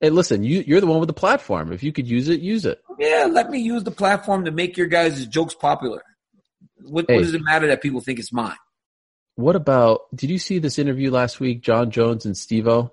Hey, 0.00 0.10
listen, 0.10 0.42
you, 0.42 0.64
you're 0.66 0.80
the 0.80 0.86
one 0.86 1.00
with 1.00 1.06
the 1.06 1.12
platform. 1.12 1.72
If 1.72 1.82
you 1.82 1.92
could 1.92 2.08
use 2.08 2.28
it, 2.28 2.40
use 2.40 2.64
it. 2.64 2.80
Yeah, 2.98 3.28
let 3.30 3.50
me 3.50 3.60
use 3.60 3.84
the 3.84 3.90
platform 3.90 4.46
to 4.46 4.50
make 4.50 4.76
your 4.76 4.86
guys' 4.86 5.26
jokes 5.26 5.54
popular. 5.54 6.02
What, 6.82 7.04
Hey. 7.08 7.16
what 7.16 7.22
does 7.22 7.34
it 7.34 7.42
matter 7.42 7.68
that 7.68 7.82
people 7.82 8.00
think 8.00 8.18
it's 8.18 8.32
mine? 8.32 8.56
What 9.36 9.56
about, 9.56 10.00
did 10.14 10.30
you 10.30 10.38
see 10.38 10.58
this 10.58 10.78
interview 10.78 11.10
last 11.10 11.40
week, 11.40 11.62
Jon 11.62 11.90
Jones 11.90 12.26
and 12.26 12.36
Steve-O? 12.36 12.92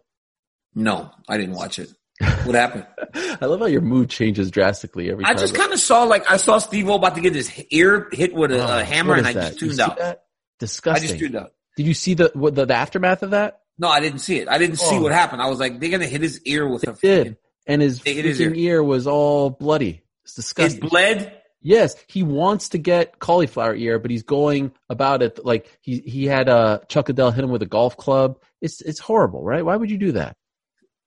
No, 0.76 1.12
I 1.28 1.38
didn't 1.38 1.56
watch 1.56 1.80
it. 1.80 1.90
What 2.20 2.56
happened? 2.56 2.86
I 3.42 3.46
love 3.46 3.60
how 3.62 3.66
your 3.68 3.82
mood 3.82 4.10
changes 4.10 4.52
drastically 4.52 5.10
every 5.10 5.24
I 5.24 5.30
time. 5.30 5.38
I 5.38 5.40
just 5.40 5.56
kind 5.56 5.72
of 5.72 5.80
saw 5.80 6.04
like 6.04 6.30
I 6.30 6.38
saw 6.38 6.58
Steve 6.58 6.90
O 6.90 6.96
about 6.96 7.16
to 7.16 7.22
get 7.22 7.34
his 7.34 7.52
ear 7.70 8.10
hit 8.12 8.34
with 8.34 8.52
a, 8.52 8.60
Oh, 8.62 8.80
a 8.80 8.84
hammer, 8.84 9.16
and 9.16 9.26
I 9.26 9.34
that? 9.34 9.48
just 9.50 9.60
tuned 9.60 9.80
out. 9.80 9.98
that? 9.98 10.24
I 10.62 11.00
just 11.00 11.18
tuned 11.18 11.36
out. 11.38 11.52
Did 11.78 11.88
you 11.88 11.94
see 11.94 12.16
the, 12.16 12.32
what, 12.34 12.56
the 12.56 12.66
the 12.66 12.74
aftermath 12.74 13.24
of 13.24 13.32
that? 13.32 13.62
No, 13.78 13.88
I 13.88 14.02
didn't 14.02 14.20
see 14.20 14.40
it. 14.40 14.50
I 14.50 14.58
didn't 14.58 14.76
see 14.78 14.98
Oh. 14.98 15.02
what 15.04 15.14
happened. 15.14 15.42
I 15.42 15.48
was 15.48 15.60
like, 15.60 15.80
they're 15.80 15.90
gonna 15.92 16.06
hit 16.08 16.22
his 16.22 16.42
ear 16.44 16.68
with 16.68 16.86
a. 16.86 16.92
It 16.92 17.00
did, 17.02 17.38
and 17.66 17.82
his 17.82 18.02
They 18.02 18.16
his 18.16 18.40
freaking 18.40 18.58
ear. 18.58 18.84
was 18.84 19.08
all 19.08 19.50
bloody. 19.50 20.02
It's 20.26 20.36
disgusting. 20.36 20.84
It 20.84 20.90
bled. 20.90 21.42
yes, 21.62 21.96
he 22.08 22.24
wants 22.24 22.70
to 22.70 22.78
get 22.78 23.20
cauliflower 23.20 23.74
ear, 23.76 23.98
but 24.00 24.12
he's 24.12 24.24
going 24.24 24.74
about 24.90 25.22
it 25.24 25.46
like 25.46 25.72
he 25.80 26.00
he 26.00 26.26
had 26.26 26.50
uh, 26.50 26.80
Chuck 26.90 27.08
Liddell 27.08 27.32
hit 27.32 27.44
him 27.46 27.50
with 27.50 27.62
a 27.62 27.66
golf 27.68 27.96
club. 27.96 28.40
It's 28.62 28.82
it's 28.82 29.00
horrible, 29.00 29.42
right? 29.42 29.64
Why 29.64 29.78
would 29.78 29.90
you 29.90 29.98
do 29.98 30.12
that? 30.14 30.36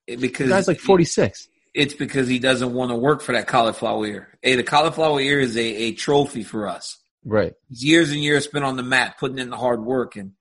Because 0.06 0.48
The 0.48 0.54
guy's 0.54 0.68
like 0.68 0.80
forty 0.80 1.04
six. 1.04 1.48
It's 1.74 1.94
because 1.94 2.28
he 2.28 2.38
doesn't 2.38 2.72
want 2.74 2.90
to 2.90 2.96
work 2.96 3.22
for 3.22 3.32
that 3.32 3.46
cauliflower 3.46 4.06
ear. 4.06 4.38
Hey, 4.42 4.56
the 4.56 4.62
cauliflower 4.62 5.20
ear 5.20 5.40
is 5.40 5.56
a, 5.56 5.60
a 5.60 5.92
trophy 5.92 6.42
for 6.42 6.68
us. 6.68 6.98
Right. 7.24 7.54
It's 7.70 7.82
years 7.82 8.10
and 8.10 8.22
years 8.22 8.44
spent 8.44 8.64
on 8.64 8.76
the 8.76 8.82
mat, 8.82 9.16
putting 9.18 9.38
in 9.38 9.48
the 9.48 9.56
hard 9.56 9.82
work, 9.82 10.16
and 10.16 10.32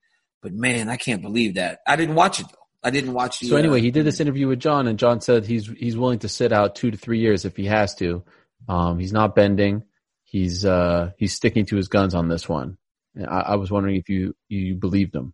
but 0.41 0.53
man, 0.53 0.89
I 0.89 0.97
can't 0.97 1.22
believe 1.22 1.55
that. 1.55 1.80
I 1.88 1.95
didn't 1.95 2.16
watch 2.16 2.39
it 2.39 2.47
though. 2.49 2.57
I 2.84 2.89
didn't 2.89 3.14
watch 3.14 3.39
the. 3.39 3.47
So 3.47 3.57
anyway, 3.57 3.80
uh, 3.80 3.84
he 3.84 3.91
did 3.91 4.05
this 4.05 4.20
interview 4.20 4.47
with 4.47 4.59
Jon, 4.59 4.88
and 4.88 4.97
Jon 4.97 5.22
said 5.22 5.45
he's 5.45 5.68
he's 5.68 5.97
willing 5.97 6.20
to 6.20 6.30
sit 6.30 6.51
out 6.51 6.76
two 6.76 6.91
to 6.91 6.97
three 6.97 7.20
years 7.20 7.45
if 7.45 7.55
he 7.55 7.66
has 7.66 7.95
to. 7.95 8.24
Um, 8.68 8.99
he's 8.99 9.14
not 9.14 9.36
bending. 9.36 9.84
He's 10.24 10.66
uh, 10.66 11.12
he's 11.18 11.34
sticking 11.34 11.66
to 11.68 11.76
his 11.76 11.88
guns 11.88 12.16
on 12.16 12.28
this 12.28 12.49
one. 12.49 12.78
I, 13.20 13.39
I 13.39 13.55
was 13.55 13.70
wondering 13.70 13.97
if 13.97 14.09
you 14.09 14.36
you 14.49 14.76
believed 14.76 15.16
him. 15.16 15.34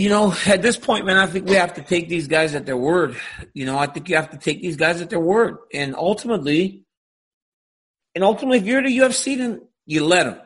You 0.00 0.08
know, 0.08 0.34
at 0.46 0.62
this 0.62 0.78
point, 0.78 1.04
man, 1.04 1.18
I 1.18 1.26
think 1.26 1.46
we 1.46 1.56
have 1.56 1.74
to 1.74 1.82
take 1.82 2.08
these 2.08 2.26
guys 2.26 2.54
at 2.54 2.64
their 2.64 2.76
word. 2.76 3.16
You 3.52 3.66
know, 3.66 3.78
I 3.78 3.86
think 3.86 4.08
you 4.08 4.16
have 4.16 4.30
to 4.30 4.38
take 4.38 4.62
these 4.62 4.76
guys 4.76 5.02
at 5.02 5.10
their 5.10 5.20
word, 5.20 5.58
and 5.74 5.94
ultimately, 5.94 6.86
and 8.14 8.24
ultimately, 8.24 8.58
if 8.58 8.64
you're 8.64 8.82
the 8.82 8.96
UFC, 8.96 9.36
then 9.36 9.60
you 9.84 10.06
let 10.06 10.24
them, 10.24 10.40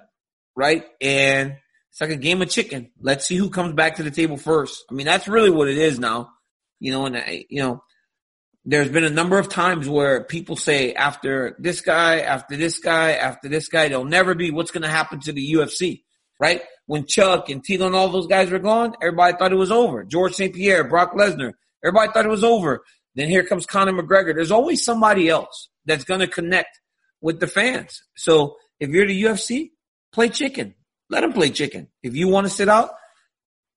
right? 0.57 0.84
And 1.00 1.57
it's 1.90 2.00
like 2.00 2.11
a 2.11 2.16
game 2.16 2.42
of 2.42 2.50
chicken. 2.50 2.90
Let's 3.00 3.26
see 3.26 3.36
who 3.36 3.48
comes 3.48 3.74
back 3.74 3.96
to 3.96 4.02
the 4.02 4.11
table 4.11 4.36
first. 4.36 4.84
I 4.90 4.94
mean, 4.94 5.07
that's 5.07 5.28
really 5.28 5.50
what 5.50 5.68
it 5.68 5.78
is 5.78 6.00
now. 6.00 6.30
You 6.80 6.90
know, 6.90 7.07
and 7.07 7.16
I, 7.16 7.46
you 7.48 7.62
know, 7.62 7.84
there's 8.64 8.90
been 8.90 9.05
a 9.05 9.11
number 9.11 9.38
of 9.38 9.48
times 9.48 9.88
where 9.88 10.24
people 10.24 10.57
say 10.57 10.94
after 10.94 11.55
this 11.61 11.80
guy, 11.80 12.20
after 12.20 12.57
this 12.57 12.80
guy, 12.80 13.12
after 13.12 13.48
this 13.48 13.68
guy, 13.68 13.86
there'll 13.86 14.05
never 14.05 14.34
be 14.34 14.50
what's 14.50 14.72
going 14.72 14.82
to 14.82 14.88
happen 14.88 15.20
to 15.20 15.32
the 15.32 15.52
UFC, 15.52 16.02
right? 16.40 16.62
When 16.87 17.07
Chuck 17.07 17.49
and 17.49 17.64
Tito 17.64 17.87
and 17.87 17.95
all 17.95 18.09
those 18.09 18.26
guys 18.26 18.51
were 18.51 18.59
gone, 18.59 18.95
everybody 19.01 19.37
thought 19.37 19.53
it 19.53 19.57
was 19.57 19.72
over. 19.72 20.05
George 20.05 20.35
St. 20.35 20.55
Pierre, 20.55 20.85
Brock 20.85 21.14
Lesnar, 21.14 21.53
everybody 21.82 22.12
thought 22.12 22.26
it 22.26 22.30
was 22.30 22.45
over. 22.45 22.82
Then 23.14 23.28
here 23.28 23.45
comes 23.45 23.64
Conor 23.64 23.93
McGregor. 23.93 24.35
There's 24.35 24.51
always 24.51 24.85
somebody 24.85 25.28
else 25.28 25.68
that's 25.87 26.05
going 26.05 26.20
to 26.20 26.26
connect 26.26 26.80
with 27.20 27.41
the 27.41 27.47
fans. 27.47 28.03
So 28.16 28.57
if 28.80 28.91
you're 28.91 29.07
the 29.07 29.22
UFC, 29.22 29.70
play 30.12 30.28
chicken. 30.28 30.74
Let 31.11 31.20
them 31.20 31.32
play 31.32 31.51
chicken. 31.51 31.89
If 32.03 32.16
you 32.16 32.28
want 32.28 32.47
to 32.47 32.53
sit 32.53 32.68
out, 32.68 32.91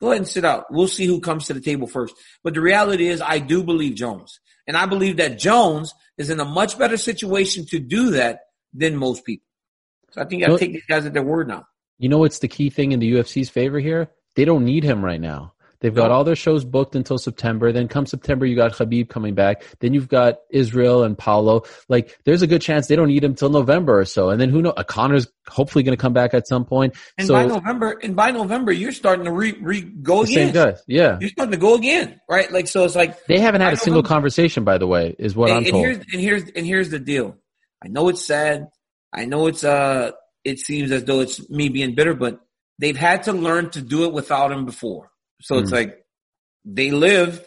go 0.01 0.08
ahead 0.08 0.18
and 0.18 0.28
sit 0.28 0.45
out. 0.45 0.66
We'll 0.72 0.88
see 0.88 1.05
who 1.05 1.22
comes 1.22 1.45
to 1.45 1.53
the 1.53 1.62
table 1.62 1.88
first. 1.88 2.16
But 2.43 2.53
the 2.53 2.62
reality 2.62 3.08
is, 3.08 3.22
I 3.22 3.39
do 3.39 3.64
believe 3.64 3.95
Jones. 3.95 4.39
And 4.66 4.76
I 4.76 4.86
believe 4.86 5.18
that 5.18 5.39
Jones 5.39 5.93
is 6.18 6.30
in 6.30 6.39
a 6.39 6.45
much 6.45 6.78
better 6.78 6.97
situation 6.97 7.66
to 7.68 7.80
do 7.80 8.12
that 8.12 8.39
than 8.74 8.95
most 8.95 9.24
people. 9.24 9.45
So 10.12 10.22
I 10.22 10.26
think 10.26 10.43
I 10.43 10.55
take 10.58 10.74
these 10.74 10.86
guys 10.86 11.05
at 11.05 11.14
their 11.14 11.24
word 11.24 11.47
now. 11.47 11.66
You 11.99 12.09
know 12.09 12.19
what's 12.19 12.39
the 12.39 12.47
key 12.47 12.69
thing 12.69 12.91
in 12.91 12.99
the 12.99 13.13
UFC's 13.13 13.49
favor 13.49 13.79
here? 13.79 14.09
They 14.35 14.45
don't 14.45 14.65
need 14.65 14.83
him 14.83 15.03
right 15.03 15.19
now. 15.21 15.53
They've 15.79 15.93
got 15.93 16.09
all 16.09 16.23
their 16.23 16.35
shows 16.35 16.65
booked 16.65 16.95
until 16.95 17.19
September. 17.19 17.71
Then 17.71 17.87
come 17.87 18.07
September, 18.07 18.47
you 18.47 18.55
got 18.55 18.71
Khabib 18.73 19.09
coming 19.09 19.35
back. 19.35 19.63
Then 19.79 19.93
you've 19.93 20.07
got 20.07 20.37
Israel 20.49 21.03
and 21.03 21.15
Paulo. 21.15 21.65
Like, 21.87 22.17
there's 22.25 22.41
a 22.41 22.47
good 22.47 22.63
chance 22.63 22.87
they 22.87 22.95
don't 22.95 23.09
need 23.09 23.23
him 23.23 23.35
till 23.35 23.49
November 23.49 23.99
or 23.99 24.05
so. 24.05 24.29
And 24.31 24.41
then 24.41 24.49
who 24.49 24.63
knows? 24.63 24.73
Conor's 24.87 25.27
hopefully 25.47 25.83
going 25.83 25.95
to 25.95 26.01
come 26.01 26.13
back 26.13 26.33
at 26.33 26.47
some 26.47 26.65
point. 26.65 26.95
And 27.19 27.27
so 27.27 27.33
by 27.35 27.45
November, 27.45 27.99
and 28.01 28.15
by 28.15 28.31
November, 28.31 28.71
you're 28.71 28.91
starting 28.91 29.25
to 29.25 29.31
re, 29.31 29.55
re 29.61 29.81
go 29.81 30.23
the 30.25 30.33
same 30.33 30.49
again. 30.49 30.65
guys, 30.71 30.83
yeah. 30.87 31.19
You're 31.21 31.29
starting 31.29 31.51
to 31.51 31.59
go 31.59 31.75
again, 31.75 32.19
right? 32.27 32.51
Like 32.51 32.67
so, 32.67 32.83
it's 32.83 32.95
like 32.95 33.27
They 33.27 33.39
haven't 33.39 33.61
had 33.61 33.73
a 33.73 33.77
single 33.77 34.01
November- 34.01 34.15
conversation, 34.15 34.63
by 34.63 34.79
the 34.79 34.87
way, 34.87 35.15
is 35.19 35.35
what 35.35 35.49
and, 35.51 35.57
I'm 35.59 35.63
and 35.63 35.71
told. 35.73 35.85
here's 35.85 35.97
and 36.11 36.21
here's 36.21 36.43
and 36.55 36.65
here's 36.65 36.89
the 36.89 36.99
deal. 36.99 37.37
I 37.83 37.87
know 37.89 38.09
it's 38.09 38.25
sad. 38.25 38.69
I 39.13 39.25
know 39.25 39.45
it's 39.45 39.63
uh 39.63 40.11
it 40.47 40.59
seems 40.59 40.91
as 40.91 41.03
though 41.03 41.19
it's 41.19 41.49
me 41.49 41.69
being 41.69 41.93
bitter, 41.93 42.13
but 42.13 42.39
they've 42.79 42.97
had 43.09 43.23
to 43.23 43.33
learn 43.33 43.69
to 43.71 43.81
do 43.81 44.05
it 44.05 44.13
without 44.13 44.51
him 44.51 44.65
before. 44.65 45.11
So 45.41 45.57
it's 45.59 45.71
Mhm. 45.71 45.79
like 45.79 46.05
they 46.65 46.91
lived 46.91 47.43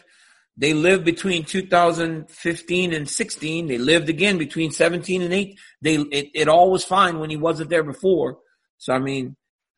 they 0.57 0.73
lived 0.73 1.05
between 1.05 1.43
2015 1.45 2.93
and 2.93 3.09
16. 3.09 3.67
They 3.67 3.77
lived 3.77 4.09
again 4.09 4.37
between 4.37 4.69
17 4.71 5.21
and 5.21 5.33
8. 5.33 5.57
They 5.81 5.95
it, 5.95 6.29
it 6.41 6.47
all 6.47 6.69
was 6.69 6.83
fine 6.83 7.19
when 7.19 7.29
he 7.29 7.37
wasn't 7.37 7.69
there 7.69 7.83
before. 7.83 8.37
So 8.77 8.93
I 8.93 8.99
mean, 8.99 9.35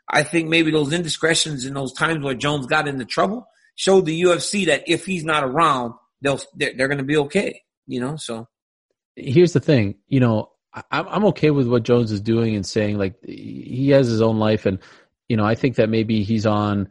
I 0.10 0.24
think 0.24 0.50
maybe 0.50 0.72
those 0.72 0.92
indiscretions 0.92 1.66
and 1.66 1.76
those 1.76 1.94
times 1.94 2.24
where 2.24 2.34
Jones 2.34 2.66
got 2.66 2.88
into 2.88 3.06
trouble 3.06 3.48
showed 3.76 4.06
the 4.06 4.20
UFC 4.24 4.66
that 4.66 4.84
if 4.88 5.06
he's 5.06 5.24
not 5.24 5.44
around, 5.44 5.94
they'll 6.22 6.42
they're, 6.56 6.74
they're 6.76 6.88
going 6.90 6.98
to 7.06 7.12
be 7.14 7.18
okay. 7.18 7.62
You 7.88 8.00
know, 8.02 8.16
so 8.18 8.48
here's 9.16 9.54
the 9.54 9.60
thing, 9.60 9.96
you 10.08 10.20
know, 10.20 10.50
I, 10.74 10.84
I'm 10.92 11.26
okay 11.26 11.52
with 11.52 11.68
what 11.68 11.84
Jones 11.84 12.12
is 12.12 12.22
doing 12.22 12.56
and 12.56 12.66
saying 12.66 12.98
like 12.98 13.16
he 13.24 13.90
has 13.90 14.08
his 14.08 14.22
own 14.22 14.40
life, 14.40 14.66
and 14.66 14.80
you 15.28 15.38
know, 15.38 15.46
I 15.46 15.56
think 15.56 15.76
that 15.76 15.90
maybe 15.90 16.24
he's 16.24 16.46
on. 16.46 16.90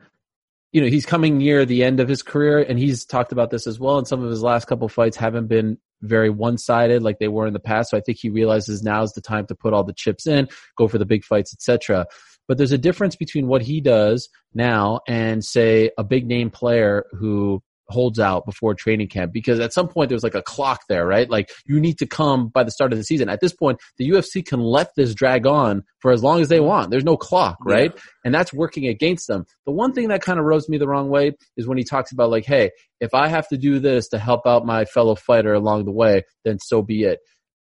You 0.73 0.81
know, 0.81 0.87
he's 0.87 1.05
coming 1.05 1.37
near 1.37 1.67
the 1.67 1.85
end 1.85 2.01
of 2.01 2.09
his 2.09 2.23
career, 2.23 2.61
and 2.61 2.79
he's 2.79 3.05
talked 3.05 3.31
about 3.33 3.51
this 3.51 3.67
as 3.67 3.79
well. 3.79 3.99
And 3.99 4.09
some 4.09 4.25
of 4.25 4.31
his 4.31 4.43
last 4.43 4.67
couple 4.67 4.89
fights 4.89 5.19
haven't 5.19 5.49
been 5.49 5.77
very 6.01 6.31
one-sided 6.31 7.03
like 7.03 7.19
they 7.19 7.29
were 7.29 7.47
in 7.47 7.53
the 7.53 7.61
past. 7.61 7.91
So 7.91 7.99
I 7.99 8.01
think 8.01 8.19
he 8.19 8.31
realizes 8.31 8.83
now 8.83 9.03
is 9.03 9.13
the 9.13 9.21
time 9.21 9.47
to 9.49 9.55
put 9.55 9.75
all 9.75 9.85
the 9.85 9.93
chips 9.93 10.27
in, 10.27 10.49
go 10.77 10.89
for 10.89 10.97
the 10.97 11.05
big 11.05 11.25
fights, 11.25 11.53
etc. 11.53 12.07
But 12.49 12.59
there's 12.59 12.73
a 12.73 12.79
difference 12.79 13.17
between 13.17 13.49
what 13.49 13.63
he 13.63 13.81
does 13.81 14.29
now 14.55 15.01
and 15.07 15.45
say 15.45 15.91
a 15.99 16.05
big 16.05 16.27
name 16.27 16.51
player 16.51 17.05
who 17.13 17.63
holds 17.93 18.19
out 18.19 18.45
before 18.45 18.75
training 18.75 19.09
camp 19.09 19.33
because 19.33 19.61
at 19.61 19.73
some 19.73 19.89
point 19.89 20.09
there's 20.09 20.23
like 20.23 20.35
a 20.35 20.43
clock 20.43 20.83
there, 20.89 21.07
right? 21.07 21.31
Like 21.31 21.51
you 21.67 21.81
need 21.81 21.99
to 21.99 22.07
come 22.07 22.49
by 22.49 22.65
the 22.65 22.71
start 22.71 22.93
of 22.93 22.99
the 22.99 23.05
season. 23.05 23.29
At 23.29 23.41
this 23.41 23.53
point, 23.53 23.79
the 23.99 24.09
UFC 24.09 24.45
can 24.45 24.61
let 24.61 24.91
this 24.97 25.15
drag 25.15 25.47
on 25.47 25.85
for 26.01 26.11
as 26.11 26.23
long 26.23 26.41
as 26.41 26.49
they 26.49 26.61
want. 26.61 26.91
There's 26.91 27.05
no 27.05 27.17
clock, 27.17 27.59
right? 27.65 27.93
Yeah. 27.95 28.03
And 28.25 28.35
that's 28.35 28.53
working 28.53 28.87
against 28.87 29.29
them. 29.29 29.45
The 29.67 29.73
one 29.73 29.93
thing 29.93 30.09
that 30.09 30.23
kind 30.23 30.39
of 30.39 30.45
rubs 30.45 30.69
me 30.69 30.79
the 30.79 30.89
wrong 30.89 31.09
way 31.09 31.33
is 31.57 31.67
when 31.67 31.79
he 31.79 31.85
talks 31.85 32.13
about 32.13 32.31
like, 32.31 32.45
hey, 32.45 32.71
if 33.01 33.15
I 33.15 33.29
have 33.29 33.49
to 33.49 33.57
do 33.57 33.79
this 33.79 34.09
to 34.09 34.19
help 34.19 34.47
out 34.47 34.67
my 34.67 34.85
fellow 34.85 35.15
fighter 35.15 35.55
along 35.55 35.85
the 35.85 35.93
way, 35.93 36.23
then 36.45 36.59
so 36.59 36.83
be 36.83 37.05
it. 37.05 37.21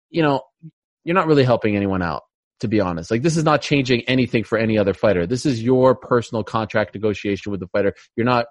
You 0.10 0.22
know, 0.22 0.42
you're 1.04 1.16
not 1.16 1.28
really 1.28 1.44
helping 1.44 1.76
anyone 1.76 2.02
out 2.02 2.24
to 2.60 2.68
be 2.68 2.82
honest. 2.82 3.12
Like 3.12 3.22
this 3.22 3.38
is 3.38 3.44
not 3.44 3.62
changing 3.62 4.02
anything 4.08 4.44
for 4.44 4.58
any 4.58 4.78
other 4.78 4.94
fighter. 4.94 5.28
This 5.28 5.46
is 5.46 5.62
your 5.62 5.96
personal 5.96 6.44
contract 6.44 6.94
negotiation 6.96 7.52
with 7.52 7.60
the 7.60 7.68
fighter. 7.68 7.94
You're 8.16 8.26
not 8.26 8.48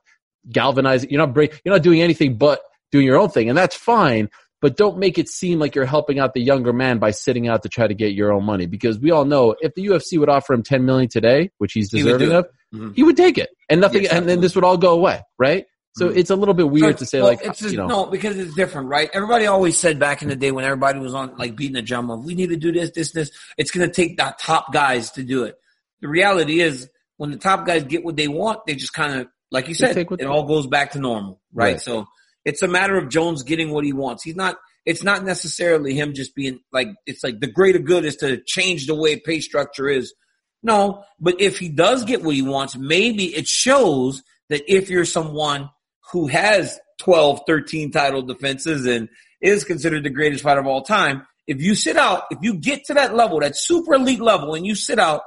galvanizing. 0.51 1.11
You're 1.11 1.21
not 1.21 1.35
break, 1.35 1.61
You're 1.65 1.75
not 1.75 1.83
doing 1.83 2.03
anything 2.03 2.37
but 2.37 2.61
doing 2.93 3.07
your 3.07 3.19
own 3.19 3.31
thing, 3.31 3.49
and 3.49 3.57
that's 3.57 3.77
fine. 3.77 4.29
But 4.63 4.77
don't 4.77 4.99
make 4.99 5.19
it 5.19 5.29
seem 5.29 5.59
like 5.59 5.75
you're 5.75 5.85
helping 5.85 6.19
out 6.19 6.33
the 6.33 6.41
younger 6.41 6.73
man 6.73 6.99
by 6.99 7.11
sitting 7.11 7.47
out 7.47 7.63
to 7.65 7.69
try 7.69 7.87
to 7.87 7.95
get 7.95 8.15
your 8.15 8.33
own 8.33 8.45
money. 8.45 8.67
Because 8.67 8.99
we 8.99 9.11
all 9.11 9.27
know 9.27 9.55
if 9.61 9.75
the 9.75 9.87
UFC 9.87 10.19
would 10.19 10.31
offer 10.31 10.55
him 10.55 10.63
10 10.63 10.85
million 10.85 11.09
today, 11.09 11.51
which 11.59 11.75
he's 11.75 11.91
deserving 11.91 12.31
he 12.31 12.35
of, 12.35 12.47
mm-hmm. 12.75 12.93
he 12.93 13.03
would 13.03 13.17
take 13.17 13.37
it, 13.37 13.51
and 13.69 13.81
nothing, 13.81 14.05
yes, 14.05 14.13
and 14.13 14.29
then 14.29 14.41
this 14.41 14.55
would 14.55 14.65
all 14.65 14.79
go 14.79 14.95
away, 14.95 15.21
right? 15.39 15.67
So 15.97 16.09
mm-hmm. 16.09 16.19
it's 16.19 16.31
a 16.31 16.37
little 16.37 16.53
bit 16.53 16.69
weird 16.71 16.99
to 16.99 17.07
say 17.07 17.21
well, 17.21 17.29
like 17.29 17.43
it's 17.43 17.59
just, 17.59 17.73
you 17.73 17.79
know. 17.79 17.87
no 17.87 18.07
because 18.07 18.37
it's 18.37 18.55
different, 18.55 18.89
right? 18.89 19.09
Everybody 19.15 19.47
always 19.47 19.79
said 19.79 19.99
back 19.99 20.21
in 20.21 20.29
the 20.29 20.37
day 20.37 20.53
when 20.53 20.65
everybody 20.65 20.99
was 20.99 21.15
on 21.15 21.37
like 21.39 21.57
beating 21.57 21.73
the 21.73 21.81
drum 21.81 22.11
of 22.11 22.23
we 22.23 22.35
need 22.35 22.51
to 22.51 22.57
do 22.57 22.71
this, 22.71 22.91
this, 22.91 23.13
this. 23.13 23.31
It's 23.57 23.71
going 23.71 23.89
to 23.89 23.95
take 23.95 24.19
the 24.19 24.35
top 24.39 24.75
guys 24.75 25.11
to 25.13 25.23
do 25.23 25.45
it. 25.45 25.59
The 26.03 26.09
reality 26.09 26.61
is 26.61 26.91
when 27.17 27.31
the 27.31 27.39
top 27.39 27.67
guys 27.67 27.85
get 27.85 28.05
what 28.05 28.17
they 28.17 28.29
want, 28.29 28.67
they 28.67 28.75
just 28.75 28.93
kind 28.93 29.21
of 29.21 29.29
like 29.51 29.69
you 29.69 29.75
said, 29.75 29.97
it 29.97 30.27
all 30.27 30.45
goes 30.45 30.67
back 30.67 30.93
to 30.93 30.99
normal, 30.99 31.41
right? 31.53 31.73
right? 31.73 31.81
So 31.81 32.07
it's 32.45 32.63
a 32.63 32.69
matter 32.69 32.97
of 32.97 33.09
Jones 33.09 33.43
getting 33.43 33.71
what 33.71 33.85
he 33.85 33.93
wants. 33.93 34.23
He's 34.23 34.37
not. 34.37 34.57
It's 34.85 35.03
not 35.03 35.25
necessarily 35.25 35.95
him 35.95 36.15
just 36.15 36.35
being 36.35 36.61
like. 36.73 36.89
It's 37.07 37.25
like 37.25 37.41
the 37.41 37.51
greater 37.51 37.79
good 37.79 38.05
is 38.05 38.17
to 38.17 38.41
change 38.47 38.87
the 38.87 38.95
way 38.95 39.19
pay 39.19 39.41
structure 39.41 39.89
is. 39.89 40.15
No, 40.63 41.05
but 41.21 41.41
if 41.41 41.59
he 41.59 41.69
does 41.69 42.05
get 42.05 42.23
what 42.23 42.35
he 42.35 42.43
wants, 42.43 42.77
maybe 42.77 43.27
it 43.27 43.47
shows 43.47 44.23
that 44.49 44.63
if 44.73 44.91
you're 44.91 45.05
someone 45.05 45.71
who 46.13 46.29
has 46.29 46.79
12, 47.01 47.43
13 47.47 47.91
title 47.93 48.23
defenses 48.23 48.87
and 48.87 49.09
is 49.41 49.65
considered 49.65 50.05
the 50.05 50.11
greatest 50.11 50.43
fighter 50.43 50.61
of 50.61 50.67
all 50.67 50.83
time, 50.83 51.27
if 51.47 51.61
you 51.61 51.75
sit 51.75 51.97
out, 51.97 52.25
if 52.31 52.39
you 52.43 52.55
get 52.55 52.85
to 52.87 52.95
that 52.95 53.15
level, 53.15 53.41
that 53.41 53.57
super 53.57 53.95
elite 53.95 54.21
level, 54.21 54.55
and 54.55 54.67
you 54.67 54.75
sit 54.75 54.99
out, 54.99 55.23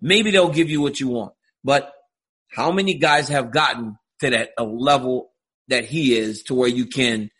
maybe 0.00 0.30
they'll 0.30 0.50
give 0.50 0.68
you 0.68 0.80
what 0.80 1.00
you 1.00 1.08
want. 1.08 1.32
But 1.64 1.92
how 2.50 2.72
many 2.72 2.94
guys 2.94 3.28
have 3.28 3.50
gotten 3.50 3.98
to 4.20 4.30
that 4.30 4.50
a 4.58 4.64
level 4.64 5.32
that 5.68 5.84
he 5.84 6.16
is 6.16 6.44
to 6.44 6.54
where 6.54 6.68
you 6.68 6.86
can 6.86 7.30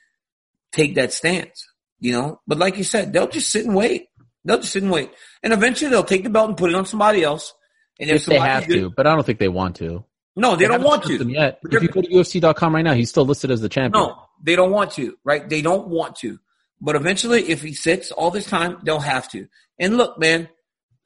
take 0.73 0.97
that 0.97 1.13
stance? 1.13 1.67
You 1.99 2.13
know, 2.13 2.41
but 2.47 2.59
like 2.59 2.77
you 2.77 2.85
said, 2.85 3.13
they'll 3.13 3.29
just 3.29 3.51
sit 3.51 3.65
and 3.65 3.75
wait. 3.75 4.09
They'll 4.45 4.59
just 4.59 4.73
sit 4.73 4.83
and 4.83 4.93
wait, 4.93 5.11
and 5.43 5.53
eventually 5.53 5.91
they'll 5.91 6.05
take 6.05 6.23
the 6.23 6.31
belt 6.31 6.49
and 6.49 6.57
put 6.57 6.71
it 6.71 6.77
on 6.77 6.87
somebody 6.87 7.25
else. 7.25 7.53
And 7.99 8.11
if, 8.11 8.27
they 8.27 8.39
have 8.39 8.67
to, 8.67 8.91
but 8.91 9.07
I 9.07 9.15
don't 9.15 9.25
think 9.25 9.39
they 9.39 9.49
want 9.49 9.77
to. 9.77 10.05
No, 10.37 10.55
they, 10.55 10.65
they 10.65 10.69
don't 10.69 10.83
want 10.83 11.03
to. 11.05 11.29
Yet. 11.29 11.61
If 11.65 11.83
you 11.83 11.89
go 11.89 12.03
to 12.03 12.09
UFC.com 12.09 12.75
right 12.75 12.83
now, 12.83 12.93
he's 12.93 13.09
still 13.09 13.25
listed 13.25 13.51
as 13.51 13.63
the 13.63 13.71
champion. 13.71 14.05
No, 14.05 14.23
they 14.43 14.55
don't 14.55 14.71
want 14.71 14.93
to. 14.93 15.17
Right? 15.25 15.49
They 15.49 15.63
don't 15.63 15.89
want 15.89 16.17
to. 16.17 16.39
But 16.81 16.95
eventually, 16.95 17.49
if 17.49 17.63
he 17.63 17.73
sits 17.73 18.13
all 18.13 18.31
this 18.31 18.47
time, 18.47 18.79
they'll 18.85 19.01
have 19.01 19.31
to. 19.31 19.49
And 19.79 19.97
look, 19.97 20.19
man, 20.19 20.51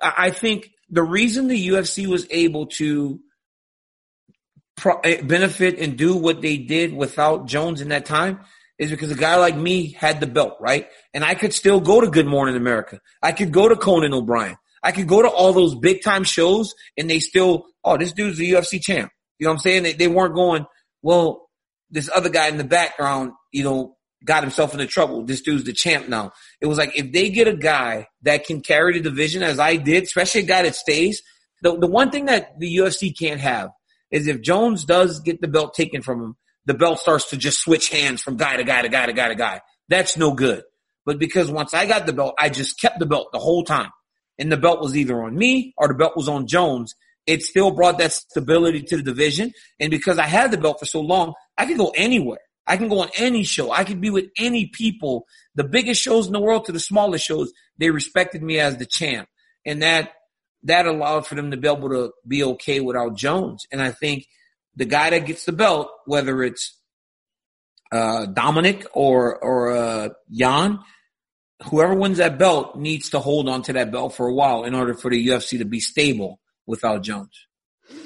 I 0.02 0.30
think 0.30 0.70
the 0.90 1.02
reason 1.02 1.46
the 1.46 1.68
UFC 1.68 2.06
was 2.08 2.26
able 2.30 2.66
to 2.66 3.20
Eh, 5.04 5.22
benefit 5.22 5.78
and 5.78 5.96
do 5.96 6.16
what 6.16 6.42
they 6.42 6.56
did 6.56 6.94
without 6.94 7.46
Jones 7.46 7.80
in 7.80 7.88
that 7.88 8.06
time 8.06 8.40
is 8.78 8.90
because 8.90 9.10
a 9.10 9.16
guy 9.16 9.36
like 9.36 9.56
me 9.56 9.92
had 9.92 10.20
the 10.20 10.26
belt, 10.26 10.56
right? 10.60 10.88
And 11.12 11.24
I 11.24 11.34
could 11.34 11.52
still 11.52 11.80
go 11.80 12.00
to 12.00 12.10
Good 12.10 12.26
Morning 12.26 12.56
America. 12.56 13.00
I 13.22 13.32
could 13.32 13.52
go 13.52 13.68
to 13.68 13.76
Conan 13.76 14.14
O'Brien. 14.14 14.56
I 14.82 14.92
could 14.92 15.06
go 15.06 15.20
to 15.20 15.28
all 15.28 15.52
those 15.52 15.74
big 15.74 16.02
time 16.02 16.24
shows 16.24 16.74
and 16.96 17.10
they 17.10 17.20
still, 17.20 17.66
oh, 17.84 17.98
this 17.98 18.12
dude's 18.12 18.38
the 18.38 18.50
UFC 18.52 18.80
champ. 18.80 19.12
You 19.38 19.44
know 19.44 19.50
what 19.50 19.54
I'm 19.56 19.60
saying? 19.60 19.82
They, 19.82 19.92
they 19.92 20.08
weren't 20.08 20.34
going, 20.34 20.64
well, 21.02 21.50
this 21.90 22.08
other 22.14 22.30
guy 22.30 22.48
in 22.48 22.56
the 22.56 22.64
background, 22.64 23.32
you 23.52 23.64
know, 23.64 23.96
got 24.24 24.42
himself 24.42 24.72
into 24.72 24.86
trouble. 24.86 25.24
This 25.24 25.42
dude's 25.42 25.64
the 25.64 25.72
champ 25.72 26.08
now. 26.08 26.32
It 26.60 26.66
was 26.66 26.78
like 26.78 26.98
if 26.98 27.12
they 27.12 27.28
get 27.28 27.48
a 27.48 27.56
guy 27.56 28.06
that 28.22 28.46
can 28.46 28.62
carry 28.62 28.94
the 28.94 29.00
division 29.00 29.42
as 29.42 29.58
I 29.58 29.76
did, 29.76 30.04
especially 30.04 30.42
a 30.42 30.46
guy 30.46 30.62
that 30.62 30.74
stays, 30.74 31.22
the, 31.62 31.78
the 31.78 31.86
one 31.86 32.10
thing 32.10 32.26
that 32.26 32.58
the 32.58 32.74
UFC 32.76 33.12
can't 33.18 33.40
have 33.40 33.70
is 34.10 34.26
if 34.26 34.40
Jones 34.40 34.84
does 34.84 35.20
get 35.20 35.40
the 35.40 35.48
belt 35.48 35.74
taken 35.74 36.02
from 36.02 36.22
him, 36.22 36.36
the 36.66 36.74
belt 36.74 36.98
starts 36.98 37.30
to 37.30 37.36
just 37.36 37.60
switch 37.60 37.88
hands 37.88 38.22
from 38.22 38.36
guy 38.36 38.56
to 38.56 38.64
guy 38.64 38.82
to 38.82 38.88
guy 38.88 39.06
to 39.06 39.12
guy 39.12 39.28
to 39.28 39.34
guy. 39.34 39.60
That's 39.88 40.16
no 40.16 40.32
good. 40.32 40.62
But 41.06 41.18
because 41.18 41.50
once 41.50 41.74
I 41.74 41.86
got 41.86 42.06
the 42.06 42.12
belt, 42.12 42.34
I 42.38 42.48
just 42.48 42.80
kept 42.80 42.98
the 42.98 43.06
belt 43.06 43.30
the 43.32 43.38
whole 43.38 43.64
time. 43.64 43.90
And 44.38 44.50
the 44.50 44.56
belt 44.56 44.80
was 44.80 44.96
either 44.96 45.22
on 45.22 45.36
me 45.36 45.74
or 45.76 45.88
the 45.88 45.94
belt 45.94 46.16
was 46.16 46.28
on 46.28 46.46
Jones. 46.46 46.94
It 47.26 47.42
still 47.42 47.70
brought 47.70 47.98
that 47.98 48.12
stability 48.12 48.82
to 48.84 48.96
the 48.96 49.02
division. 49.02 49.52
And 49.78 49.90
because 49.90 50.18
I 50.18 50.26
had 50.26 50.50
the 50.50 50.58
belt 50.58 50.80
for 50.80 50.86
so 50.86 51.00
long, 51.00 51.34
I 51.56 51.66
could 51.66 51.76
go 51.78 51.92
anywhere. 51.96 52.38
I 52.66 52.76
can 52.76 52.88
go 52.88 53.00
on 53.00 53.10
any 53.16 53.42
show. 53.42 53.72
I 53.72 53.84
could 53.84 54.00
be 54.00 54.10
with 54.10 54.26
any 54.38 54.66
people, 54.66 55.26
the 55.54 55.64
biggest 55.64 56.00
shows 56.00 56.26
in 56.26 56.32
the 56.32 56.40
world 56.40 56.66
to 56.66 56.72
the 56.72 56.80
smallest 56.80 57.24
shows. 57.24 57.52
They 57.78 57.90
respected 57.90 58.42
me 58.42 58.60
as 58.60 58.76
the 58.76 58.86
champ. 58.86 59.28
And 59.66 59.82
that 59.82 60.12
that 60.64 60.86
allowed 60.86 61.26
for 61.26 61.34
them 61.34 61.50
to 61.50 61.56
be 61.56 61.68
able 61.68 61.88
to 61.90 62.12
be 62.26 62.44
okay 62.44 62.80
without 62.80 63.16
Jones. 63.16 63.66
And 63.72 63.80
I 63.80 63.90
think 63.90 64.26
the 64.76 64.84
guy 64.84 65.10
that 65.10 65.26
gets 65.26 65.44
the 65.44 65.52
belt, 65.52 65.90
whether 66.06 66.42
it's 66.42 66.76
uh, 67.92 68.26
Dominick 68.26 68.86
or 68.92 69.42
or 69.42 69.72
uh, 69.72 70.08
Jan, 70.30 70.80
whoever 71.64 71.94
wins 71.94 72.18
that 72.18 72.38
belt 72.38 72.76
needs 72.76 73.10
to 73.10 73.18
hold 73.20 73.48
on 73.48 73.62
to 73.62 73.72
that 73.74 73.90
belt 73.90 74.14
for 74.14 74.28
a 74.28 74.34
while 74.34 74.64
in 74.64 74.74
order 74.74 74.94
for 74.94 75.10
the 75.10 75.26
UFC 75.28 75.58
to 75.58 75.64
be 75.64 75.80
stable 75.80 76.40
without 76.66 77.02
Jones. 77.02 77.46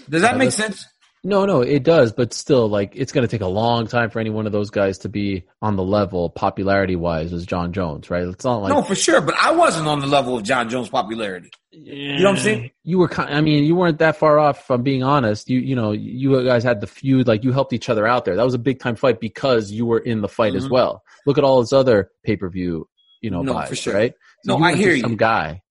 Does 0.08 0.22
that 0.22 0.38
make 0.38 0.52
sense? 0.52 0.86
No, 1.26 1.46
no, 1.46 1.62
it 1.62 1.82
does, 1.82 2.12
but 2.12 2.34
still, 2.34 2.68
like, 2.68 2.94
it's 2.94 3.10
going 3.10 3.26
to 3.26 3.30
take 3.30 3.40
a 3.40 3.46
long 3.46 3.86
time 3.86 4.10
for 4.10 4.20
any 4.20 4.28
one 4.28 4.44
of 4.44 4.52
those 4.52 4.68
guys 4.68 4.98
to 4.98 5.08
be 5.08 5.44
on 5.62 5.74
the 5.74 5.82
level, 5.82 6.28
popularity 6.28 6.96
wise, 6.96 7.32
as 7.32 7.46
Jon 7.46 7.72
Jones, 7.72 8.10
right? 8.10 8.24
It's 8.24 8.44
not 8.44 8.58
like 8.58 8.70
no, 8.70 8.82
for 8.82 8.94
sure, 8.94 9.22
but 9.22 9.34
I 9.40 9.52
wasn't 9.52 9.88
on 9.88 10.00
the 10.00 10.06
level 10.06 10.36
of 10.36 10.42
Jon 10.42 10.68
Jones' 10.68 10.90
popularity. 10.90 11.50
You 11.70 12.18
know 12.18 12.24
what 12.24 12.36
I'm 12.36 12.42
saying? 12.42 12.70
You 12.82 12.98
were, 12.98 13.08
kind—I 13.08 13.40
mean, 13.40 13.64
you 13.64 13.74
weren't 13.74 13.98
that 14.00 14.16
far 14.16 14.38
off. 14.38 14.66
From 14.66 14.82
being 14.82 15.02
honest, 15.02 15.48
you, 15.48 15.60
you 15.60 15.74
know, 15.74 15.92
you 15.92 16.44
guys 16.44 16.62
had 16.62 16.82
the 16.82 16.86
feud, 16.86 17.26
like 17.26 17.42
you 17.42 17.52
helped 17.52 17.72
each 17.72 17.88
other 17.88 18.06
out 18.06 18.26
there. 18.26 18.36
That 18.36 18.44
was 18.44 18.54
a 18.54 18.58
big 18.58 18.78
time 18.78 18.94
fight 18.94 19.18
because 19.18 19.72
you 19.72 19.86
were 19.86 19.98
in 19.98 20.20
the 20.20 20.28
fight 20.28 20.52
mm-hmm. 20.52 20.58
as 20.58 20.68
well. 20.68 21.02
Look 21.24 21.38
at 21.38 21.44
all 21.44 21.60
his 21.60 21.72
other 21.72 22.10
pay 22.22 22.36
per 22.36 22.50
view, 22.50 22.86
you 23.22 23.30
know, 23.30 23.40
no, 23.40 23.54
buys, 23.54 23.70
for 23.70 23.76
sure. 23.76 23.94
right? 23.94 24.12
So 24.44 24.58
no, 24.58 24.64
I 24.64 24.74
hear 24.74 24.92
you. 24.92 25.00
Some 25.00 25.16
guy. 25.16 25.62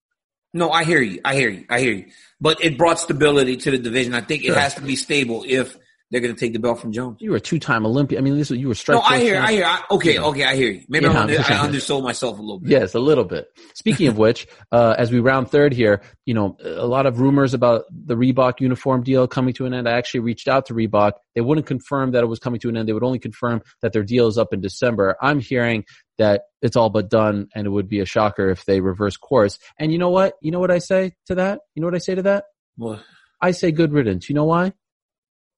No, 0.54 0.70
I 0.70 0.84
hear 0.84 1.02
you. 1.02 1.20
I 1.24 1.34
hear 1.34 1.50
you. 1.50 1.66
I 1.68 1.80
hear 1.80 1.92
you. 1.92 2.06
But 2.40 2.64
it 2.64 2.78
brought 2.78 3.00
stability 3.00 3.56
to 3.58 3.72
the 3.72 3.78
division. 3.78 4.14
I 4.14 4.20
think 4.20 4.44
sure. 4.44 4.54
it 4.54 4.58
has 4.58 4.74
to 4.74 4.82
be 4.82 4.94
stable 4.96 5.44
if 5.46 5.76
they're 6.10 6.20
going 6.20 6.34
to 6.34 6.38
take 6.38 6.52
the 6.52 6.58
belt 6.58 6.80
from 6.80 6.92
Jones. 6.92 7.18
You 7.20 7.30
were 7.30 7.38
a 7.38 7.40
two-time 7.40 7.86
Olympian. 7.86 8.20
I 8.20 8.22
mean, 8.22 8.36
this 8.38 8.50
you 8.50 8.68
were 8.68 8.74
strike. 8.74 8.96
No, 8.96 9.02
I 9.02 9.18
hear, 9.18 9.40
I 9.40 9.52
hear. 9.52 9.64
I, 9.64 9.82
okay, 9.90 10.18
okay, 10.18 10.44
I 10.44 10.54
hear 10.54 10.70
you. 10.70 10.82
Maybe 10.88 11.06
yeah, 11.06 11.18
under, 11.18 11.38
I 11.40 11.58
undersold 11.58 12.04
myself 12.04 12.38
a 12.38 12.42
little 12.42 12.60
bit. 12.60 12.70
Yes, 12.70 12.94
a 12.94 13.00
little 13.00 13.24
bit. 13.24 13.48
Speaking 13.74 14.08
of 14.08 14.18
which, 14.18 14.46
uh, 14.70 14.94
as 14.98 15.10
we 15.10 15.20
round 15.20 15.50
third 15.50 15.72
here, 15.72 16.02
you 16.26 16.34
know, 16.34 16.56
a 16.62 16.86
lot 16.86 17.06
of 17.06 17.20
rumors 17.20 17.54
about 17.54 17.84
the 17.90 18.14
Reebok 18.14 18.60
uniform 18.60 19.02
deal 19.02 19.26
coming 19.26 19.54
to 19.54 19.66
an 19.66 19.74
end. 19.74 19.88
I 19.88 19.92
actually 19.92 20.20
reached 20.20 20.46
out 20.46 20.66
to 20.66 20.74
Reebok. 20.74 21.12
They 21.34 21.40
wouldn't 21.40 21.66
confirm 21.66 22.12
that 22.12 22.22
it 22.22 22.26
was 22.26 22.38
coming 22.38 22.60
to 22.60 22.68
an 22.68 22.76
end. 22.76 22.88
They 22.88 22.92
would 22.92 23.02
only 23.02 23.18
confirm 23.18 23.62
that 23.82 23.92
their 23.92 24.04
deal 24.04 24.28
is 24.28 24.38
up 24.38 24.52
in 24.52 24.60
December. 24.60 25.16
I'm 25.20 25.40
hearing 25.40 25.84
that 26.18 26.42
it's 26.62 26.76
all 26.76 26.90
but 26.90 27.10
done, 27.10 27.48
and 27.54 27.66
it 27.66 27.70
would 27.70 27.88
be 27.88 28.00
a 28.00 28.06
shocker 28.06 28.50
if 28.50 28.64
they 28.66 28.80
reverse 28.80 29.16
course. 29.16 29.58
And 29.78 29.90
you 29.90 29.98
know 29.98 30.10
what? 30.10 30.34
You 30.40 30.52
know 30.52 30.60
what 30.60 30.70
I 30.70 30.78
say 30.78 31.14
to 31.26 31.36
that? 31.36 31.60
You 31.74 31.80
know 31.80 31.86
what 31.86 31.94
I 31.94 31.98
say 31.98 32.14
to 32.14 32.22
that? 32.22 32.44
What? 32.76 33.02
I 33.40 33.50
say 33.50 33.72
good 33.72 33.92
riddance. 33.92 34.28
You 34.28 34.34
know 34.34 34.44
why? 34.44 34.72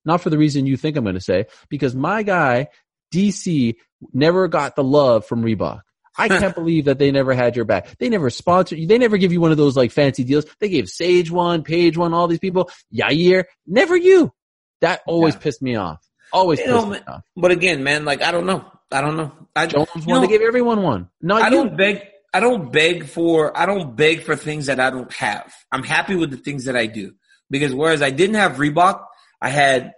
Not 0.07 0.23
for 0.23 0.31
the 0.31 0.39
reason 0.39 0.66
you 0.66 0.77
think 0.77 0.97
I'm 0.97 1.05
going 1.05 1.15
to 1.16 1.20
say, 1.20 1.47
because 1.69 1.95
my 1.95 2.23
guy, 2.23 2.69
DC, 3.12 3.77
never 4.12 4.49
got 4.49 4.77
the 4.77 4.85
love 4.85 5.27
from 5.27 5.43
Reebok. 5.43 5.81
I 6.16 6.28
can't 6.28 6.55
believe 6.55 6.87
that 6.87 6.99
they 6.99 7.11
never 7.11 7.35
had 7.35 7.57
your 7.57 7.65
back. 7.65 7.99
They 7.99 8.09
never 8.09 8.31
sponsored 8.31 8.78
you. 8.78 8.87
They 8.87 8.99
never 8.99 9.19
give 9.19 9.33
you 9.33 9.41
one 9.41 9.51
of 9.51 9.59
those 9.59 9.77
like 9.77 9.91
fancy 9.91 10.24
deals. 10.24 10.47
They 10.61 10.69
gave 10.69 10.89
Sage 10.89 11.31
one, 11.31 11.62
Paige 11.62 11.99
one, 11.99 12.15
all 12.15 12.28
these 12.28 12.39
people. 12.39 12.70
Yair, 12.95 13.45
never 13.66 13.97
you. 13.97 14.33
That 14.81 15.03
always 15.07 15.35
yeah. 15.35 15.41
pissed 15.41 15.62
me 15.62 15.77
off. 15.77 16.01
Always 16.33 16.61
you 16.61 16.66
pissed 16.66 16.77
know, 16.77 16.87
me 16.87 17.01
off. 17.07 17.23
But 17.37 17.51
again, 17.51 17.83
man, 17.83 18.05
like 18.05 18.23
I 18.23 18.31
don't 18.31 18.47
know. 18.47 18.65
I 18.91 19.01
don't 19.01 19.16
know. 19.16 19.33
I, 19.55 19.66
Jones 19.66 19.89
one. 19.95 20.07
Know, 20.07 20.20
they 20.20 20.28
gave 20.28 20.43
everyone 20.43 20.83
one. 20.83 21.09
No, 21.20 21.37
I 21.37 21.47
you. 21.47 21.51
don't 21.51 21.77
beg. 21.77 22.03
I 22.33 22.41
don't 22.41 22.70
beg 22.70 23.07
for 23.07 23.57
I 23.57 23.66
don't 23.66 23.97
beg 23.97 24.23
for 24.23 24.37
things 24.37 24.66
that 24.66 24.78
I 24.78 24.91
don't 24.91 25.12
have. 25.15 25.53
I'm 25.73 25.83
happy 25.83 26.15
with 26.15 26.31
the 26.31 26.37
things 26.37 26.65
that 26.66 26.77
I 26.77 26.87
do 26.87 27.15
because 27.51 27.74
whereas 27.74 28.03
I 28.03 28.11
didn't 28.11 28.37
have 28.37 28.57
Reebok, 28.57 29.05
I 29.41 29.49
had 29.49 29.93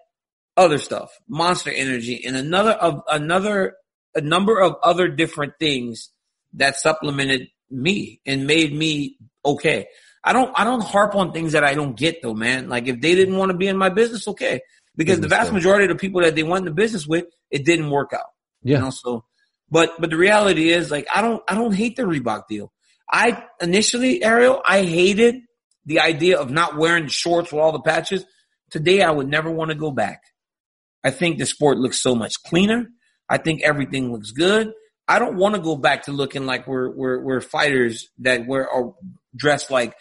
other 0.56 0.78
stuff, 0.78 1.10
Monster 1.28 1.70
Energy, 1.70 2.24
and 2.26 2.36
another 2.36 2.72
of 2.72 3.02
another 3.08 3.76
a 4.14 4.20
number 4.20 4.60
of 4.60 4.76
other 4.82 5.08
different 5.08 5.54
things 5.60 6.10
that 6.54 6.76
supplemented 6.76 7.48
me 7.70 8.20
and 8.26 8.46
made 8.46 8.74
me 8.74 9.16
okay. 9.44 9.86
I 10.24 10.32
don't 10.32 10.52
I 10.58 10.64
don't 10.64 10.82
harp 10.82 11.14
on 11.14 11.32
things 11.32 11.52
that 11.52 11.64
I 11.64 11.74
don't 11.74 11.96
get 11.96 12.22
though, 12.22 12.34
man. 12.34 12.68
Like 12.68 12.88
if 12.88 13.00
they 13.00 13.14
didn't 13.14 13.36
want 13.36 13.50
to 13.52 13.56
be 13.56 13.68
in 13.68 13.76
my 13.76 13.88
business, 13.88 14.26
okay. 14.28 14.60
Because 14.96 15.20
the 15.20 15.28
vast 15.28 15.52
majority 15.52 15.84
of 15.84 15.90
the 15.90 15.94
people 15.94 16.22
that 16.22 16.34
they 16.34 16.42
went 16.42 16.66
into 16.66 16.74
business 16.74 17.06
with, 17.06 17.26
it 17.52 17.64
didn't 17.64 17.88
work 17.88 18.12
out. 18.12 18.26
Yeah. 18.64 18.78
You 18.78 18.84
know, 18.84 18.90
so 18.90 19.24
but 19.70 19.92
but 20.00 20.10
the 20.10 20.16
reality 20.16 20.70
is 20.70 20.90
like 20.90 21.06
I 21.14 21.22
don't 21.22 21.42
I 21.48 21.54
don't 21.54 21.72
hate 21.72 21.96
the 21.96 22.02
Reebok 22.02 22.48
deal. 22.48 22.72
I 23.10 23.44
initially, 23.60 24.22
Ariel, 24.22 24.60
I 24.66 24.82
hated 24.84 25.36
the 25.86 26.00
idea 26.00 26.38
of 26.38 26.50
not 26.50 26.76
wearing 26.76 27.06
shorts 27.06 27.52
with 27.52 27.60
all 27.60 27.72
the 27.72 27.80
patches. 27.80 28.24
Today 28.70 29.02
I 29.02 29.10
would 29.10 29.28
never 29.28 29.50
want 29.50 29.70
to 29.70 29.74
go 29.74 29.90
back. 29.90 30.22
I 31.04 31.10
think 31.10 31.38
the 31.38 31.46
sport 31.46 31.78
looks 31.78 32.00
so 32.00 32.14
much 32.14 32.42
cleaner. 32.42 32.88
I 33.28 33.38
think 33.38 33.62
everything 33.62 34.12
looks 34.12 34.30
good. 34.32 34.72
I 35.06 35.18
don't 35.18 35.36
want 35.36 35.54
to 35.54 35.60
go 35.60 35.76
back 35.76 36.04
to 36.04 36.12
looking 36.12 36.44
like 36.44 36.66
we're 36.66 36.90
we're 36.90 37.22
we're 37.22 37.40
fighters 37.40 38.08
that 38.18 38.46
we're 38.46 38.66
are 38.68 38.94
dressed 39.34 39.70
like 39.70 39.94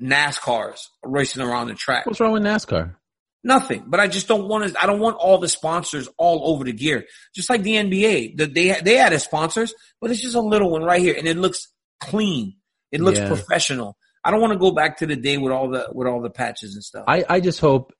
NASCARs 0.00 0.80
racing 1.02 1.42
around 1.42 1.68
the 1.68 1.74
track. 1.74 2.06
What's 2.06 2.20
wrong 2.20 2.32
with 2.32 2.42
NASCAR? 2.42 2.94
Nothing. 3.42 3.84
But 3.86 4.00
I 4.00 4.06
just 4.06 4.28
don't 4.28 4.48
want 4.48 4.70
to. 4.72 4.82
I 4.82 4.86
don't 4.86 5.00
want 5.00 5.16
all 5.16 5.38
the 5.38 5.48
sponsors 5.48 6.08
all 6.18 6.52
over 6.52 6.64
the 6.64 6.72
gear. 6.72 7.06
Just 7.34 7.48
like 7.48 7.62
the 7.62 7.74
NBA, 7.76 8.36
the, 8.36 8.46
they 8.46 8.78
they 8.82 8.98
added 8.98 9.20
sponsors, 9.20 9.72
but 10.00 10.10
it's 10.10 10.20
just 10.20 10.34
a 10.34 10.40
little 10.40 10.70
one 10.70 10.82
right 10.82 11.00
here, 11.00 11.14
and 11.16 11.26
it 11.26 11.38
looks 11.38 11.68
clean. 12.00 12.56
It 12.92 13.00
looks 13.00 13.18
Yeah. 13.18 13.28
professional. 13.28 13.96
I 14.22 14.30
don't 14.30 14.42
want 14.42 14.52
to 14.52 14.58
go 14.58 14.72
back 14.72 14.98
to 14.98 15.06
the 15.06 15.16
day 15.16 15.38
with 15.38 15.52
all 15.52 15.70
the 15.70 15.88
with 15.92 16.06
all 16.06 16.20
the 16.20 16.28
patches 16.28 16.74
and 16.74 16.84
stuff. 16.84 17.04
I, 17.08 17.24
I 17.26 17.40
just 17.40 17.60
hope 17.60 17.94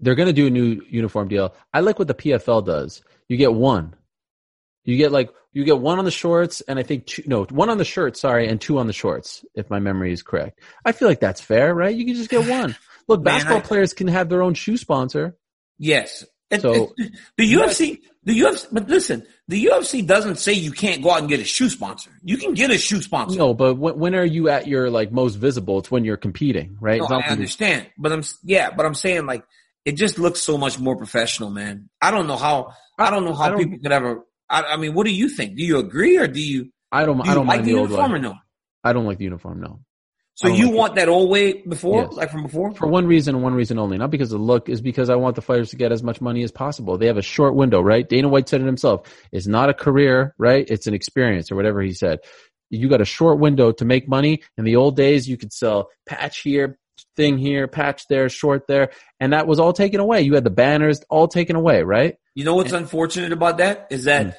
they're 0.00 0.14
going 0.14 0.28
to 0.28 0.32
do 0.32 0.46
a 0.46 0.50
new 0.50 0.80
uniform 0.88 1.28
deal. 1.28 1.54
I 1.72 1.80
like 1.80 1.98
what 1.98 2.08
the 2.08 2.14
PFL 2.14 2.64
does. 2.66 3.02
You 3.28 3.36
get 3.36 3.52
one. 3.52 3.94
You 4.84 4.96
get 4.96 5.12
like 5.12 5.30
you 5.52 5.64
get 5.64 5.78
one 5.78 5.98
on 5.98 6.04
the 6.04 6.10
shorts, 6.10 6.60
and 6.62 6.78
I 6.78 6.82
think 6.82 7.06
two. 7.06 7.22
No, 7.26 7.44
one 7.44 7.70
on 7.70 7.78
the 7.78 7.84
shirt. 7.84 8.16
Sorry, 8.16 8.48
and 8.48 8.60
two 8.60 8.78
on 8.78 8.86
the 8.86 8.92
shorts, 8.92 9.44
if 9.54 9.68
my 9.68 9.78
memory 9.78 10.12
is 10.12 10.22
correct. 10.22 10.60
I 10.84 10.92
feel 10.92 11.08
like 11.08 11.20
that's 11.20 11.40
fair, 11.40 11.74
right? 11.74 11.94
You 11.94 12.06
can 12.06 12.14
just 12.14 12.30
get 12.30 12.48
one. 12.48 12.76
Look, 13.08 13.22
Man, 13.22 13.34
basketball 13.34 13.58
I- 13.58 13.62
players 13.62 13.92
can 13.92 14.08
have 14.08 14.28
their 14.28 14.42
own 14.42 14.54
shoe 14.54 14.76
sponsor. 14.76 15.36
Yes. 15.78 16.24
So- 16.58 16.92
it- 16.96 17.12
the 17.36 17.52
UFC, 17.52 18.00
the 18.24 18.40
UFC, 18.40 18.66
but 18.72 18.88
listen, 18.88 19.24
the 19.48 19.66
UFC 19.66 20.04
doesn't 20.06 20.36
say 20.38 20.52
you 20.52 20.72
can't 20.72 21.02
go 21.02 21.10
out 21.10 21.20
and 21.20 21.28
get 21.28 21.40
a 21.40 21.44
shoe 21.44 21.68
sponsor. 21.68 22.10
You 22.22 22.36
can 22.38 22.54
get 22.54 22.70
a 22.70 22.78
shoe 22.78 23.02
sponsor. 23.02 23.38
No, 23.38 23.54
but 23.54 23.74
when, 23.76 23.98
when 23.98 24.14
are 24.14 24.24
you 24.24 24.48
at 24.48 24.66
your 24.66 24.90
like 24.90 25.12
most 25.12 25.34
visible? 25.36 25.78
It's 25.78 25.90
when 25.90 26.04
you're 26.04 26.16
competing, 26.16 26.76
right? 26.80 27.00
No, 27.00 27.06
I 27.16 27.28
understand, 27.28 27.88
but 27.98 28.12
I'm 28.12 28.22
yeah, 28.42 28.70
but 28.70 28.84
I'm 28.86 28.94
saying 28.94 29.26
like 29.26 29.44
it 29.84 29.92
just 29.92 30.18
looks 30.18 30.40
so 30.42 30.58
much 30.58 30.78
more 30.78 30.96
professional, 30.96 31.50
man. 31.50 31.88
I 32.00 32.10
don't 32.10 32.26
know 32.26 32.36
how 32.36 32.72
I 32.98 33.10
don't 33.10 33.24
know 33.24 33.34
how 33.34 33.50
don't- 33.50 33.58
people 33.58 33.78
could 33.82 33.92
ever. 33.92 34.24
I, 34.48 34.62
I 34.62 34.76
mean, 34.76 34.94
what 34.94 35.04
do 35.06 35.12
you 35.12 35.28
think? 35.28 35.56
Do 35.56 35.62
you 35.64 35.78
agree 35.78 36.18
or 36.18 36.26
do 36.26 36.40
you 36.40 36.70
I 36.90 37.04
don't. 37.04 37.22
do 37.22 37.30
I 37.30 37.34
don't 37.34 37.46
like 37.46 37.62
the 37.64 37.70
uniform 37.70 38.14
or 38.14 38.18
no? 38.18 38.34
I 38.82 38.92
don't 38.92 39.04
like 39.06 39.18
the 39.18 39.24
uniform. 39.24 39.60
No. 39.60 39.80
So 40.34 40.48
you 40.48 40.64
like 40.66 40.72
it. 40.72 40.76
want 40.76 40.94
that 40.94 41.08
old 41.08 41.28
way 41.30 41.52
before, 41.62 42.02
Yes. 42.04 42.12
like 42.14 42.30
from 42.30 42.44
before? 42.44 42.74
For 42.74 42.86
one 42.88 43.06
reason 43.06 43.34
and 43.34 43.44
one 43.44 43.52
reason 43.54 43.78
only, 43.78 43.98
not 43.98 44.10
because 44.10 44.32
of 44.32 44.40
the 44.40 44.44
look, 44.44 44.70
is 44.70 44.80
because 44.80 45.10
I 45.10 45.16
want 45.16 45.36
the 45.36 45.42
fighters 45.42 45.68
to 45.70 45.76
get 45.76 45.92
as 45.92 46.02
much 46.02 46.20
money 46.22 46.42
as 46.42 46.50
possible. 46.50 46.96
They 46.96 47.06
have 47.08 47.18
a 47.18 47.22
short 47.22 47.54
window, 47.54 47.80
right? 47.82 48.08
Dana 48.08 48.28
White 48.28 48.48
said 48.48 48.62
it 48.62 48.66
himself. 48.66 49.06
It's 49.32 49.46
not 49.46 49.68
a 49.68 49.74
career, 49.74 50.34
right? 50.38 50.64
It's 50.68 50.86
an 50.86 50.94
experience 50.94 51.52
or 51.52 51.56
whatever 51.56 51.82
he 51.82 51.92
said. 51.92 52.20
You 52.70 52.88
got 52.88 53.02
a 53.02 53.04
short 53.04 53.38
window 53.38 53.70
to 53.72 53.84
make 53.84 54.08
money. 54.08 54.42
In 54.56 54.64
the 54.64 54.76
old 54.76 54.96
days, 54.96 55.28
you 55.28 55.36
could 55.36 55.52
sell 55.52 55.90
patch 56.06 56.40
here, 56.40 56.78
thing 57.16 57.38
here, 57.38 57.66
patch 57.68 58.06
there, 58.08 58.28
short 58.28 58.66
there, 58.66 58.90
and 59.18 59.32
that 59.32 59.46
was 59.46 59.58
all 59.58 59.72
taken 59.72 60.00
away. 60.00 60.22
You 60.22 60.34
had 60.34 60.44
the 60.44 60.50
banners 60.50 61.02
all 61.10 61.28
taken 61.28 61.56
away, 61.56 61.82
right? 61.82 62.16
You 62.34 62.44
know 62.44 62.54
what's 62.54 62.72
unfortunate 62.72 63.32
about 63.32 63.58
that 63.58 63.88
is 63.90 64.04
that 64.04 64.26
Hmm. 64.26 64.32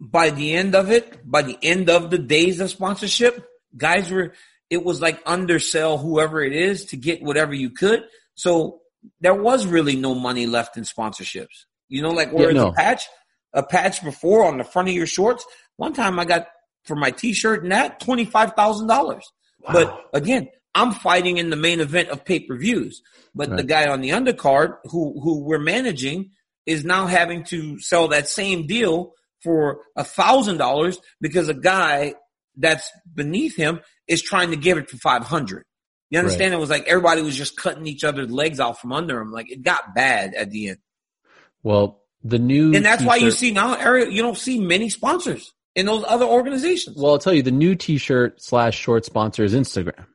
by 0.00 0.30
the 0.30 0.54
end 0.54 0.74
of 0.74 0.90
it, 0.90 1.28
by 1.28 1.42
the 1.42 1.58
end 1.62 1.88
of 1.88 2.10
the 2.10 2.18
days 2.18 2.60
of 2.60 2.70
sponsorship, 2.70 3.46
guys 3.76 4.10
were, 4.10 4.34
it 4.70 4.84
was 4.84 5.00
like 5.00 5.22
undersell 5.24 5.98
whoever 5.98 6.42
it 6.42 6.52
is 6.52 6.86
to 6.86 6.96
get 6.96 7.22
whatever 7.22 7.54
you 7.54 7.70
could. 7.70 8.04
So 8.34 8.80
there 9.20 9.34
was 9.34 9.66
really 9.66 9.96
no 9.96 10.14
money 10.14 10.46
left 10.46 10.76
in 10.76 10.84
sponsorships. 10.84 11.64
You 11.88 12.02
know, 12.02 12.10
like 12.10 12.32
whereas 12.32 12.56
no. 12.56 12.68
a 12.68 12.72
patch, 12.72 13.06
a 13.54 13.62
patch 13.62 14.04
before 14.04 14.44
on 14.44 14.58
the 14.58 14.64
front 14.64 14.88
of 14.88 14.94
your 14.94 15.06
shorts, 15.06 15.44
one 15.76 15.94
time 15.94 16.18
I 16.18 16.24
got 16.24 16.48
for 16.84 16.96
my 16.96 17.10
t-shirt 17.10 17.62
and 17.62 17.72
that 17.72 18.00
$25,000. 18.00 19.22
But 19.72 20.06
again, 20.12 20.48
I'm 20.78 20.92
fighting 20.92 21.38
in 21.38 21.50
the 21.50 21.56
main 21.56 21.80
event 21.80 22.10
of 22.10 22.24
pay-per-views. 22.24 23.02
But 23.34 23.56
the 23.56 23.62
guy 23.62 23.88
on 23.88 24.00
the 24.00 24.10
undercard 24.10 24.78
who, 24.84 25.20
who 25.20 25.44
we're 25.44 25.58
managing 25.58 26.30
is 26.66 26.84
now 26.84 27.06
having 27.06 27.44
to 27.44 27.78
sell 27.80 28.08
that 28.08 28.28
same 28.28 28.66
deal 28.66 29.12
for 29.42 29.80
a 29.96 30.04
thousand 30.04 30.56
dollars 30.56 30.98
because 31.20 31.48
a 31.48 31.54
guy 31.54 32.14
that's 32.56 32.90
beneath 33.12 33.56
him 33.56 33.80
is 34.06 34.22
trying 34.22 34.50
to 34.50 34.56
give 34.56 34.78
it 34.78 34.90
for 34.90 34.96
500. 34.96 35.64
You 36.10 36.18
understand? 36.18 36.54
It 36.54 36.58
was 36.58 36.70
like 36.70 36.86
everybody 36.86 37.22
was 37.22 37.36
just 37.36 37.56
cutting 37.56 37.86
each 37.86 38.02
other's 38.02 38.30
legs 38.30 38.60
out 38.60 38.80
from 38.80 38.92
under 38.92 39.20
him. 39.20 39.30
Like 39.30 39.50
it 39.50 39.62
got 39.62 39.94
bad 39.94 40.34
at 40.34 40.50
the 40.50 40.70
end. 40.70 40.78
Well, 41.62 42.00
the 42.24 42.38
new 42.38 42.74
And 42.74 42.84
that's 42.84 43.02
why 43.02 43.16
you 43.16 43.30
see 43.30 43.52
now, 43.52 43.74
Ariel, 43.74 44.10
you 44.10 44.22
don't 44.22 44.38
see 44.38 44.60
many 44.60 44.88
sponsors 44.88 45.52
in 45.74 45.86
those 45.86 46.04
other 46.06 46.24
organizations. 46.24 46.96
Well, 46.96 47.12
I'll 47.12 47.18
tell 47.18 47.34
you, 47.34 47.42
the 47.42 47.50
new 47.50 47.74
T-shirt 47.74 48.42
slash 48.42 48.76
short 48.76 49.04
sponsor 49.04 49.44
is 49.44 49.54
Instagram, 49.54 50.06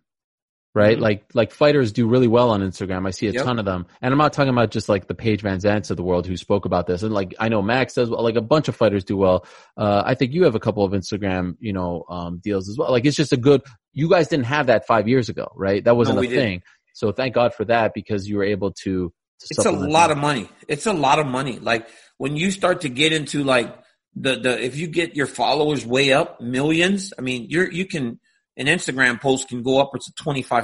right? 0.75 0.97
Mhm. 0.97 1.01
Like, 1.01 1.25
like 1.33 1.51
fighters 1.51 1.91
do 1.91 2.07
really 2.07 2.27
well 2.27 2.49
on 2.49 2.61
Instagram. 2.61 3.05
I 3.07 3.11
see 3.11 3.27
a 3.27 3.31
Yep. 3.31 3.43
ton 3.45 3.59
of 3.59 3.65
them, 3.65 3.85
and 4.01 4.11
I'm 4.11 4.17
not 4.17 4.33
talking 4.33 4.49
about 4.49 4.71
just 4.71 4.89
like 4.89 5.07
the 5.07 5.13
Paige 5.15 5.41
Van 5.41 5.59
Zants 5.59 5.91
of 5.91 5.97
the 5.97 6.03
world 6.03 6.25
who 6.25 6.35
spoke 6.37 6.65
about 6.65 6.87
this, 6.87 7.03
and 7.03 7.13
like 7.13 7.35
I 7.39 7.49
know 7.49 7.61
Max 7.61 7.93
does, 7.93 8.09
well, 8.09 8.23
like 8.23 8.35
a 8.35 8.41
bunch 8.41 8.67
of 8.67 8.75
fighters 8.75 9.03
do 9.03 9.15
well. 9.17 9.45
Uh, 9.77 10.01
I 10.05 10.15
think 10.15 10.33
you 10.33 10.43
have 10.45 10.55
a 10.55 10.59
couple 10.59 10.83
of 10.83 10.91
Instagram, 10.93 11.55
you 11.59 11.73
know, 11.73 12.05
um, 12.09 12.39
deals 12.43 12.69
as 12.69 12.77
well. 12.77 12.91
Like, 12.91 13.05
it's 13.05 13.17
just 13.17 13.33
a 13.33 13.37
good. 13.37 13.61
You 13.93 14.09
guys 14.09 14.27
didn't 14.27 14.45
have 14.47 14.67
that 14.67 14.87
five 14.87 15.07
years 15.07 15.29
ago, 15.29 15.51
right? 15.55 15.83
That 15.83 15.95
wasn't 15.95 16.15
No, 16.15 16.19
a 16.19 16.21
we 16.21 16.27
didn't. 16.29 16.43
thing. 16.43 16.61
So 16.93 17.11
thank 17.11 17.33
God 17.35 17.53
for 17.53 17.65
that 17.65 17.93
because 17.93 18.27
you 18.27 18.37
were 18.37 18.43
able 18.43 18.71
to. 18.83 19.09
to 19.41 19.47
it's 19.51 19.65
a 19.65 19.71
lot 19.71 20.07
that. 20.07 20.11
of 20.13 20.17
money. 20.19 20.49
It's 20.67 20.85
a 20.87 20.93
lot 20.93 21.19
of 21.19 21.27
money. 21.27 21.59
Like 21.59 21.87
when 22.17 22.35
you 22.37 22.49
start 22.51 22.81
to 22.81 22.89
get 22.89 23.13
into 23.13 23.43
like 23.43 23.75
the 24.15 24.35
the 24.35 24.63
if 24.63 24.77
you 24.77 24.87
get 24.87 25.15
your 25.15 25.25
followers 25.27 25.85
way 25.85 26.13
up 26.13 26.39
millions, 26.41 27.13
I 27.17 27.21
mean 27.21 27.47
you're 27.49 27.69
you 27.71 27.85
can 27.85 28.19
an 28.57 28.67
Instagram 28.67 29.19
post 29.19 29.47
can 29.47 29.63
go 29.63 29.80
upwards 29.80 30.11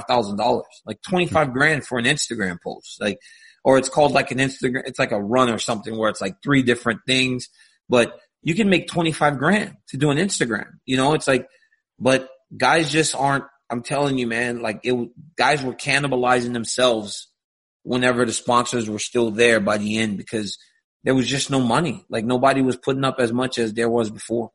thousand 0.08 0.36
dollars, 0.36 0.66
like 0.86 1.00
twenty 1.02 1.26
five 1.26 1.52
grand 1.52 1.86
for 1.86 1.98
an 1.98 2.04
Instagram 2.04 2.58
post, 2.62 3.00
like 3.00 3.18
or 3.64 3.78
it's 3.78 3.88
called 3.88 4.12
like 4.12 4.30
an 4.30 4.38
Instagram. 4.38 4.82
It's 4.86 4.98
like 4.98 5.12
a 5.12 5.20
run 5.20 5.50
or 5.50 5.58
something 5.58 5.96
where 5.96 6.10
it's 6.10 6.20
like 6.20 6.36
three 6.42 6.62
different 6.62 7.00
things, 7.06 7.48
but 7.88 8.18
you 8.42 8.54
can 8.54 8.68
make 8.68 8.88
twenty 8.88 9.12
five 9.12 9.38
grand 9.38 9.76
to 9.88 9.96
do 9.96 10.10
an 10.10 10.18
Instagram. 10.18 10.68
You 10.86 10.96
know, 10.96 11.14
it's 11.14 11.28
like, 11.28 11.46
but 11.98 12.28
guys 12.56 12.90
just 12.90 13.14
aren't. 13.14 13.44
I'm 13.70 13.82
telling 13.82 14.18
you, 14.18 14.26
man. 14.26 14.62
Like 14.62 14.80
it, 14.82 14.94
guys 15.36 15.62
were 15.62 15.74
cannibalizing 15.74 16.52
themselves 16.52 17.28
whenever 17.82 18.24
the 18.24 18.32
sponsors 18.32 18.88
were 18.88 18.98
still 18.98 19.30
there 19.30 19.60
by 19.60 19.78
the 19.78 19.98
end 19.98 20.16
because 20.16 20.58
there 21.04 21.14
was 21.14 21.26
just 21.26 21.50
no 21.50 21.60
money. 21.60 22.04
Like 22.08 22.24
nobody 22.24 22.62
was 22.62 22.76
putting 22.76 23.04
up 23.04 23.16
as 23.18 23.32
much 23.32 23.58
as 23.58 23.72
there 23.72 23.90
was 23.90 24.10
before. 24.10 24.50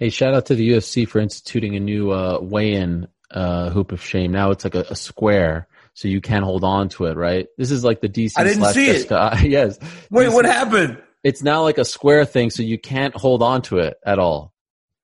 Hey, 0.00 0.08
shout 0.08 0.32
out 0.32 0.46
to 0.46 0.54
the 0.54 0.66
UFC 0.66 1.06
for 1.06 1.18
instituting 1.18 1.76
a 1.76 1.80
new 1.80 2.10
uh, 2.10 2.38
weigh-in 2.40 3.06
uh, 3.30 3.68
hoop 3.68 3.92
of 3.92 4.02
shame. 4.02 4.32
Now 4.32 4.50
it's 4.50 4.64
like 4.64 4.74
a, 4.74 4.86
a 4.88 4.96
square, 4.96 5.68
so 5.92 6.08
you 6.08 6.22
can't 6.22 6.42
hold 6.42 6.64
on 6.64 6.88
to 6.90 7.04
it. 7.04 7.18
Right? 7.18 7.48
This 7.58 7.70
is 7.70 7.84
like 7.84 8.00
the 8.00 8.08
DC. 8.08 8.32
I 8.38 8.44
didn't 8.44 8.64
see 8.72 8.88
it. 8.88 9.10
Yes. 9.46 9.78
Wait, 10.10 10.28
DC 10.28 10.32
what 10.32 10.46
happened? 10.46 11.02
It's 11.22 11.42
now 11.42 11.64
like 11.64 11.76
a 11.76 11.84
square 11.84 12.24
thing, 12.24 12.48
so 12.48 12.62
you 12.62 12.78
can't 12.78 13.14
hold 13.14 13.42
on 13.42 13.60
to 13.62 13.76
it 13.76 13.98
at 14.02 14.18
all. 14.18 14.54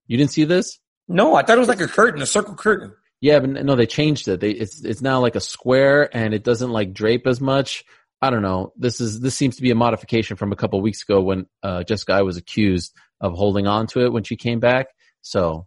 You 0.06 0.16
didn't 0.16 0.30
see 0.30 0.44
this? 0.44 0.78
No, 1.08 1.34
I 1.34 1.42
thought 1.42 1.58
it 1.58 1.60
was 1.60 1.68
like 1.68 1.82
a 1.82 1.88
curtain, 1.88 2.22
a 2.22 2.26
circle 2.26 2.54
curtain. 2.54 2.94
Yeah, 3.20 3.40
but 3.40 3.50
no, 3.50 3.76
they 3.76 3.84
changed 3.84 4.28
it. 4.28 4.40
They 4.40 4.52
it's 4.52 4.82
it's 4.82 5.02
now 5.02 5.20
like 5.20 5.36
a 5.36 5.40
square, 5.40 6.08
and 6.16 6.32
it 6.32 6.42
doesn't 6.42 6.70
like 6.70 6.94
drape 6.94 7.26
as 7.26 7.38
much. 7.38 7.84
I 8.22 8.30
don't 8.30 8.40
know. 8.40 8.72
This 8.78 9.02
is 9.02 9.20
this 9.20 9.34
seems 9.34 9.56
to 9.56 9.62
be 9.62 9.70
a 9.72 9.74
modification 9.74 10.38
from 10.38 10.52
a 10.52 10.56
couple 10.56 10.80
weeks 10.80 11.02
ago 11.02 11.20
when 11.20 11.48
uh, 11.62 11.84
Jessica 11.84 12.14
Eye 12.14 12.22
was 12.22 12.38
accused 12.38 12.94
of 13.20 13.34
holding 13.34 13.66
on 13.66 13.86
to 13.88 14.04
it 14.04 14.12
when 14.12 14.24
she 14.24 14.36
came 14.36 14.60
back. 14.60 14.86
So 15.22 15.66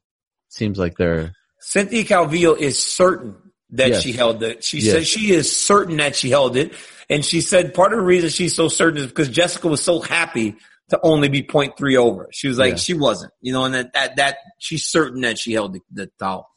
seems 0.50 0.78
like 0.78 0.98
they're 0.98 1.34
Cynthia 1.60 2.04
Calvillo 2.06 2.58
is 2.58 2.82
certain 2.82 3.36
that 3.72 3.90
Yes. 3.90 4.04
she 4.04 4.14
held 4.14 4.42
it. 4.44 4.64
She 4.64 4.80
Yes. 4.80 4.94
said 4.94 5.08
she 5.08 5.32
is 5.32 5.56
certain 5.56 5.98
that 5.98 6.16
she 6.16 6.30
held 6.30 6.56
it. 6.58 6.74
And 7.10 7.24
she 7.26 7.42
said 7.42 7.74
part 7.74 7.92
of 7.92 8.00
the 8.00 8.06
reason 8.06 8.30
she's 8.30 8.56
so 8.56 8.68
certain 8.70 9.00
is 9.02 9.08
because 9.08 9.30
Jessica 9.30 9.68
was 9.68 9.82
so 9.84 10.00
happy 10.00 10.56
to 10.90 11.00
only 11.04 11.28
be 11.28 11.44
0.3 11.44 11.98
over. 11.98 12.30
She 12.32 12.48
was 12.48 12.58
like, 12.58 12.72
Yeah. 12.72 12.78
she 12.78 12.94
wasn't, 12.94 13.34
you 13.42 13.52
know, 13.54 13.66
and 13.66 13.74
that, 13.76 13.94
that, 13.94 14.16
that, 14.16 14.38
she's 14.58 14.86
certain 14.86 15.22
that 15.22 15.38
she 15.38 15.54
held 15.54 15.74
the, 15.74 15.82
the 15.92 16.10
towel 16.20 16.50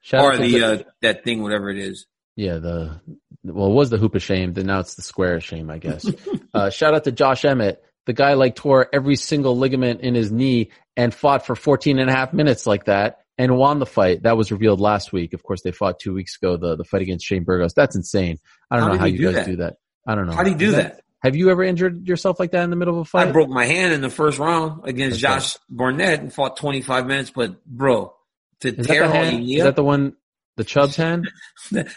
shout 0.00 0.22
or 0.22 0.32
out 0.32 0.36
to 0.36 0.42
the, 0.42 0.62
uh, 0.64 0.82
that 1.02 1.24
thing, 1.24 1.42
whatever 1.42 1.70
it 1.70 1.78
is. 1.78 2.06
Yeah, 2.36 2.58
the 2.58 3.00
well, 3.44 3.70
it 3.70 3.74
was 3.74 3.90
the 3.90 3.98
hoop 3.98 4.14
of 4.14 4.22
shame. 4.22 4.52
Then 4.52 4.66
now 4.66 4.80
it's 4.80 4.94
the 4.94 5.02
square 5.02 5.36
of 5.36 5.44
shame, 5.44 5.70
I 5.70 5.78
guess. 5.78 6.06
uh, 6.54 6.70
shout 6.70 6.94
out 6.94 7.04
to 7.04 7.12
Josh 7.12 7.44
Emmett. 7.44 7.82
The 8.06 8.12
guy 8.12 8.34
like 8.34 8.54
tore 8.56 8.88
every 8.92 9.16
single 9.16 9.56
ligament 9.56 10.00
in 10.02 10.14
his 10.14 10.30
knee 10.30 10.70
and 10.96 11.12
fought 11.14 11.46
for 11.46 11.56
14 11.56 11.98
and 11.98 12.08
a 12.10 12.12
half 12.12 12.32
minutes 12.32 12.66
like 12.66 12.84
that. 12.84 13.20
and 13.36 13.56
won 13.56 13.80
the 13.80 13.86
fight. 13.86 14.22
That 14.22 14.36
was 14.36 14.52
revealed 14.52 14.78
last 14.80 15.12
week. 15.12 15.32
Of 15.32 15.42
course, 15.42 15.62
they 15.62 15.72
fought 15.72 15.98
two 15.98 16.14
weeks 16.14 16.36
ago. 16.36 16.56
The 16.56 16.76
the 16.76 16.84
fight 16.84 17.02
against 17.02 17.26
Shane 17.26 17.42
Burgos. 17.42 17.74
That's 17.74 17.96
insane. 17.96 18.38
I 18.70 18.76
don't 18.76 18.86
How 18.86 18.92
know 18.92 18.98
how 19.00 19.06
you 19.06 19.18
do 19.18 19.24
guys 19.24 19.34
that? 19.34 19.46
do 19.46 19.56
that. 19.56 19.76
I 20.06 20.14
don't 20.14 20.26
know. 20.26 20.34
How 20.34 20.44
do 20.44 20.50
you 20.50 20.56
do 20.56 20.68
Is 20.68 20.76
that? 20.76 21.00
Have 21.24 21.34
you 21.34 21.50
ever 21.50 21.64
injured 21.64 22.06
yourself 22.06 22.38
like 22.38 22.52
that 22.52 22.62
in 22.62 22.70
the 22.70 22.76
middle 22.76 22.94
of 22.94 23.00
a 23.00 23.04
fight? 23.06 23.26
I 23.28 23.32
broke 23.32 23.48
my 23.48 23.64
hand 23.64 23.92
in 23.94 24.02
the 24.02 24.10
first 24.10 24.38
round 24.38 24.86
against. 24.86 25.18
Josh 25.18 25.56
Barnett 25.70 26.20
and 26.20 26.32
fought 26.32 26.58
25 26.58 27.06
minutes. 27.06 27.30
But 27.34 27.64
bro, 27.64 28.14
to 28.60 28.68
Is 28.68 28.76
that 28.76 28.86
tear 28.86 29.08
the 29.08 29.08
all 29.08 29.24
hand? 29.24 29.48
Is 29.50 29.62
that 29.64 29.74
the 29.74 29.82
one? 29.82 30.14
The 30.56 30.64
Chubbs 30.64 30.96
hand? 30.96 31.30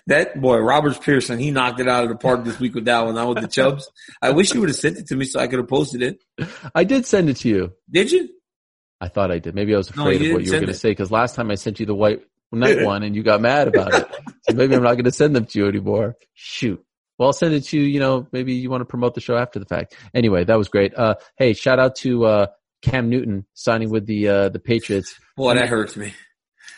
that 0.08 0.40
boy, 0.40 0.58
Roberts 0.58 0.98
Pearson, 0.98 1.40
he 1.40 1.52
knocked 1.52 1.80
it 1.80 1.88
out 1.88 2.04
of 2.04 2.10
the 2.10 2.16
park 2.16 2.44
this 2.44 2.60
week 2.60 2.76
with 2.76 2.86
that 2.86 3.06
one. 3.06 3.16
Not 3.16 3.30
with 3.30 3.42
the 3.42 3.48
Chubs. 3.48 3.90
I 4.22 4.32
wish 4.32 4.54
you 4.54 4.60
would 4.62 4.70
have 4.70 4.76
sent 4.76 4.98
it 4.98 5.08
to 5.08 5.16
me 5.16 5.26
so 5.26 5.40
I 5.40 5.48
could 5.48 5.60
have 5.60 5.68
posted 5.68 6.02
it. 6.02 6.24
I 6.74 6.84
did 6.84 7.06
send 7.06 7.30
it 7.30 7.38
to 7.38 7.50
you. 7.50 7.74
Did 7.90 8.12
you? 8.12 8.30
I 9.00 9.10
thought 9.10 9.32
I 9.32 9.40
did. 9.40 9.54
Maybe 9.54 9.74
I 9.74 9.78
was 9.78 9.90
afraid 9.90 10.22
you 10.22 10.30
of 10.30 10.34
what 10.34 10.46
you 10.46 10.52
were 10.52 10.58
going 10.58 10.68
to 10.68 10.74
say 10.74 10.90
because 10.90 11.12
last 11.12 11.36
time 11.36 11.52
I 11.52 11.56
sent 11.56 11.80
you 11.80 11.86
the 11.86 11.94
white 11.94 12.22
night 12.52 12.84
one 12.84 13.04
and 13.04 13.16
you 13.16 13.24
got 13.24 13.42
mad 13.42 13.68
about 13.68 13.94
it. 13.94 14.08
So 14.50 14.56
maybe 14.56 14.76
I'm 14.76 14.84
not 14.84 14.94
going 14.94 15.06
to 15.06 15.12
send 15.12 15.36
them 15.36 15.46
to 15.46 15.60
you 15.60 15.68
anymore. 15.68 16.16
Shoot. 16.34 16.84
Well, 17.18 17.28
I'll 17.28 17.34
send 17.34 17.54
it 17.54 17.62
to 17.66 17.80
you. 17.80 17.84
You 17.84 18.00
know, 18.00 18.28
maybe 18.32 18.54
you 18.54 18.70
want 18.70 18.82
to 18.82 18.86
promote 18.86 19.16
the 19.16 19.22
show 19.22 19.38
after 19.38 19.60
the 19.60 19.66
fact. 19.66 19.96
Anyway, 20.14 20.44
that 20.46 20.58
was 20.58 20.68
great. 20.68 20.98
Uh, 20.98 21.16
hey, 21.36 21.54
shout 21.54 21.80
out 21.80 21.96
to 21.98 22.26
uh, 22.26 22.48
Cam 22.82 23.10
Newton 23.10 23.46
signing 23.54 23.90
with 23.90 24.06
the 24.06 24.28
uh, 24.28 24.50
the 24.50 24.60
Patriots. 24.60 25.20
Boy, 25.36 25.56
that 25.56 25.68
hurts 25.68 25.96
me. 25.96 26.14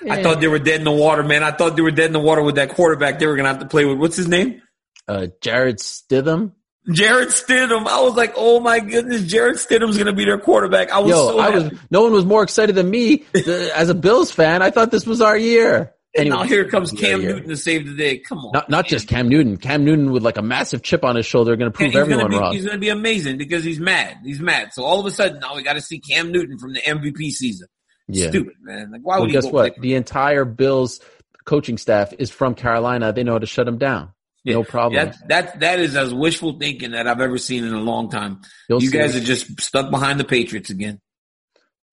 I 0.07 0.21
thought 0.23 0.39
they 0.39 0.47
were 0.47 0.59
dead 0.59 0.79
in 0.79 0.85
the 0.85 0.91
water, 0.91 1.23
man. 1.23 1.43
I 1.43 1.51
thought 1.51 1.75
they 1.75 1.81
were 1.81 1.91
dead 1.91 2.07
in 2.07 2.13
the 2.13 2.19
water 2.19 2.43
with 2.43 2.55
that 2.55 2.69
quarterback 2.69 3.19
they 3.19 3.27
were 3.27 3.35
going 3.35 3.45
to 3.45 3.51
have 3.51 3.59
to 3.59 3.67
play 3.67 3.85
with. 3.85 3.97
What's 3.97 4.15
his 4.15 4.27
name? 4.27 4.61
uh, 5.09 5.27
Jarrett 5.41 5.77
Stidham. 5.77 6.53
Jarrett 6.91 7.29
Stidham. 7.29 7.87
I 7.87 8.01
was 8.01 8.15
like, 8.15 8.33
oh 8.37 8.59
my 8.59 8.79
goodness, 8.79 9.23
Jarrett 9.25 9.57
Stidham's 9.57 9.97
going 9.97 10.07
to 10.07 10.13
be 10.13 10.25
their 10.25 10.39
quarterback. 10.39 10.91
I 10.91 10.99
was 10.99 11.09
Yo, 11.09 11.29
so 11.29 11.39
I 11.39 11.49
was. 11.49 11.71
No 11.91 12.03
one 12.03 12.13
was 12.13 12.25
more 12.25 12.43
excited 12.43 12.75
than 12.75 12.89
me 12.89 13.25
as 13.33 13.89
a 13.89 13.95
Bills 13.95 14.31
fan. 14.31 14.61
I 14.61 14.71
thought 14.71 14.91
this 14.91 15.05
was 15.05 15.19
our 15.19 15.37
year. 15.37 15.93
And 16.17 16.29
now 16.29 16.41
here 16.41 16.67
comes 16.67 16.91
Cam 16.91 17.21
yeah. 17.21 17.29
Newton 17.29 17.49
to 17.49 17.57
save 17.57 17.85
the 17.85 17.93
day. 17.93 18.17
Come 18.17 18.39
on. 18.39 18.51
Not 18.51 18.69
not 18.69 18.87
just 18.87 19.07
Cam 19.07 19.29
Newton. 19.29 19.57
Cam 19.57 19.85
Newton 19.85 20.11
with 20.11 20.23
like 20.23 20.37
a 20.37 20.41
massive 20.41 20.81
chip 20.81 21.03
on 21.03 21.15
his 21.15 21.25
shoulder, 21.27 21.55
going 21.55 21.71
to 21.71 21.77
prove 21.77 21.95
everyone 21.95 22.23
gonna 22.25 22.29
be, 22.29 22.39
wrong. 22.39 22.53
He's 22.53 22.65
going 22.65 22.77
to 22.77 22.79
be 22.79 22.89
amazing 22.89 23.37
because 23.37 23.63
he's 23.63 23.79
mad. 23.79 24.17
He's 24.23 24.39
mad. 24.39 24.73
So 24.73 24.83
all 24.83 24.99
of 24.99 25.05
a 25.05 25.11
sudden 25.11 25.39
now 25.39 25.55
we 25.55 25.61
got 25.61 25.73
to 25.73 25.81
see 25.81 25.99
Cam 25.99 26.31
Newton 26.31 26.57
from 26.57 26.73
the 26.73 26.81
MVP 26.81 27.29
season. 27.31 27.67
Yeah. 28.09 28.29
Stupid 28.29 28.55
man. 28.61 28.91
Like 28.91 29.01
why 29.01 29.15
Well, 29.17 29.25
would 29.25 29.31
guess 29.31 29.45
what? 29.45 29.75
The 29.79 29.95
entire 29.95 30.43
Bills 30.45 30.99
coaching 31.45 31.77
staff 31.77 32.13
is 32.19 32.29
from 32.31 32.55
Carolina. 32.55 33.13
They 33.13 33.23
know 33.23 33.33
how 33.33 33.39
to 33.39 33.45
shut 33.45 33.67
him 33.67 33.77
down. 33.77 34.09
Yeah. 34.43 34.53
No 34.55 34.63
problem. 34.63 34.93
That 35.05 35.27
that 35.27 35.59
that 35.59 35.79
is 35.79 35.95
as 35.95 36.13
wishful 36.13 36.57
thinking 36.59 36.91
that 36.91 37.07
I've 37.07 37.21
ever 37.21 37.37
seen 37.37 37.63
in 37.65 37.73
a 37.73 37.79
long 37.81 38.09
time. 38.09 38.41
You'll 38.67 38.81
you 38.81 38.89
guys 38.91 39.15
are 39.15 39.19
just 39.19 39.59
stuck 39.61 39.91
behind 39.91 40.19
the 40.19 40.23
Patriots 40.23 40.69
again. 40.69 40.99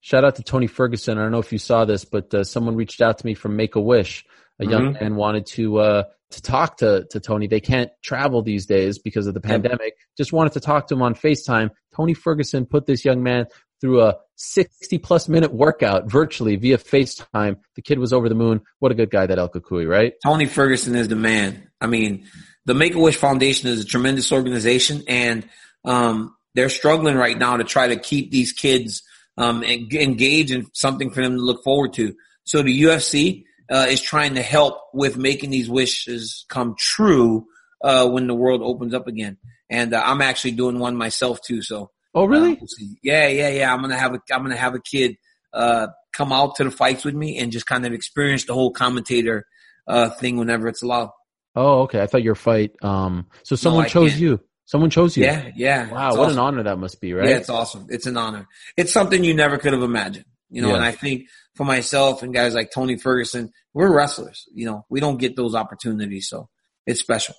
Shout 0.00 0.24
out 0.24 0.36
to 0.36 0.42
Tony 0.42 0.68
Ferguson. 0.68 1.18
I 1.18 1.22
don't 1.22 1.32
know 1.32 1.40
if 1.40 1.52
you 1.52 1.58
saw 1.58 1.84
this, 1.84 2.04
but 2.04 2.32
uh, 2.32 2.44
someone 2.44 2.76
reached 2.76 3.02
out 3.02 3.18
to 3.18 3.26
me 3.26 3.34
from 3.34 3.56
Make 3.56 3.74
a 3.74 3.80
Wish. 3.80 4.24
A 4.60 4.64
young 4.66 4.94
Mhm. 4.94 5.00
man 5.00 5.16
wanted 5.16 5.44
to 5.46 5.78
uh, 5.78 6.02
to 6.30 6.42
talk 6.42 6.78
to 6.78 7.06
to 7.10 7.20
Tony. 7.20 7.46
They 7.46 7.60
can't 7.60 7.90
travel 8.02 8.42
these 8.42 8.64
days 8.66 8.98
because 8.98 9.26
of 9.26 9.34
the 9.34 9.40
Yep. 9.42 9.50
pandemic. 9.50 9.94
Just 10.16 10.32
wanted 10.32 10.52
to 10.54 10.60
talk 10.60 10.86
to 10.88 10.94
him 10.94 11.02
on 11.02 11.14
FaceTime. 11.14 11.70
Tony 11.94 12.14
Ferguson 12.14 12.64
put 12.64 12.86
this 12.86 13.04
young 13.04 13.22
man 13.22 13.46
through 13.80 14.02
a 14.02 14.16
60 14.36 14.98
plus 14.98 15.28
minute 15.28 15.52
workout 15.52 16.10
virtually 16.10 16.56
via 16.56 16.78
FaceTime. 16.78 17.56
The 17.74 17.82
kid 17.82 17.98
was 17.98 18.12
over 18.12 18.28
the 18.28 18.34
moon. 18.34 18.60
What 18.78 18.92
a 18.92 18.94
good 18.94 19.10
guy 19.10 19.26
that 19.26 19.38
El 19.38 19.48
Cucuy, 19.48 19.88
right? 19.88 20.14
Tony 20.22 20.46
Ferguson 20.46 20.94
is 20.94 21.08
the 21.08 21.16
man. 21.16 21.70
I 21.80 21.86
mean, 21.86 22.26
the 22.64 22.74
Make 22.74 22.94
a 22.94 22.98
Wish 22.98 23.16
Foundation 23.16 23.68
is 23.68 23.80
a 23.80 23.84
tremendous 23.84 24.32
organization, 24.32 25.02
and 25.08 25.48
um, 25.84 26.34
they're 26.54 26.68
struggling 26.68 27.16
right 27.16 27.38
now 27.38 27.56
to 27.56 27.64
try 27.64 27.88
to 27.88 27.96
keep 27.96 28.30
these 28.30 28.52
kids 28.52 29.02
um, 29.38 29.62
en- 29.62 29.88
engaged 29.92 30.50
in 30.50 30.66
something 30.72 31.10
for 31.10 31.22
them 31.22 31.36
to 31.36 31.42
look 31.42 31.62
forward 31.62 31.92
to. 31.94 32.14
So 32.44 32.62
the 32.62 32.82
UFC 32.82 33.44
uh, 33.70 33.86
is 33.88 34.00
trying 34.00 34.34
to 34.34 34.42
help 34.42 34.80
with 34.92 35.16
making 35.16 35.50
these 35.50 35.68
wishes 35.68 36.44
come 36.48 36.74
true 36.78 37.46
uh, 37.82 38.08
when 38.08 38.26
the 38.26 38.34
world 38.34 38.62
opens 38.62 38.94
up 38.94 39.06
again. 39.06 39.36
And 39.68 39.94
uh, 39.94 40.02
I'm 40.04 40.22
actually 40.22 40.52
doing 40.52 40.78
one 40.78 40.96
myself 40.96 41.40
too. 41.42 41.62
So 41.62 41.90
Oh, 42.16 42.24
really? 42.24 42.54
we'll 42.54 42.68
yeah, 43.02 43.28
yeah, 43.28 43.48
yeah. 43.50 43.72
I'm 43.72 43.80
gonna 43.82 43.96
have 43.98 44.14
a 44.14 44.20
I'm 44.32 44.42
gonna 44.42 44.56
have 44.56 44.74
a 44.74 44.80
kid 44.80 45.16
uh, 45.52 45.88
come 46.14 46.32
out 46.32 46.56
to 46.56 46.64
the 46.64 46.70
fights 46.70 47.04
with 47.04 47.14
me 47.14 47.38
and 47.38 47.52
just 47.52 47.66
kind 47.66 47.86
of 47.86 47.92
experience 47.92 48.44
the 48.46 48.54
whole 48.54 48.70
commentator 48.72 49.46
uh, 49.86 50.10
thing 50.10 50.36
whenever 50.38 50.66
it's 50.66 50.82
allowed. 50.82 51.10
Oh, 51.54 51.82
okay. 51.82 52.00
I 52.02 52.06
thought 52.06 52.22
your 52.22 52.34
fight. 52.34 52.72
Um, 52.82 53.26
so 53.44 53.54
someone 53.56 53.84
I 53.84 53.88
chose 53.88 54.10
can't. 54.10 54.22
you. 54.22 54.40
Someone 54.64 54.90
chose 54.90 55.16
you. 55.16 55.24
Yeah, 55.24 55.50
yeah. 55.54 55.90
Wow, 55.90 56.08
It's 56.08 56.16
what 56.18 56.24
awesome. 56.26 56.38
an 56.38 56.44
honor 56.44 56.62
that 56.64 56.78
must 56.78 57.00
be, 57.00 57.12
right? 57.14 57.28
Yeah, 57.28 57.36
it's 57.36 57.48
awesome. 57.48 57.86
It's 57.88 58.06
an 58.06 58.16
honor. 58.16 58.46
It's 58.76 58.92
something 58.92 59.22
you 59.22 59.32
never 59.32 59.58
could 59.58 59.72
have 59.72 59.82
imagined. 59.82 60.24
You 60.50 60.62
know, 60.62 60.68
Yeah. 60.70 60.76
and 60.76 60.84
I 60.84 60.90
think 60.92 61.28
for 61.54 61.64
myself 61.64 62.22
and 62.22 62.34
guys 62.34 62.54
like 62.54 62.70
Tony 62.72 62.96
Ferguson, 62.98 63.52
we're 63.74 63.94
wrestlers. 63.94 64.44
You 64.54 64.66
know, 64.66 64.84
we 64.90 65.00
don't 65.00 65.18
get 65.18 65.36
those 65.36 65.54
opportunities, 65.54 66.28
so 66.28 66.48
it's 66.86 67.00
special. 67.00 67.34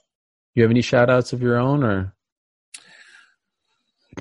you 0.56 0.64
have 0.64 0.72
any 0.72 0.82
shout 0.82 1.10
outs 1.10 1.34
of 1.34 1.42
your 1.42 1.58
own 1.58 1.84
or? 1.84 2.14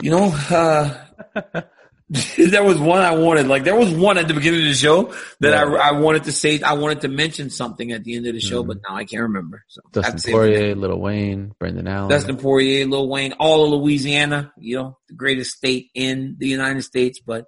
You 0.03 0.11
know, 0.11 0.33
uh, 0.51 0.95
there 2.09 2.63
was 2.63 2.79
one 2.79 3.01
I 3.01 3.17
wanted. 3.17 3.49
Like 3.49 3.65
there 3.65 3.75
was 3.77 3.93
one 3.93 4.19
at 4.19 4.29
the 4.29 4.35
beginning 4.35 4.61
of 4.61 4.67
the 4.69 4.75
show 4.75 5.15
that 5.41 5.51
Yeah. 5.51 5.77
I, 5.77 5.89
I 5.89 5.93
wanted 5.93 6.25
to 6.25 6.33
say. 6.33 6.61
I 6.61 6.75
wanted 6.75 7.01
to 7.03 7.09
mention 7.09 7.51
something 7.51 7.93
at 7.93 8.05
the 8.05 8.17
end 8.17 8.27
of 8.27 8.35
the 8.35 8.41
show, 8.41 8.63
but 8.63 8.79
now 8.89 8.95
I 8.95 9.05
can't 9.05 9.23
remember. 9.23 9.65
So 9.69 9.81
Dustin 9.93 10.13
to 10.17 10.21
save 10.21 10.31
it 10.35 10.37
for 10.37 10.47
Poirier, 10.47 10.75
Lil 10.77 11.01
Wayne, 11.01 11.55
Brendan 11.59 11.89
Allen. 11.89 12.11
Dustin 12.11 12.37
Poirier, 12.37 12.87
Lil 12.87 13.09
Wayne, 13.09 13.33
all 13.35 13.65
of 13.65 13.81
Louisiana, 13.81 14.53
you 14.59 14.77
know, 14.77 14.99
the 15.09 15.15
greatest 15.15 15.57
state 15.57 15.91
in 15.95 16.37
the 16.39 16.49
United 16.49 16.83
States. 16.83 17.21
But, 17.21 17.47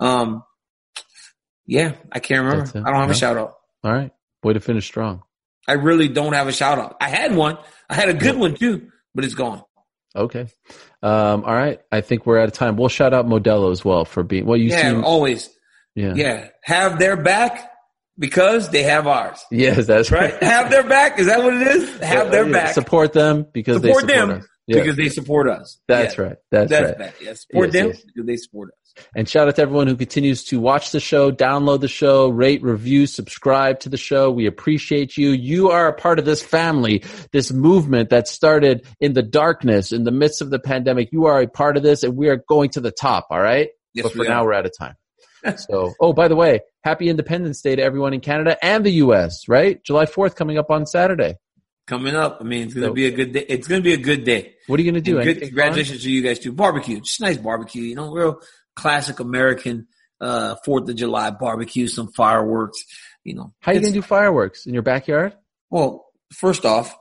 um, 0.00 0.42
yeah, 1.66 1.92
I 2.10 2.18
can't 2.18 2.44
remember. 2.44 2.70
I 2.78 2.90
don't 2.90 3.00
have 3.00 3.10
a 3.10 3.14
shout 3.14 3.36
out. 3.36 3.54
All 3.84 3.92
right. 3.92 4.10
Way 4.42 4.54
to 4.54 4.60
finish 4.60 4.86
strong. 4.86 5.22
I 5.68 5.74
really 5.74 6.08
don't 6.08 6.32
have 6.32 6.48
a 6.48 6.52
shout 6.52 6.78
out. 6.78 6.96
I 7.00 7.08
had 7.08 7.36
one. 7.36 7.58
I 7.88 7.94
had 7.94 8.08
a 8.08 8.14
good 8.14 8.36
one 8.36 8.54
too, 8.54 8.88
but 9.14 9.24
it's 9.24 9.34
gone. 9.34 9.62
Okay. 10.16 10.48
Um, 11.02 11.44
all 11.44 11.54
right. 11.54 11.80
I 11.90 12.00
think 12.02 12.26
we're 12.26 12.38
out 12.38 12.48
of 12.48 12.52
time. 12.54 12.76
We'll 12.76 12.88
shout 12.88 13.14
out 13.14 13.26
Modelo 13.26 13.72
as 13.72 13.84
well 13.84 14.04
for 14.04 14.22
being, 14.22 14.44
well, 14.46 14.58
you 14.58 14.68
yeah, 14.70 14.90
seem, 14.92 15.04
always. 15.04 15.48
yeah. 15.94 16.14
Yeah. 16.14 16.48
Have 16.62 16.98
their 16.98 17.16
back 17.16 17.70
because 18.18 18.68
they 18.70 18.82
have 18.82 19.06
ours. 19.06 19.42
Yes, 19.50 19.86
that's 19.86 20.10
Right? 20.10 20.34
have 20.42 20.70
their 20.70 20.82
back. 20.82 21.18
Is 21.18 21.26
that 21.26 21.42
what 21.42 21.54
it 21.54 21.66
is? 21.66 22.00
Have 22.02 22.30
their 22.30 22.44
Yeah, 22.46 22.52
back 22.52 22.74
Support 22.74 23.12
them 23.14 23.46
because 23.52 23.76
Support 23.80 24.06
they 24.06 24.12
support 24.14 24.28
them 24.28 24.38
us. 24.42 24.46
Yeah, 24.66 24.80
because 24.80 24.96
they 24.96 25.08
support 25.08 25.48
us. 25.48 25.80
that's 25.88 26.16
Yeah, 26.18 26.24
right. 26.24 26.36
That's, 26.50 26.70
That's 26.70 26.86
right. 26.88 26.98
that. 26.98 27.14
Yeah. 27.22 27.32
Support 27.34 27.66
Yes, 27.66 27.72
them 27.72 27.86
yes. 27.88 28.02
because 28.02 28.26
they 28.26 28.36
support 28.36 28.68
us. 28.70 28.74
And 29.14 29.28
shout 29.28 29.48
out 29.48 29.56
to 29.56 29.62
everyone 29.62 29.86
who 29.86 29.96
continues 29.96 30.44
to 30.44 30.60
watch 30.60 30.92
the 30.92 31.00
show, 31.00 31.30
download 31.30 31.80
the 31.80 31.88
show, 31.88 32.28
rate, 32.28 32.62
review, 32.62 33.06
subscribe 33.06 33.80
to 33.80 33.88
the 33.88 33.96
show. 33.96 34.30
We 34.30 34.46
appreciate 34.46 35.16
you. 35.16 35.30
You 35.30 35.70
are 35.70 35.88
a 35.88 35.92
part 35.92 36.18
of 36.18 36.24
this 36.24 36.42
family, 36.42 37.02
this 37.32 37.52
movement 37.52 38.10
that 38.10 38.28
started 38.28 38.86
in 39.00 39.12
the 39.14 39.22
darkness, 39.22 39.92
in 39.92 40.04
the 40.04 40.10
midst 40.10 40.40
of 40.42 40.50
the 40.50 40.58
pandemic. 40.58 41.10
You 41.12 41.26
are 41.26 41.40
a 41.40 41.46
part 41.46 41.76
of 41.76 41.82
this 41.82 42.02
and 42.02 42.16
we 42.16 42.28
are 42.28 42.42
going 42.48 42.70
to 42.70 42.80
the 42.80 42.90
top. 42.90 43.26
All 43.30 43.40
right. 43.40 43.68
Yes, 43.94 44.04
but 44.04 44.12
for 44.12 44.18
we 44.20 44.28
now, 44.28 44.44
we're 44.44 44.52
out 44.54 44.66
of 44.66 44.72
time. 44.78 44.94
so, 45.56 45.94
oh, 46.00 46.12
by 46.12 46.28
the 46.28 46.36
way, 46.36 46.60
happy 46.84 47.08
Independence 47.08 47.62
Day 47.62 47.74
to 47.76 47.82
everyone 47.82 48.12
in 48.14 48.20
Canada 48.20 48.56
and 48.62 48.84
the 48.84 48.90
U.S., 48.92 49.48
right? 49.48 49.82
July 49.82 50.04
4th 50.06 50.36
coming 50.36 50.58
up 50.58 50.70
on 50.70 50.86
Saturday. 50.86 51.36
Coming 51.86 52.14
up. 52.14 52.38
I 52.40 52.44
mean, 52.44 52.64
it's 52.64 52.74
going 52.74 52.82
to 52.82 52.90
So- 52.90 52.94
be 52.94 53.06
a 53.06 53.10
good 53.10 53.32
day. 53.32 53.46
It's 53.48 53.66
going 53.66 53.80
to 53.80 53.84
be 53.84 53.94
a 53.94 53.96
good 53.96 54.22
day. 54.24 54.54
What 54.68 54.78
are 54.78 54.82
you 54.82 54.92
going 54.92 55.02
to 55.02 55.10
do? 55.10 55.14
Good, 55.14 55.22
Anything 55.22 55.40
fun? 55.40 55.48
congratulations 55.48 56.02
to 56.04 56.10
you 56.10 56.22
guys 56.22 56.38
too. 56.38 56.52
Barbecue, 56.52 57.00
just 57.00 57.20
nice 57.20 57.36
barbecue. 57.38 57.82
You 57.82 57.96
know, 57.96 58.12
real 58.12 58.40
classic 58.76 59.20
American 59.20 59.86
uh 60.20 60.56
Fourth 60.64 60.88
of 60.88 60.96
July 60.96 61.30
barbecue, 61.30 61.86
some 61.88 62.08
fireworks. 62.12 62.84
You 63.24 63.34
know, 63.34 63.52
How 63.60 63.72
are 63.72 63.74
you 63.74 63.80
going 63.80 63.92
to 63.92 63.98
do 63.98 64.02
fireworks? 64.02 64.66
In 64.66 64.74
your 64.74 64.82
backyard? 64.82 65.34
Well, 65.70 66.06
first 66.32 66.64
off, 66.64 66.96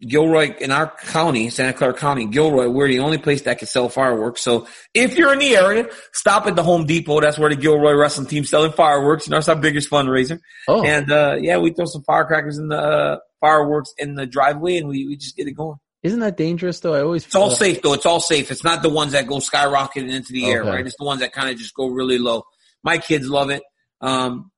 Gilroy 0.00 0.54
in 0.58 0.70
our 0.70 0.86
county, 0.96 1.50
Santa 1.50 1.72
Clara 1.72 1.94
County, 1.94 2.26
Gilroy, 2.26 2.68
we're 2.68 2.88
the 2.88 3.00
only 3.00 3.18
place 3.18 3.42
that 3.42 3.58
can 3.58 3.68
sell 3.68 3.88
fireworks. 3.88 4.40
So 4.42 4.66
if 4.94 5.16
you're 5.18 5.32
in 5.32 5.38
the 5.38 5.56
area, 5.56 5.88
stop 6.12 6.46
at 6.46 6.56
the 6.56 6.62
Home 6.62 6.86
Depot. 6.86 7.20
That's 7.20 7.38
where 7.38 7.50
the 7.50 7.56
Gilroy 7.56 7.92
wrestling 7.92 8.26
team's 8.26 8.50
selling 8.50 8.72
fireworks. 8.72 9.26
You 9.26 9.32
know, 9.32 9.38
it's 9.38 9.48
our 9.48 9.56
biggest 9.56 9.90
fundraiser. 9.90 10.40
Oh, 10.68 10.84
And 10.84 11.10
uh 11.10 11.36
yeah, 11.40 11.58
we 11.58 11.72
throw 11.72 11.84
some 11.86 12.02
firecrackers 12.02 12.58
in 12.58 12.68
the 12.68 12.78
uh, 12.78 13.18
fireworks 13.40 13.92
in 13.98 14.14
the 14.14 14.26
driveway, 14.26 14.78
and 14.78 14.88
we 14.88 15.06
we 15.06 15.16
just 15.16 15.36
get 15.36 15.48
it 15.48 15.52
going. 15.52 15.76
Isn't 16.04 16.20
that 16.20 16.36
dangerous 16.36 16.78
though? 16.80 16.94
I 16.94 17.00
always 17.00 17.24
It's 17.26 17.34
all 17.34 17.50
safe 17.50 17.82
though. 17.82 17.94
It's 17.94 18.06
all 18.06 18.20
safe. 18.20 18.50
It's 18.52 18.62
not 18.62 18.82
the 18.82 18.88
ones 18.90 19.12
that 19.12 19.26
go 19.26 19.38
skyrocketing 19.38 20.10
into 20.10 20.32
the 20.32 20.46
air, 20.46 20.62
right? 20.62 20.86
It's 20.86 20.96
the 20.96 21.04
ones 21.04 21.20
that 21.20 21.32
kind 21.32 21.50
of 21.50 21.56
just 21.58 21.74
go 21.74 21.88
really 21.88 22.18
low. 22.18 22.44
My 22.84 22.98
kids 22.98 23.28
love 23.28 23.50
it. 23.50 23.62
Um, 24.00 24.52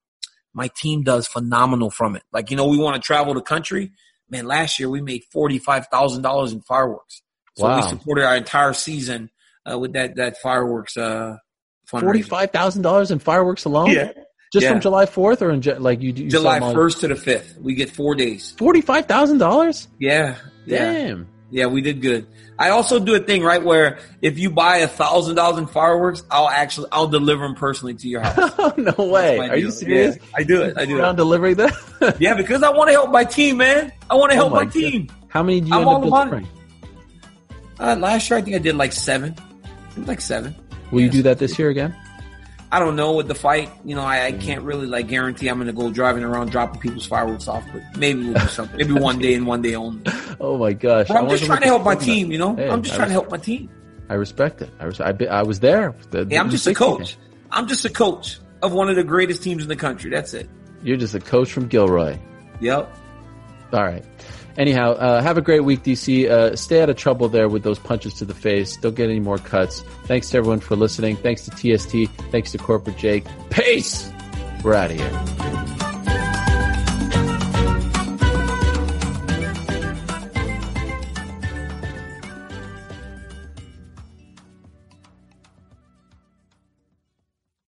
my 0.53 0.69
team 0.77 1.03
does 1.03 1.27
phenomenal 1.27 1.91
from 1.91 2.17
it. 2.17 2.23
Like, 2.33 2.51
you 2.51 2.57
know, 2.57 2.67
we 2.67 2.77
want 2.79 2.97
to 2.97 3.01
travel 3.01 3.33
the 3.35 3.41
country. 3.43 3.93
Man, 4.29 4.47
last 4.47 4.79
year 4.81 4.91
we 4.91 5.01
made 5.01 5.23
$45,000 5.35 6.53
in 6.53 6.61
fireworks. 6.63 7.23
So 7.57 7.65
Wow. 7.65 7.77
we 7.77 7.89
supported 7.89 8.25
our 8.27 8.37
entire 8.37 8.73
season, 8.73 9.31
uh, 9.71 9.79
with 9.79 9.93
that, 9.95 10.17
that 10.17 10.39
fireworks, 10.43 10.97
uh. 10.97 11.37
Forty-five 11.87 12.51
thousand 12.51 12.83
dollars 12.83 13.13
in 13.13 13.21
fireworks 13.21 13.65
alone. 13.65 13.91
Yeah. 13.93 14.11
just 14.53 14.65
Yeah. 14.65 14.73
from 14.73 14.81
July 14.81 15.07
Fourth, 15.07 15.41
or 15.43 15.51
in 15.51 15.61
Ju- 15.63 15.75
like 15.77 16.01
you, 16.03 16.13
you 16.13 16.29
July 16.29 16.59
1st 16.59 17.01
to 17.01 17.09
the 17.09 17.15
5th. 17.15 17.59
We 17.61 17.75
get 17.75 17.91
four 17.91 18.15
days. 18.17 18.55
Forty-five 18.59 19.07
thousand 19.07 19.39
dollars. 19.39 19.87
Yeah. 20.01 20.35
Yeah. 20.65 20.93
Damn. 20.93 21.19
Yeah, 21.19 21.25
we 21.51 21.81
did 21.81 22.03
good. 22.03 22.27
I 22.59 22.71
also 22.71 22.99
do 22.99 23.15
a 23.15 23.21
thing 23.21 23.43
right 23.43 23.63
where 23.63 23.99
if 24.23 24.39
you 24.39 24.51
buy 24.51 24.79
a 24.79 24.89
thousand 24.89 25.37
dollars 25.37 25.59
in 25.59 25.67
fireworks, 25.67 26.23
I'll 26.31 26.49
actually 26.49 26.89
I'll 26.91 27.07
deliver 27.09 27.43
them 27.45 27.55
personally 27.55 27.95
to 27.95 28.09
your 28.09 28.23
house. 28.23 28.77
no 28.77 28.95
way. 29.07 29.39
Are 29.39 29.57
you 29.57 29.71
serious? 29.71 30.17
Yeah, 30.17 30.23
I 30.35 30.43
do 30.43 30.63
it. 30.63 30.77
I 30.79 30.87
do 30.87 31.03
it. 31.03 31.17
delivering 31.17 31.57
that? 31.57 31.75
Yeah, 32.19 32.35
because 32.35 32.63
I 32.63 32.71
want 32.71 32.89
to 32.89 32.93
help 32.93 33.11
my 33.11 33.25
team, 33.25 33.59
man. 33.59 33.93
I 34.11 34.15
want 34.17 34.31
to 34.31 34.37
help 34.37 34.53
Oh 34.53 34.57
my 34.57 34.65
my, 34.65 34.71
team. 34.71 35.09
How 35.29 35.43
many 35.43 35.61
do 35.61 35.69
you 35.69 35.75
I'm 35.75 35.81
end 35.81 35.89
up 35.89 36.03
delivering? 36.03 36.49
Uh, 37.79 37.97
last 37.97 38.29
year, 38.31 38.39
I 38.39 38.43
think 38.43 38.57
I 38.57 38.59
did 38.59 38.77
like 38.77 38.93
seven. 38.93 39.35
Like 39.97 40.21
seven. 40.21 40.55
Will 40.91 41.01
you 41.01 41.11
do 41.11 41.23
that 41.23 41.39
this 41.39 41.59
year 41.59 41.69
again? 41.71 41.95
I 42.73 42.79
don't 42.81 42.97
know 42.97 43.15
with 43.15 43.29
the 43.29 43.35
fight. 43.35 43.71
You 43.85 43.95
know, 43.95 44.03
I, 44.03 44.27
I 44.27 44.33
can't 44.33 44.63
really 44.63 44.87
like 44.87 45.07
guarantee 45.09 45.49
I'm 45.49 45.57
going 45.59 45.69
to 45.69 45.73
go 45.73 45.91
driving 45.91 46.25
around 46.25 46.51
dropping 46.51 46.81
people's 46.81 47.07
fireworks 47.07 47.47
off, 47.49 47.65
but 47.73 47.83
maybe 47.97 48.25
we'll 48.25 48.35
do 48.35 48.49
something. 48.49 48.77
Maybe 48.77 48.93
one 49.01 49.19
day 49.19 49.35
and 49.35 49.47
one 49.47 49.63
day 49.63 49.75
only. 49.77 50.03
Oh 50.41 50.59
my 50.59 50.73
gosh! 50.73 51.09
But 51.09 51.17
I'm 51.19 51.27
I 51.27 51.29
just 51.31 51.45
trying 51.45 51.61
to 51.61 51.67
help 51.67 51.85
my 51.85 51.95
team. 51.95 52.31
You 52.33 52.39
know, 52.39 52.57
Hey, 52.57 52.69
I'm 52.69 52.83
just 52.83 52.95
I 52.95 52.97
trying 52.99 53.09
to 53.09 53.13
help 53.13 53.31
my 53.31 53.39
team. 53.39 53.71
I 54.09 54.15
respect 54.15 54.63
it. 54.63 54.71
I, 54.79 54.85
res- 54.85 55.01
I, 55.01 55.13
be- 55.13 55.29
I 55.29 55.43
was 55.43 55.61
there. 55.61 55.95
The- 56.11 56.27
Hey, 56.29 56.37
I'm 56.39 56.51
just 56.51 56.65
a 56.67 56.71
60 56.71 56.85
coach. 56.85 57.17
I'm 57.51 57.67
just 57.69 57.85
a 57.85 57.91
coach 57.91 58.39
of 58.63 58.73
one 58.73 58.89
of 58.89 58.97
the 58.97 59.05
greatest 59.05 59.43
teams 59.43 59.63
in 59.63 59.69
the 59.69 59.77
country. 59.77 60.11
That's 60.11 60.35
it. 60.35 60.49
You're 60.83 60.97
just 60.97 61.15
a 61.15 61.21
coach 61.21 61.51
from 61.53 61.67
Gilroy. 61.69 62.19
Yep. 62.61 62.95
All 63.73 63.83
right. 63.85 64.05
Anyhow, 64.59 64.93
uh, 64.93 65.21
have 65.21 65.37
a 65.37 65.43
great 65.43 65.61
week, 65.61 65.83
DC. 65.83 66.29
Uh, 66.29 66.57
stay 66.57 66.81
out 66.83 66.89
of 66.89 66.97
trouble 66.97 67.29
there 67.29 67.49
with 67.49 67.63
those 67.63 67.79
punches 67.79 68.15
to 68.15 68.25
the 68.25 68.35
face. 68.35 68.77
Don't 68.77 68.95
get 68.95 69.11
any 69.11 69.21
more 69.21 69.39
cuts. 69.39 69.83
Thanks 70.05 70.31
to 70.31 70.39
everyone 70.39 70.61
for 70.61 70.77
listening. 70.77 71.17
Thanks 71.17 71.47
to 71.47 71.51
TST. 71.51 72.11
Thanks 72.31 72.53
to 72.53 72.59
Corporate 72.59 72.97
Jake. 72.97 73.25
Peace. 73.51 74.11
We're 74.63 74.75
out 74.75 74.91
of 74.91 74.99
here. 74.99 75.76